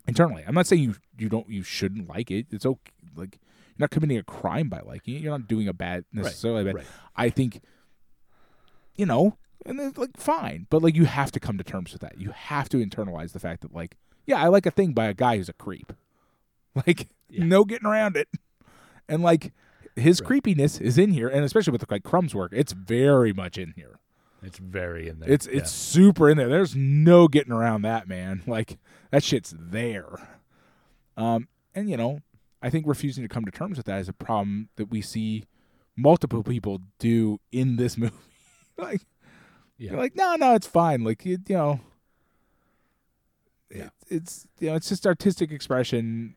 internally. 0.07 0.45
I'm 0.47 0.55
not 0.55 0.69
saying 0.69 0.83
you 0.83 0.95
you 1.19 1.29
don't 1.29 1.49
you 1.51 1.63
shouldn't 1.65 2.09
like 2.09 2.31
it. 2.31 2.47
It's 2.51 2.65
okay. 2.65 2.93
Like 3.17 3.41
you're 3.77 3.85
not 3.85 3.91
committing 3.91 4.17
a 4.17 4.23
crime 4.23 4.69
by 4.69 4.81
liking 4.81 5.17
it. 5.17 5.23
You're 5.23 5.37
not 5.37 5.49
doing 5.49 5.67
a 5.67 5.75
bad 5.75 6.05
necessarily 6.13 6.65
bad. 6.65 6.75
right. 6.77 6.87
I 7.17 7.31
think, 7.31 7.61
you 8.95 9.07
know, 9.07 9.37
and 9.69 9.79
it's 9.81 9.97
like 9.99 10.17
fine, 10.17 10.67
but 10.71 10.83
like 10.83 10.97
you 10.97 11.05
have 11.05 11.31
to 11.33 11.39
come 11.41 11.59
to 11.59 11.65
terms 11.65 11.93
with 11.93 12.01
that. 12.03 12.21
You 12.21 12.31
have 12.31 12.69
to 12.71 12.79
internalize 12.85 13.33
the 13.33 13.39
fact 13.41 13.61
that 13.63 13.73
like, 13.75 13.97
yeah, 14.27 14.43
I 14.43 14.49
like 14.49 14.67
a 14.67 14.71
thing 14.73 14.93
by 14.93 15.07
a 15.07 15.15
guy 15.15 15.37
who's 15.37 15.49
a 15.49 15.53
creep. 15.55 15.93
Like, 16.87 17.09
Yeah. 17.29 17.45
no 17.45 17.65
getting 17.65 17.87
around 17.87 18.17
it. 18.17 18.29
And 19.09 19.23
like 19.23 19.53
his 19.97 20.21
Right. 20.21 20.27
creepiness 20.27 20.81
is 20.81 20.97
in 20.99 21.11
here, 21.13 21.29
and 21.29 21.45
especially 21.45 21.73
with 21.73 21.91
like 21.91 22.03
Crumb's 22.05 22.35
work, 22.35 22.53
it's 22.55 22.73
very 22.73 23.33
much 23.33 23.59
in 23.59 23.73
here. 23.77 23.99
It's 24.43 24.59
very 24.59 25.09
in 25.09 25.19
there. 25.19 25.29
It's 25.31 25.47
it's 25.49 25.71
super 25.73 26.29
in 26.31 26.37
there. 26.39 26.49
There's 26.49 26.77
no 26.77 27.27
getting 27.27 27.53
around 27.53 27.83
that, 27.83 28.07
man. 28.09 28.43
Like 28.47 28.79
that 29.11 29.25
shit's 29.25 29.55
there. 29.59 30.29
Um, 31.17 31.49
and 31.75 31.91
you 31.91 31.97
know, 31.97 32.21
I 32.63 32.71
think 32.71 32.87
refusing 32.87 33.25
to 33.25 33.29
come 33.29 33.45
to 33.45 33.51
terms 33.51 33.77
with 33.77 33.87
that 33.87 34.01
is 34.01 34.09
a 34.09 34.13
problem 34.13 34.69
that 34.77 34.91
we 34.91 35.01
see 35.03 35.45
multiple 35.97 36.43
people 36.45 36.81
do 37.01 37.41
in 37.51 37.77
this 37.77 37.97
movie. 37.99 38.15
like, 38.77 39.03
yeah. 39.79 39.91
you're 39.93 39.99
like, 40.01 40.15
no, 40.17 40.35
no, 40.37 40.55
it's 40.55 40.67
fine. 40.67 41.03
Like 41.05 41.25
you, 41.25 41.39
you 41.49 41.57
know, 41.57 41.81
Yeah. 43.71 43.85
it- 43.87 43.93
it's 44.11 44.47
you 44.59 44.71
know, 44.71 44.77
it's 44.77 44.89
just 44.89 45.07
artistic 45.07 45.51
expression. 45.51 46.37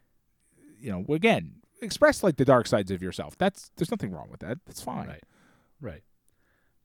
You 0.79 0.91
know, 0.91 1.13
again, 1.13 1.55
express 1.81 2.23
like 2.23 2.37
the 2.37 2.45
dark 2.45 2.67
sides 2.67 2.91
of 2.91 3.01
yourself. 3.01 3.37
That's 3.37 3.71
there's 3.77 3.91
nothing 3.91 4.11
wrong 4.11 4.29
with 4.29 4.39
that. 4.41 4.57
That's 4.65 4.81
fine. 4.81 5.07
Right. 5.07 5.23
Right. 5.79 6.03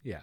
Yeah. 0.02 0.20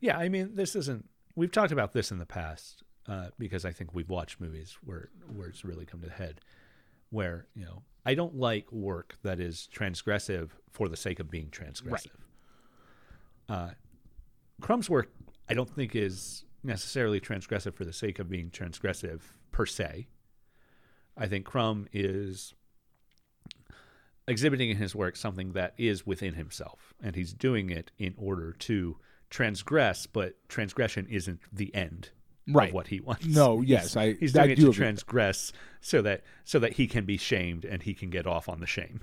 Yeah. 0.00 0.18
I 0.18 0.28
mean, 0.28 0.54
this 0.54 0.76
isn't. 0.76 1.08
We've 1.34 1.50
talked 1.52 1.72
about 1.72 1.92
this 1.92 2.10
in 2.10 2.18
the 2.18 2.26
past 2.26 2.82
uh, 3.08 3.28
because 3.38 3.64
I 3.64 3.72
think 3.72 3.94
we've 3.94 4.10
watched 4.10 4.40
movies 4.40 4.76
where 4.84 5.08
where 5.34 5.48
it's 5.48 5.64
really 5.64 5.86
come 5.86 6.00
to 6.00 6.06
the 6.08 6.12
head, 6.12 6.40
where 7.10 7.46
you 7.54 7.64
know 7.64 7.82
I 8.04 8.14
don't 8.14 8.34
like 8.36 8.70
work 8.70 9.16
that 9.22 9.40
is 9.40 9.68
transgressive 9.74 10.50
for 10.70 10.88
the 10.88 10.96
sake 10.96 11.18
of 11.20 11.30
being 11.30 11.48
transgressive. 11.48 12.10
Uh, 13.48 13.70
Crumb's 14.60 14.90
work, 14.90 15.10
I 15.48 15.54
don't 15.54 15.68
think 15.68 15.94
is 15.94 16.44
necessarily 16.62 17.20
transgressive 17.20 17.74
for 17.74 17.84
the 17.84 17.92
sake 17.92 18.18
of 18.18 18.28
being 18.28 18.50
transgressive 18.50 19.20
per 19.50 19.66
se. 19.66 20.06
I 21.16 21.26
think 21.26 21.44
Crumb 21.44 21.86
is 21.92 22.54
exhibiting 24.28 24.70
in 24.70 24.76
his 24.76 24.94
work 24.94 25.16
something 25.16 25.52
that 25.52 25.74
is 25.76 26.06
within 26.06 26.34
himself, 26.34 26.94
and 27.02 27.16
he's 27.16 27.32
doing 27.32 27.70
it 27.70 27.90
in 27.98 28.14
order 28.16 28.52
to 28.52 28.96
transgress, 29.30 30.06
but 30.06 30.36
transgression 30.48 31.06
isn't 31.10 31.40
the 31.52 31.74
end 31.74 32.10
Right. 32.48 32.68
of 32.68 32.74
what 32.74 32.88
he 32.88 33.00
wants. 33.00 33.26
No, 33.26 33.60
yes, 33.66 33.96
I- 33.96 34.12
he's 34.14 34.36
I 34.36 34.42
doing 34.46 34.50
it 34.52 34.54
do 34.56 34.62
to 34.62 34.68
with 34.68 34.76
that. 34.76 34.82
transgress 34.82 35.52
so 35.80 36.02
that 36.02 36.22
so 36.44 36.58
that 36.58 36.74
he 36.74 36.86
can 36.86 37.04
be 37.04 37.16
shamed 37.16 37.64
and 37.64 37.82
he 37.82 37.94
can 37.94 38.10
get 38.10 38.26
off 38.26 38.48
on 38.48 38.60
the 38.60 38.66
shame. 38.66 39.02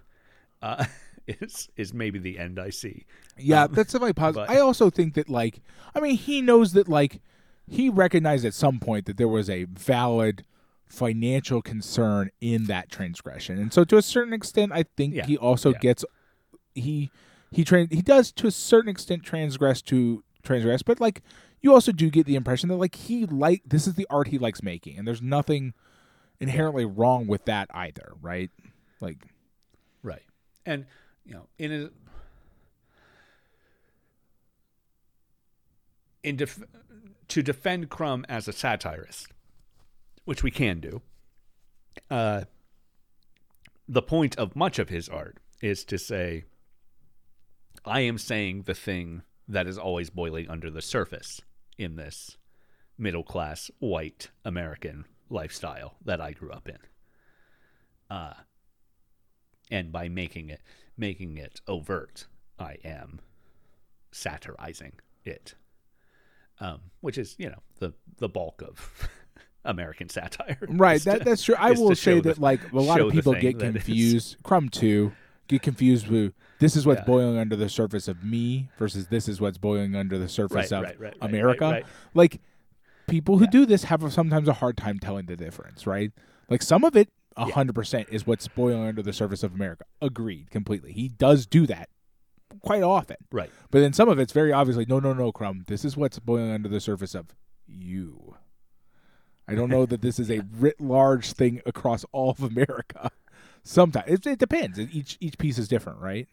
Uh, 0.62 0.86
is 1.42 1.70
is 1.78 1.94
maybe 1.94 2.20
the 2.20 2.38
end 2.40 2.60
I 2.60 2.70
see. 2.70 3.06
Yeah, 3.38 3.64
Um, 3.64 3.74
that's 3.74 3.94
definitely 3.94 4.14
positive. 4.14 4.48
but- 4.48 4.56
I 4.56 4.60
also 4.60 4.90
think 4.90 5.14
that 5.16 5.30
like 5.30 5.62
I 5.96 6.00
mean 6.00 6.16
he 6.16 6.42
knows 6.42 6.74
that 6.74 6.88
like 6.88 7.22
he 7.68 7.90
recognized 7.90 8.46
at 8.46 8.54
some 8.54 8.80
point 8.80 9.06
that 9.06 9.18
there 9.18 9.28
was 9.28 9.50
a 9.50 9.66
valid 9.66 10.44
financial 10.88 11.62
concern 11.62 12.32
in 12.42 12.66
that 12.66 12.90
transgression. 12.90 13.60
And 13.60 13.72
so 13.72 13.84
to 13.86 13.98
a 13.98 14.02
certain 14.02 14.34
extent 14.34 14.72
I 14.74 14.84
think 14.98 15.14
Yeah, 15.14 15.26
he 15.26 15.38
also 15.38 15.72
yeah. 15.72 15.80
gets 15.80 16.04
he 16.76 17.12
he 17.52 17.64
tran 17.64 17.92
he 17.94 18.02
does 18.02 18.32
to 18.34 18.48
a 18.48 18.52
certain 18.52 18.90
extent 18.90 19.24
transgress 19.24 19.82
to 19.84 20.24
transgress, 20.44 20.82
but 20.82 21.00
like 21.00 21.22
you 21.62 21.74
also 21.74 21.92
do 21.92 22.10
get 22.10 22.26
the 22.26 22.36
impression 22.36 22.70
that 22.70 22.78
like 22.78 22.96
he 22.96 23.26
like 23.26 23.62
this 23.66 23.86
is 23.86 23.96
the 23.96 24.08
art 24.10 24.30
he 24.30 24.38
likes 24.40 24.64
making 24.64 24.98
and 24.98 25.08
there's 25.08 25.22
nothing 25.22 25.74
inherently 26.40 26.86
wrong 26.86 27.28
with 27.28 27.46
that 27.46 27.70
either, 27.74 28.14
right? 28.22 28.50
Like 29.00 29.18
Right. 30.02 30.24
And 30.66 30.86
you 31.30 31.36
know, 31.36 31.48
in 31.60 31.72
a 31.72 31.90
in 36.24 36.36
def- 36.38 36.64
to 37.28 37.44
defend 37.44 37.90
Crumb 37.90 38.26
as 38.28 38.48
a 38.48 38.52
satirist, 38.52 39.28
which 40.26 40.42
we 40.42 40.50
can 40.50 40.80
do. 40.80 41.02
Uh, 42.10 42.46
the 43.88 44.02
point 44.02 44.38
of 44.40 44.56
much 44.56 44.80
of 44.80 44.90
his 44.90 45.08
art 45.08 45.38
is 45.62 45.86
to 45.86 46.00
say, 46.00 46.46
I 47.86 48.02
am 48.02 48.18
saying 48.18 48.64
the 48.64 48.74
thing 48.74 49.22
that 49.48 49.68
is 49.68 49.78
always 49.78 50.10
boiling 50.10 50.50
under 50.50 50.72
the 50.72 50.82
surface 50.82 51.42
in 51.78 51.96
this 51.96 52.38
middle 52.98 53.24
class 53.24 53.70
white 53.78 54.32
American 54.44 55.06
lifestyle 55.30 55.96
that 56.04 56.20
I 56.20 56.32
grew 56.32 56.52
up 56.52 56.68
in. 56.68 56.80
Uh, 58.10 58.34
and 59.70 59.92
by 59.92 60.10
making 60.10 60.50
it 60.50 60.62
making 61.00 61.38
it 61.38 61.62
overt, 61.68 62.28
I 62.60 62.78
am 62.84 63.20
satirizing 64.12 64.94
it, 65.24 65.56
um, 66.60 66.80
which 67.02 67.18
is 67.18 67.36
you 67.38 67.50
know 67.50 67.60
the 67.80 67.94
the 68.18 68.30
bulk 68.30 68.62
of 68.62 69.08
American 69.66 70.10
satire. 70.10 70.58
Right, 70.68 71.02
that 71.04 71.20
to- 71.20 71.24
that's 71.26 71.44
true. 71.44 71.56
I 71.58 71.72
will 71.72 71.96
say 71.96 72.16
show 72.16 72.22
that 72.22 72.36
the- 72.36 72.42
like 72.42 72.72
a 72.72 72.80
lot 72.80 73.00
of 73.00 73.12
people 73.12 73.34
get 73.34 73.60
confused. 73.60 74.38
Crumb 74.44 74.70
too 74.70 75.14
get 75.48 75.64
confused 75.64 76.08
with 76.10 76.34
this 76.60 76.76
is 76.76 76.86
what's 76.86 77.00
Yeah. 77.00 77.06
boiling 77.06 77.38
under 77.40 77.56
the 77.56 77.70
surface 77.70 78.08
of 78.08 78.24
me 78.24 78.70
versus 78.78 79.08
this 79.08 79.28
is 79.28 79.42
what's 79.42 79.58
boiling 79.58 79.96
under 79.96 80.20
the 80.20 80.30
surface 80.30 80.72
Right, 80.72 80.72
of 80.72 80.84
right, 80.84 81.00
right, 81.00 81.18
America. 81.22 81.82
Like 82.14 82.40
people 83.08 83.40
who 83.40 83.46
Yeah. 83.46 83.50
do 83.50 83.66
this 83.66 83.86
have 83.86 84.14
sometimes 84.14 84.48
a 84.48 84.54
hard 84.54 84.78
time 84.78 85.00
telling 85.00 85.26
the 85.26 85.36
difference, 85.36 85.88
right? 85.88 86.12
Like 86.50 86.62
some 86.62 86.84
of 86.84 86.96
it, 86.96 87.10
a 87.38 87.48
Yeah. 87.48 87.54
hundred 87.54 87.74
percent 87.76 88.08
is 88.12 88.26
what's 88.28 88.48
boiling 88.48 88.84
under 88.88 89.02
the 89.02 89.14
surface 89.14 89.44
of 89.44 89.54
America. 89.54 89.86
Agreed, 90.02 90.50
completely. 90.52 90.92
He 90.94 91.08
does 91.08 91.46
do 91.46 91.66
that 91.68 91.90
quite 92.62 92.84
often. 92.84 93.18
Right. 93.32 93.52
But 93.72 93.80
then 93.82 93.94
some 93.94 94.10
of 94.10 94.20
it's 94.20 94.34
very 94.34 94.52
obviously 94.52 94.86
no, 94.86 95.00
no, 95.00 95.14
no, 95.14 95.32
Crumb. 95.32 95.66
This 95.68 95.86
is 95.86 95.96
what's 95.96 96.20
boiling 96.20 96.52
under 96.52 96.70
the 96.70 96.80
surface 96.80 97.16
of 97.16 97.28
you. 97.68 98.36
I 99.48 99.56
don't 99.56 99.70
know 99.70 99.86
that 99.88 100.02
this 100.02 100.20
is 100.20 100.30
a 100.30 100.42
writ 100.58 100.80
large 100.80 101.32
thing 101.34 101.62
across 101.66 102.06
all 102.12 102.32
of 102.32 102.44
America. 102.44 103.10
Sometimes 103.64 104.10
it, 104.10 104.26
it 104.28 104.40
depends. 104.40 104.80
Each 104.80 105.18
each 105.20 105.38
piece 105.38 105.58
is 105.58 105.68
different, 105.68 106.00
right? 106.00 106.28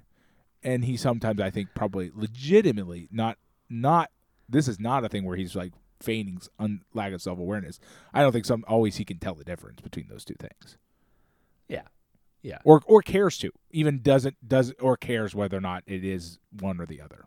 And 0.62 0.84
he 0.84 0.96
sometimes 0.96 1.40
I 1.40 1.50
think 1.50 1.68
probably 1.74 2.10
legitimately 2.14 3.08
not 3.10 3.38
not 3.70 4.10
this 4.48 4.68
is 4.68 4.78
not 4.78 5.04
a 5.04 5.08
thing 5.08 5.24
where 5.24 5.36
he's 5.36 5.54
like 5.56 5.72
feigning 6.00 6.40
un, 6.58 6.82
lack 6.94 7.12
of 7.12 7.22
self 7.22 7.38
awareness. 7.38 7.80
I 8.12 8.22
don't 8.22 8.32
think 8.32 8.44
some 8.44 8.64
always 8.68 8.96
he 8.96 9.04
can 9.04 9.18
tell 9.18 9.34
the 9.34 9.44
difference 9.44 9.80
between 9.80 10.08
those 10.08 10.24
two 10.24 10.36
things, 10.38 10.76
Yeah. 11.68 11.82
Yeah. 12.42 12.58
or 12.64 12.80
or 12.86 13.02
cares 13.02 13.38
to 13.38 13.50
even 13.70 14.02
doesn't 14.02 14.36
does 14.46 14.72
or 14.80 14.96
cares 14.96 15.34
whether 15.34 15.56
or 15.56 15.60
not 15.60 15.82
it 15.86 16.04
is 16.04 16.38
one 16.60 16.80
or 16.80 16.86
the 16.86 17.00
other. 17.00 17.24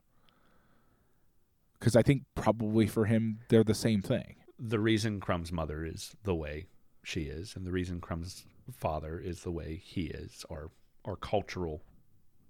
Because 1.78 1.95
I 1.95 2.02
think 2.03 2.24
probably 2.36 2.88
for 2.88 3.06
him 3.06 3.40
they're 3.49 3.64
the 3.64 3.74
same 3.74 4.02
thing. 4.02 4.36
the 4.57 4.80
reason 4.80 5.20
Crumb's 5.20 5.52
mother 5.52 5.86
is 5.86 6.16
the 6.24 6.36
way 6.36 6.68
she 7.03 7.22
is, 7.24 7.56
and 7.56 7.66
the 7.66 7.72
reason 7.72 8.02
Crumb's 8.02 8.45
father 8.72 9.18
is 9.20 9.41
the 9.44 9.52
way 9.52 9.82
he 9.84 10.06
is, 10.07 10.45
are 10.49 10.70
are 11.06 11.16
cultural, 11.16 11.82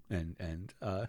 and 0.09 0.35
and 0.39 0.73
uh, 0.81 1.05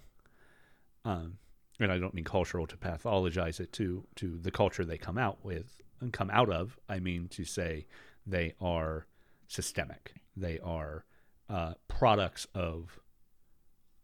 um, 1.05 1.39
and 1.79 1.91
I 1.91 1.99
don't 1.99 2.15
mean 2.15 2.25
cultural 2.25 2.67
to 2.69 2.77
pathologize 2.77 3.61
it 3.61 3.73
to 3.75 4.07
to 4.17 4.39
the 4.39 4.51
culture 4.51 4.85
they 4.85 4.99
come 4.99 5.19
out 5.19 5.39
with 5.45 5.81
and 6.01 6.13
come 6.13 6.31
out 6.31 6.51
of. 6.51 6.79
I 6.89 7.01
mean 7.01 7.29
to 7.29 7.45
say 7.45 7.87
they 8.27 8.55
are 8.61 9.07
systemic. 9.51 10.15
They 10.37 10.59
are 10.61 11.05
uh, 11.49 11.75
products 11.89 12.47
of 12.55 13.01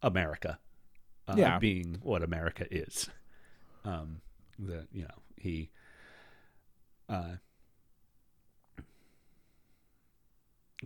America, 0.03 0.59
uh, 1.29 1.35
Yeah. 1.39 1.59
being 1.59 1.99
what 2.03 2.23
America 2.23 2.67
is. 2.71 3.09
Um, 3.85 4.21
the 4.59 4.87
you 4.93 5.03
know 5.03 5.15
he 5.37 5.71
uh, 7.09 7.37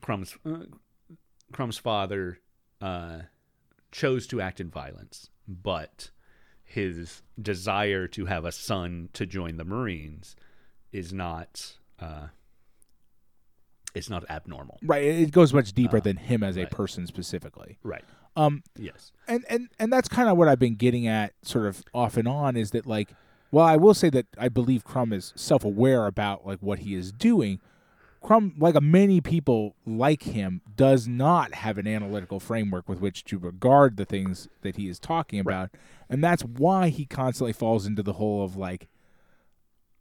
Crumb's 0.03 0.37
uh, 0.45 0.65
Crumb's 1.53 1.79
father 1.79 2.39
uh, 2.83 3.21
chose 3.91 4.27
to 4.29 4.41
act 4.43 4.61
in 4.61 4.71
violence, 4.71 5.31
but 5.49 6.11
his 6.63 7.23
desire 7.41 8.07
to 8.09 8.27
have 8.27 8.45
a 8.45 8.53
son 8.53 9.09
to 9.15 9.25
join 9.25 9.57
the 9.57 9.65
Marines 9.65 10.37
is 10.93 11.13
not 11.13 11.77
uh, 11.99 12.29
is 13.95 14.09
not 14.11 14.25
abnormal. 14.31 14.79
Right. 14.83 15.05
It 15.05 15.31
goes 15.33 15.53
much 15.53 15.73
deeper 15.73 15.99
Uh, 15.99 16.01
than 16.01 16.17
him 16.17 16.43
as 16.43 16.57
a 16.57 16.67
person 16.67 17.07
specifically. 17.07 17.79
Right. 17.83 18.05
Um, 18.37 18.63
Yes. 18.79 19.13
and 19.27 19.45
and 19.49 19.69
and 19.79 19.93
that's 19.93 20.09
kind 20.09 20.29
of 20.29 20.37
what 20.37 20.47
I've 20.49 20.59
been 20.61 20.77
getting 20.77 21.07
at, 21.07 21.33
sort 21.43 21.67
of 21.67 21.83
off 21.93 22.17
and 22.17 22.29
on, 22.29 22.57
is 22.57 22.71
that 22.71 22.87
like, 22.87 23.13
well, 23.51 23.67
I 23.67 23.77
will 23.77 23.95
say 23.95 24.09
that 24.11 24.27
I 24.39 24.49
believe 24.49 24.85
Crumb 24.85 25.13
is 25.13 25.33
self-aware 25.35 26.07
about 26.07 26.47
like 26.47 26.61
what 26.61 26.81
he 26.81 26.95
is 26.95 27.11
doing. 27.13 27.61
Crumb, 28.23 28.55
like 28.59 28.75
a 28.75 28.81
many 28.83 29.21
people 29.23 29.75
like 29.87 30.25
him, 30.25 30.61
does 30.77 31.09
not 31.09 31.55
have 31.55 31.79
an 31.79 31.87
analytical 31.89 32.39
framework 32.39 32.87
with 32.89 33.01
which 33.01 33.25
to 33.25 33.39
regard 33.39 33.97
the 33.97 34.05
things 34.05 34.47
that 34.61 34.77
he 34.77 34.89
is 34.89 34.99
talking 35.01 35.39
Right. 35.43 35.55
about, 35.55 35.71
and 36.09 36.23
that's 36.23 36.43
why 36.45 36.91
he 36.91 37.07
constantly 37.07 37.55
falls 37.55 37.87
into 37.87 38.03
the 38.03 38.13
hole 38.15 38.45
of 38.45 38.57
like, 38.57 38.89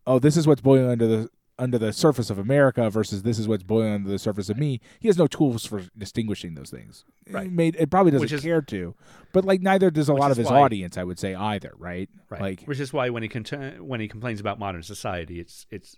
oh, 0.05 0.19
this 0.19 0.35
is 0.37 0.45
what's 0.47 0.61
boiling 0.61 0.89
under 0.89 1.07
the 1.07 1.29
under 1.59 1.77
the 1.77 1.93
surface 1.93 2.29
of 2.29 2.39
America 2.39 2.89
versus 2.89 3.21
this 3.23 3.37
is 3.37 3.47
what's 3.47 3.63
boiling 3.63 3.93
under 3.93 4.09
the 4.09 4.17
surface 4.17 4.49
of 4.49 4.57
me. 4.57 4.81
He 4.99 5.07
has 5.09 5.17
no 5.17 5.27
tools 5.27 5.65
for 5.65 5.83
distinguishing 5.97 6.55
those 6.55 6.69
things. 6.71 7.05
Right. 7.29 7.45
It, 7.47 7.51
made, 7.51 7.75
it 7.77 7.91
probably 7.91 8.11
doesn't 8.11 8.31
is- 8.33 8.41
care 8.41 8.61
to, 8.63 8.95
but 9.33 9.45
like 9.45 9.61
neither 9.61 9.91
does 9.91 10.09
a 10.09 10.13
lot 10.13 10.31
of 10.31 10.37
his 10.37 10.47
why- 10.49 10.61
audience. 10.61 10.97
I 10.97 11.03
would 11.03 11.19
say 11.19 11.35
either. 11.35 11.73
Right. 11.77 12.09
Right. 12.29 12.41
Like 12.41 12.63
Which 12.63 12.79
is 12.79 12.91
why 12.93 13.09
when 13.09 13.21
he 13.23 13.29
cont- 13.29 13.83
when 13.83 13.99
he 13.99 14.07
complains 14.07 14.39
about 14.39 14.57
modern 14.57 14.81
society, 14.83 15.39
it's 15.39 15.65
it's 15.69 15.97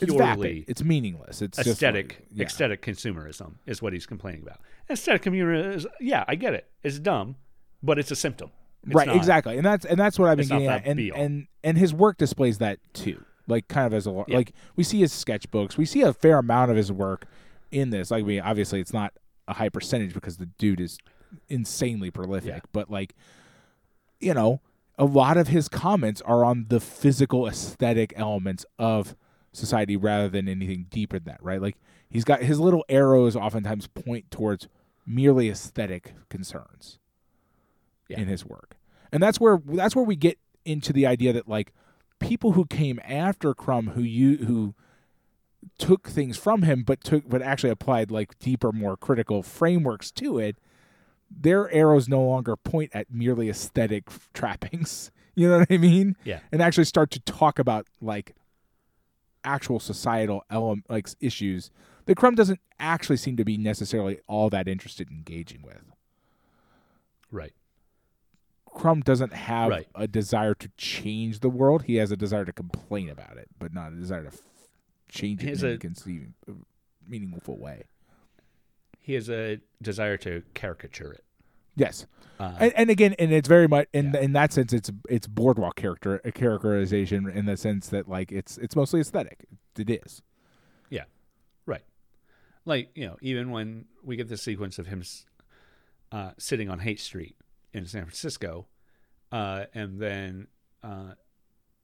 it's 0.00 0.12
purely 0.14 0.64
It's 0.68 0.82
meaningless. 0.84 1.42
It's 1.42 1.56
just 1.58 1.68
aesthetic 1.68 2.18
like- 2.20 2.26
yeah. 2.32 2.44
aesthetic 2.46 2.82
consumerism 2.82 3.54
is 3.66 3.82
what 3.82 3.92
he's 3.92 4.06
complaining 4.06 4.42
about. 4.42 4.60
Aesthetic 4.90 5.22
consumerism, 5.22 5.86
yeah, 6.00 6.24
I 6.28 6.34
get 6.36 6.54
it. 6.54 6.66
It's 6.82 6.98
dumb, 6.98 7.36
but 7.82 7.98
it's 7.98 8.10
a 8.10 8.16
symptom. 8.16 8.50
It's 8.84 8.94
right 8.94 9.06
not- 9.06 9.16
exactly 9.16 9.56
and 9.56 9.64
that's 9.64 9.84
and 9.84 9.96
that's 9.98 10.18
what 10.18 10.28
i've 10.28 10.36
been 10.38 10.48
getting 10.48 10.66
at 10.66 10.84
and 10.84 10.98
and 10.98 11.46
and 11.62 11.78
his 11.78 11.94
work 11.94 12.18
displays 12.18 12.58
that 12.58 12.80
too 12.92 13.24
like 13.46 13.68
kind 13.68 13.86
of 13.86 13.94
as 13.94 14.06
a 14.06 14.24
Yeah. 14.28 14.36
like 14.36 14.52
we 14.76 14.84
see 14.84 15.00
his 15.00 15.12
sketchbooks 15.12 15.76
we 15.76 15.84
see 15.84 16.02
a 16.02 16.12
fair 16.12 16.38
amount 16.38 16.70
of 16.70 16.76
his 16.76 16.90
work 16.92 17.26
in 17.70 17.90
this 17.90 18.10
like 18.10 18.24
we 18.24 18.38
obviously 18.40 18.80
it's 18.80 18.92
not 18.92 19.12
a 19.48 19.54
high 19.54 19.68
percentage 19.68 20.14
because 20.14 20.36
the 20.36 20.46
dude 20.46 20.80
is 20.80 20.98
insanely 21.48 22.10
prolific 22.10 22.48
Yeah. 22.48 22.60
but 22.72 22.90
like 22.90 23.14
you 24.20 24.34
know 24.34 24.60
a 24.98 25.04
lot 25.04 25.36
of 25.36 25.48
his 25.48 25.68
comments 25.68 26.20
are 26.22 26.44
on 26.44 26.66
the 26.68 26.78
physical 26.80 27.48
aesthetic 27.48 28.12
elements 28.16 28.64
of 28.78 29.16
society 29.52 29.96
rather 29.96 30.28
than 30.28 30.48
anything 30.48 30.86
deeper 30.90 31.18
than 31.18 31.32
that 31.32 31.42
right 31.42 31.60
like 31.60 31.76
he's 32.08 32.24
got 32.24 32.42
his 32.42 32.60
little 32.60 32.84
arrows 32.88 33.34
oftentimes 33.34 33.86
point 33.86 34.30
towards 34.30 34.68
merely 35.06 35.48
aesthetic 35.48 36.14
concerns 36.28 36.98
Yeah. 38.08 38.20
in 38.20 38.28
his 38.28 38.44
work. 38.46 38.76
And 39.10 39.22
that's 39.22 39.40
where 39.40 39.60
that's 39.66 39.96
where 39.96 40.04
we 40.04 40.16
get 40.16 40.38
into 40.64 40.92
the 40.92 41.06
idea 41.06 41.32
that 41.32 41.48
like 41.48 41.72
people 42.22 42.52
who 42.52 42.64
came 42.66 43.00
after 43.04 43.54
Crumb 43.54 43.88
who 43.88 44.02
you 44.02 44.38
who 44.46 44.74
took 45.78 46.08
things 46.08 46.36
from 46.36 46.62
him 46.62 46.82
but 46.82 47.02
took 47.02 47.28
but 47.28 47.42
actually 47.42 47.70
applied 47.70 48.10
like 48.10 48.38
deeper 48.38 48.72
more 48.72 48.96
critical 48.96 49.42
frameworks 49.42 50.10
to 50.10 50.38
it 50.38 50.56
their 51.30 51.70
arrows 51.72 52.08
no 52.08 52.22
longer 52.22 52.56
point 52.56 52.90
at 52.94 53.10
merely 53.12 53.48
aesthetic 53.48 54.04
trappings 54.34 55.10
you 55.34 55.48
know 55.48 55.58
what 55.60 55.68
i 55.70 55.76
mean 55.76 56.16
Yeah. 56.24 56.40
and 56.50 56.60
actually 56.60 56.84
start 56.84 57.10
to 57.12 57.20
talk 57.20 57.58
about 57.58 57.86
like 58.00 58.34
actual 59.44 59.80
societal 59.80 60.42
element 60.50 60.84
like 60.88 61.08
issues 61.20 61.70
that 62.06 62.16
crumb 62.16 62.34
doesn't 62.34 62.60
actually 62.78 63.16
seem 63.16 63.36
to 63.36 63.44
be 63.44 63.56
necessarily 63.56 64.18
all 64.26 64.50
that 64.50 64.66
interested 64.68 65.08
in 65.10 65.16
engaging 65.16 65.62
with 65.62 65.80
Right. 67.30 67.54
Crumb 68.74 69.00
doesn't 69.00 69.32
have 69.32 69.70
Right. 69.70 69.86
a 69.94 70.06
desire 70.08 70.54
to 70.54 70.68
change 70.76 71.40
the 71.40 71.50
world. 71.50 71.84
He 71.84 71.96
has 71.96 72.10
a 72.10 72.16
desire 72.16 72.44
to 72.44 72.52
complain 72.52 73.08
about 73.08 73.36
it, 73.36 73.48
but 73.58 73.72
not 73.74 73.92
a 73.92 73.96
desire 73.96 74.22
to 74.22 74.28
f- 74.28 74.40
change 75.08 75.44
it 75.44 75.62
in 75.62 75.70
a 75.70 75.72
a- 75.74 75.78
conceiving, 75.78 76.34
meaningful 77.06 77.58
way. 77.58 77.84
He 79.00 79.14
has 79.14 79.28
a 79.28 79.60
desire 79.80 80.16
to 80.18 80.42
caricature 80.54 81.12
it. 81.12 81.24
Yes, 81.74 82.06
Uh, 82.38 82.56
and, 82.58 82.72
and 82.76 82.90
again, 82.90 83.14
and 83.18 83.32
it's 83.32 83.46
very 83.48 83.68
much 83.68 83.88
in 83.92 84.12
Yeah. 84.14 84.20
in 84.20 84.32
that 84.32 84.52
sense, 84.52 84.72
it's 84.72 84.90
it's 85.08 85.26
boardwalk 85.26 85.76
character 85.76 86.20
a 86.24 86.32
characterization 86.32 87.28
in 87.28 87.46
the 87.46 87.56
sense 87.56 87.88
that 87.90 88.08
like 88.08 88.32
it's 88.32 88.58
it's 88.58 88.74
mostly 88.76 89.00
aesthetic. 89.00 89.44
It 89.78 89.88
is. 89.88 90.22
Yeah, 90.90 91.04
right. 91.66 91.84
Like, 92.64 92.90
you 92.94 93.06
know, 93.06 93.16
even 93.22 93.50
when 93.50 93.86
we 94.02 94.16
get 94.16 94.28
the 94.28 94.36
sequence 94.36 94.78
of 94.78 94.86
him 94.86 95.02
uh, 96.10 96.32
sitting 96.38 96.68
on 96.68 96.80
Haight 96.80 97.00
Street 97.00 97.36
in 97.72 97.86
San 97.86 98.02
Francisco, 98.02 98.66
uh, 99.30 99.64
and 99.74 99.98
then, 99.98 100.46
uh, 100.82 101.12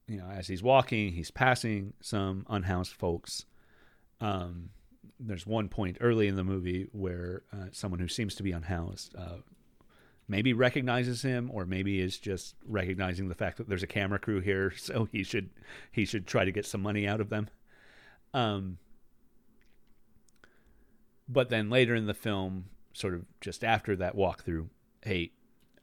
you 0.07 0.17
know, 0.17 0.27
as 0.29 0.47
he's 0.47 0.63
walking, 0.63 1.13
he's 1.13 1.31
passing 1.31 1.93
some 2.01 2.45
unhoused 2.49 2.93
folks. 2.93 3.45
Um, 4.21 4.69
there's 5.19 5.45
one 5.45 5.67
point 5.67 5.97
early 6.01 6.27
in 6.27 6.35
the 6.35 6.43
movie 6.43 6.87
where 6.91 7.43
uh, 7.51 7.65
someone 7.71 7.99
who 7.99 8.07
seems 8.07 8.35
to 8.35 8.43
be 8.43 8.51
unhoused 8.51 9.15
uh, 9.17 9.37
maybe 10.27 10.53
recognizes 10.53 11.21
him, 11.21 11.49
or 11.51 11.65
maybe 11.65 11.99
is 11.99 12.17
just 12.17 12.55
recognizing 12.65 13.27
the 13.27 13.35
fact 13.35 13.57
that 13.57 13.67
there's 13.67 13.83
a 13.83 13.87
camera 13.87 14.19
crew 14.19 14.39
here, 14.39 14.71
so 14.77 15.07
he 15.11 15.23
should 15.23 15.49
he 15.91 16.05
should 16.05 16.27
try 16.27 16.45
to 16.45 16.51
get 16.51 16.65
some 16.65 16.81
money 16.81 17.07
out 17.07 17.19
of 17.19 17.29
them. 17.29 17.49
Um, 18.33 18.77
but 21.27 21.49
then 21.49 21.69
later 21.69 21.95
in 21.95 22.05
the 22.05 22.13
film, 22.13 22.65
sort 22.93 23.13
of 23.13 23.25
just 23.41 23.63
after 23.63 23.95
that 23.95 24.15
walkthrough, 24.15 24.67
Haight, 25.03 25.31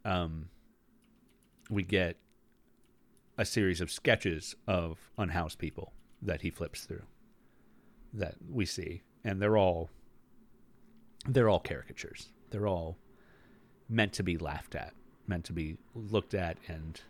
um, 0.06 0.48
we 1.68 1.82
get 1.82 2.16
a 3.36 3.44
series 3.44 3.80
of 3.80 3.90
sketches 3.90 4.54
of 4.66 5.10
unhoused 5.18 5.58
people 5.58 5.92
that 6.22 6.40
he 6.42 6.50
flips 6.50 6.84
through 6.84 7.02
that 8.14 8.36
we 8.50 8.64
see, 8.64 9.02
and 9.24 9.42
they're 9.42 9.56
all 9.58 9.90
they're 11.28 11.48
all 11.48 11.60
caricatures. 11.60 12.30
They're 12.50 12.66
all 12.68 12.96
meant 13.88 14.12
to 14.14 14.22
be 14.22 14.38
laughed 14.38 14.74
at, 14.74 14.94
meant 15.26 15.44
to 15.46 15.52
be 15.52 15.76
looked 15.94 16.34
at 16.34 16.56
and 16.68 17.00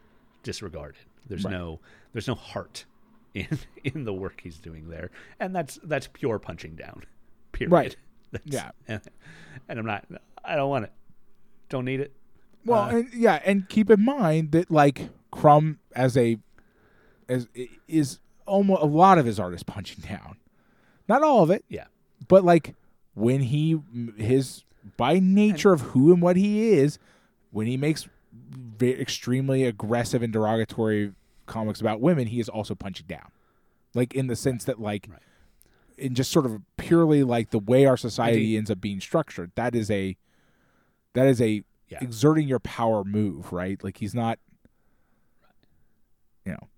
disregarded. 0.43 1.02
There's 1.28 1.44
Right. 1.44 1.52
no 1.52 1.81
there's 2.12 2.27
no 2.28 2.35
heart 2.35 2.86
in 3.35 3.59
in 3.85 4.05
the 4.05 4.14
work 4.14 4.40
he's 4.43 4.59
doing 4.59 4.89
there, 4.89 5.10
and 5.39 5.55
that's 5.55 5.78
that's 5.85 6.09
pure 6.09 6.39
punching 6.39 6.74
down. 6.77 7.05
Period. 7.52 7.73
Right. 7.73 7.97
That's- 8.32 8.52
Yeah. 8.52 8.70
And, 8.89 9.01
and 9.68 9.78
I'm 9.78 9.86
not. 9.86 10.05
I 10.44 10.56
don't 10.56 10.68
want 10.68 10.85
it. 10.86 10.93
Don't 11.68 11.85
need 11.85 12.01
it. 12.01 12.12
Well, 12.66 12.82
Uh, 12.82 12.98
and 12.98 13.12
yeah, 13.14 13.40
and 13.44 13.68
keep 13.68 13.90
in 13.90 14.05
mind 14.05 14.52
that 14.52 14.70
like 14.70 15.09
Crumb 15.30 15.78
as 15.94 16.16
a 16.16 16.38
as 17.28 17.48
is 17.88 18.18
almost 18.47 18.82
a 18.82 18.86
lot 18.86 19.18
of 19.18 19.26
his 19.26 19.38
art 19.40 19.55
is 19.55 19.62
punching 19.62 20.05
down. 20.09 20.36
Not 21.09 21.22
all 21.22 21.43
of 21.43 21.51
it, 21.51 21.64
Yeah. 21.68 21.86
but 22.28 22.44
like 22.44 22.74
when 23.14 23.40
he 23.40 23.80
his 24.16 24.64
by 24.97 25.18
nature 25.18 25.72
of 25.72 25.80
who 25.80 26.12
and 26.12 26.20
what 26.22 26.36
he 26.36 26.70
is, 26.70 26.98
when 27.51 27.66
he 27.66 27.76
makes 27.76 28.09
extremely 28.80 29.64
aggressive 29.64 30.22
and 30.22 30.32
derogatory 30.32 31.12
comics 31.47 31.80
about 31.80 32.01
women, 32.01 32.26
he 32.28 32.40
is 32.40 32.48
also 32.48 32.74
punching 32.74 33.06
down. 33.06 33.30
Like 33.94 34.14
in 34.14 34.26
the 34.26 34.36
sense 34.36 34.64
that 34.64 34.80
like 34.80 35.09
Right. 35.10 35.20
in 35.97 36.14
just 36.14 36.30
sort 36.30 36.47
of 36.47 36.60
purely 36.76 37.22
like 37.24 37.51
the 37.51 37.59
way 37.59 37.86
our 37.86 37.97
society 37.97 38.56
ends 38.56 38.70
up 38.70 38.80
being 38.80 39.01
structured, 39.01 39.51
that 39.55 39.74
is 39.74 39.90
a 39.90 40.16
that 41.14 41.26
is 41.26 41.40
a 41.40 41.64
Yeah. 41.88 41.98
exerting 42.00 42.48
your 42.48 42.58
power 42.58 43.04
move, 43.04 43.52
right? 43.52 43.82
Like 43.82 43.98
he's 43.98 44.14
not 44.14 44.38
you 46.44 46.52
know. 46.52 46.68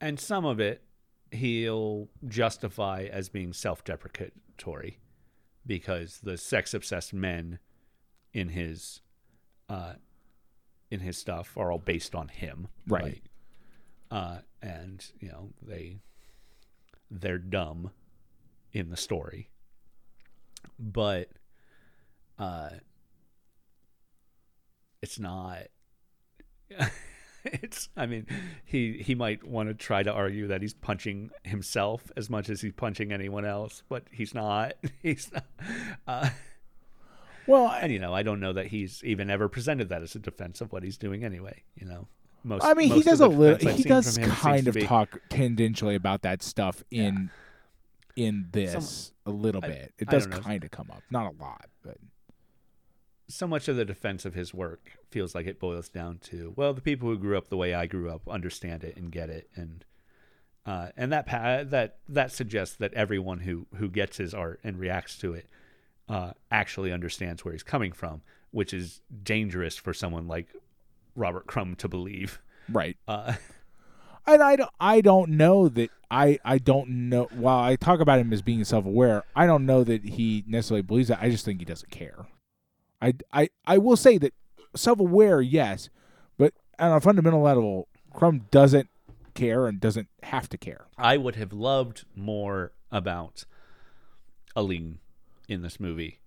and 0.00 0.18
some 0.18 0.44
of 0.44 0.60
it 0.60 0.82
he'll 1.30 2.08
justify 2.28 3.08
as 3.10 3.28
being 3.28 3.52
self-deprecatory 3.52 4.98
because 5.66 6.20
the 6.22 6.36
sex-obsessed 6.36 7.12
men 7.12 7.58
in 8.32 8.50
his 8.50 9.00
uh 9.68 9.94
in 10.90 11.00
his 11.00 11.16
stuff 11.18 11.56
are 11.56 11.72
all 11.72 11.78
based 11.78 12.14
on 12.14 12.28
him 12.28 12.68
Right. 12.86 13.04
Like, 13.04 13.22
uh 14.10 14.38
and 14.62 15.04
you 15.18 15.28
know 15.28 15.50
they 15.62 15.98
they're 17.10 17.38
dumb 17.38 17.90
in 18.72 18.90
the 18.90 18.96
story 18.96 19.48
but 20.78 21.30
uh 22.38 22.70
it's 25.04 25.18
not. 25.20 25.58
It's 27.46 27.90
i 27.94 28.06
mean 28.06 28.26
he 28.64 29.02
he 29.04 29.14
might 29.14 29.44
want 29.44 29.68
to 29.68 29.74
try 29.74 30.02
to 30.02 30.10
argue 30.10 30.46
that 30.46 30.62
he's 30.62 30.72
punching 30.72 31.30
himself 31.42 32.10
as 32.16 32.30
much 32.30 32.48
as 32.48 32.62
he's 32.62 32.72
punching 32.72 33.12
anyone 33.12 33.44
else 33.44 33.82
but 33.90 34.04
he's 34.10 34.32
not. 34.34 34.72
He's 35.02 35.30
not 35.30 35.44
uh, 36.08 36.30
Well, 37.46 37.68
and 37.68 37.92
you 37.92 37.98
know 37.98 38.14
i 38.14 38.22
don't 38.22 38.40
know 38.40 38.54
that 38.54 38.68
he's 38.68 39.04
even 39.04 39.28
ever 39.28 39.50
presented 39.50 39.90
that 39.90 40.00
as 40.02 40.14
a 40.14 40.20
defense 40.20 40.62
of 40.62 40.72
what 40.72 40.82
he's 40.84 40.96
doing 40.96 41.22
anyway 41.22 41.62
you 41.76 41.86
know. 41.86 42.08
Most 42.44 42.64
I 42.64 42.72
mean, 42.72 42.88
he 42.88 42.94
most 42.94 43.00
of 43.00 43.10
does 43.12 43.20
a 43.20 43.28
little. 43.28 43.68
I've 43.68 43.76
He 43.76 43.82
does 43.82 44.14
from 44.14 44.24
him 44.24 44.30
seems 44.30 44.40
kind 44.42 44.68
of 44.68 44.80
talk 44.84 45.20
tangentially 45.30 45.96
about 45.96 46.22
that 46.22 46.42
stuff 46.42 46.82
in 46.90 47.30
in 48.16 48.48
this 48.52 49.12
a 49.26 49.30
little 49.30 49.64
I- 49.64 49.68
bit. 49.68 49.94
It 49.98 50.08
does 50.08 50.26
kind 50.26 50.62
of 50.64 50.70
come 50.70 50.90
up, 50.90 51.02
not 51.10 51.26
a 51.26 51.42
lot, 51.42 51.66
but 51.82 51.96
so 53.28 53.46
much 53.46 53.68
of 53.68 53.76
the 53.76 53.84
defense 53.84 54.24
of 54.24 54.34
his 54.34 54.52
work 54.52 54.92
feels 55.10 55.34
like 55.34 55.46
it 55.46 55.58
boils 55.58 55.88
down 55.88 56.18
to 56.18 56.52
well 56.56 56.74
the 56.74 56.80
people 56.80 57.08
who 57.08 57.18
grew 57.18 57.38
up 57.38 57.48
the 57.48 57.56
way 57.56 57.74
I 57.74 57.86
grew 57.86 58.10
up 58.10 58.28
understand 58.28 58.84
it 58.84 58.96
and 58.96 59.10
get 59.10 59.30
it 59.30 59.48
and 59.56 59.84
uh, 60.66 60.88
and 60.96 61.12
that 61.12 61.26
pa- 61.26 61.64
that 61.64 61.98
that 62.08 62.32
suggests 62.32 62.76
that 62.76 62.94
everyone 62.94 63.40
who 63.40 63.66
who 63.76 63.88
gets 63.88 64.16
his 64.16 64.34
art 64.34 64.60
and 64.64 64.78
reacts 64.78 65.18
to 65.18 65.34
it 65.34 65.46
uh, 66.08 66.32
actually 66.50 66.92
understands 66.92 67.44
where 67.44 67.52
he's 67.52 67.62
coming 67.62 67.92
from 67.92 68.22
which 68.50 68.72
is 68.72 69.00
dangerous 69.22 69.76
for 69.76 69.92
someone 69.92 70.28
like 70.28 70.48
Robert 71.16 71.46
Crumb 71.46 71.76
to 71.76 71.88
believe 71.88 72.40
right. 72.70 72.96
uh, 73.08 73.34
And 74.26 74.42
I 74.42 74.56
don't, 74.56 74.70
I 74.80 75.00
don't 75.00 75.30
know 75.32 75.68
that 75.68 75.90
I, 76.10 76.38
I 76.44 76.58
don't 76.58 76.88
know. 77.10 77.28
While 77.32 77.58
I 77.58 77.76
talk 77.76 78.00
about 78.00 78.18
him 78.18 78.32
as 78.32 78.40
being 78.42 78.64
self 78.64 78.86
aware, 78.86 79.24
I 79.36 79.46
don't 79.46 79.66
know 79.66 79.84
that 79.84 80.04
he 80.04 80.44
necessarily 80.46 80.82
believes 80.82 81.08
that. 81.08 81.18
I 81.20 81.28
just 81.28 81.44
think 81.44 81.58
he 81.58 81.64
doesn't 81.64 81.90
care. 81.90 82.26
I, 83.04 83.12
I, 83.42 83.48
I 83.66 83.78
will 83.78 83.96
say 83.96 84.18
that 84.18 84.32
self 84.74 84.98
aware, 85.00 85.40
yes, 85.40 85.90
but 86.38 86.54
on 86.78 86.92
a 86.92 87.00
fundamental 87.00 87.42
level, 87.42 87.88
Crumb 88.12 88.46
doesn't 88.50 88.88
care 89.34 89.66
and 89.66 89.80
doesn't 89.80 90.08
have 90.22 90.48
to 90.50 90.56
care. 90.58 90.86
I 90.96 91.16
would 91.16 91.36
have 91.36 91.52
loved 91.52 92.04
more 92.16 92.72
about 92.90 93.44
Aline 94.56 94.98
in 95.48 95.62
this 95.62 95.78
movie 95.80 96.20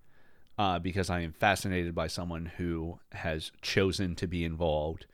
uh, 0.58 0.78
because 0.78 1.08
I 1.10 1.20
am 1.20 1.32
fascinated 1.32 1.94
by 1.94 2.06
someone 2.06 2.46
who 2.58 3.00
has 3.12 3.50
chosen 3.62 4.14
to 4.16 4.26
be 4.26 4.44
involved 4.44 5.06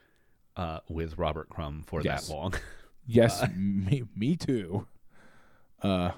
uh, 0.56 0.80
with 0.88 1.16
Robert 1.18 1.48
Crumb 1.48 1.82
for 1.86 2.02
Yes. 2.02 2.26
that 2.28 2.34
long. 2.34 2.54
Yes, 3.06 3.44
me, 3.54 4.04
me 4.16 4.34
too. 4.34 4.86
Uh, 5.82 6.12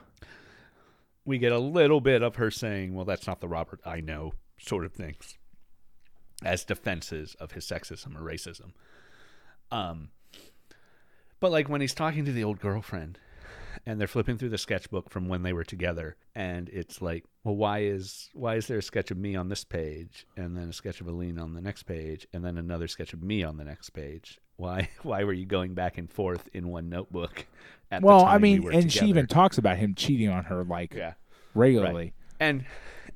we 1.25 1.39
get 1.39 1.51
a 1.51 1.59
little 1.59 2.01
bit 2.01 2.23
of 2.23 2.37
her 2.37 2.49
saying, 2.53 2.95
"Well, 2.95 3.05
that's 3.05 3.27
not 3.27 3.41
the 3.41 3.49
Robert 3.49 3.81
I 3.85 4.01
know," 4.01 4.35
sort 4.67 4.85
of 4.85 4.93
things, 4.93 5.37
as 6.45 6.65
defenses 6.65 7.35
of 7.41 7.53
his 7.53 7.65
sexism 7.65 8.17
or 8.17 8.21
racism. 8.21 8.73
Um, 9.71 10.11
but 11.41 11.51
like 11.51 11.69
when 11.69 11.81
he's 11.81 11.95
talking 11.95 12.25
to 12.25 12.33
the 12.33 12.45
old 12.45 12.61
girlfriend, 12.61 13.19
and 13.85 14.01
they're 14.01 14.09
flipping 14.09 14.39
through 14.39 14.49
the 14.49 14.59
sketchbook 14.59 15.11
from 15.11 15.29
when 15.29 15.43
they 15.43 15.53
were 15.53 15.65
together, 15.65 16.17
and 16.35 16.69
it's 16.71 17.03
like, 17.03 17.25
"Well, 17.45 17.57
why 17.57 17.81
is 17.81 18.31
why 18.33 18.57
is 18.57 18.67
there 18.67 18.79
a 18.79 18.83
sketch 18.83 19.11
of 19.11 19.19
me 19.19 19.37
on 19.37 19.49
this 19.49 19.65
page, 19.65 20.27
and 20.37 20.57
then 20.57 20.69
a 20.69 20.73
sketch 20.73 21.01
of 21.01 21.09
Aline 21.09 21.39
on 21.39 21.55
the 21.55 21.61
next 21.61 21.85
page, 21.85 22.27
and 22.33 22.45
then 22.45 22.57
another 22.57 22.89
sketch 22.89 23.13
of 23.13 23.23
me 23.23 23.43
on 23.43 23.57
the 23.57 23.65
next 23.65 23.91
page?" 23.91 24.39
Why, 24.57 24.89
why 25.03 25.25
were 25.25 25.33
you 25.33 25.47
going 25.47 25.75
back 25.75 25.99
and 25.99 26.11
forth 26.11 26.49
in 26.55 26.69
one 26.69 26.89
notebook? 26.89 27.47
At 27.91 28.01
the 28.01 28.07
well, 28.07 28.21
time 28.23 28.29
I 28.29 28.37
we 28.37 28.43
mean, 28.43 28.63
were 28.63 28.71
and 28.73 28.91
she 28.91 29.07
even 29.07 29.27
talks 29.27 29.59
about 29.59 29.77
him 29.77 29.95
cheating 29.95 30.31
on 30.31 30.45
her 30.45 30.65
like 30.65 30.95
yeah, 30.95 31.15
regularly. 31.55 32.15
And 32.41 32.65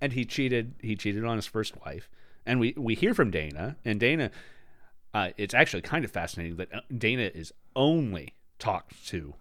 and 0.01 0.13
he 0.13 0.25
cheated 0.25 0.75
he 0.81 0.97
cheated 0.97 1.25
on 1.25 1.37
his 1.37 1.47
first 1.47 1.75
wife 1.85 2.09
and 2.47 2.59
we 2.61 2.75
we 2.77 2.95
hear 2.95 3.15
from 3.15 3.31
dana 3.31 3.77
and 3.85 4.01
dana 4.01 4.31
uh, 5.13 5.31
it's 5.37 5.55
actually 5.55 5.83
kind 5.83 6.05
of 6.05 6.11
fascinating 6.11 6.57
that 6.57 6.73
uh, 6.75 6.81
dana 6.97 7.31
is 7.35 7.53
only 7.75 8.35
talked 8.59 9.07
to 9.09 9.35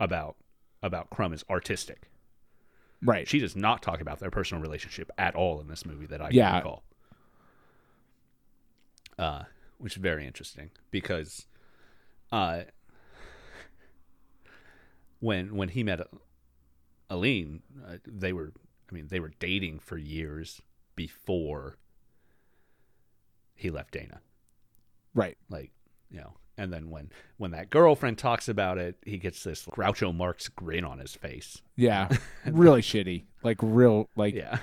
about 0.00 0.36
about 0.82 1.10
crumb 1.10 1.32
as 1.32 1.44
artistic 1.50 2.08
Right. 3.04 3.26
she 3.26 3.40
does 3.40 3.56
not 3.56 3.82
talk 3.82 4.00
about 4.00 4.20
their 4.20 4.30
personal 4.30 4.62
relationship 4.62 5.10
at 5.18 5.34
all 5.34 5.60
in 5.60 5.66
this 5.68 5.84
movie 5.84 6.06
that 6.06 6.20
i 6.20 6.28
Yeah. 6.30 6.48
can 6.50 6.56
recall 6.58 6.82
uh, 9.18 9.42
which 9.78 9.96
is 9.96 10.02
very 10.02 10.26
interesting 10.26 10.70
because 10.90 11.46
uh, 12.30 12.62
when 15.20 15.54
when 15.56 15.68
he 15.68 15.82
met 15.82 16.00
Aline, 17.10 17.62
uh, 17.86 17.96
they 18.06 18.32
were 18.32 18.52
I 18.92 18.94
mean 18.94 19.06
they 19.08 19.20
were 19.20 19.32
dating 19.38 19.78
for 19.78 19.96
years 19.96 20.60
before 20.94 21.78
he 23.54 23.70
left 23.70 23.92
Dana. 23.92 24.20
right. 25.14 25.38
Like, 25.48 25.70
you 26.10 26.18
know, 26.20 26.34
and 26.58 26.70
then 26.72 26.90
when 26.90 27.10
when 27.38 27.52
that 27.52 27.70
girlfriend 27.70 28.18
talks 28.18 28.48
about 28.48 28.76
it, 28.76 28.96
he 29.06 29.16
gets 29.16 29.42
this 29.44 29.64
Groucho 29.64 30.14
Marx 30.14 30.48
grin 30.48 30.84
on 30.84 30.98
his 30.98 31.14
face. 31.14 31.62
Yeah. 31.76 32.08
really 32.46 32.82
shitty. 32.82 33.24
Like 33.42 33.56
real 33.62 34.10
like 34.14 34.34
Yeah. 34.34 34.58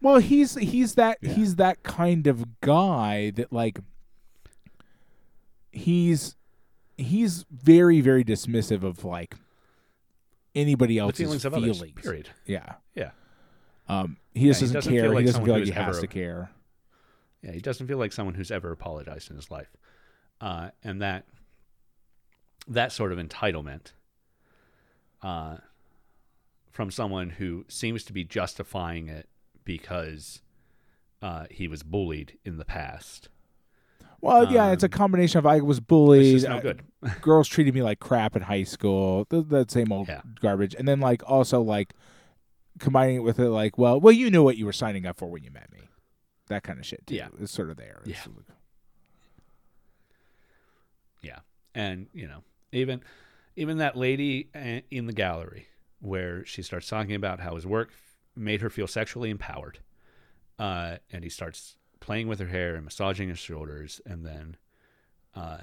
Well, 0.00 0.16
he's 0.18 0.54
he's 0.56 0.94
that 0.94 1.18
Yeah. 1.20 1.32
he's 1.34 1.56
that 1.56 1.82
kind 1.82 2.26
of 2.26 2.60
guy 2.62 3.30
that 3.32 3.52
like 3.52 3.80
he's 5.70 6.36
he's 6.96 7.44
very 7.50 8.00
very 8.00 8.24
dismissive 8.24 8.82
of 8.82 9.04
like 9.04 9.34
anybody 10.54 10.94
The 10.94 11.00
else's 11.00 11.18
feelings 11.18 11.44
of 11.44 11.54
feelings. 11.54 11.80
others. 11.80 11.92
Period. 12.02 12.28
Yeah. 12.46 12.74
Yeah. 12.94 13.10
Um 13.88 14.16
he 14.34 14.46
just 14.46 14.60
Yeah, 14.60 14.66
doesn't, 14.66 14.74
doesn't 14.74 14.92
care. 14.92 15.02
feel 15.02 15.12
like 15.12 15.20
he 15.20 15.26
doesn't 15.26 15.44
feel 15.44 15.54
like 15.54 15.64
he 15.64 15.70
has 15.72 15.96
ever- 15.96 16.00
to 16.00 16.06
care. 16.06 16.50
Yeah, 17.42 17.50
he 17.52 17.60
doesn't 17.60 17.86
feel 17.88 17.98
like 17.98 18.12
someone 18.12 18.34
who's 18.34 18.50
ever 18.52 18.70
apologized 18.70 19.28
in 19.30 19.36
his 19.36 19.50
life, 19.50 19.76
uh, 20.40 20.70
and 20.84 21.02
that 21.02 21.26
that 22.68 22.92
sort 22.92 23.10
of 23.12 23.18
entitlement 23.18 23.92
uh, 25.22 25.56
from 26.70 26.90
someone 26.90 27.30
who 27.30 27.64
seems 27.68 28.04
to 28.04 28.12
be 28.12 28.22
justifying 28.24 29.08
it 29.08 29.28
because 29.64 30.40
uh, 31.20 31.46
he 31.50 31.66
was 31.68 31.82
bullied 31.82 32.38
in 32.44 32.58
the 32.58 32.64
past. 32.64 33.28
Well, 34.20 34.52
yeah, 34.52 34.70
it's 34.72 34.84
a 34.84 34.86
Um, 34.86 34.90
combination 34.90 35.38
of 35.38 35.46
I 35.46 35.60
was 35.60 35.80
bullied, 35.80 36.44
no 36.44 36.56
uh, 36.56 36.60
good. 36.60 36.82
girls 37.20 37.48
treated 37.48 37.74
me 37.74 37.82
like 37.82 37.98
crap 37.98 38.36
in 38.36 38.42
high 38.42 38.62
school, 38.62 39.24
th- 39.24 39.46
that 39.48 39.70
same 39.72 39.90
old 39.92 40.06
Yeah. 40.08 40.22
garbage, 40.40 40.74
and 40.76 40.86
then 40.86 41.00
like 41.00 41.28
also 41.28 41.60
like 41.60 41.94
combining 42.82 43.16
it 43.16 43.20
with 43.22 43.38
it 43.38 43.48
like, 43.48 43.78
well, 43.78 43.98
well, 44.00 44.12
you 44.12 44.30
knew 44.30 44.42
what 44.42 44.56
you 44.58 44.66
were 44.66 44.72
signing 44.72 45.06
up 45.06 45.16
for 45.16 45.26
when 45.30 45.42
you 45.42 45.50
met 45.50 45.72
me, 45.72 45.88
that 46.48 46.62
kind 46.62 46.78
of 46.78 46.84
shit. 46.84 47.06
Too. 47.06 47.14
Yeah. 47.14 47.28
it's 47.40 47.52
sort 47.52 47.70
of 47.70 47.76
there. 47.76 48.00
It's 48.04 48.26
Yeah. 48.26 48.32
like- 48.36 48.56
Yeah, 51.22 51.38
and 51.74 52.08
you 52.12 52.26
know, 52.26 52.42
even 52.72 53.02
even 53.56 53.78
that 53.78 53.96
lady 53.96 54.48
in 54.90 55.06
the 55.06 55.12
gallery 55.12 55.66
where 56.00 56.44
she 56.44 56.62
starts 56.62 56.88
talking 56.88 57.14
about 57.14 57.38
how 57.40 57.54
his 57.54 57.66
work 57.66 57.90
made 58.34 58.60
her 58.60 58.70
feel 58.70 58.88
sexually 58.88 59.30
empowered, 59.30 59.78
uh, 60.58 60.96
and 61.12 61.22
he 61.22 61.30
starts 61.30 61.76
playing 62.00 62.26
with 62.26 62.40
her 62.40 62.48
hair 62.48 62.74
and 62.74 62.84
massaging 62.84 63.28
her 63.28 63.36
shoulders, 63.36 64.00
and 64.04 64.26
then 64.26 64.56
uh, 65.36 65.58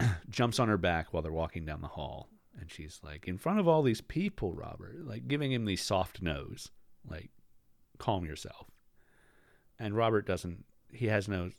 jumps 0.30 0.58
on 0.58 0.68
her 0.68 0.78
back 0.78 1.12
while 1.12 1.22
they're 1.22 1.30
walking 1.32 1.66
down 1.66 1.82
the 1.82 1.88
hall, 1.88 2.28
and 2.58 2.70
she's 2.70 3.00
like, 3.02 3.26
"In 3.28 3.38
front 3.38 3.58
of 3.58 3.68
all 3.68 3.82
these 3.82 4.00
people, 4.00 4.52
Robert," 4.52 5.04
like 5.04 5.28
giving 5.28 5.52
him 5.52 5.64
the 5.64 5.76
soft 5.76 6.22
nose, 6.22 6.70
like, 7.08 7.30
"Calm 7.98 8.24
yourself." 8.24 8.70
And 9.78 9.96
Robert 9.96 10.26
doesn't. 10.26 10.64
He 10.92 11.06
has 11.06 11.28
no 11.28 11.50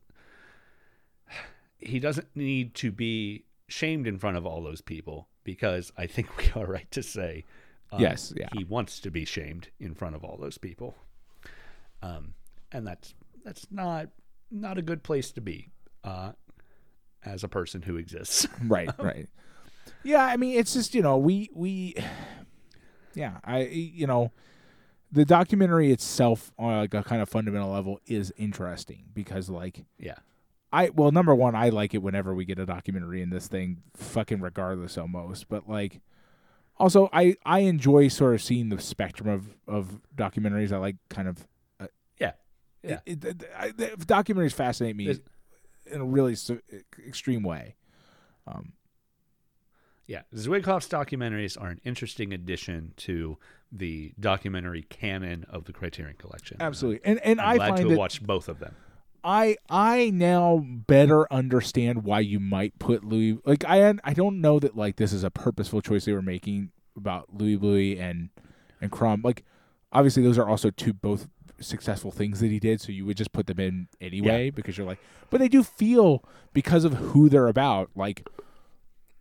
he 1.80 2.00
doesn't 2.00 2.28
need 2.36 2.74
to 2.76 2.92
be 2.92 3.46
shamed 3.68 4.08
in 4.08 4.18
front 4.18 4.38
of 4.38 4.46
all 4.46 4.62
those 4.62 4.82
people 4.82 5.28
because 5.44 5.92
I 5.98 6.08
think 6.08 6.36
we 6.38 6.62
are 6.62 6.66
right 6.66 6.90
to 6.92 7.04
say, 7.04 7.46
um, 7.92 8.02
Yes, 8.02 8.34
yeah. 8.36 8.50
he 8.54 8.64
wants 8.64 9.00
to 9.02 9.12
be 9.12 9.26
shamed 9.26 9.70
in 9.80 9.94
front 9.94 10.16
of 10.16 10.24
all 10.24 10.38
those 10.38 10.58
people, 10.58 10.96
um, 12.02 12.34
and 12.72 12.86
that's 12.86 13.14
that's 13.44 13.68
not 13.70 14.10
not 14.50 14.78
a 14.78 14.82
good 14.82 15.04
place 15.04 15.32
to 15.34 15.42
be 15.42 15.70
uh, 16.04 16.32
as 17.24 17.44
a 17.44 17.48
person 17.48 17.84
who 17.84 17.98
exists. 17.98 18.48
right, 18.64 18.90
right. 19.00 19.30
Yeah, 20.04 20.24
I 20.24 20.38
mean, 20.38 20.58
it's 20.60 20.74
just 20.74 20.94
you 20.96 21.02
know 21.02 21.18
we 21.18 21.50
we, 21.54 21.96
yeah, 23.14 23.38
I 23.44 23.62
you 23.62 24.08
know, 24.08 24.32
the 25.12 25.26
documentary 25.26 25.92
itself 25.92 26.52
on 26.58 26.78
like 26.78 26.94
a 26.94 27.04
kind 27.04 27.22
of 27.22 27.30
fundamental 27.30 27.72
level 27.72 28.00
is 28.06 28.34
interesting 28.38 29.06
because 29.14 29.50
like 29.50 29.86
yeah, 29.98 30.18
I 30.72 30.90
well 30.90 31.12
number 31.12 31.34
one 31.34 31.56
I 31.56 31.70
like 31.70 31.94
it 31.94 32.00
whenever 32.04 32.34
we 32.34 32.46
get 32.46 32.60
a 32.60 32.66
documentary 32.66 33.22
in 33.22 33.30
this 33.30 33.48
thing 33.48 33.82
fucking 33.96 34.42
regardless 34.42 34.98
almost 34.98 35.48
but 35.48 35.70
like 35.70 36.02
also 36.78 37.10
I 37.14 37.36
I 37.46 37.60
enjoy 37.60 38.10
sort 38.10 38.36
of 38.36 38.42
seeing 38.42 38.70
the 38.70 38.80
spectrum 38.82 39.30
of 39.30 39.56
of 39.68 40.02
documentaries. 40.16 40.72
I 40.72 40.78
like 40.78 40.98
kind 41.10 41.28
of 41.28 41.48
yeah, 42.20 42.34
yeah. 42.84 43.00
it, 43.06 43.24
it, 43.24 43.44
I, 43.58 43.70
documentaries 43.72 44.54
fascinate 44.54 44.96
me 44.96 45.06
There's- 45.06 45.22
in 45.88 46.02
a 46.02 46.06
really 46.06 46.36
so, 46.36 46.60
extreme 47.08 47.44
way. 47.44 47.76
Um 48.48 48.74
Yeah, 50.08 50.22
Zwigoff's 50.36 50.88
documentaries 50.88 51.60
are 51.60 51.70
an 51.70 51.82
interesting 51.84 52.32
addition 52.34 52.94
to 52.98 53.38
the 53.72 54.14
documentary 54.20 54.84
canon 54.84 55.46
of 55.50 55.66
the 55.66 55.74
Criterion 55.74 56.16
Collection. 56.18 56.58
absolutely 56.60 57.02
and 57.04 57.20
and 57.24 57.42
I'm 57.42 57.50
I 57.50 57.56
glad 57.56 57.66
to 57.66 57.70
find 57.72 57.80
have 57.80 57.90
that 57.90 57.98
watched 57.98 58.26
both 58.26 58.48
of 58.48 58.60
them. 58.60 58.76
I 59.24 59.58
I 59.70 60.12
now 60.12 60.64
better 60.64 61.32
understand 61.34 62.04
why 62.04 62.20
you 62.20 62.40
might 62.40 62.78
put 62.78 63.04
Louis 63.04 63.40
like 63.46 63.66
I 63.68 63.96
I 64.04 64.14
don't 64.14 64.40
know 64.40 64.60
that 64.60 64.78
like 64.78 64.98
this 64.98 65.12
is 65.12 65.24
a 65.24 65.32
purposeful 65.32 65.82
choice 65.82 66.06
they 66.06 66.14
were 66.14 66.22
making 66.22 66.72
about 66.96 67.34
Louie 67.34 67.58
Bluie 67.58 68.00
and 68.00 68.30
and 68.80 68.92
Crumb 68.92 69.22
like 69.24 69.44
obviously 69.92 70.22
those 70.22 70.38
are 70.38 70.48
also 70.48 70.70
two 70.70 70.94
both 70.94 71.28
successful 71.60 72.12
things 72.12 72.40
that 72.42 72.52
he 72.52 72.60
did 72.60 72.80
so 72.82 72.92
you 72.92 73.06
would 73.06 73.18
just 73.18 73.32
put 73.32 73.48
them 73.48 73.60
in 73.60 73.88
anyway 74.02 74.50
because 74.50 74.78
you're 74.78 74.86
like 74.86 75.00
but 75.30 75.40
they 75.40 75.48
do 75.48 75.64
feel 75.64 76.24
because 76.54 76.84
of 76.84 76.94
who 76.94 77.30
they're 77.30 77.48
about 77.48 77.90
like 77.96 78.28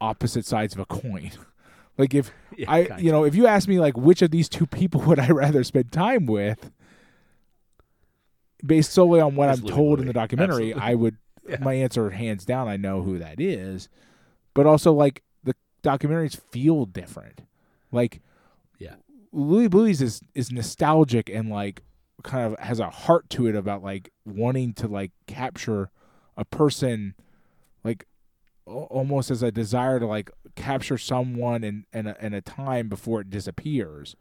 opposite 0.05 0.45
sides 0.47 0.75
of 0.75 0.81
a 0.81 0.87
coin 0.87 1.31
like 1.99 2.15
if 2.15 2.31
Yeah, 2.57 2.71
I 2.71 2.85
kinda. 2.85 3.03
you 3.03 3.11
know 3.13 3.25
if 3.25 3.35
you 3.35 3.47
ask 3.47 3.67
me 3.69 3.79
like 3.81 3.97
which 3.97 4.23
of 4.23 4.31
these 4.31 4.49
two 4.49 4.67
people 4.81 5.01
would 5.03 5.19
I 5.19 5.29
rather 5.29 5.65
spend 5.65 5.91
time 5.93 6.27
with 6.27 6.71
based 8.65 8.93
solely 8.93 9.21
on 9.21 9.35
what 9.37 9.51
It's 9.51 9.61
I'm 9.61 9.67
told 9.69 10.01
in 10.01 10.07
the 10.07 10.13
documentary 10.13 10.73
Absolutely. 10.73 10.83
I 10.83 10.95
would 10.95 11.17
Yeah. 11.49 11.57
my 11.61 11.75
answer 11.75 12.11
hands 12.11 12.45
down 12.45 12.69
I 12.69 12.77
know 12.77 13.03
who 13.03 13.19
that 13.19 13.39
is 13.41 13.89
but 14.55 14.67
also 14.67 14.93
like 14.93 15.23
the 15.43 15.55
documentaries 15.83 16.41
feel 16.51 16.87
different 16.87 17.43
like 17.93 18.21
Yeah. 18.79 18.95
Louie 19.33 19.69
Bluie's 19.69 20.01
is 20.01 20.21
is 20.35 20.51
nostalgic 20.51 21.29
and 21.29 21.51
like 21.51 21.83
kind 22.23 22.51
of 22.53 22.59
has 22.59 22.81
a 22.81 22.89
heart 22.89 23.29
to 23.31 23.47
it 23.47 23.55
about 23.55 23.83
like 23.83 24.11
wanting 24.25 24.73
to 24.75 24.89
like 24.89 25.13
capture 25.27 25.91
a 26.37 26.45
person 26.45 27.15
like 27.85 28.07
almost 28.67 29.31
as 29.31 29.43
a 29.43 29.53
desire 29.53 29.99
to 30.01 30.07
like 30.07 30.31
capture 30.57 30.97
someone 30.99 31.63
in 31.65 31.85
in 31.93 32.07
a, 32.07 32.17
in 32.21 32.33
a 32.35 32.41
time 32.41 32.89
before 32.89 33.21
it 33.21 33.29
disappears 33.31 34.17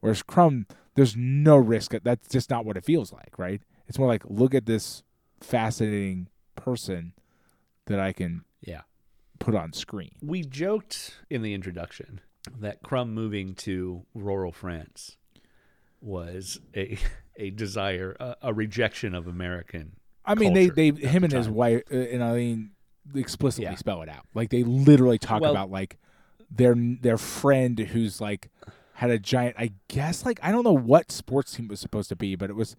whereas 0.00 0.22
crumb 0.22 0.66
there's 0.94 1.16
no 1.16 1.56
risk 1.56 1.92
that's 2.04 2.28
just 2.28 2.50
not 2.50 2.64
what 2.64 2.76
it 2.76 2.84
feels 2.84 3.12
like 3.12 3.38
right 3.38 3.62
it's 3.88 3.98
more 3.98 4.06
like 4.08 4.22
look 4.26 4.54
at 4.54 4.66
this 4.66 5.02
fascinating 5.40 6.28
person 6.54 7.12
that 7.86 7.98
i 7.98 8.12
can 8.12 8.44
Yeah. 8.62 8.82
put 9.40 9.54
on 9.54 9.72
screen. 9.72 10.12
We 10.22 10.42
joked 10.42 11.18
in 11.30 11.42
the 11.42 11.54
introduction 11.54 12.20
that 12.60 12.82
Crumb 12.82 13.12
moving 13.14 13.54
to 13.66 14.04
rural 14.14 14.52
France 14.52 15.16
was 16.00 16.60
a 16.76 16.98
a 17.36 17.50
desire, 17.50 18.16
a, 18.20 18.36
a 18.42 18.54
rejection 18.54 19.14
of 19.14 19.26
American. 19.26 19.96
I 20.24 20.34
mean, 20.34 20.52
they 20.52 20.68
they 20.68 20.88
him 20.88 21.22
the 21.22 21.24
and 21.24 21.32
his 21.32 21.48
wife, 21.48 21.82
uh, 21.90 21.96
and 21.96 22.22
I 22.22 22.34
mean, 22.36 22.70
explicitly 23.14 23.64
Yeah. 23.64 23.74
spell 23.76 24.02
it 24.02 24.08
out. 24.08 24.26
Like 24.34 24.50
they 24.50 24.62
literally 24.62 25.18
talk 25.18 25.40
Well- 25.42 25.50
about 25.50 25.70
like 25.70 25.98
their 26.50 26.74
their 26.76 27.18
friend 27.18 27.78
who's 27.78 28.20
like 28.20 28.50
had 28.94 29.10
a 29.10 29.18
giant. 29.18 29.56
I 29.58 29.72
guess 29.88 30.24
like 30.26 30.40
I 30.42 30.50
don't 30.52 30.64
know 30.64 30.72
what 30.76 31.10
sports 31.12 31.54
team 31.54 31.66
it 31.66 31.70
was 31.70 31.80
supposed 31.80 32.08
to 32.10 32.16
be, 32.16 32.34
but 32.36 32.50
it 32.50 32.56
was 32.56 32.76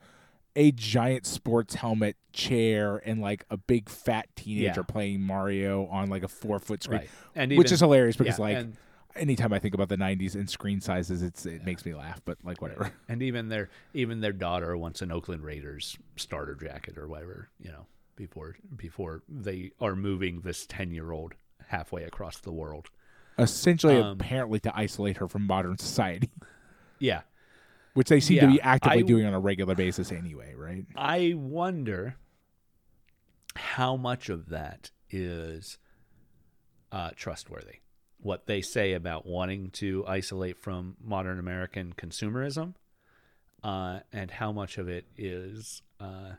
a 0.56 0.72
giant 0.74 1.26
sports 1.26 1.76
helmet 1.76 2.18
chair 2.34 3.02
and 3.06 3.22
like 3.22 3.46
a 3.50 3.56
big 3.56 3.88
fat 3.88 4.28
teenager 4.36 4.82
Yeah. 4.82 4.86
playing 4.86 5.22
Mario 5.22 5.86
on 5.88 6.10
like 6.10 6.24
a 6.24 6.28
four 6.28 6.60
foot 6.60 6.84
screen, 6.84 7.00
Right. 7.02 7.10
And 7.36 7.52
which 7.52 7.68
even- 7.68 7.74
is 7.74 7.80
hilarious 7.80 8.18
because 8.18 8.38
yeah, 8.38 8.44
like 8.46 8.58
and, 8.58 8.78
anytime 9.16 9.54
I 9.54 9.60
think 9.60 9.74
about 9.74 9.88
the 9.88 9.96
'90s 9.98 10.36
and 10.36 10.50
screen 10.50 10.82
sizes, 10.82 11.22
it's 11.24 11.46
it 11.46 11.64
makes 11.64 11.86
me 11.86 11.96
laugh. 11.96 12.22
But 12.26 12.38
like 12.44 12.62
whatever. 12.62 12.92
and 13.08 13.24
even 13.24 13.48
their 13.48 13.70
even 13.94 14.20
their 14.20 14.34
daughter 14.34 14.76
wants 14.76 15.02
an 15.02 15.10
Oakland 15.14 15.44
Raiders 15.46 15.98
starter 16.18 16.56
jacket 16.56 16.98
or 16.98 17.08
whatever, 17.08 17.48
you 17.58 17.72
know, 17.72 17.86
before 18.28 18.56
before 18.76 19.24
they 19.28 19.72
are 19.80 19.96
moving 19.96 20.42
this 20.42 20.66
ten 20.68 20.92
year 20.92 21.12
old 21.12 21.34
halfway 21.68 22.04
across 22.04 22.38
the 22.40 22.52
world. 22.52 22.90
Essentially, 23.40 23.98
Um, 23.98 24.18
apparently, 24.20 24.60
to 24.60 24.72
isolate 24.78 25.18
her 25.18 25.28
from 25.28 25.44
modern 25.48 25.78
society. 25.78 26.30
Yeah. 27.00 27.22
which 27.96 28.10
they 28.10 28.20
seem 28.20 28.40
to 28.42 28.48
be 28.48 28.62
actively 28.62 29.00
I- 29.00 29.02
doing 29.02 29.26
on 29.26 29.34
a 29.34 29.40
regular 29.40 29.74
basis 29.74 30.12
anyway, 30.12 30.54
right? 30.56 30.86
I 30.96 31.34
wonder 31.36 32.16
how 33.56 33.98
much 33.98 34.30
of 34.30 34.50
that 34.50 34.92
is 35.10 35.80
uh, 36.92 37.10
trustworthy. 37.16 37.78
What 38.20 38.46
they 38.46 38.62
say 38.62 38.94
about 38.94 39.26
wanting 39.26 39.72
to 39.72 40.06
isolate 40.08 40.60
from 40.60 40.96
modern 41.04 41.40
American 41.40 41.94
consumerism, 41.98 42.76
uh, 43.64 44.02
and 44.14 44.30
how 44.30 44.52
much 44.52 44.78
of 44.78 44.88
it 44.88 45.06
is. 45.18 45.82
Uh, 46.00 46.34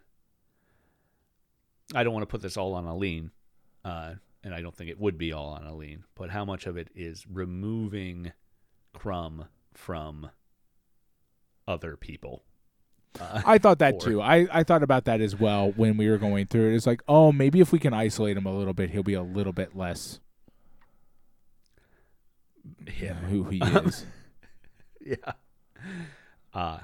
I 1.95 2.03
don't 2.05 2.13
want 2.13 2.23
to 2.23 2.27
put 2.31 2.43
this 2.43 2.57
all 2.57 2.75
on 2.75 2.85
Aline, 2.87 3.31
uh, 3.85 4.15
and 4.45 4.55
I 4.55 4.61
don't 4.63 4.75
think 4.77 4.91
it 4.91 4.99
would 4.99 5.19
be 5.19 5.33
all 5.33 5.49
on 5.51 5.65
Aline, 5.67 6.05
but 6.15 6.31
how 6.31 6.45
much 6.45 6.67
of 6.67 6.77
it 6.77 6.89
is 6.95 7.27
removing 7.31 8.33
Crumb 8.93 9.47
from 9.75 10.31
other 11.69 11.97
people? 11.97 12.43
Uh, 13.21 13.43
I 13.45 13.59
thought 13.59 13.79
that 13.81 13.95
Or- 13.95 14.01
too. 14.01 14.23
I, 14.23 14.47
I 14.51 14.63
thought 14.63 14.83
about 14.83 15.05
that 15.05 15.21
as 15.21 15.39
well 15.39 15.73
when 15.73 15.97
we 15.99 16.09
were 16.09 16.17
going 16.19 16.47
through 16.47 16.71
it. 16.73 16.77
It's 16.77 16.87
like, 16.87 17.03
oh, 17.07 17.31
maybe 17.31 17.61
if 17.61 17.71
we 17.73 17.79
can 17.79 17.93
isolate 17.93 18.37
him 18.39 18.47
a 18.47 18.57
little 18.57 18.73
bit, 18.73 18.89
he'll 18.91 19.03
be 19.03 19.13
a 19.15 19.23
little 19.23 19.53
bit 19.53 19.77
less 19.77 20.19
him. 22.87 23.17
who 23.29 23.45
he 23.45 23.59
is. 23.63 24.07
yeah. 25.05 25.33
Uh 26.55 26.79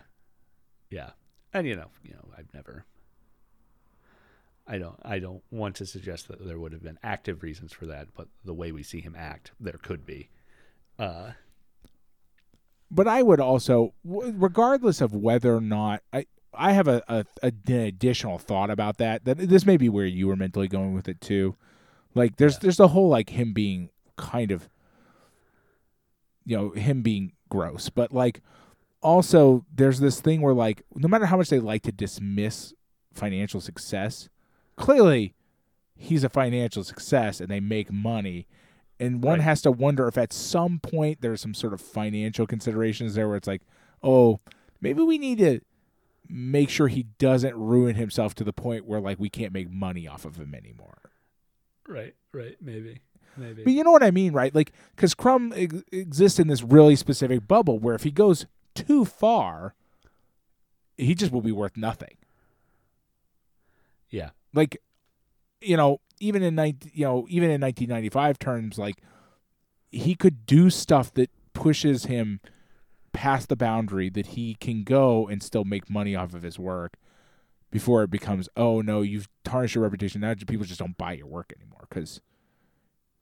yeah. 0.90 1.10
And 1.52 1.66
you 1.66 1.76
know, 1.76 1.88
you 2.04 2.12
know, 2.12 2.28
I've 2.36 2.52
never 2.52 2.84
I 4.70 4.78
don't 4.78 4.98
I 5.02 5.18
don't 5.18 5.42
want 5.50 5.76
to 5.76 5.86
suggest 5.86 6.28
that 6.28 6.44
there 6.46 6.58
would 6.58 6.72
have 6.72 6.82
been 6.82 6.98
active 7.02 7.42
reasons 7.42 7.72
for 7.72 7.86
that, 7.86 8.08
but 8.14 8.28
the 8.44 8.52
way 8.54 8.70
we 8.70 8.82
see 8.82 9.00
him 9.00 9.16
act, 9.18 9.52
there 9.58 9.78
could 9.82 10.04
be. 10.04 10.28
Uh 10.98 11.32
but 12.90 13.06
I 13.06 13.22
would 13.22 13.40
also, 13.40 13.92
regardless 14.04 15.00
of 15.00 15.14
whether 15.14 15.54
or 15.54 15.60
not 15.60 16.02
I, 16.12 16.26
I 16.54 16.72
have 16.72 16.88
a, 16.88 17.02
a, 17.08 17.24
a 17.42 17.52
an 17.66 17.74
additional 17.80 18.38
thought 18.38 18.70
about 18.70 18.96
that. 18.98 19.24
That 19.24 19.36
this 19.38 19.66
may 19.66 19.76
be 19.76 19.88
where 19.88 20.06
you 20.06 20.26
were 20.26 20.36
mentally 20.36 20.68
going 20.68 20.94
with 20.94 21.08
it 21.08 21.20
too. 21.20 21.54
Like, 22.14 22.36
there's 22.36 22.54
Yeah. 22.54 22.60
there's 22.62 22.76
the 22.78 22.88
whole 22.88 23.08
like 23.08 23.30
him 23.30 23.52
being 23.52 23.90
kind 24.16 24.50
of, 24.50 24.68
you 26.44 26.56
know, 26.56 26.70
him 26.70 27.02
being 27.02 27.32
gross, 27.50 27.90
but 27.90 28.12
like 28.12 28.42
also 29.02 29.64
there's 29.72 30.00
this 30.00 30.20
thing 30.20 30.40
where 30.40 30.54
like 30.54 30.82
no 30.94 31.08
matter 31.08 31.26
how 31.26 31.36
much 31.36 31.50
they 31.50 31.60
like 31.60 31.82
to 31.82 31.92
dismiss 31.92 32.72
financial 33.12 33.60
success, 33.60 34.28
clearly 34.78 35.34
he's 35.94 36.24
a 36.24 36.28
financial 36.28 36.84
success 36.84 37.40
and 37.40 37.48
they 37.50 37.60
make 37.60 37.90
money 37.92 38.46
and 39.00 39.22
one 39.22 39.38
Right. 39.38 39.44
has 39.44 39.62
to 39.62 39.70
wonder 39.72 40.08
if 40.08 40.16
at 40.16 40.32
some 40.32 40.78
point 40.80 41.20
there's 41.20 41.40
some 41.40 41.54
sort 41.54 41.72
of 41.72 41.80
financial 41.80 42.46
considerations 42.46 43.14
there 43.14 43.28
where 43.28 43.36
it's 43.36 43.48
like 43.48 43.62
oh 44.02 44.40
maybe 44.80 45.02
we 45.02 45.18
need 45.18 45.38
to 45.38 45.60
make 46.28 46.68
sure 46.70 46.88
he 46.88 47.04
doesn't 47.18 47.54
ruin 47.56 47.96
himself 47.96 48.34
to 48.36 48.44
the 48.44 48.52
point 48.52 48.86
where 48.86 49.00
like 49.00 49.18
we 49.18 49.28
can't 49.28 49.52
make 49.52 49.70
money 49.70 50.06
off 50.06 50.24
of 50.24 50.36
him 50.36 50.54
anymore 50.54 51.10
right, 51.88 52.14
right, 52.32 52.56
maybe. 52.60 53.00
Maybe. 53.36 53.62
but 53.64 53.72
you 53.72 53.82
know 53.84 53.92
what 53.92 54.02
i 54.02 54.10
mean 54.10 54.32
right 54.32 54.52
like 54.54 54.72
because 54.96 55.14
crumb 55.14 55.52
ex- 55.56 55.82
exists 55.92 56.38
in 56.40 56.48
this 56.48 56.62
really 56.62 56.96
specific 56.96 57.46
bubble 57.46 57.78
where 57.78 57.94
if 57.94 58.02
he 58.02 58.10
goes 58.10 58.46
too 58.74 59.04
far 59.04 59.74
he 60.96 61.14
just 61.14 61.30
will 61.32 61.40
be 61.40 61.52
worth 61.52 61.76
nothing 61.76 62.16
yeah. 64.10 64.30
Like 64.58 64.76
you 65.60 65.76
know 65.76 66.00
even 66.20 66.42
in 66.42 66.54
19 66.54 66.90
you 66.94 67.04
know 67.04 67.26
even 67.30 67.48
in 67.50 67.60
1995 67.60 68.38
terms 68.38 68.78
like 68.78 68.96
he 69.90 70.14
could 70.14 70.44
do 70.44 70.68
stuff 70.68 71.14
that 71.14 71.30
pushes 71.54 72.04
him 72.04 72.40
past 73.12 73.48
the 73.48 73.56
boundary 73.56 74.10
that 74.10 74.28
he 74.28 74.54
can 74.54 74.84
go 74.84 75.26
and 75.26 75.42
still 75.42 75.64
make 75.64 75.88
money 75.88 76.14
off 76.14 76.34
of 76.34 76.42
his 76.42 76.58
work 76.58 76.94
before 77.70 78.02
it 78.02 78.10
becomes 78.10 78.48
oh 78.56 78.80
no 78.80 79.02
you've 79.02 79.28
tarnished 79.44 79.74
your 79.74 79.84
reputation. 79.84 80.20
Now 80.20 80.34
people 80.34 80.66
just 80.66 80.80
don't 80.80 80.98
buy 80.98 81.12
your 81.12 81.26
work 81.26 81.52
anymore 81.58 81.86
because 81.88 82.20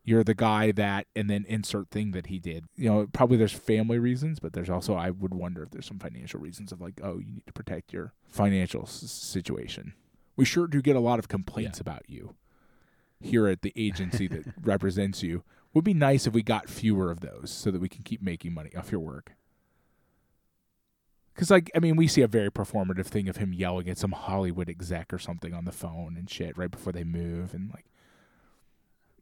you're 0.04 0.24
the 0.24 0.34
guy 0.34 0.70
that 0.72 1.06
and 1.16 1.28
then 1.28 1.44
insert 1.48 1.90
thing 1.90 2.12
that 2.12 2.26
he 2.26 2.38
did. 2.38 2.64
You 2.76 2.88
know 2.88 3.06
probably 3.12 3.36
there's 3.36 3.52
family 3.52 3.98
reasons 3.98 4.38
but 4.40 4.52
there's 4.52 4.70
also 4.70 4.94
i 4.94 5.10
would 5.10 5.34
wonder 5.34 5.62
if 5.62 5.70
there's 5.70 5.86
some 5.86 5.98
financial 5.98 6.40
reasons 6.40 6.72
of 6.72 6.80
like 6.80 7.00
oh 7.02 7.18
you 7.18 7.32
need 7.32 7.46
to 7.46 7.52
protect 7.52 7.92
your 7.92 8.12
financial 8.28 8.82
s- 8.82 9.10
situation 9.10 9.94
we 10.36 10.44
sure 10.44 10.66
do 10.66 10.80
get 10.82 10.96
a 10.96 11.00
lot 11.00 11.18
of 11.18 11.28
complaints 11.28 11.80
about 11.80 12.02
you 12.08 12.34
here 13.20 13.46
at 13.48 13.62
the 13.62 13.72
agency 13.76 14.26
that 14.28 14.44
represents 14.62 15.22
you. 15.22 15.42
Would 15.74 15.84
be 15.84 15.94
nice 15.94 16.26
if 16.26 16.32
we 16.34 16.42
got 16.42 16.68
fewer 16.70 17.10
of 17.10 17.20
those 17.20 17.50
so 17.50 17.70
that 17.70 17.80
we 17.80 17.88
can 17.88 18.02
keep 18.02 18.22
making 18.22 18.54
money 18.54 18.70
off 18.76 18.90
your 18.90 19.00
work. 19.00 19.32
Because 21.34 21.50
like 21.50 21.70
i 21.74 21.78
mean 21.80 21.96
we 21.96 22.08
see 22.08 22.22
a 22.22 22.26
very 22.28 22.50
performative 22.50 23.04
thing 23.06 23.28
of 23.28 23.36
him 23.36 23.52
yelling 23.52 23.90
at 23.90 23.98
some 23.98 24.12
hollywood 24.12 24.70
exec 24.70 25.12
or 25.12 25.18
something 25.18 25.52
on 25.52 25.66
the 25.66 25.72
phone 25.72 26.16
and 26.16 26.30
shit 26.30 26.56
right 26.56 26.70
before 26.70 26.94
they 26.94 27.04
move 27.04 27.52
and 27.52 27.68
like 27.74 27.84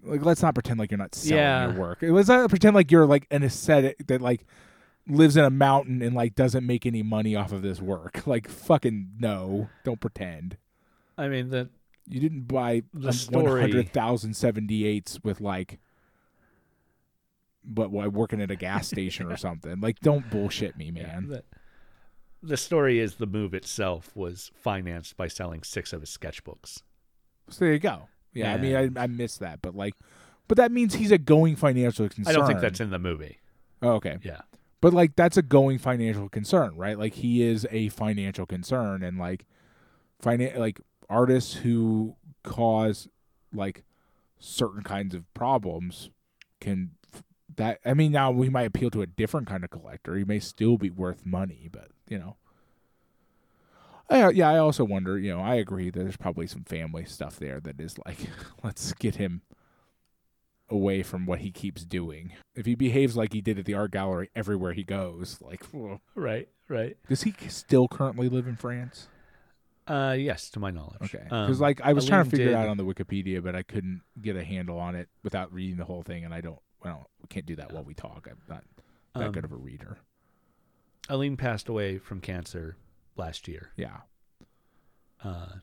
like 0.05 0.25
let's 0.25 0.41
not 0.43 0.55
pretend 0.55 0.79
like 0.79 0.93
you're 0.93 0.99
not 0.99 1.15
selling 1.15 1.39
Yeah. 1.43 1.71
your 1.73 1.81
work. 1.81 1.99
Let's 2.03 2.29
not 2.29 2.49
pretend 2.51 2.77
like 2.77 2.91
you're 2.93 3.07
like 3.07 3.27
an 3.33 3.43
ascetic 3.43 4.07
that 4.07 4.21
like 4.21 4.45
lives 5.09 5.37
in 5.37 5.45
a 5.45 5.51
mountain 5.51 6.03
and 6.03 6.15
like 6.15 6.35
doesn't 6.35 6.65
make 6.67 6.85
any 6.87 7.03
money 7.03 7.35
off 7.35 7.53
of 7.53 7.63
this 7.63 7.81
work. 7.81 8.23
Like 8.27 8.49
fucking 8.49 9.13
no. 9.19 9.71
Don't 9.83 10.01
pretend 10.01 10.57
I 11.17 11.29
mean 11.29 11.51
the 11.51 11.69
you 12.07 12.21
didn't 12.21 12.43
buy 12.49 12.83
The 12.93 13.13
story- 13.13 13.63
100,000 13.63 14.33
78s 14.33 15.25
with 15.25 15.41
like 15.41 15.79
but 17.65 17.91
why 17.91 18.07
working 18.09 18.43
at 18.43 18.51
a 18.51 18.57
gas 18.57 18.89
station 18.89 19.31
or 19.31 19.37
something. 19.39 19.81
Like 19.81 20.01
don't 20.01 20.29
bullshit 20.31 20.77
me, 20.77 20.93
yeah, 20.95 21.03
man. 21.07 21.29
the, 21.29 21.45
the 22.43 22.57
story 22.57 23.01
is 23.01 23.15
the 23.15 23.27
move 23.27 23.55
itself 23.55 24.15
was 24.15 24.51
financed 24.55 25.17
by 25.17 25.29
selling 25.29 25.63
six 25.63 25.93
of 25.93 26.01
his 26.03 26.11
sketchbooks. 26.11 26.83
So 27.49 27.65
there 27.65 27.73
you 27.73 27.79
go. 27.79 28.09
Yeah, 28.33 28.53
I 28.55 28.59
mean 28.59 28.77
I 28.97 29.03
I 29.05 29.07
missed 29.07 29.41
that, 29.41 29.63
but 29.63 29.75
like 29.75 29.95
but 30.47 30.59
that 30.59 30.73
means 30.73 30.95
he's 30.95 31.13
a 31.13 31.19
going 31.19 31.57
financial 31.57 32.09
concern. 32.09 32.35
I 32.35 32.37
don't 32.37 32.47
think 32.47 32.61
that's 32.61 32.81
in 32.81 32.91
the 32.91 32.99
movie. 32.99 33.39
Oh, 33.81 33.93
okay. 33.93 34.19
Yeah. 34.23 34.41
But 34.83 34.93
like 34.93 35.17
that's 35.17 35.39
a 35.39 35.43
going 35.43 35.79
financial 35.79 36.29
concern, 36.29 36.77
right? 36.77 36.99
Like 36.99 37.15
he 37.15 37.43
is 37.43 37.67
a 37.71 37.89
financial 37.89 38.45
concern 38.45 39.03
and 39.03 39.19
like 39.19 39.47
finan- 40.23 40.59
like 40.59 40.81
artists 41.09 41.55
who 41.55 42.17
cause 42.43 43.09
like 43.53 43.85
certain 44.39 44.83
kinds 44.83 45.15
of 45.15 45.33
problems 45.35 46.11
can 46.61 46.91
that 47.57 47.79
I 47.85 47.95
mean 47.95 48.13
now 48.13 48.31
we 48.31 48.49
might 48.49 48.67
appeal 48.67 48.91
to 48.91 49.03
a 49.03 49.07
different 49.07 49.47
kind 49.47 49.65
of 49.65 49.71
collector. 49.71 50.17
He 50.17 50.25
may 50.25 50.41
still 50.41 50.77
be 50.77 50.91
worth 50.91 51.25
money, 51.25 51.69
but 51.71 51.89
you 52.09 52.19
know. 52.19 52.37
I, 54.11 54.21
uh, 54.21 54.29
yeah, 54.29 54.51
I 54.51 54.59
also 54.59 54.85
wonder, 54.85 55.19
you 55.19 55.35
know, 55.35 55.41
I 55.41 55.55
agree 55.55 55.89
that 55.89 55.99
there's 55.99 56.19
probably 56.19 56.47
some 56.47 56.65
family 56.65 57.07
stuff 57.07 57.39
there 57.39 57.59
that 57.61 57.81
is 57.81 57.97
like 58.05 58.19
let's 58.63 58.93
get 58.95 59.17
him 59.17 59.43
away 60.69 61.03
from 61.03 61.27
what 61.27 61.41
he 61.41 61.51
keeps 61.51 61.85
doing. 61.85 62.33
If 62.55 62.67
he 62.67 62.75
behaves 62.75 63.17
like 63.17 63.33
he 63.33 63.41
did 63.41 63.59
at 63.59 63.65
the 63.65 63.75
art 63.75 63.93
gallery 63.93 64.31
everywhere 64.35 64.73
he 64.73 64.85
goes, 64.85 65.39
like, 65.41 65.65
whoa. 65.67 66.01
Right. 66.15 66.49
Right. 66.67 66.97
does 67.09 67.23
he 67.23 67.35
still 67.49 67.89
currently 67.89 68.29
live 68.29 68.47
in 68.47 68.57
France? 68.57 69.09
Uh, 69.87 70.17
yes, 70.19 70.49
to 70.51 70.61
my 70.61 70.71
knowledge. 70.71 71.03
Okay, 71.15 71.27
Um, 71.31 71.47
because 71.47 71.61
like 71.61 71.81
I 71.83 71.93
was 71.93 72.07
trying 72.07 72.25
to 72.25 72.29
Aline 72.29 72.31
figure 72.31 72.49
it 72.53 72.55
out 72.55 72.69
on 72.69 72.77
the 72.79 72.85
Wikipedia, 72.85 73.43
but 73.43 73.55
I 73.55 73.63
couldn't 73.63 74.01
get 74.21 74.35
a 74.37 74.43
handle 74.45 74.79
on 74.79 74.95
it 74.95 75.09
without 75.23 75.53
reading 75.53 75.77
the 75.77 75.85
whole 75.85 76.03
thing, 76.03 76.25
and 76.25 76.33
I 76.33 76.41
don't, 76.41 76.59
I 76.83 76.89
don't, 76.89 77.07
we 77.21 77.29
can't 77.29 77.45
do 77.47 77.57
that 77.57 77.71
while 77.73 77.85
we 77.85 77.93
talk. 77.95 78.27
I'm 78.31 78.39
not 78.49 78.65
that 79.15 79.27
Um, 79.27 79.33
good 79.33 79.45
of 79.45 79.53
a 79.53 79.57
reader. 79.57 79.99
Aline 81.11 81.37
passed 81.37 81.69
away 81.69 81.99
from 81.99 82.21
cancer 82.23 82.77
last 83.17 83.47
year. 83.47 83.71
Yeah, 83.77 83.99
Uh, 85.23 85.57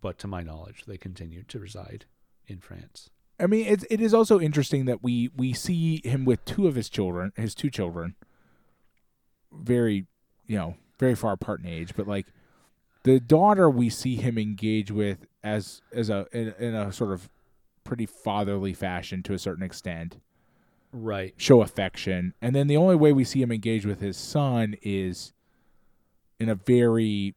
but 0.00 0.18
to 0.20 0.26
my 0.26 0.42
knowledge, 0.42 0.84
they 0.86 0.96
continued 0.96 1.48
to 1.48 1.58
reside 1.58 2.06
in 2.46 2.60
France. 2.60 3.10
I 3.40 3.46
mean, 3.46 3.66
it's 3.66 3.84
it 3.90 4.00
is 4.00 4.14
also 4.14 4.40
interesting 4.40 4.86
that 4.86 5.02
we 5.02 5.28
we 5.36 5.52
see 5.52 6.00
him 6.04 6.24
with 6.24 6.44
two 6.44 6.66
of 6.66 6.74
his 6.74 6.88
children, 6.88 7.32
his 7.36 7.54
two 7.54 7.70
children, 7.70 8.16
very, 9.52 10.06
you 10.46 10.56
know, 10.56 10.76
very 10.98 11.14
far 11.14 11.32
apart 11.32 11.60
in 11.60 11.66
age, 11.66 11.92
but 11.96 12.06
like 12.08 12.26
the 13.08 13.18
daughter 13.20 13.70
we 13.70 13.88
see 13.88 14.16
him 14.16 14.36
engage 14.36 14.90
with 14.90 15.26
as 15.42 15.80
as 15.92 16.10
a 16.10 16.26
in, 16.32 16.54
in 16.58 16.74
a 16.74 16.92
sort 16.92 17.12
of 17.12 17.30
pretty 17.84 18.04
fatherly 18.04 18.74
fashion 18.74 19.22
to 19.22 19.32
a 19.32 19.38
certain 19.38 19.62
extent, 19.64 20.18
Right. 20.92 21.32
show 21.38 21.62
affection, 21.62 22.34
and 22.42 22.54
then 22.54 22.66
the 22.66 22.76
only 22.76 22.96
way 22.96 23.12
we 23.14 23.24
see 23.24 23.40
him 23.40 23.50
engage 23.50 23.86
with 23.86 24.00
his 24.00 24.16
son 24.18 24.76
is 24.82 25.32
in 26.38 26.48
a 26.50 26.54
very 26.54 27.34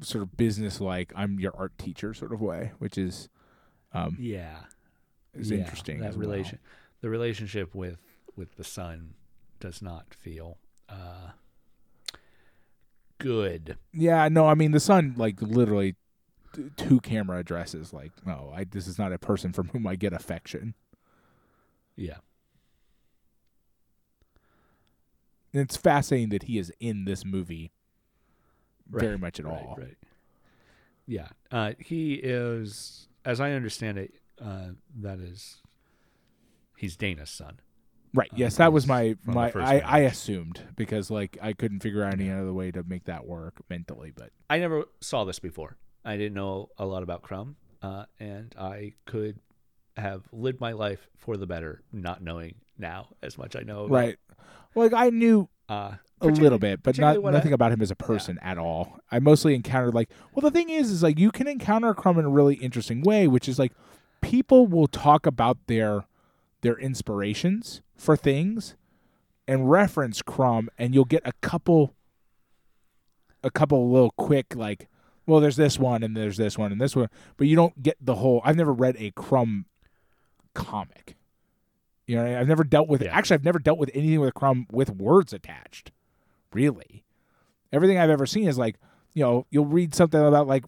sort 0.00 0.22
of 0.22 0.36
business 0.36 0.80
like 0.80 1.12
I'm 1.16 1.40
your 1.40 1.56
art 1.56 1.76
teacher 1.78 2.14
sort 2.14 2.32
of 2.32 2.40
way, 2.40 2.72
which 2.78 2.96
is 2.96 3.28
um 3.92 4.16
Yeah. 4.20 4.58
is 5.34 5.50
Yeah, 5.50 5.58
interesting. 5.58 5.98
That 6.00 6.10
as 6.10 6.16
well. 6.16 6.28
relation, 6.28 6.58
the 7.00 7.10
relationship 7.10 7.74
with 7.74 7.98
with 8.36 8.54
the 8.56 8.64
son, 8.64 9.14
does 9.58 9.80
not 9.82 10.12
feel 10.14 10.58
uh, 10.88 11.30
good. 13.18 13.76
Yeah, 13.92 14.28
no, 14.28 14.46
I 14.46 14.54
mean 14.54 14.72
the 14.72 14.80
son 14.80 15.14
like 15.16 15.40
literally 15.40 15.96
t- 16.54 16.70
two 16.76 17.00
camera 17.00 17.38
addresses 17.38 17.92
like, 17.92 18.12
no, 18.26 18.52
I 18.54 18.64
this 18.64 18.86
is 18.86 18.98
not 18.98 19.12
a 19.12 19.18
person 19.18 19.52
from 19.52 19.68
whom 19.68 19.86
I 19.86 19.96
get 19.96 20.12
affection. 20.12 20.74
Yeah. 21.96 22.18
And 25.52 25.62
it's 25.62 25.76
fascinating 25.76 26.28
that 26.30 26.44
he 26.44 26.58
is 26.58 26.70
in 26.80 27.06
this 27.06 27.24
movie 27.24 27.72
very 28.88 29.16
much 29.16 29.40
at 29.40 29.46
right, 29.46 29.54
all. 29.54 29.76
Right. 29.78 29.96
Yeah. 31.06 31.28
Uh, 31.50 31.72
he 31.78 32.14
is, 32.14 33.08
as 33.24 33.40
I 33.40 33.52
understand 33.52 33.98
it, 33.98 34.14
uh, 34.42 34.70
that 35.00 35.18
is, 35.18 35.62
he's 36.76 36.96
Dana's 36.96 37.30
son. 37.30 37.60
Right. 38.16 38.30
Uh, 38.32 38.36
Yes, 38.36 38.56
that 38.56 38.72
was 38.72 38.86
my 38.86 39.16
my 39.24 39.52
I, 39.54 39.80
I 39.80 39.98
assumed 40.00 40.62
because 40.74 41.10
like 41.10 41.36
I 41.40 41.52
couldn't 41.52 41.80
figure 41.80 42.02
out 42.02 42.14
any 42.14 42.30
other 42.30 42.52
way 42.52 42.70
to 42.72 42.82
make 42.82 43.04
that 43.04 43.26
work 43.26 43.54
mentally, 43.70 44.12
but 44.16 44.30
I 44.50 44.58
never 44.58 44.84
saw 45.00 45.24
this 45.24 45.38
before. 45.38 45.76
I 46.04 46.16
didn't 46.16 46.34
know 46.34 46.70
a 46.78 46.86
lot 46.86 47.02
about 47.02 47.22
Crumb, 47.22 47.56
uh, 47.82 48.06
and 48.18 48.54
I 48.58 48.94
could 49.04 49.38
have 49.96 50.22
lived 50.32 50.60
my 50.60 50.72
life 50.72 51.08
for 51.16 51.36
the 51.36 51.46
better, 51.46 51.82
not 51.92 52.22
knowing 52.22 52.54
now 52.78 53.08
as 53.22 53.36
much 53.38 53.54
I 53.56 53.60
know. 53.60 53.84
About, 53.84 53.94
right. 53.94 54.18
Like 54.74 54.92
I 54.92 55.10
knew 55.10 55.48
Uh, 55.68 55.92
a 56.20 56.26
little 56.28 56.58
bit, 56.58 56.82
but 56.82 56.96
not 56.98 57.22
what 57.22 57.34
I- 57.34 57.38
nothing 57.38 57.52
about 57.52 57.72
him 57.72 57.82
as 57.82 57.90
a 57.90 57.96
person 57.96 58.38
at 58.40 58.56
all. 58.58 58.98
I 59.10 59.18
mostly 59.18 59.54
encountered 59.54 59.94
like, 59.94 60.10
well, 60.32 60.42
the 60.42 60.50
thing 60.50 60.70
is, 60.70 60.90
is 60.90 61.02
like 61.02 61.18
you 61.18 61.30
can 61.30 61.46
encounter 61.48 61.92
Crumb 61.92 62.18
in 62.18 62.24
a 62.24 62.30
really 62.30 62.54
interesting 62.56 63.02
way, 63.02 63.26
which 63.26 63.48
is 63.48 63.58
like 63.58 63.72
people 64.22 64.66
will 64.66 64.86
talk 64.86 65.26
about 65.26 65.58
their 65.66 66.04
their 66.62 66.78
inspirations 66.78 67.80
for 67.96 68.16
things 68.16 68.76
and 69.48 69.70
reference 69.70 70.22
Crumb, 70.22 70.68
and 70.78 70.94
you'll 70.94 71.04
get 71.04 71.22
a 71.24 71.32
couple, 71.40 71.94
a 73.42 73.50
couple 73.50 73.90
little 73.90 74.12
quick 74.12 74.54
like, 74.54 74.88
well, 75.26 75.40
there's 75.40 75.56
this 75.56 75.78
one 75.78 76.02
and 76.02 76.16
there's 76.16 76.36
this 76.36 76.56
one 76.56 76.72
and 76.72 76.80
this 76.80 76.94
one, 76.94 77.08
but 77.36 77.46
you 77.46 77.56
don't 77.56 77.82
get 77.82 77.96
the 78.00 78.16
whole. 78.16 78.40
I've 78.44 78.56
never 78.56 78.72
read 78.72 78.96
a 78.98 79.10
Crumb 79.12 79.66
comic. 80.54 81.16
You 82.06 82.16
know, 82.16 82.38
I've 82.38 82.48
never 82.48 82.62
dealt 82.62 82.88
with 82.88 83.02
Yeah. 83.02 83.16
Actually, 83.16 83.34
I've 83.34 83.44
never 83.44 83.58
dealt 83.58 83.78
with 83.78 83.90
anything 83.92 84.20
with 84.20 84.34
Crumb 84.34 84.66
with 84.70 84.90
words 84.90 85.32
attached. 85.32 85.90
Really, 86.52 87.04
everything 87.72 87.98
I've 87.98 88.10
ever 88.10 88.26
seen 88.26 88.46
is 88.46 88.56
like, 88.56 88.76
you 89.14 89.24
know, 89.24 89.46
you'll 89.50 89.66
read 89.66 89.94
something 89.94 90.20
about 90.20 90.46
like, 90.46 90.64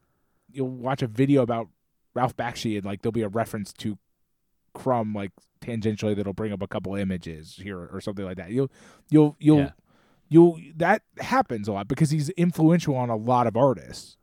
you'll 0.51 0.69
watch 0.69 1.03
a 1.03 1.07
video 1.07 1.43
about 1.43 1.69
Ralph 2.15 2.37
Bakshi 2.37 2.77
and 2.77 2.85
like 2.85 3.03
there'll 3.03 3.13
be 3.13 3.23
a 3.23 3.29
reference 3.29 3.73
to 3.75 3.97
Crumb 4.75 5.15
like 5.15 5.33
tangentially 5.61 6.15
that'll 6.17 6.33
bring 6.33 6.53
up 6.53 6.63
a 6.63 6.69
couple 6.69 6.95
images 6.95 7.57
here 7.63 7.79
or 7.93 8.01
something 8.01 8.25
like 8.25 8.37
that. 8.37 8.51
You'll, 8.51 8.71
you'll, 9.11 9.37
you'll, 9.39 9.59
Yeah. 9.59 9.71
you'll. 10.29 10.59
That 10.77 11.03
happens 11.19 11.69
a 11.69 11.73
lot 11.73 11.89
because 11.89 12.11
he's 12.11 12.29
influential 12.31 12.95
on 12.97 13.11
a 13.11 13.17
lot 13.17 13.47
of 13.47 13.57
artists 13.57 14.17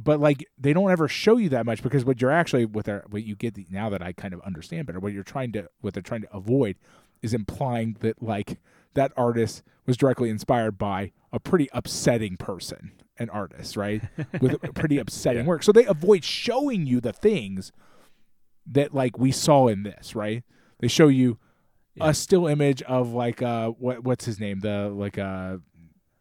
but 0.00 0.20
like 0.20 0.46
they 0.56 0.72
don't 0.72 0.90
ever 0.90 1.08
show 1.08 1.36
you 1.36 1.48
that 1.48 1.66
much 1.66 1.82
because 1.82 2.04
what 2.04 2.20
you're 2.20 2.30
actually 2.30 2.64
with 2.64 2.86
they're 2.86 3.04
what 3.10 3.24
you 3.24 3.34
get 3.34 3.54
the, 3.54 3.66
now 3.70 3.88
that 3.90 4.00
I 4.02 4.12
kind 4.12 4.32
of 4.32 4.40
understand 4.42 4.86
better 4.86 5.00
what 5.00 5.12
you're 5.12 5.24
trying 5.24 5.50
to 5.52 5.68
what 5.80 5.94
they're 5.94 6.02
trying 6.02 6.22
to 6.22 6.32
avoid 6.36 6.76
is 7.20 7.34
implying 7.34 7.96
that 8.00 8.22
like 8.22 8.60
that 8.94 9.12
artist 9.16 9.62
was 9.86 9.96
directly 9.96 10.30
inspired 10.30 10.78
by 10.78 11.10
a 11.32 11.40
pretty 11.40 11.68
upsetting 11.72 12.36
person 12.36 12.92
an 13.18 13.28
artist 13.30 13.76
right 13.76 14.02
with 14.40 14.60
pretty 14.74 14.98
upsetting 14.98 15.42
Yeah. 15.42 15.48
work 15.48 15.62
so 15.64 15.72
they 15.72 15.84
avoid 15.84 16.22
showing 16.22 16.86
you 16.86 17.00
the 17.00 17.12
things 17.12 17.72
that 18.70 18.94
like 18.94 19.18
we 19.18 19.32
saw 19.32 19.66
in 19.68 19.82
this 19.82 20.14
right 20.14 20.44
they 20.80 20.88
show 20.88 21.08
you 21.08 21.38
Yeah. 21.94 22.10
a 22.10 22.14
still 22.14 22.46
image 22.46 22.82
of 22.82 23.12
like 23.12 23.42
uh 23.42 23.68
what 23.70 24.04
what's 24.04 24.24
his 24.24 24.38
name 24.38 24.60
the 24.60 24.88
like 24.94 25.18
uh 25.18 25.56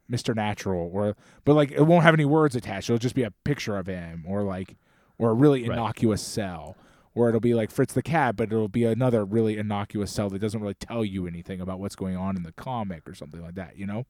Mr. 0.10 0.34
Natural 0.34 0.90
or 0.94 1.16
but 1.44 1.54
like 1.56 1.72
it 1.72 1.82
won't 1.82 2.04
have 2.04 2.14
any 2.14 2.24
words 2.24 2.56
attached. 2.56 2.90
It'll 2.90 2.98
just 2.98 3.14
be 3.16 3.24
a 3.24 3.32
picture 3.44 3.76
of 3.78 3.88
him 3.88 4.24
or 4.26 4.44
like 4.44 4.78
or 5.18 5.32
a 5.32 5.34
really 5.34 5.64
Right. 5.64 5.72
innocuous 5.74 6.22
cell. 6.22 6.78
Or 7.14 7.28
it'll 7.30 7.42
be 7.42 7.56
like 7.56 7.72
Fritz 7.72 7.94
the 7.96 8.04
cat, 8.04 8.36
but 8.36 8.52
it'll 8.52 8.68
be 8.68 8.84
another 8.86 9.26
really 9.26 9.58
innocuous 9.58 10.12
cell 10.12 10.30
that 10.30 10.38
doesn't 10.40 10.62
really 10.62 10.76
tell 10.76 11.04
you 11.04 11.26
anything 11.26 11.60
about 11.60 11.80
what's 11.80 11.96
going 11.96 12.16
on 12.16 12.38
in 12.38 12.44
the 12.44 12.52
comic 12.52 13.10
or 13.10 13.16
something 13.16 13.42
like 13.42 13.56
that, 13.56 13.76
you 13.76 13.88
know? 13.88 14.06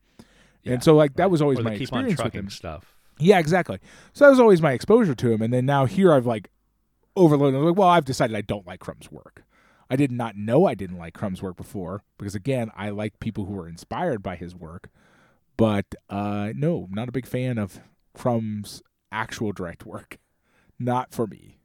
Yeah, 0.61 0.73
and 0.73 0.84
so 0.84 0.93
like 0.93 1.15
that 1.15 1.31
was 1.31 1.41
always 1.41 1.57
or 1.59 1.64
my 1.64 1.69
they 1.72 1.77
keep 1.80 1.93
on 1.93 2.05
experience 2.05 2.22
with 2.23 2.34
him. 2.35 2.49
stuff. 2.49 2.95
Yeah, 3.18 3.39
exactly. 3.39 3.80
So 4.14 4.26
that 4.26 4.30
was 4.30 4.39
always 4.41 4.61
my 4.61 4.73
exposure 4.73 5.15
to 5.15 5.31
him, 5.31 5.41
and 5.41 5.53
then 5.53 5.65
now 5.65 5.85
here 5.85 6.11
I've 6.14 6.26
like 6.27 6.49
overloaded. 7.18 7.60
I'm 7.60 7.65
like, 7.65 7.77
well, 7.77 7.88
I've 7.89 8.06
decided 8.06 8.35
I 8.35 8.41
don't 8.41 8.65
like 8.68 8.80
Crumb's 8.80 9.11
work. 9.11 9.44
I 9.89 9.95
did 9.95 10.11
not 10.11 10.35
know 10.35 10.65
I 10.65 10.76
didn't 10.76 10.98
like 10.98 11.14
Crumb's 11.14 11.41
work 11.41 11.56
before 11.57 12.03
because 12.18 12.35
again, 12.35 12.72
I 12.76 12.89
like 12.89 13.19
people 13.19 13.45
who 13.45 13.57
are 13.60 13.68
inspired 13.68 14.22
by 14.22 14.35
his 14.35 14.53
work, 14.56 14.89
but 15.56 15.85
uh, 16.10 16.52
no, 16.56 16.88
not 16.91 17.07
a 17.10 17.14
big 17.14 17.26
fan 17.26 17.57
of 17.57 17.80
Crumb's 18.14 18.81
actual 19.11 19.52
direct 19.53 19.85
work. 19.85 20.18
Not 20.80 21.11
for 21.11 21.26
me. 21.26 21.57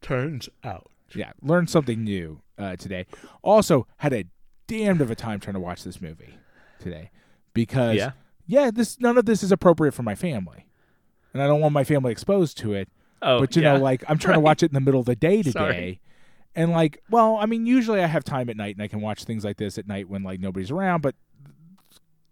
Turns 0.00 0.48
out. 0.62 0.90
Yeah, 1.14 1.32
learned 1.42 1.70
something 1.70 2.04
new 2.04 2.42
uh, 2.58 2.76
today. 2.76 3.06
Also, 3.42 3.86
had 3.98 4.12
a 4.12 4.26
damned 4.66 5.00
of 5.00 5.10
a 5.10 5.14
time 5.14 5.40
trying 5.40 5.54
to 5.54 5.60
watch 5.60 5.82
this 5.82 6.00
movie 6.00 6.34
today 6.78 7.10
because 7.54 7.96
Yeah. 7.96 8.10
yeah, 8.46 8.70
this 8.70 9.00
none 9.00 9.16
of 9.16 9.24
this 9.24 9.42
is 9.42 9.50
appropriate 9.50 9.92
for 9.92 10.02
my 10.02 10.14
family, 10.14 10.66
and 11.32 11.42
I 11.42 11.46
don't 11.46 11.60
want 11.60 11.72
my 11.72 11.84
family 11.84 12.12
exposed 12.12 12.58
to 12.58 12.74
it. 12.74 12.88
Oh, 13.22 13.40
but 13.40 13.54
you 13.56 13.62
yeah. 13.62 13.74
know, 13.76 13.82
like 13.82 14.04
I'm 14.08 14.18
trying 14.18 14.34
to 14.36 14.40
watch 14.48 14.62
it 14.62 14.70
in 14.70 14.74
the 14.74 14.80
middle 14.80 15.00
of 15.00 15.06
the 15.06 15.16
day 15.16 15.38
today, 15.42 15.52
Sorry. 15.52 16.00
and 16.54 16.70
like, 16.72 17.02
well, 17.10 17.36
I 17.36 17.46
mean, 17.46 17.66
usually 17.66 18.00
I 18.02 18.06
have 18.06 18.24
time 18.24 18.48
at 18.48 18.56
night 18.56 18.76
and 18.76 18.82
I 18.82 18.88
can 18.88 19.00
watch 19.00 19.24
things 19.24 19.44
like 19.44 19.56
this 19.56 19.78
at 19.78 19.86
night 19.86 20.08
when 20.08 20.22
like 20.22 20.40
nobody's 20.40 20.70
around, 20.70 21.00
but 21.02 21.14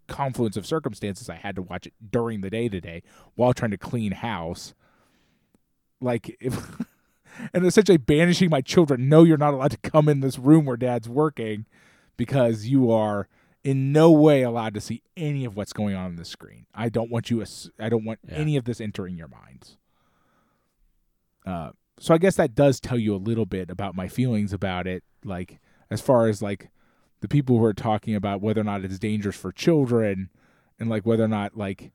confluence 0.07 0.55
of 0.55 0.65
circumstances, 0.65 1.29
I 1.29 1.35
had 1.35 1.55
to 1.57 1.61
watch 1.61 1.85
it 1.87 1.93
during 2.11 2.41
the 2.41 2.49
day 2.49 2.69
today 2.69 3.03
while 3.35 3.53
trying 3.53 3.71
to 3.71 3.77
clean 3.77 4.13
house. 4.13 4.73
Like 6.01 6.35
if. 6.39 6.77
And 7.53 7.67
essentially 7.67 7.99
banishing 7.99 8.49
my 8.49 8.61
children. 8.61 9.09
No, 9.09 9.23
you're 9.23 9.37
not 9.37 9.53
allowed 9.53 9.69
to 9.69 9.77
come 9.77 10.09
in 10.09 10.21
this 10.21 10.39
room 10.39 10.65
where 10.65 10.75
dad's 10.75 11.07
working 11.07 11.67
because 12.15 12.65
you 12.65 12.89
are 12.91 13.27
in 13.63 13.91
no 13.91 14.11
way 14.11 14.41
allowed 14.41 14.73
to 14.73 14.81
see 14.81 15.03
any 15.15 15.45
of 15.45 15.55
what's 15.55 15.71
going 15.71 15.93
on 15.93 16.05
on 16.05 16.15
the 16.15 16.25
screen. 16.25 16.65
I 16.73 16.89
don't 16.89 17.11
want 17.11 17.29
you. 17.29 17.39
ass- 17.43 17.69
I 17.79 17.89
don't 17.89 18.03
want 18.05 18.21
Yeah. 18.27 18.37
any 18.37 18.57
of 18.57 18.63
this 18.65 18.81
entering 18.81 19.17
your 19.17 19.27
minds. 19.27 19.77
Uh, 21.47 21.71
so 21.97 22.13
I 22.13 22.17
guess 22.17 22.35
that 22.35 22.55
does 22.55 22.79
tell 22.79 22.99
you 22.99 23.15
a 23.15 23.17
little 23.17 23.45
bit 23.45 23.69
about 23.69 23.95
my 23.95 24.07
feelings 24.07 24.51
about 24.51 24.85
it. 24.85 25.03
Like 25.23 25.59
as 25.89 26.01
far 26.01 26.27
as 26.27 26.41
like 26.41 26.69
the 27.21 27.27
people 27.27 27.57
who 27.57 27.63
are 27.63 27.73
talking 27.73 28.15
about 28.15 28.41
whether 28.41 28.61
or 28.61 28.65
not 28.65 28.83
it's 28.83 28.99
dangerous 28.99 29.37
for 29.37 29.51
children, 29.51 30.29
and 30.79 30.89
like 30.89 31.05
whether 31.05 31.23
or 31.23 31.29
not 31.29 31.57
like 31.57 31.91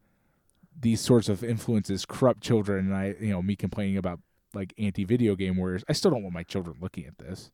these 0.81 1.01
sorts 1.01 1.29
of 1.29 1.45
influences 1.45 2.07
corrupt 2.07 2.43
children. 2.43 2.87
And 2.87 2.95
I, 2.95 3.15
you 3.21 3.31
know, 3.31 3.43
me 3.43 3.55
complaining 3.55 3.99
about 3.99 4.21
like 4.55 4.73
anti 4.79 5.05
video 5.05 5.37
game 5.37 5.57
warriors. 5.57 5.85
I 5.89 5.93
still 5.93 6.11
don't 6.11 6.23
want 6.23 6.35
my 6.35 6.43
children 6.43 6.79
looking 6.81 7.07
at 7.07 7.19
this. 7.19 7.51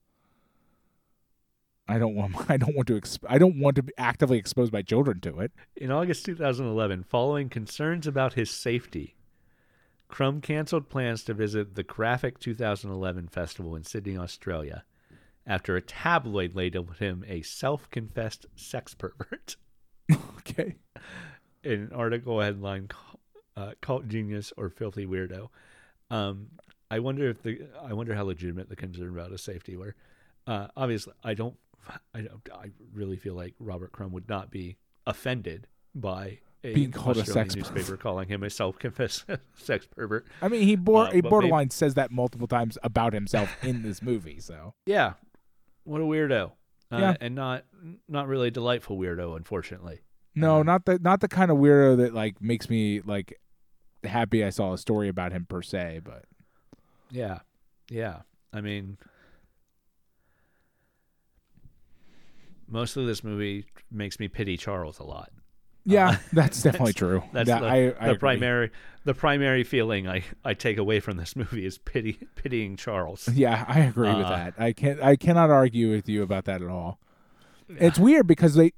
I 1.88 1.98
don't 1.98 2.14
want. 2.14 2.36
I 2.48 2.56
don't 2.56 2.76
want 2.76 2.88
to. 2.88 3.00
Exp- 3.00 3.24
I 3.28 3.38
don't 3.38 3.58
want 3.58 3.76
to 3.76 3.84
actively 3.98 4.38
expose 4.38 4.70
my 4.70 4.82
children 4.82 5.20
to 5.22 5.40
it. 5.40 5.52
In 5.76 5.90
August 5.90 6.24
2011, 6.26 7.04
following 7.04 7.48
concerns 7.48 8.06
about 8.06 8.34
his 8.34 8.50
safety, 8.50 9.16
Crumb 10.08 10.40
canceled 10.40 10.88
plans 10.88 11.22
to 11.24 11.34
visit 11.34 11.74
the 11.74 11.82
Graphic 11.82 12.38
2011 12.38 13.28
festival 13.28 13.76
in 13.76 13.84
Sydney, 13.84 14.16
Australia, 14.16 14.84
after 15.46 15.76
a 15.76 15.82
tabloid 15.82 16.54
labeled 16.54 16.96
him 16.98 17.24
a 17.28 17.42
self 17.42 17.88
confessed 17.90 18.46
sex 18.56 18.94
pervert. 18.94 19.56
Okay. 20.38 20.76
in 21.62 21.72
an 21.72 21.92
article 21.94 22.40
headline 22.40 22.88
uh, 23.56 23.72
"Cult 23.82 24.08
Genius 24.08 24.52
or 24.56 24.70
Filthy 24.70 25.04
Weirdo." 25.06 25.50
Um, 26.10 26.48
I 26.90 27.00
wonder 27.00 27.28
if 27.28 27.42
the 27.42 27.60
I 27.82 27.92
wonder 27.92 28.14
how 28.14 28.24
legitimate 28.24 28.70
the 28.70 28.76
concern 28.76 29.10
about 29.10 29.30
his 29.30 29.42
safety 29.42 29.76
were. 29.76 29.94
Uh, 30.46 30.68
obviously, 30.74 31.12
I 31.22 31.34
don't. 31.34 31.56
I 32.14 32.22
don't. 32.22 32.40
I 32.50 32.70
really 32.94 33.16
feel 33.16 33.34
like 33.34 33.54
Robert 33.58 33.92
Crumb 33.92 34.12
would 34.12 34.28
not 34.28 34.50
be 34.50 34.78
offended 35.06 35.66
by 35.94 36.38
Being 36.62 36.90
called 36.90 37.16
a 37.18 37.24
sex 37.24 37.54
newspaper 37.54 37.96
calling 37.96 38.28
him 38.28 38.42
a 38.42 38.50
self-confessed 38.50 39.24
sex 39.56 39.86
pervert. 39.86 40.26
I 40.42 40.48
mean, 40.48 40.62
he 40.62 40.74
bor- 40.76 41.06
Uh, 41.06 41.12
he 41.12 41.20
borderline 41.20 41.70
says 41.70 41.94
that 41.94 42.10
multiple 42.10 42.48
times 42.48 42.76
about 42.82 43.12
himself 43.12 43.48
in 43.64 43.82
this 43.82 44.02
movie. 44.02 44.40
So 44.40 44.74
Yeah, 44.84 45.14
what 45.84 46.00
a 46.00 46.04
weirdo. 46.04 46.52
Uh, 46.90 46.98
Yeah. 46.98 47.16
and 47.20 47.34
not 47.34 47.64
not 48.08 48.26
really 48.26 48.48
a 48.48 48.50
delightful 48.50 48.98
weirdo, 48.98 49.36
unfortunately. 49.36 50.00
no, 50.34 50.60
Uh, 50.60 50.62
not 50.64 50.84
the 50.84 50.98
not 50.98 51.20
the 51.20 51.28
kind 51.28 51.50
of 51.50 51.58
weirdo 51.58 51.96
that 51.98 52.12
like 52.14 52.40
makes 52.42 52.68
me 52.68 53.00
like 53.02 53.38
happy 54.04 54.44
I 54.44 54.50
saw 54.50 54.72
a 54.72 54.78
story 54.78 55.08
about 55.08 55.30
him 55.32 55.44
per 55.46 55.62
se. 55.62 56.00
But 56.04 56.24
Yeah, 57.10 57.40
yeah. 57.88 58.22
I 58.52 58.60
mean, 58.62 58.98
most 62.66 62.96
of 62.96 63.06
this 63.06 63.22
movie 63.24 63.64
makes 63.90 64.18
me 64.18 64.28
pity 64.28 64.56
Charles 64.56 64.98
a 64.98 65.04
lot. 65.04 65.30
Yeah, 65.88 66.18
that's 66.32 66.62
definitely 66.62 66.92
true. 66.92 67.22
That's 67.32 67.48
That- 67.48 67.60
the, 67.62 67.66
I, 67.66 67.94
I 68.00 68.12
the 68.12 68.18
primary 68.18 68.70
the 69.04 69.14
primary 69.14 69.64
feeling 69.64 70.06
I, 70.06 70.22
I 70.44 70.52
take 70.54 70.76
away 70.76 71.00
from 71.00 71.16
this 71.16 71.34
movie 71.34 71.64
is 71.64 71.78
pity 71.78 72.18
pitying 72.34 72.76
Charles. 72.76 73.28
Yeah, 73.32 73.64
I 73.66 73.80
agree 73.80 74.08
with 74.14 74.26
Uh, 74.26 74.30
that. 74.30 74.54
I 74.58 74.72
can't. 74.72 75.00
I 75.02 75.16
cannot 75.16 75.50
argue 75.50 75.90
with 75.90 76.08
you 76.08 76.22
about 76.22 76.44
that 76.44 76.60
at 76.62 76.68
all. 76.68 76.98
It's 77.68 77.98
weird 77.98 78.26
because 78.26 78.54
they 78.54 78.72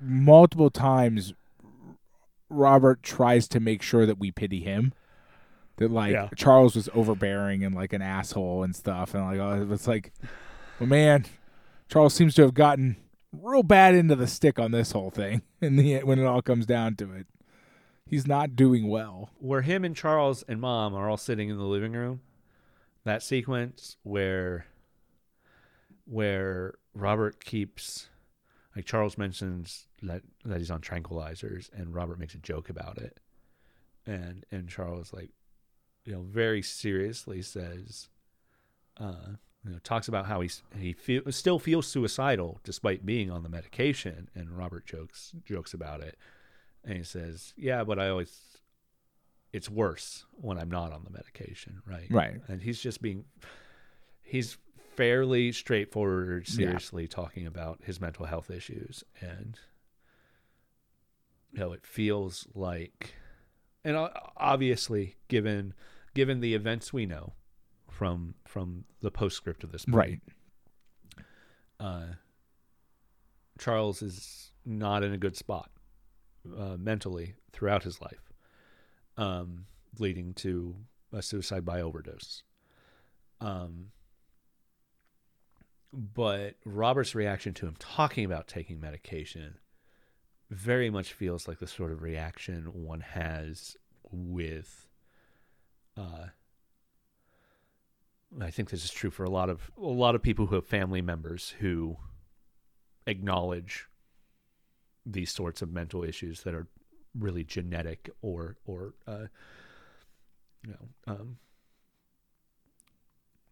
multiple 0.00 0.70
times 0.70 1.32
Robert 2.48 3.02
tries 3.02 3.48
to 3.48 3.60
make 3.60 3.82
sure 3.82 4.06
that 4.06 4.18
we 4.18 4.30
pity 4.30 4.60
him. 4.60 4.92
That 5.78 5.90
like 5.90 6.12
Yeah. 6.12 6.28
Charles 6.36 6.74
was 6.74 6.88
overbearing 6.94 7.62
and 7.62 7.74
like 7.74 7.92
an 7.92 8.00
asshole 8.00 8.62
and 8.62 8.74
stuff, 8.74 9.14
and 9.14 9.24
like 9.24 9.38
oh, 9.38 9.68
it's 9.70 9.86
like, 9.86 10.12
well, 10.80 10.88
man, 10.88 11.26
Charles 11.90 12.14
seems 12.14 12.34
to 12.36 12.42
have 12.42 12.54
gotten 12.54 12.96
real 13.42 13.62
bad 13.62 13.94
into 13.94 14.16
the 14.16 14.26
stick 14.26 14.58
on 14.58 14.70
this 14.70 14.92
whole 14.92 15.10
thing. 15.10 15.42
In 15.60 15.76
the 15.76 16.02
when 16.02 16.18
it 16.18 16.24
all 16.26 16.42
comes 16.42 16.66
down 16.66 16.96
to 16.96 17.12
it, 17.12 17.26
he's 18.06 18.26
not 18.26 18.56
doing 18.56 18.88
well. 18.88 19.30
Where 19.38 19.62
him 19.62 19.84
and 19.84 19.96
Charles 19.96 20.42
and 20.48 20.60
Mom 20.60 20.94
are 20.94 21.08
all 21.08 21.16
sitting 21.16 21.48
in 21.48 21.56
the 21.56 21.64
living 21.64 21.92
room, 21.92 22.20
that 23.04 23.22
sequence 23.22 23.96
where 24.02 24.66
where 26.04 26.74
Robert 26.94 27.44
keeps 27.44 28.08
like 28.74 28.84
Charles 28.84 29.18
mentions 29.18 29.86
that 30.02 30.22
that 30.44 30.58
he's 30.58 30.70
on 30.70 30.80
tranquilizers 30.80 31.70
and 31.72 31.94
Robert 31.94 32.18
makes 32.18 32.34
a 32.34 32.38
joke 32.38 32.68
about 32.68 32.98
it. 32.98 33.18
And 34.06 34.44
and 34.50 34.68
Charles 34.68 35.12
like 35.12 35.30
you 36.04 36.12
know 36.12 36.22
very 36.22 36.62
seriously 36.62 37.42
says 37.42 38.08
uh 38.98 39.36
you 39.66 39.72
know 39.72 39.78
talks 39.82 40.06
about 40.08 40.26
how 40.26 40.40
he's 40.40 40.62
he 40.78 40.92
feel, 40.92 41.22
still 41.30 41.58
feels 41.58 41.86
suicidal 41.86 42.60
despite 42.64 43.04
being 43.04 43.30
on 43.30 43.42
the 43.42 43.48
medication 43.48 44.28
and 44.34 44.56
Robert 44.56 44.86
jokes 44.86 45.32
jokes 45.44 45.74
about 45.74 46.00
it. 46.00 46.16
And 46.84 46.96
he 46.96 47.02
says, 47.02 47.52
"Yeah, 47.56 47.82
but 47.82 47.98
I 47.98 48.08
always 48.08 48.58
it's 49.52 49.68
worse 49.68 50.24
when 50.32 50.56
I'm 50.58 50.70
not 50.70 50.92
on 50.92 51.02
the 51.04 51.10
medication, 51.10 51.82
right?" 51.86 52.06
Right. 52.10 52.40
and 52.48 52.62
he's 52.62 52.80
just 52.80 53.02
being 53.02 53.24
he's 54.22 54.56
fairly 54.94 55.52
straightforward 55.52 56.46
Yeah. 56.48 56.54
seriously 56.56 57.06
talking 57.08 57.46
about 57.46 57.80
his 57.84 58.00
mental 58.00 58.24
health 58.26 58.50
issues 58.50 59.04
and 59.20 59.58
you 61.52 61.58
know 61.60 61.72
it 61.72 61.84
feels 61.86 62.46
like 62.54 63.14
and 63.84 63.96
obviously 64.36 65.16
given 65.28 65.74
given 66.14 66.40
the 66.40 66.54
events 66.54 66.92
we 66.94 67.04
know 67.04 67.34
from 67.96 68.34
from 68.46 68.84
the 69.00 69.10
postscript 69.10 69.64
of 69.64 69.72
this 69.72 69.86
movie, 69.88 69.96
Right. 69.98 70.20
uh 71.80 72.06
Charles 73.58 74.02
is 74.02 74.52
not 74.66 75.02
in 75.02 75.12
a 75.14 75.16
good 75.18 75.34
spot 75.36 75.70
uh, 76.58 76.76
mentally 76.78 77.34
throughout 77.52 77.84
his 77.84 78.02
life, 78.02 78.32
um, 79.16 79.64
leading 79.98 80.34
to 80.34 80.76
a 81.10 81.22
suicide 81.22 81.64
by 81.64 81.80
overdose. 81.80 82.42
Um, 83.40 83.92
but 85.92 86.56
Robert's 86.66 87.14
reaction 87.14 87.54
to 87.54 87.66
him 87.66 87.76
talking 87.78 88.26
about 88.26 88.46
taking 88.46 88.78
medication 88.78 89.58
very 90.50 90.90
much 90.90 91.14
feels 91.14 91.48
like 91.48 91.58
the 91.58 91.66
sort 91.66 91.92
of 91.92 92.02
reaction 92.02 92.84
one 92.84 93.00
has 93.00 93.74
with. 94.12 94.86
Uh, 95.96 96.26
I 98.40 98.50
think 98.50 98.70
this 98.70 98.84
is 98.84 98.90
true 98.90 99.10
for 99.10 99.24
a 99.24 99.30
lot 99.30 99.48
of 99.48 99.70
a 99.76 99.82
lot 99.82 100.14
of 100.14 100.22
people 100.22 100.46
who 100.46 100.56
have 100.56 100.66
family 100.66 101.00
members 101.00 101.54
who 101.60 101.96
acknowledge 103.06 103.86
these 105.04 105.30
sorts 105.30 105.62
of 105.62 105.70
mental 105.70 106.02
issues 106.02 106.42
that 106.42 106.54
are 106.54 106.66
really 107.18 107.44
genetic 107.44 108.10
or 108.22 108.56
or 108.66 108.94
uh, 109.06 109.26
you 110.64 110.72
know 110.72 110.88
um, 111.14 111.38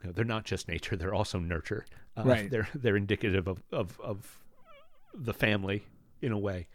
you 0.03 0.09
know, 0.09 0.13
they're 0.13 0.25
not 0.25 0.45
just 0.45 0.69
nature; 0.69 0.97
they're 0.97 1.15
also 1.15 1.39
nurture. 1.39 1.87
Uh, 2.17 2.23
Right. 2.25 2.51
They're 2.51 2.69
they're 2.75 2.97
indicative 2.97 3.47
of 3.47 3.63
of 3.73 3.99
of 4.01 4.43
the 5.15 5.35
family 5.35 5.85
in 6.21 6.33
a 6.33 6.39
way. 6.39 6.67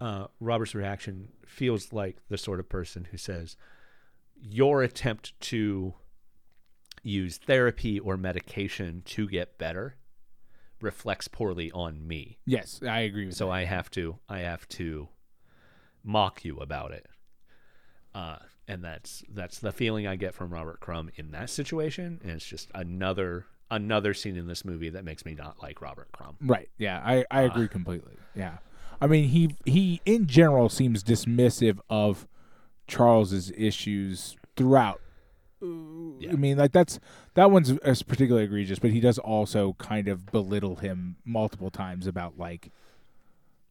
Uh, 0.00 0.26
Robert's 0.40 0.74
reaction 0.74 1.28
feels 1.46 1.92
like 1.92 2.18
the 2.28 2.38
sort 2.38 2.60
of 2.60 2.68
person 2.68 3.08
who 3.10 3.16
says, 3.16 3.56
"Your 4.40 4.82
attempt 4.82 5.38
to 5.40 5.94
use 7.06 7.38
therapy 7.38 7.98
or 7.98 8.16
medication 8.16 9.02
to 9.06 9.28
get 9.28 9.58
better 9.58 9.96
reflects 10.80 11.28
poorly 11.28 11.70
on 11.72 12.06
me." 12.06 12.38
Yes, 12.46 12.80
I 12.82 13.00
agree 13.00 13.26
with 13.26 13.36
so 13.36 13.46
that. 13.46 13.52
I 13.52 13.64
have 13.64 13.90
to 13.92 14.18
I 14.28 14.40
have 14.40 14.68
to 14.68 15.08
mock 16.04 16.44
you 16.44 16.58
about 16.58 16.92
it. 16.92 17.06
Uh, 18.14 18.36
and 18.68 18.82
that's 18.82 19.22
that's 19.28 19.58
the 19.58 19.72
feeling 19.72 20.06
I 20.06 20.16
get 20.16 20.34
from 20.34 20.50
Robert 20.50 20.80
Crumb 20.80 21.10
in 21.16 21.30
that 21.32 21.50
situation, 21.50 22.20
and 22.22 22.32
it's 22.32 22.46
just 22.46 22.70
another 22.74 23.46
another 23.70 24.14
scene 24.14 24.36
in 24.36 24.46
this 24.46 24.64
movie 24.64 24.90
that 24.90 25.04
makes 25.04 25.24
me 25.24 25.34
not 25.34 25.62
like 25.62 25.80
Robert 25.80 26.10
Crumb. 26.12 26.36
Right. 26.40 26.68
Yeah, 26.78 27.02
I, 27.04 27.24
I 27.30 27.42
agree 27.42 27.68
completely. 27.68 28.14
Yeah. 28.34 28.58
I 29.00 29.06
mean, 29.06 29.28
he 29.28 29.54
he 29.64 30.00
in 30.06 30.26
general 30.26 30.68
seems 30.68 31.02
dismissive 31.02 31.78
of 31.90 32.26
Charles's 32.86 33.52
issues 33.56 34.36
throughout. 34.56 35.00
Yeah. 35.60 36.32
I 36.32 36.36
mean, 36.36 36.58
like 36.58 36.72
that's 36.72 36.98
that 37.34 37.50
one's 37.50 37.72
particularly 38.02 38.44
egregious, 38.44 38.78
but 38.78 38.90
he 38.90 39.00
does 39.00 39.18
also 39.18 39.74
kind 39.74 40.08
of 40.08 40.26
belittle 40.26 40.76
him 40.76 41.16
multiple 41.24 41.70
times 41.70 42.06
about 42.06 42.38
like 42.38 42.70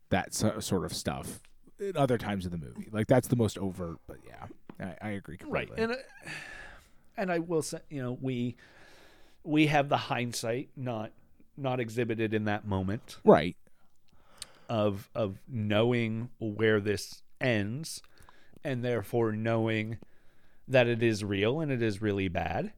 that 0.10 0.34
so, 0.34 0.60
sort 0.60 0.86
of 0.86 0.94
stuff 0.94 1.41
in 1.80 1.95
other 1.95 2.18
times 2.18 2.45
of 2.45 2.52
the 2.52 2.57
movie. 2.57 2.88
Like 2.91 3.07
that's 3.07 3.28
the 3.28 3.36
most 3.36 3.57
overt, 3.57 3.98
but 4.07 4.18
yeah, 4.26 4.45
I, 5.02 5.07
I 5.07 5.10
agree 5.12 5.38
Right, 5.45 5.68
completely. 5.68 5.84
and 5.84 5.91
uh, 5.94 6.30
and 7.18 7.32
I 7.32 7.40
will 7.40 7.62
say, 7.62 7.80
you 7.90 8.02
know, 8.02 8.18
we 8.20 8.56
we 9.44 9.68
have 9.68 9.90
the 9.90 9.98
hindsight 9.98 10.70
not 10.76 11.12
not 11.57 11.80
exhibited 11.80 12.34
in 12.34 12.45
that 12.45 12.66
moment 12.66 13.18
right. 13.24 13.56
of 14.70 15.10
of 15.14 15.38
knowing 15.48 16.30
where 16.40 16.80
this 16.80 17.22
ends 17.40 18.02
and 18.64 18.84
therefore 18.84 19.32
knowing 19.34 19.98
that 20.67 20.87
it 20.87 21.01
is 21.03 21.23
real 21.23 21.59
and 21.61 21.71
it 21.71 21.81
is 21.81 22.01
really 22.01 22.27
bad 22.27 22.71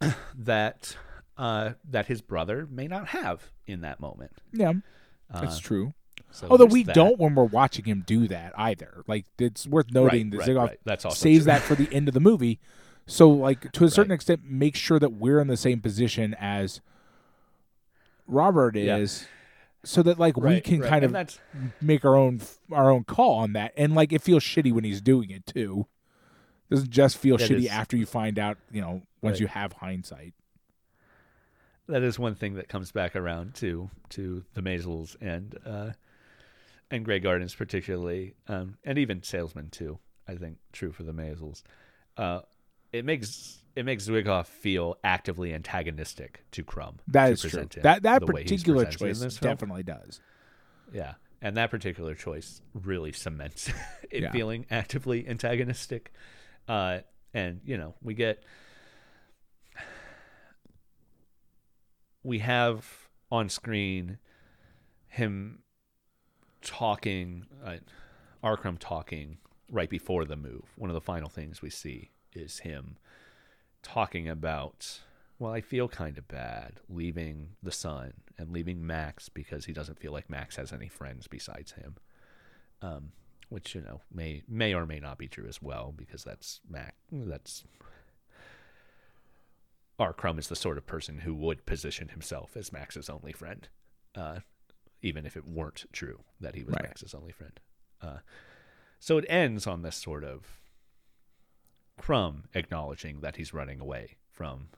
that 0.36 0.96
uh 1.36 1.72
that 1.88 2.06
his 2.06 2.20
brother 2.22 2.66
may 2.70 2.86
not 2.86 3.08
have 3.08 3.50
in 3.66 3.80
that 3.82 4.00
moment 4.00 4.32
Yeah, 4.52 4.72
uh, 5.32 5.40
that's 5.40 5.58
true. 5.58 5.94
so 6.30 6.46
Although 6.48 6.66
we 6.66 6.82
that. 6.84 6.94
don't 6.94 7.18
when 7.18 7.34
we're 7.34 7.44
watching 7.44 7.84
him 7.84 8.02
do 8.06 8.26
that 8.28 8.52
either. 8.58 9.02
Like 9.06 9.26
it's 9.38 9.66
worth 9.66 9.90
noting 9.92 10.30
right, 10.30 10.38
that 10.46 10.48
Zwigoff 10.50 10.68
right. 10.68 10.78
that's 10.84 11.04
also 11.04 11.16
saves 11.16 11.44
true. 11.44 11.52
that 11.52 11.62
for 11.62 11.74
the 11.74 11.92
end 11.92 12.08
of 12.08 12.14
the 12.14 12.20
movie. 12.20 12.60
So, 13.06 13.28
like 13.28 13.70
to 13.72 13.84
a 13.84 13.90
certain 13.90 14.10
Right. 14.10 14.14
extent, 14.14 14.40
make 14.44 14.76
sure 14.76 14.98
that 14.98 15.12
we're 15.12 15.38
in 15.40 15.46
the 15.46 15.56
same 15.58 15.80
position 15.80 16.34
as 16.40 16.80
Robert 18.26 18.76
Yeah. 18.76 18.96
is, 18.96 19.26
so 19.84 20.02
that 20.02 20.18
like 20.18 20.36
we 20.36 20.60
can 20.60 20.80
right. 20.80 20.88
kind 20.88 21.04
And 21.04 21.14
of 21.16 21.40
make 21.80 22.04
our 22.04 22.16
own 22.16 22.40
our 22.72 22.90
own 22.90 23.04
call 23.04 23.34
on 23.40 23.52
that. 23.52 23.72
And 23.76 23.94
like 23.94 24.12
it 24.12 24.22
feels 24.22 24.42
shitty 24.42 24.72
when 24.72 24.84
he's 24.84 25.00
doing 25.00 25.30
it 25.30 25.44
too. 25.46 25.86
Doesn't 26.70 26.90
just 26.90 27.18
feel 27.18 27.36
That 27.36 27.50
shitty 27.50 27.64
is- 27.64 27.66
after 27.68 27.96
you 27.96 28.06
find 28.06 28.38
out. 28.38 28.58
You 28.72 28.80
know, 28.80 29.02
once 29.22 29.34
Right. 29.34 29.40
you 29.42 29.46
have 29.48 29.72
hindsight. 29.74 30.34
that 31.86 32.02
is 32.02 32.18
one 32.18 32.34
thing 32.34 32.54
that 32.54 32.68
comes 32.68 32.90
back 32.92 33.14
around 33.14 33.54
to 33.56 33.90
to 34.10 34.44
the 34.54 34.62
Maysles 34.62 35.16
and 35.20 35.58
uh, 35.66 35.90
and 36.90 37.04
Grey 37.04 37.18
Gardens 37.20 37.54
particularly, 37.54 38.34
um, 38.48 38.78
and 38.84 38.98
even 38.98 39.22
Salesman 39.22 39.70
too. 39.70 39.98
I 40.26 40.36
think 40.36 40.56
true 40.72 40.92
for 40.92 41.02
the 41.02 41.12
Maysles. 41.12 41.62
Uh, 42.16 42.40
it 42.92 43.04
makes 43.04 43.62
it 43.76 43.84
makes 43.84 44.06
Zwigoff 44.08 44.46
feel 44.46 44.96
actively 45.04 45.52
antagonistic 45.52 46.44
to 46.52 46.62
Crumb. 46.62 47.00
That 47.08 47.26
to 47.26 47.32
is 47.32 47.40
true. 47.42 47.68
That 47.82 48.02
that 48.04 48.24
the 48.24 48.32
way 48.32 48.42
he's 48.42 48.62
particular 48.62 48.86
choice 48.86 49.20
definitely 49.36 49.82
does. 49.82 50.20
Yeah, 50.92 51.14
and 51.42 51.56
that 51.58 51.70
particular 51.70 52.14
choice 52.14 52.62
really 52.72 53.12
cements 53.12 53.70
it 54.10 54.22
Yeah. 54.22 54.32
feeling 54.32 54.64
actively 54.70 55.28
antagonistic. 55.28 56.12
Uh, 56.68 56.98
and 57.32 57.60
you 57.64 57.76
know, 57.76 57.94
we 58.02 58.14
get 58.14 58.42
we 62.22 62.38
have 62.38 63.08
on 63.30 63.48
screen 63.48 64.18
him 65.08 65.60
talking 66.62 67.46
uh, 67.64 67.76
talking 68.78 69.38
right 69.70 69.88
before 69.90 70.24
the 70.24 70.36
move. 70.36 70.64
One 70.76 70.90
of 70.90 70.94
the 70.94 71.00
final 71.00 71.28
things 71.28 71.62
we 71.62 71.70
see 71.70 72.10
is 72.32 72.60
him 72.60 72.96
talking 73.82 74.28
about, 74.28 75.00
well, 75.38 75.52
I 75.52 75.60
feel 75.60 75.88
kind 75.88 76.18
of 76.18 76.26
bad 76.26 76.80
leaving 76.88 77.50
the 77.62 77.70
sun 77.70 78.14
and 78.38 78.50
leaving 78.50 78.84
Max 78.84 79.28
because 79.28 79.66
he 79.66 79.72
doesn't 79.72 79.98
feel 79.98 80.12
like 80.12 80.28
Max 80.28 80.56
has 80.56 80.72
any 80.72 80.88
friends 80.88 81.26
besides 81.26 81.72
him. 81.72 81.96
Um, 82.82 83.12
which 83.48 83.74
you 83.74 83.80
know 83.80 84.00
may 84.12 84.42
may 84.48 84.74
or 84.74 84.86
may 84.86 85.00
not 85.00 85.18
be 85.18 85.28
true 85.28 85.46
as 85.46 85.60
well 85.62 85.92
because 85.96 86.24
that's 86.24 86.60
Mac 86.68 86.94
that's 87.10 87.64
crumb 90.16 90.38
is 90.38 90.48
the 90.48 90.56
sort 90.56 90.78
of 90.78 90.86
person 90.86 91.18
who 91.18 91.34
would 91.34 91.66
position 91.66 92.08
himself 92.08 92.56
as 92.56 92.72
Max's 92.72 93.08
only 93.08 93.32
friend, 93.32 93.68
uh, 94.14 94.40
even 95.02 95.24
if 95.26 95.36
it 95.36 95.46
weren't 95.46 95.84
true 95.92 96.20
that 96.40 96.54
he 96.54 96.62
was 96.62 96.74
Right. 96.74 96.82
Max's 96.82 97.14
only 97.14 97.32
friend. 97.32 97.60
Uh, 98.02 98.18
so 98.98 99.18
it 99.18 99.24
ends 99.28 99.66
on 99.66 99.82
this 99.82 99.96
sort 99.96 100.24
of 100.24 100.60
Crumb 101.96 102.48
acknowledging 102.54 103.20
that 103.20 103.36
he's 103.36 103.54
running 103.54 103.78
away 103.80 104.16
from 104.32 104.68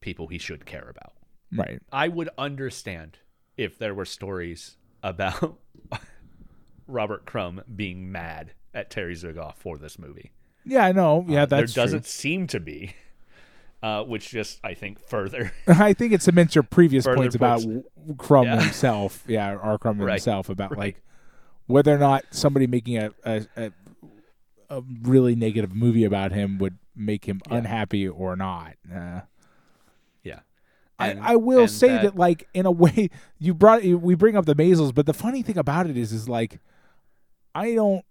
people 0.00 0.28
he 0.28 0.38
should 0.38 0.64
care 0.64 0.88
about. 0.88 1.14
Right. 1.52 1.82
I 1.90 2.06
would 2.06 2.30
understand 2.38 3.18
if 3.56 3.78
there 3.78 3.94
were 3.94 4.04
stories 4.04 4.76
about 5.02 5.58
Robert 6.90 7.26
Crumb 7.26 7.62
being 7.74 8.10
mad 8.10 8.52
at 8.74 8.90
Terry 8.90 9.14
Zwigoff 9.14 9.56
for 9.56 9.78
this 9.78 9.98
movie. 9.98 10.32
Yeah, 10.64 10.84
I 10.84 10.92
know. 10.92 11.24
Yeah, 11.28 11.42
Uh, 11.42 11.46
that's 11.46 11.74
there 11.74 11.84
doesn't 11.84 12.06
seem 12.06 12.46
to 12.48 12.60
be, 12.60 12.94
uh, 13.82 14.02
which 14.04 14.28
just 14.30 14.60
I 14.62 14.74
think 14.74 14.98
further. 15.00 15.52
I 15.66 15.92
think 15.92 16.12
it 16.12 16.22
cements 16.22 16.54
your 16.54 16.62
previous 16.64 17.04
Further 17.06 17.16
points 17.16 17.34
about 17.34 17.62
Crumb 18.18 18.44
Yeah. 18.46 18.60
himself. 18.62 19.24
Yeah, 19.28 19.54
R. 19.56 19.78
Crumb 19.78 20.00
Right. 20.00 20.12
himself 20.14 20.48
about 20.48 20.70
Right. 20.72 20.78
like 20.78 21.02
whether 21.66 21.94
or 21.94 21.98
not 21.98 22.24
somebody 22.30 22.66
making 22.66 22.98
a, 22.98 23.10
a 23.24 23.46
a 23.56 23.72
a 24.68 24.82
really 25.02 25.34
negative 25.34 25.74
movie 25.74 26.04
about 26.04 26.30
him 26.32 26.58
would 26.58 26.78
make 26.94 27.24
him 27.24 27.40
Yeah. 27.50 27.56
unhappy 27.58 28.06
or 28.08 28.36
not. 28.36 28.74
Uh, 28.94 29.20
yeah, 30.22 30.40
I, 30.98 31.08
And- 31.08 31.20
I 31.20 31.36
will 31.36 31.60
and 31.62 31.70
say 31.70 31.88
that, 31.88 32.16
like 32.16 32.46
in 32.54 32.66
a 32.66 32.70
way 32.70 33.08
you 33.38 33.54
brought 33.54 33.82
we 33.82 34.14
bring 34.14 34.36
up 34.36 34.44
the 34.46 34.54
Maysles, 34.54 34.94
but 34.94 35.06
the 35.06 35.14
funny 35.14 35.42
thing 35.42 35.56
about 35.58 35.88
it 35.88 35.96
is 35.96 36.12
is 36.12 36.28
like 36.28 36.60
I 37.54 37.74
don't 37.74 38.04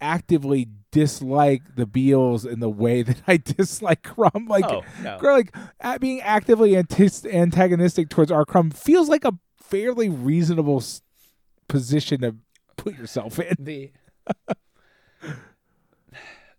actively 0.00 0.68
dislike 0.90 1.62
the 1.76 1.86
Beales 1.86 2.44
in 2.44 2.60
the 2.60 2.68
way 2.68 3.02
that 3.04 3.22
I 3.26 3.36
dislike 3.38 4.02
Crumb. 4.02 4.46
Like 4.48 4.64
oh 4.64 4.82
no, 5.02 5.18
like 5.22 5.54
being 6.00 6.20
actively 6.20 6.76
antagonistic 6.76 8.08
towards 8.08 8.30
our 8.30 8.44
Crumb 8.44 8.70
feels 8.70 9.08
like 9.08 9.24
a 9.24 9.32
fairly 9.56 10.08
reasonable 10.08 10.82
position 11.68 12.20
to 12.20 12.36
put 12.76 12.98
yourself 12.98 13.38
in. 13.38 13.56
the 13.58 13.90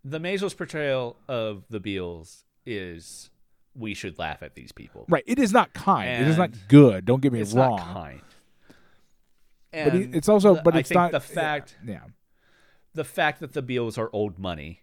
the 0.03 0.19
Maysles 0.19 0.55
portrayal 0.55 1.17
of 1.27 1.63
the 1.69 1.79
Beales 1.79 2.43
is 2.65 3.29
we 3.75 3.93
should 3.93 4.19
laugh 4.19 4.43
at 4.43 4.55
these 4.55 4.71
people. 4.71 5.05
Right. 5.09 5.23
It 5.25 5.39
is 5.39 5.51
not 5.51 5.73
kind. 5.73 6.21
it 6.23 6.27
is 6.27 6.37
not 6.37 6.51
good. 6.67 7.05
Don't 7.05 7.21
get 7.21 7.33
me 7.33 7.41
It's 7.41 7.53
wrong. 7.53 7.77
not 7.77 7.93
kind. 7.93 8.21
But 9.71 9.93
And 9.93 10.15
it's 10.15 10.29
also, 10.29 10.61
but 10.61 10.75
I 10.75 10.79
it's 10.79 10.89
think 10.89 10.99
not 10.99 11.11
the 11.11 11.19
fact 11.19 11.75
Yeah. 11.85 12.01
The 12.93 13.03
fact 13.03 13.39
that 13.39 13.53
the 13.53 13.61
Beales 13.61 13.97
are 13.97 14.09
old 14.13 14.37
money 14.37 14.81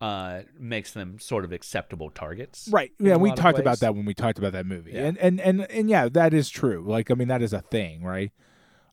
uh, 0.00 0.42
makes 0.58 0.92
them 0.92 1.18
sort 1.18 1.44
of 1.44 1.52
acceptable 1.52 2.10
targets. 2.10 2.68
Right. 2.70 2.92
Yeah. 2.98 3.16
We 3.16 3.32
talked 3.32 3.58
about 3.58 3.80
that 3.80 3.94
when 3.94 4.04
we 4.04 4.14
talked 4.14 4.38
about 4.38 4.52
that 4.52 4.66
movie. 4.66 4.92
Yeah. 4.92 5.06
And, 5.06 5.18
and 5.18 5.40
and 5.40 5.70
and 5.70 5.88
yeah, 5.88 6.08
that 6.08 6.34
is 6.34 6.50
true. 6.50 6.84
Like 6.86 7.10
I 7.10 7.14
mean, 7.14 7.28
that 7.28 7.42
is 7.42 7.52
a 7.52 7.60
thing, 7.60 8.02
right? 8.02 8.30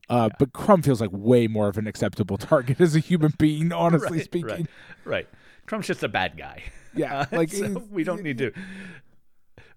Uh, 0.08 0.30
But 0.38 0.52
Crumb 0.52 0.82
feels 0.82 1.00
like 1.00 1.10
way 1.12 1.46
more 1.46 1.68
of 1.68 1.78
an 1.78 1.86
acceptable 1.86 2.36
target 2.36 2.80
as 2.80 2.94
a 2.96 2.98
human 2.98 3.32
being, 3.38 3.72
honestly 3.84 4.18
Right, 4.18 4.24
speaking. 4.24 4.48
Right. 4.48 4.66
Right. 5.04 5.28
Crumb's 5.66 5.86
just 5.86 6.02
a 6.02 6.08
bad 6.08 6.36
guy. 6.36 6.62
Yeah, 6.94 7.20
Uh, 7.20 7.26
like 7.36 7.50
so 7.50 7.84
we 7.90 8.04
don't 8.04 8.22
need 8.22 8.38
to. 8.38 8.52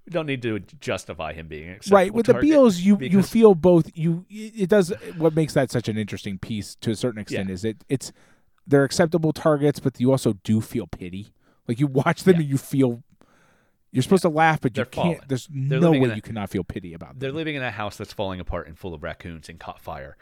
We 0.06 0.12
don't 0.12 0.28
need 0.28 0.42
to 0.44 0.60
justify 0.80 1.34
him 1.34 1.48
being 1.48 1.70
an 1.70 1.80
right 1.90 2.14
with 2.14 2.28
the 2.28 2.36
Beales, 2.36 2.80
you 2.80 2.98
you 3.00 3.24
feel 3.24 3.56
both. 3.56 3.90
You 3.96 4.26
it 4.30 4.70
does 4.70 4.94
what 5.18 5.34
makes 5.36 5.54
that 5.54 5.72
such 5.72 5.88
an 5.90 5.98
interesting 5.98 6.38
piece 6.38 6.76
to 6.76 6.92
a 6.92 6.96
certain 6.96 7.20
extent 7.22 7.48
Yeah. 7.50 7.54
is 7.54 7.66
it 7.66 7.84
it's 7.90 8.12
they're 8.68 8.84
acceptable 8.84 9.34
targets, 9.34 9.80
but 9.80 10.00
you 10.00 10.12
also 10.12 10.34
do 10.44 10.62
feel 10.62 10.86
pity. 10.88 11.34
Like 11.68 11.80
you 11.80 11.88
watch 11.88 12.24
them 12.24 12.36
Yeah. 12.36 12.42
and 12.42 12.50
you 12.50 12.58
feel 12.58 13.04
you're 13.92 14.04
supposed 14.04 14.24
to 14.24 14.30
laugh, 14.30 14.62
but 14.62 14.72
you 14.72 14.76
They're 14.76 14.86
can't. 14.86 15.06
fallen. 15.18 15.20
There's 15.28 15.48
They're 15.52 15.80
no 15.80 15.92
way 15.92 16.10
a- 16.10 16.16
you 16.16 16.22
cannot 16.22 16.50
feel 16.50 16.64
pity 16.64 16.94
about 16.94 17.12
them. 17.12 17.20
They're 17.20 17.32
living 17.32 17.56
in 17.56 17.64
a 17.64 17.72
house 17.72 17.98
that's 17.98 18.14
falling 18.14 18.40
apart 18.40 18.68
and 18.68 18.78
full 18.78 18.94
of 18.94 19.02
raccoons 19.02 19.48
and 19.50 19.60
caught 19.60 19.80
fire. 19.80 20.18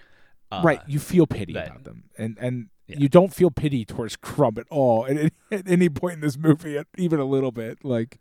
Uh, 0.52 0.62
right, 0.64 0.82
you 0.88 1.00
feel 1.00 1.26
pity 1.28 1.54
that- 1.54 1.68
about 1.68 1.84
them, 1.84 2.04
and 2.18 2.38
and 2.40 2.70
Yeah. 2.88 3.00
you 3.00 3.10
don't 3.10 3.34
feel 3.34 3.50
pity 3.50 3.84
towards 3.84 4.16
Crumb 4.16 4.58
at 4.60 4.68
all 4.70 5.06
at, 5.08 5.18
any- 5.18 5.32
at 5.52 5.68
any 5.68 5.90
point 5.90 6.16
in 6.16 6.20
this 6.22 6.38
movie, 6.38 6.78
even 6.98 7.20
a 7.20 7.26
little 7.26 7.52
bit. 7.52 7.84
Like 7.84 8.20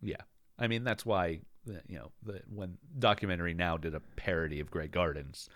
Yeah, 0.00 0.16
I 0.62 0.68
mean 0.68 0.84
that's 0.84 1.04
why 1.04 1.40
you 1.66 1.98
know 1.98 2.10
the, 2.24 2.42
when 2.52 2.76
documentary 2.98 3.54
now 3.54 3.76
did 3.76 3.94
a 3.94 4.00
parody 4.16 4.60
of 4.60 4.70
Grey 4.70 4.88
Gardens, 4.88 5.48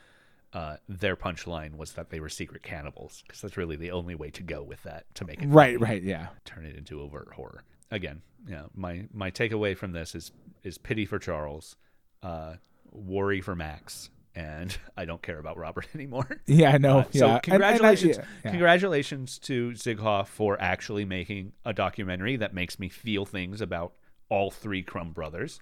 uh, 0.52 0.76
their 0.88 1.16
punchline 1.16 1.76
was 1.76 1.92
that 1.92 2.10
they 2.10 2.20
were 2.20 2.28
secret 2.28 2.62
cannibals 2.62 3.22
because 3.26 3.40
that's 3.40 3.56
really 3.56 3.76
the 3.76 3.90
only 3.90 4.14
way 4.14 4.30
to 4.30 4.42
go 4.42 4.62
with 4.62 4.82
that 4.84 5.04
to 5.14 5.24
make 5.24 5.42
it 5.42 5.46
right, 5.48 5.78
funny, 5.78 5.92
right, 5.92 6.02
yeah, 6.02 6.28
turn 6.44 6.64
it 6.66 6.76
into 6.76 7.00
overt 7.00 7.28
horror. 7.34 7.64
Again, 7.90 8.22
yeah, 8.48 8.64
my 8.74 9.06
my 9.12 9.30
takeaway 9.30 9.76
from 9.76 9.92
this 9.92 10.14
is 10.14 10.32
is 10.64 10.78
pity 10.78 11.06
for 11.06 11.18
Charles, 11.18 11.76
uh, 12.22 12.54
worry 12.92 13.40
for 13.40 13.54
Max, 13.54 14.10
and 14.34 14.76
I 14.96 15.04
don't 15.04 15.22
care 15.22 15.38
about 15.38 15.56
Robert 15.56 15.86
anymore. 15.94 16.40
yeah. 16.46 16.70
I 16.72 16.78
know. 16.78 16.98
Uh, 17.00 17.04
yeah, 17.12 17.20
so 17.20 17.26
And- 17.26 17.30
and 17.30 17.36
I- 17.36 17.40
congratulations, 17.72 18.16
yeah, 18.18 18.24
yeah. 18.44 18.50
congratulations 18.50 19.38
to 19.40 19.70
Zwigoff 19.72 20.26
for 20.28 20.60
actually 20.60 21.04
making 21.04 21.52
a 21.64 21.72
documentary 21.72 22.36
that 22.36 22.54
makes 22.54 22.78
me 22.78 22.88
feel 22.88 23.24
things 23.24 23.60
about 23.60 23.92
all 24.28 24.50
three 24.50 24.82
Crumb 24.82 25.12
brothers. 25.12 25.60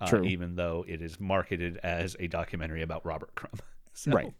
Uh, 0.00 0.06
True. 0.06 0.24
Even 0.24 0.56
though 0.56 0.84
it 0.88 1.02
is 1.02 1.20
marketed 1.20 1.78
as 1.82 2.16
a 2.18 2.26
documentary 2.26 2.82
about 2.82 3.04
Robert 3.04 3.34
Crumb. 3.34 3.52
So, 3.92 4.12
Right. 4.12 4.32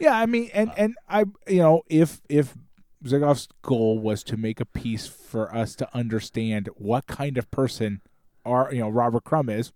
Yeah, 0.00 0.18
I 0.18 0.26
mean, 0.26 0.50
and 0.52 0.72
and 0.76 0.96
I, 1.08 1.24
you 1.46 1.58
know, 1.58 1.82
if 1.88 2.20
if 2.28 2.54
Zwigoff's 3.04 3.48
goal 3.62 3.98
was 3.98 4.22
to 4.24 4.36
make 4.36 4.60
a 4.60 4.64
piece 4.66 5.06
for 5.06 5.54
us 5.54 5.74
to 5.76 5.88
understand 5.96 6.68
what 6.74 7.06
kind 7.06 7.38
of 7.38 7.50
person 7.50 8.02
our, 8.44 8.72
you 8.72 8.80
know, 8.80 8.88
Robert 8.88 9.24
Crumb 9.24 9.48
is, 9.48 9.72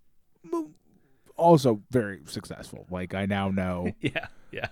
also 1.37 1.81
very 1.89 2.21
successful. 2.25 2.85
Like 2.91 3.13
I 3.13 3.25
now 3.25 3.49
know 3.49 3.93
Yeah. 4.01 4.27
Yeah. 4.51 4.67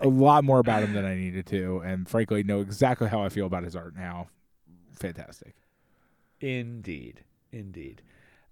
a 0.00 0.08
lot 0.08 0.42
more 0.42 0.58
about 0.58 0.82
him 0.82 0.92
than 0.94 1.04
I 1.04 1.14
needed 1.14 1.46
to, 1.46 1.80
and 1.84 2.08
frankly, 2.08 2.42
know 2.42 2.60
exactly 2.60 3.08
how 3.08 3.22
I 3.22 3.28
feel 3.28 3.46
about 3.46 3.62
his 3.64 3.76
art 3.76 3.94
now. 3.94 4.28
Fantastic. 4.92 5.54
Indeed. 6.40 7.24
Indeed. 7.52 8.02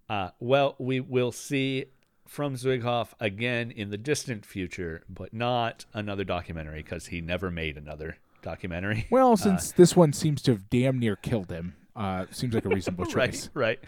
Uh, 0.09 0.31
well, 0.41 0.75
we 0.79 1.01
will 1.01 1.33
see 1.33 1.87
from 2.27 2.55
Zwigoff 2.57 3.13
again 3.21 3.71
in 3.71 3.91
the 3.91 3.99
distant 3.99 4.45
future, 4.47 5.03
but 5.09 5.33
not 5.33 5.85
another 5.93 6.25
documentary 6.25 6.83
because 6.83 7.07
he 7.07 7.21
never 7.21 7.51
made 7.51 7.77
another 7.77 8.19
documentary. 8.43 9.07
Well, 9.11 9.37
since 9.37 9.73
this 9.73 9.97
one 9.97 10.13
seems 10.13 10.43
to 10.43 10.53
have 10.53 10.71
damn 10.71 10.99
near 10.99 11.17
killed 11.17 11.51
him, 11.51 11.77
uh, 11.97 12.27
seems 12.31 12.55
like 12.55 12.65
a 12.65 12.69
reasonable 12.69 13.07
choice. 13.11 13.51
right, 13.55 13.79
right, 13.79 13.81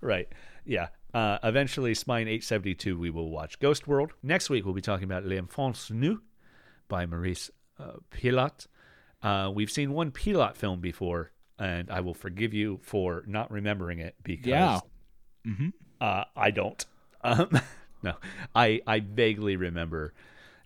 right. 0.00 0.28
Yeah. 0.64 0.88
Uh, 1.14 1.38
eventually, 1.42 1.94
Spine 1.94 2.28
872, 2.28 2.98
we 2.98 3.10
will 3.10 3.30
watch 3.30 3.58
Ghost 3.58 3.86
World. 3.88 4.12
Next 4.22 4.50
week, 4.50 4.64
we'll 4.64 4.74
be 4.74 4.82
talking 4.82 5.04
about 5.04 5.24
L'Enfance 5.24 5.90
Nue 5.90 6.20
by 6.88 7.06
Maurice 7.06 7.50
uh, 7.80 7.92
Pialat. 8.10 8.66
Uh, 9.22 9.50
we've 9.54 9.70
seen 9.70 9.92
one 9.92 10.10
Pialat 10.10 10.56
film 10.56 10.80
before, 10.80 11.32
and 11.58 11.90
I 11.90 12.00
will 12.00 12.14
forgive 12.14 12.52
you 12.54 12.78
for 12.82 13.22
not 13.26 13.50
remembering 13.50 13.98
it 14.00 14.14
because 14.22 14.46
Yeah. 14.46 14.80
Mm-hmm. 15.46 15.68
uh, 16.00 16.24
I 16.36 16.50
don't. 16.50 16.84
Um, 17.22 17.50
no, 18.02 18.14
I, 18.54 18.80
I 18.86 19.00
vaguely 19.00 19.56
remember. 19.56 20.12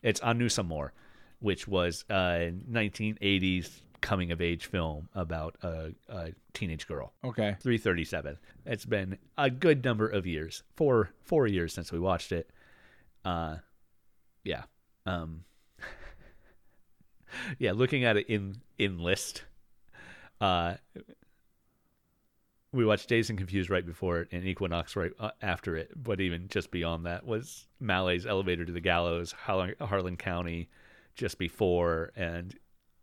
It's 0.02 0.20
À 0.20 0.36
Nos 0.36 0.56
Amours, 0.58 0.92
which 1.40 1.68
was 1.68 2.04
a 2.10 2.52
1980s 2.70 3.82
coming 4.00 4.32
of 4.32 4.40
age 4.40 4.64
film 4.66 5.08
about 5.14 5.56
a, 5.62 5.92
a 6.08 6.32
teenage 6.54 6.86
girl. 6.86 7.12
Okay. 7.22 7.56
337. 7.60 8.38
It's 8.64 8.86
been 8.86 9.18
a 9.36 9.50
good 9.50 9.84
number 9.84 10.08
of 10.08 10.26
years, 10.26 10.62
four 10.76 11.10
four 11.22 11.46
years 11.46 11.74
since 11.74 11.92
we 11.92 11.98
watched 11.98 12.32
it. 12.32 12.50
Uh, 13.26 13.56
yeah, 14.42 14.62
um, 15.04 15.44
yeah. 17.58 17.72
Looking 17.72 18.04
at 18.04 18.16
it 18.16 18.26
in 18.28 18.56
in 18.78 18.98
list, 18.98 19.44
uh, 20.40 20.74
we 22.72 22.84
watched 22.84 23.08
Dazed 23.08 23.30
and 23.30 23.38
Confused 23.38 23.68
right 23.70 23.84
before 23.84 24.20
it, 24.20 24.28
and 24.32 24.44
Equinox 24.44 24.94
right 24.96 25.10
uh, 25.18 25.30
after 25.42 25.76
it. 25.76 25.90
But 25.96 26.20
even 26.20 26.48
just 26.48 26.70
beyond 26.70 27.06
that 27.06 27.26
was 27.26 27.66
Malle's 27.80 28.26
Elevator 28.26 28.64
to 28.64 28.72
the 28.72 28.80
Gallows, 28.80 29.32
Harlan, 29.32 29.74
Harlan 29.80 30.16
County, 30.16 30.68
just 31.16 31.38
before, 31.38 32.12
and 32.14 32.54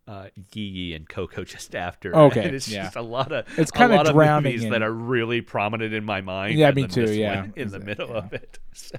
uh, 0.08 0.28
Yi 0.54 0.64
Yi 0.64 0.94
and 0.94 1.08
Coco 1.08 1.44
just 1.44 1.76
after. 1.76 2.16
Okay, 2.28 2.46
and 2.46 2.56
it's 2.56 2.70
yeah. 2.70 2.84
just 2.84 2.96
a 2.96 3.02
lot 3.02 3.32
of 3.32 3.46
It's 3.60 3.72
lot 3.78 4.08
of 4.08 4.14
drowning 4.14 4.52
movies 4.54 4.64
in- 4.64 4.72
that 4.72 4.82
are 4.82 4.92
really 4.92 5.42
prominent 5.42 5.94
in 5.94 6.06
my 6.06 6.22
mind. 6.22 6.58
Yeah, 6.58 6.72
me 6.72 6.88
too, 6.88 7.12
yeah. 7.14 7.48
in 7.56 7.70
the 7.70 7.78
it- 7.78 7.86
middle 7.86 8.10
yeah. 8.10 8.18
of 8.18 8.34
it. 8.34 8.60
So, 8.74 8.98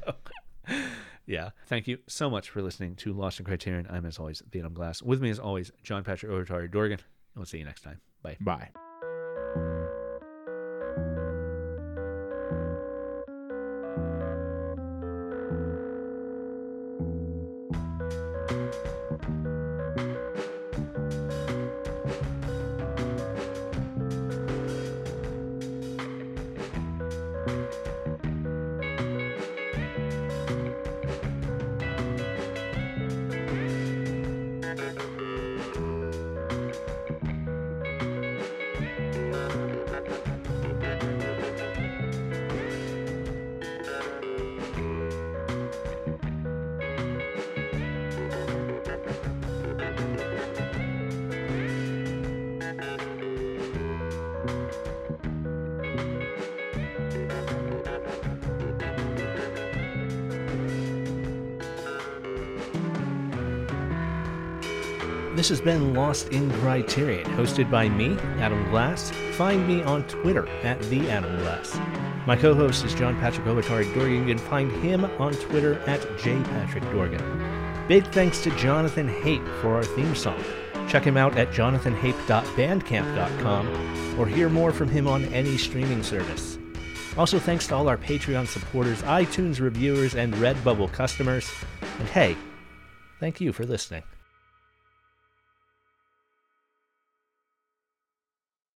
Yeah. 1.26 1.50
Thank 1.66 1.86
you 1.86 1.98
so 2.08 2.30
much 2.30 2.48
for 2.50 2.62
listening 2.62 2.96
to 2.96 3.12
Lost 3.12 3.38
in 3.38 3.44
Criterion. 3.44 3.86
I'm, 3.90 4.06
as 4.06 4.18
always, 4.18 4.42
the 4.50 4.58
Adam 4.60 4.72
Glass. 4.72 5.02
With 5.02 5.20
me, 5.20 5.28
as 5.28 5.38
always, 5.38 5.70
John 5.82 6.02
Patrick 6.02 6.32
Overtari 6.32 6.70
Dorgan. 6.70 6.98
And 7.00 7.36
we'll 7.36 7.44
see 7.44 7.58
you 7.58 7.64
next 7.64 7.82
time. 7.82 8.00
Bye. 8.22 8.36
Bye. 8.40 9.98
This 65.48 65.60
has 65.60 65.64
been 65.64 65.94
Lost 65.94 66.28
in 66.28 66.50
Criterion, 66.60 67.24
hosted 67.30 67.70
by 67.70 67.88
me, 67.88 68.18
Adam 68.38 68.68
Glass. 68.68 69.10
Find 69.32 69.66
me 69.66 69.82
on 69.82 70.06
Twitter 70.06 70.46
at 70.62 70.78
the 70.90 71.08
Adam 71.08 71.38
Glass. 71.38 71.74
My 72.26 72.36
co-host 72.36 72.84
is 72.84 72.92
John 72.92 73.18
Patrick 73.18 73.46
Ovatari 73.46 73.90
Dorgan. 73.94 74.28
You 74.28 74.34
can 74.34 74.36
find 74.36 74.70
him 74.70 75.06
on 75.06 75.32
Twitter 75.32 75.78
at 75.86 76.02
jpatrickdorgan. 76.18 77.88
Big 77.88 78.06
thanks 78.08 78.42
to 78.42 78.50
Jonathan 78.56 79.08
Hape 79.08 79.48
for 79.62 79.76
our 79.76 79.84
theme 79.84 80.14
song. 80.14 80.38
Check 80.86 81.04
him 81.04 81.16
out 81.16 81.38
at 81.38 81.50
jonathanhape.bandcamp.com 81.50 84.20
or 84.20 84.26
hear 84.26 84.50
more 84.50 84.70
from 84.70 84.90
him 84.90 85.08
on 85.08 85.24
any 85.32 85.56
streaming 85.56 86.02
service. 86.02 86.58
Also, 87.16 87.38
thanks 87.38 87.66
to 87.68 87.74
all 87.74 87.88
our 87.88 87.96
Patreon 87.96 88.46
supporters, 88.46 89.00
iTunes 89.00 89.60
reviewers, 89.60 90.14
and 90.14 90.34
Redbubble 90.34 90.92
customers. 90.92 91.50
And 91.98 92.08
hey, 92.08 92.36
thank 93.18 93.40
you 93.40 93.54
for 93.54 93.64
listening. 93.64 94.02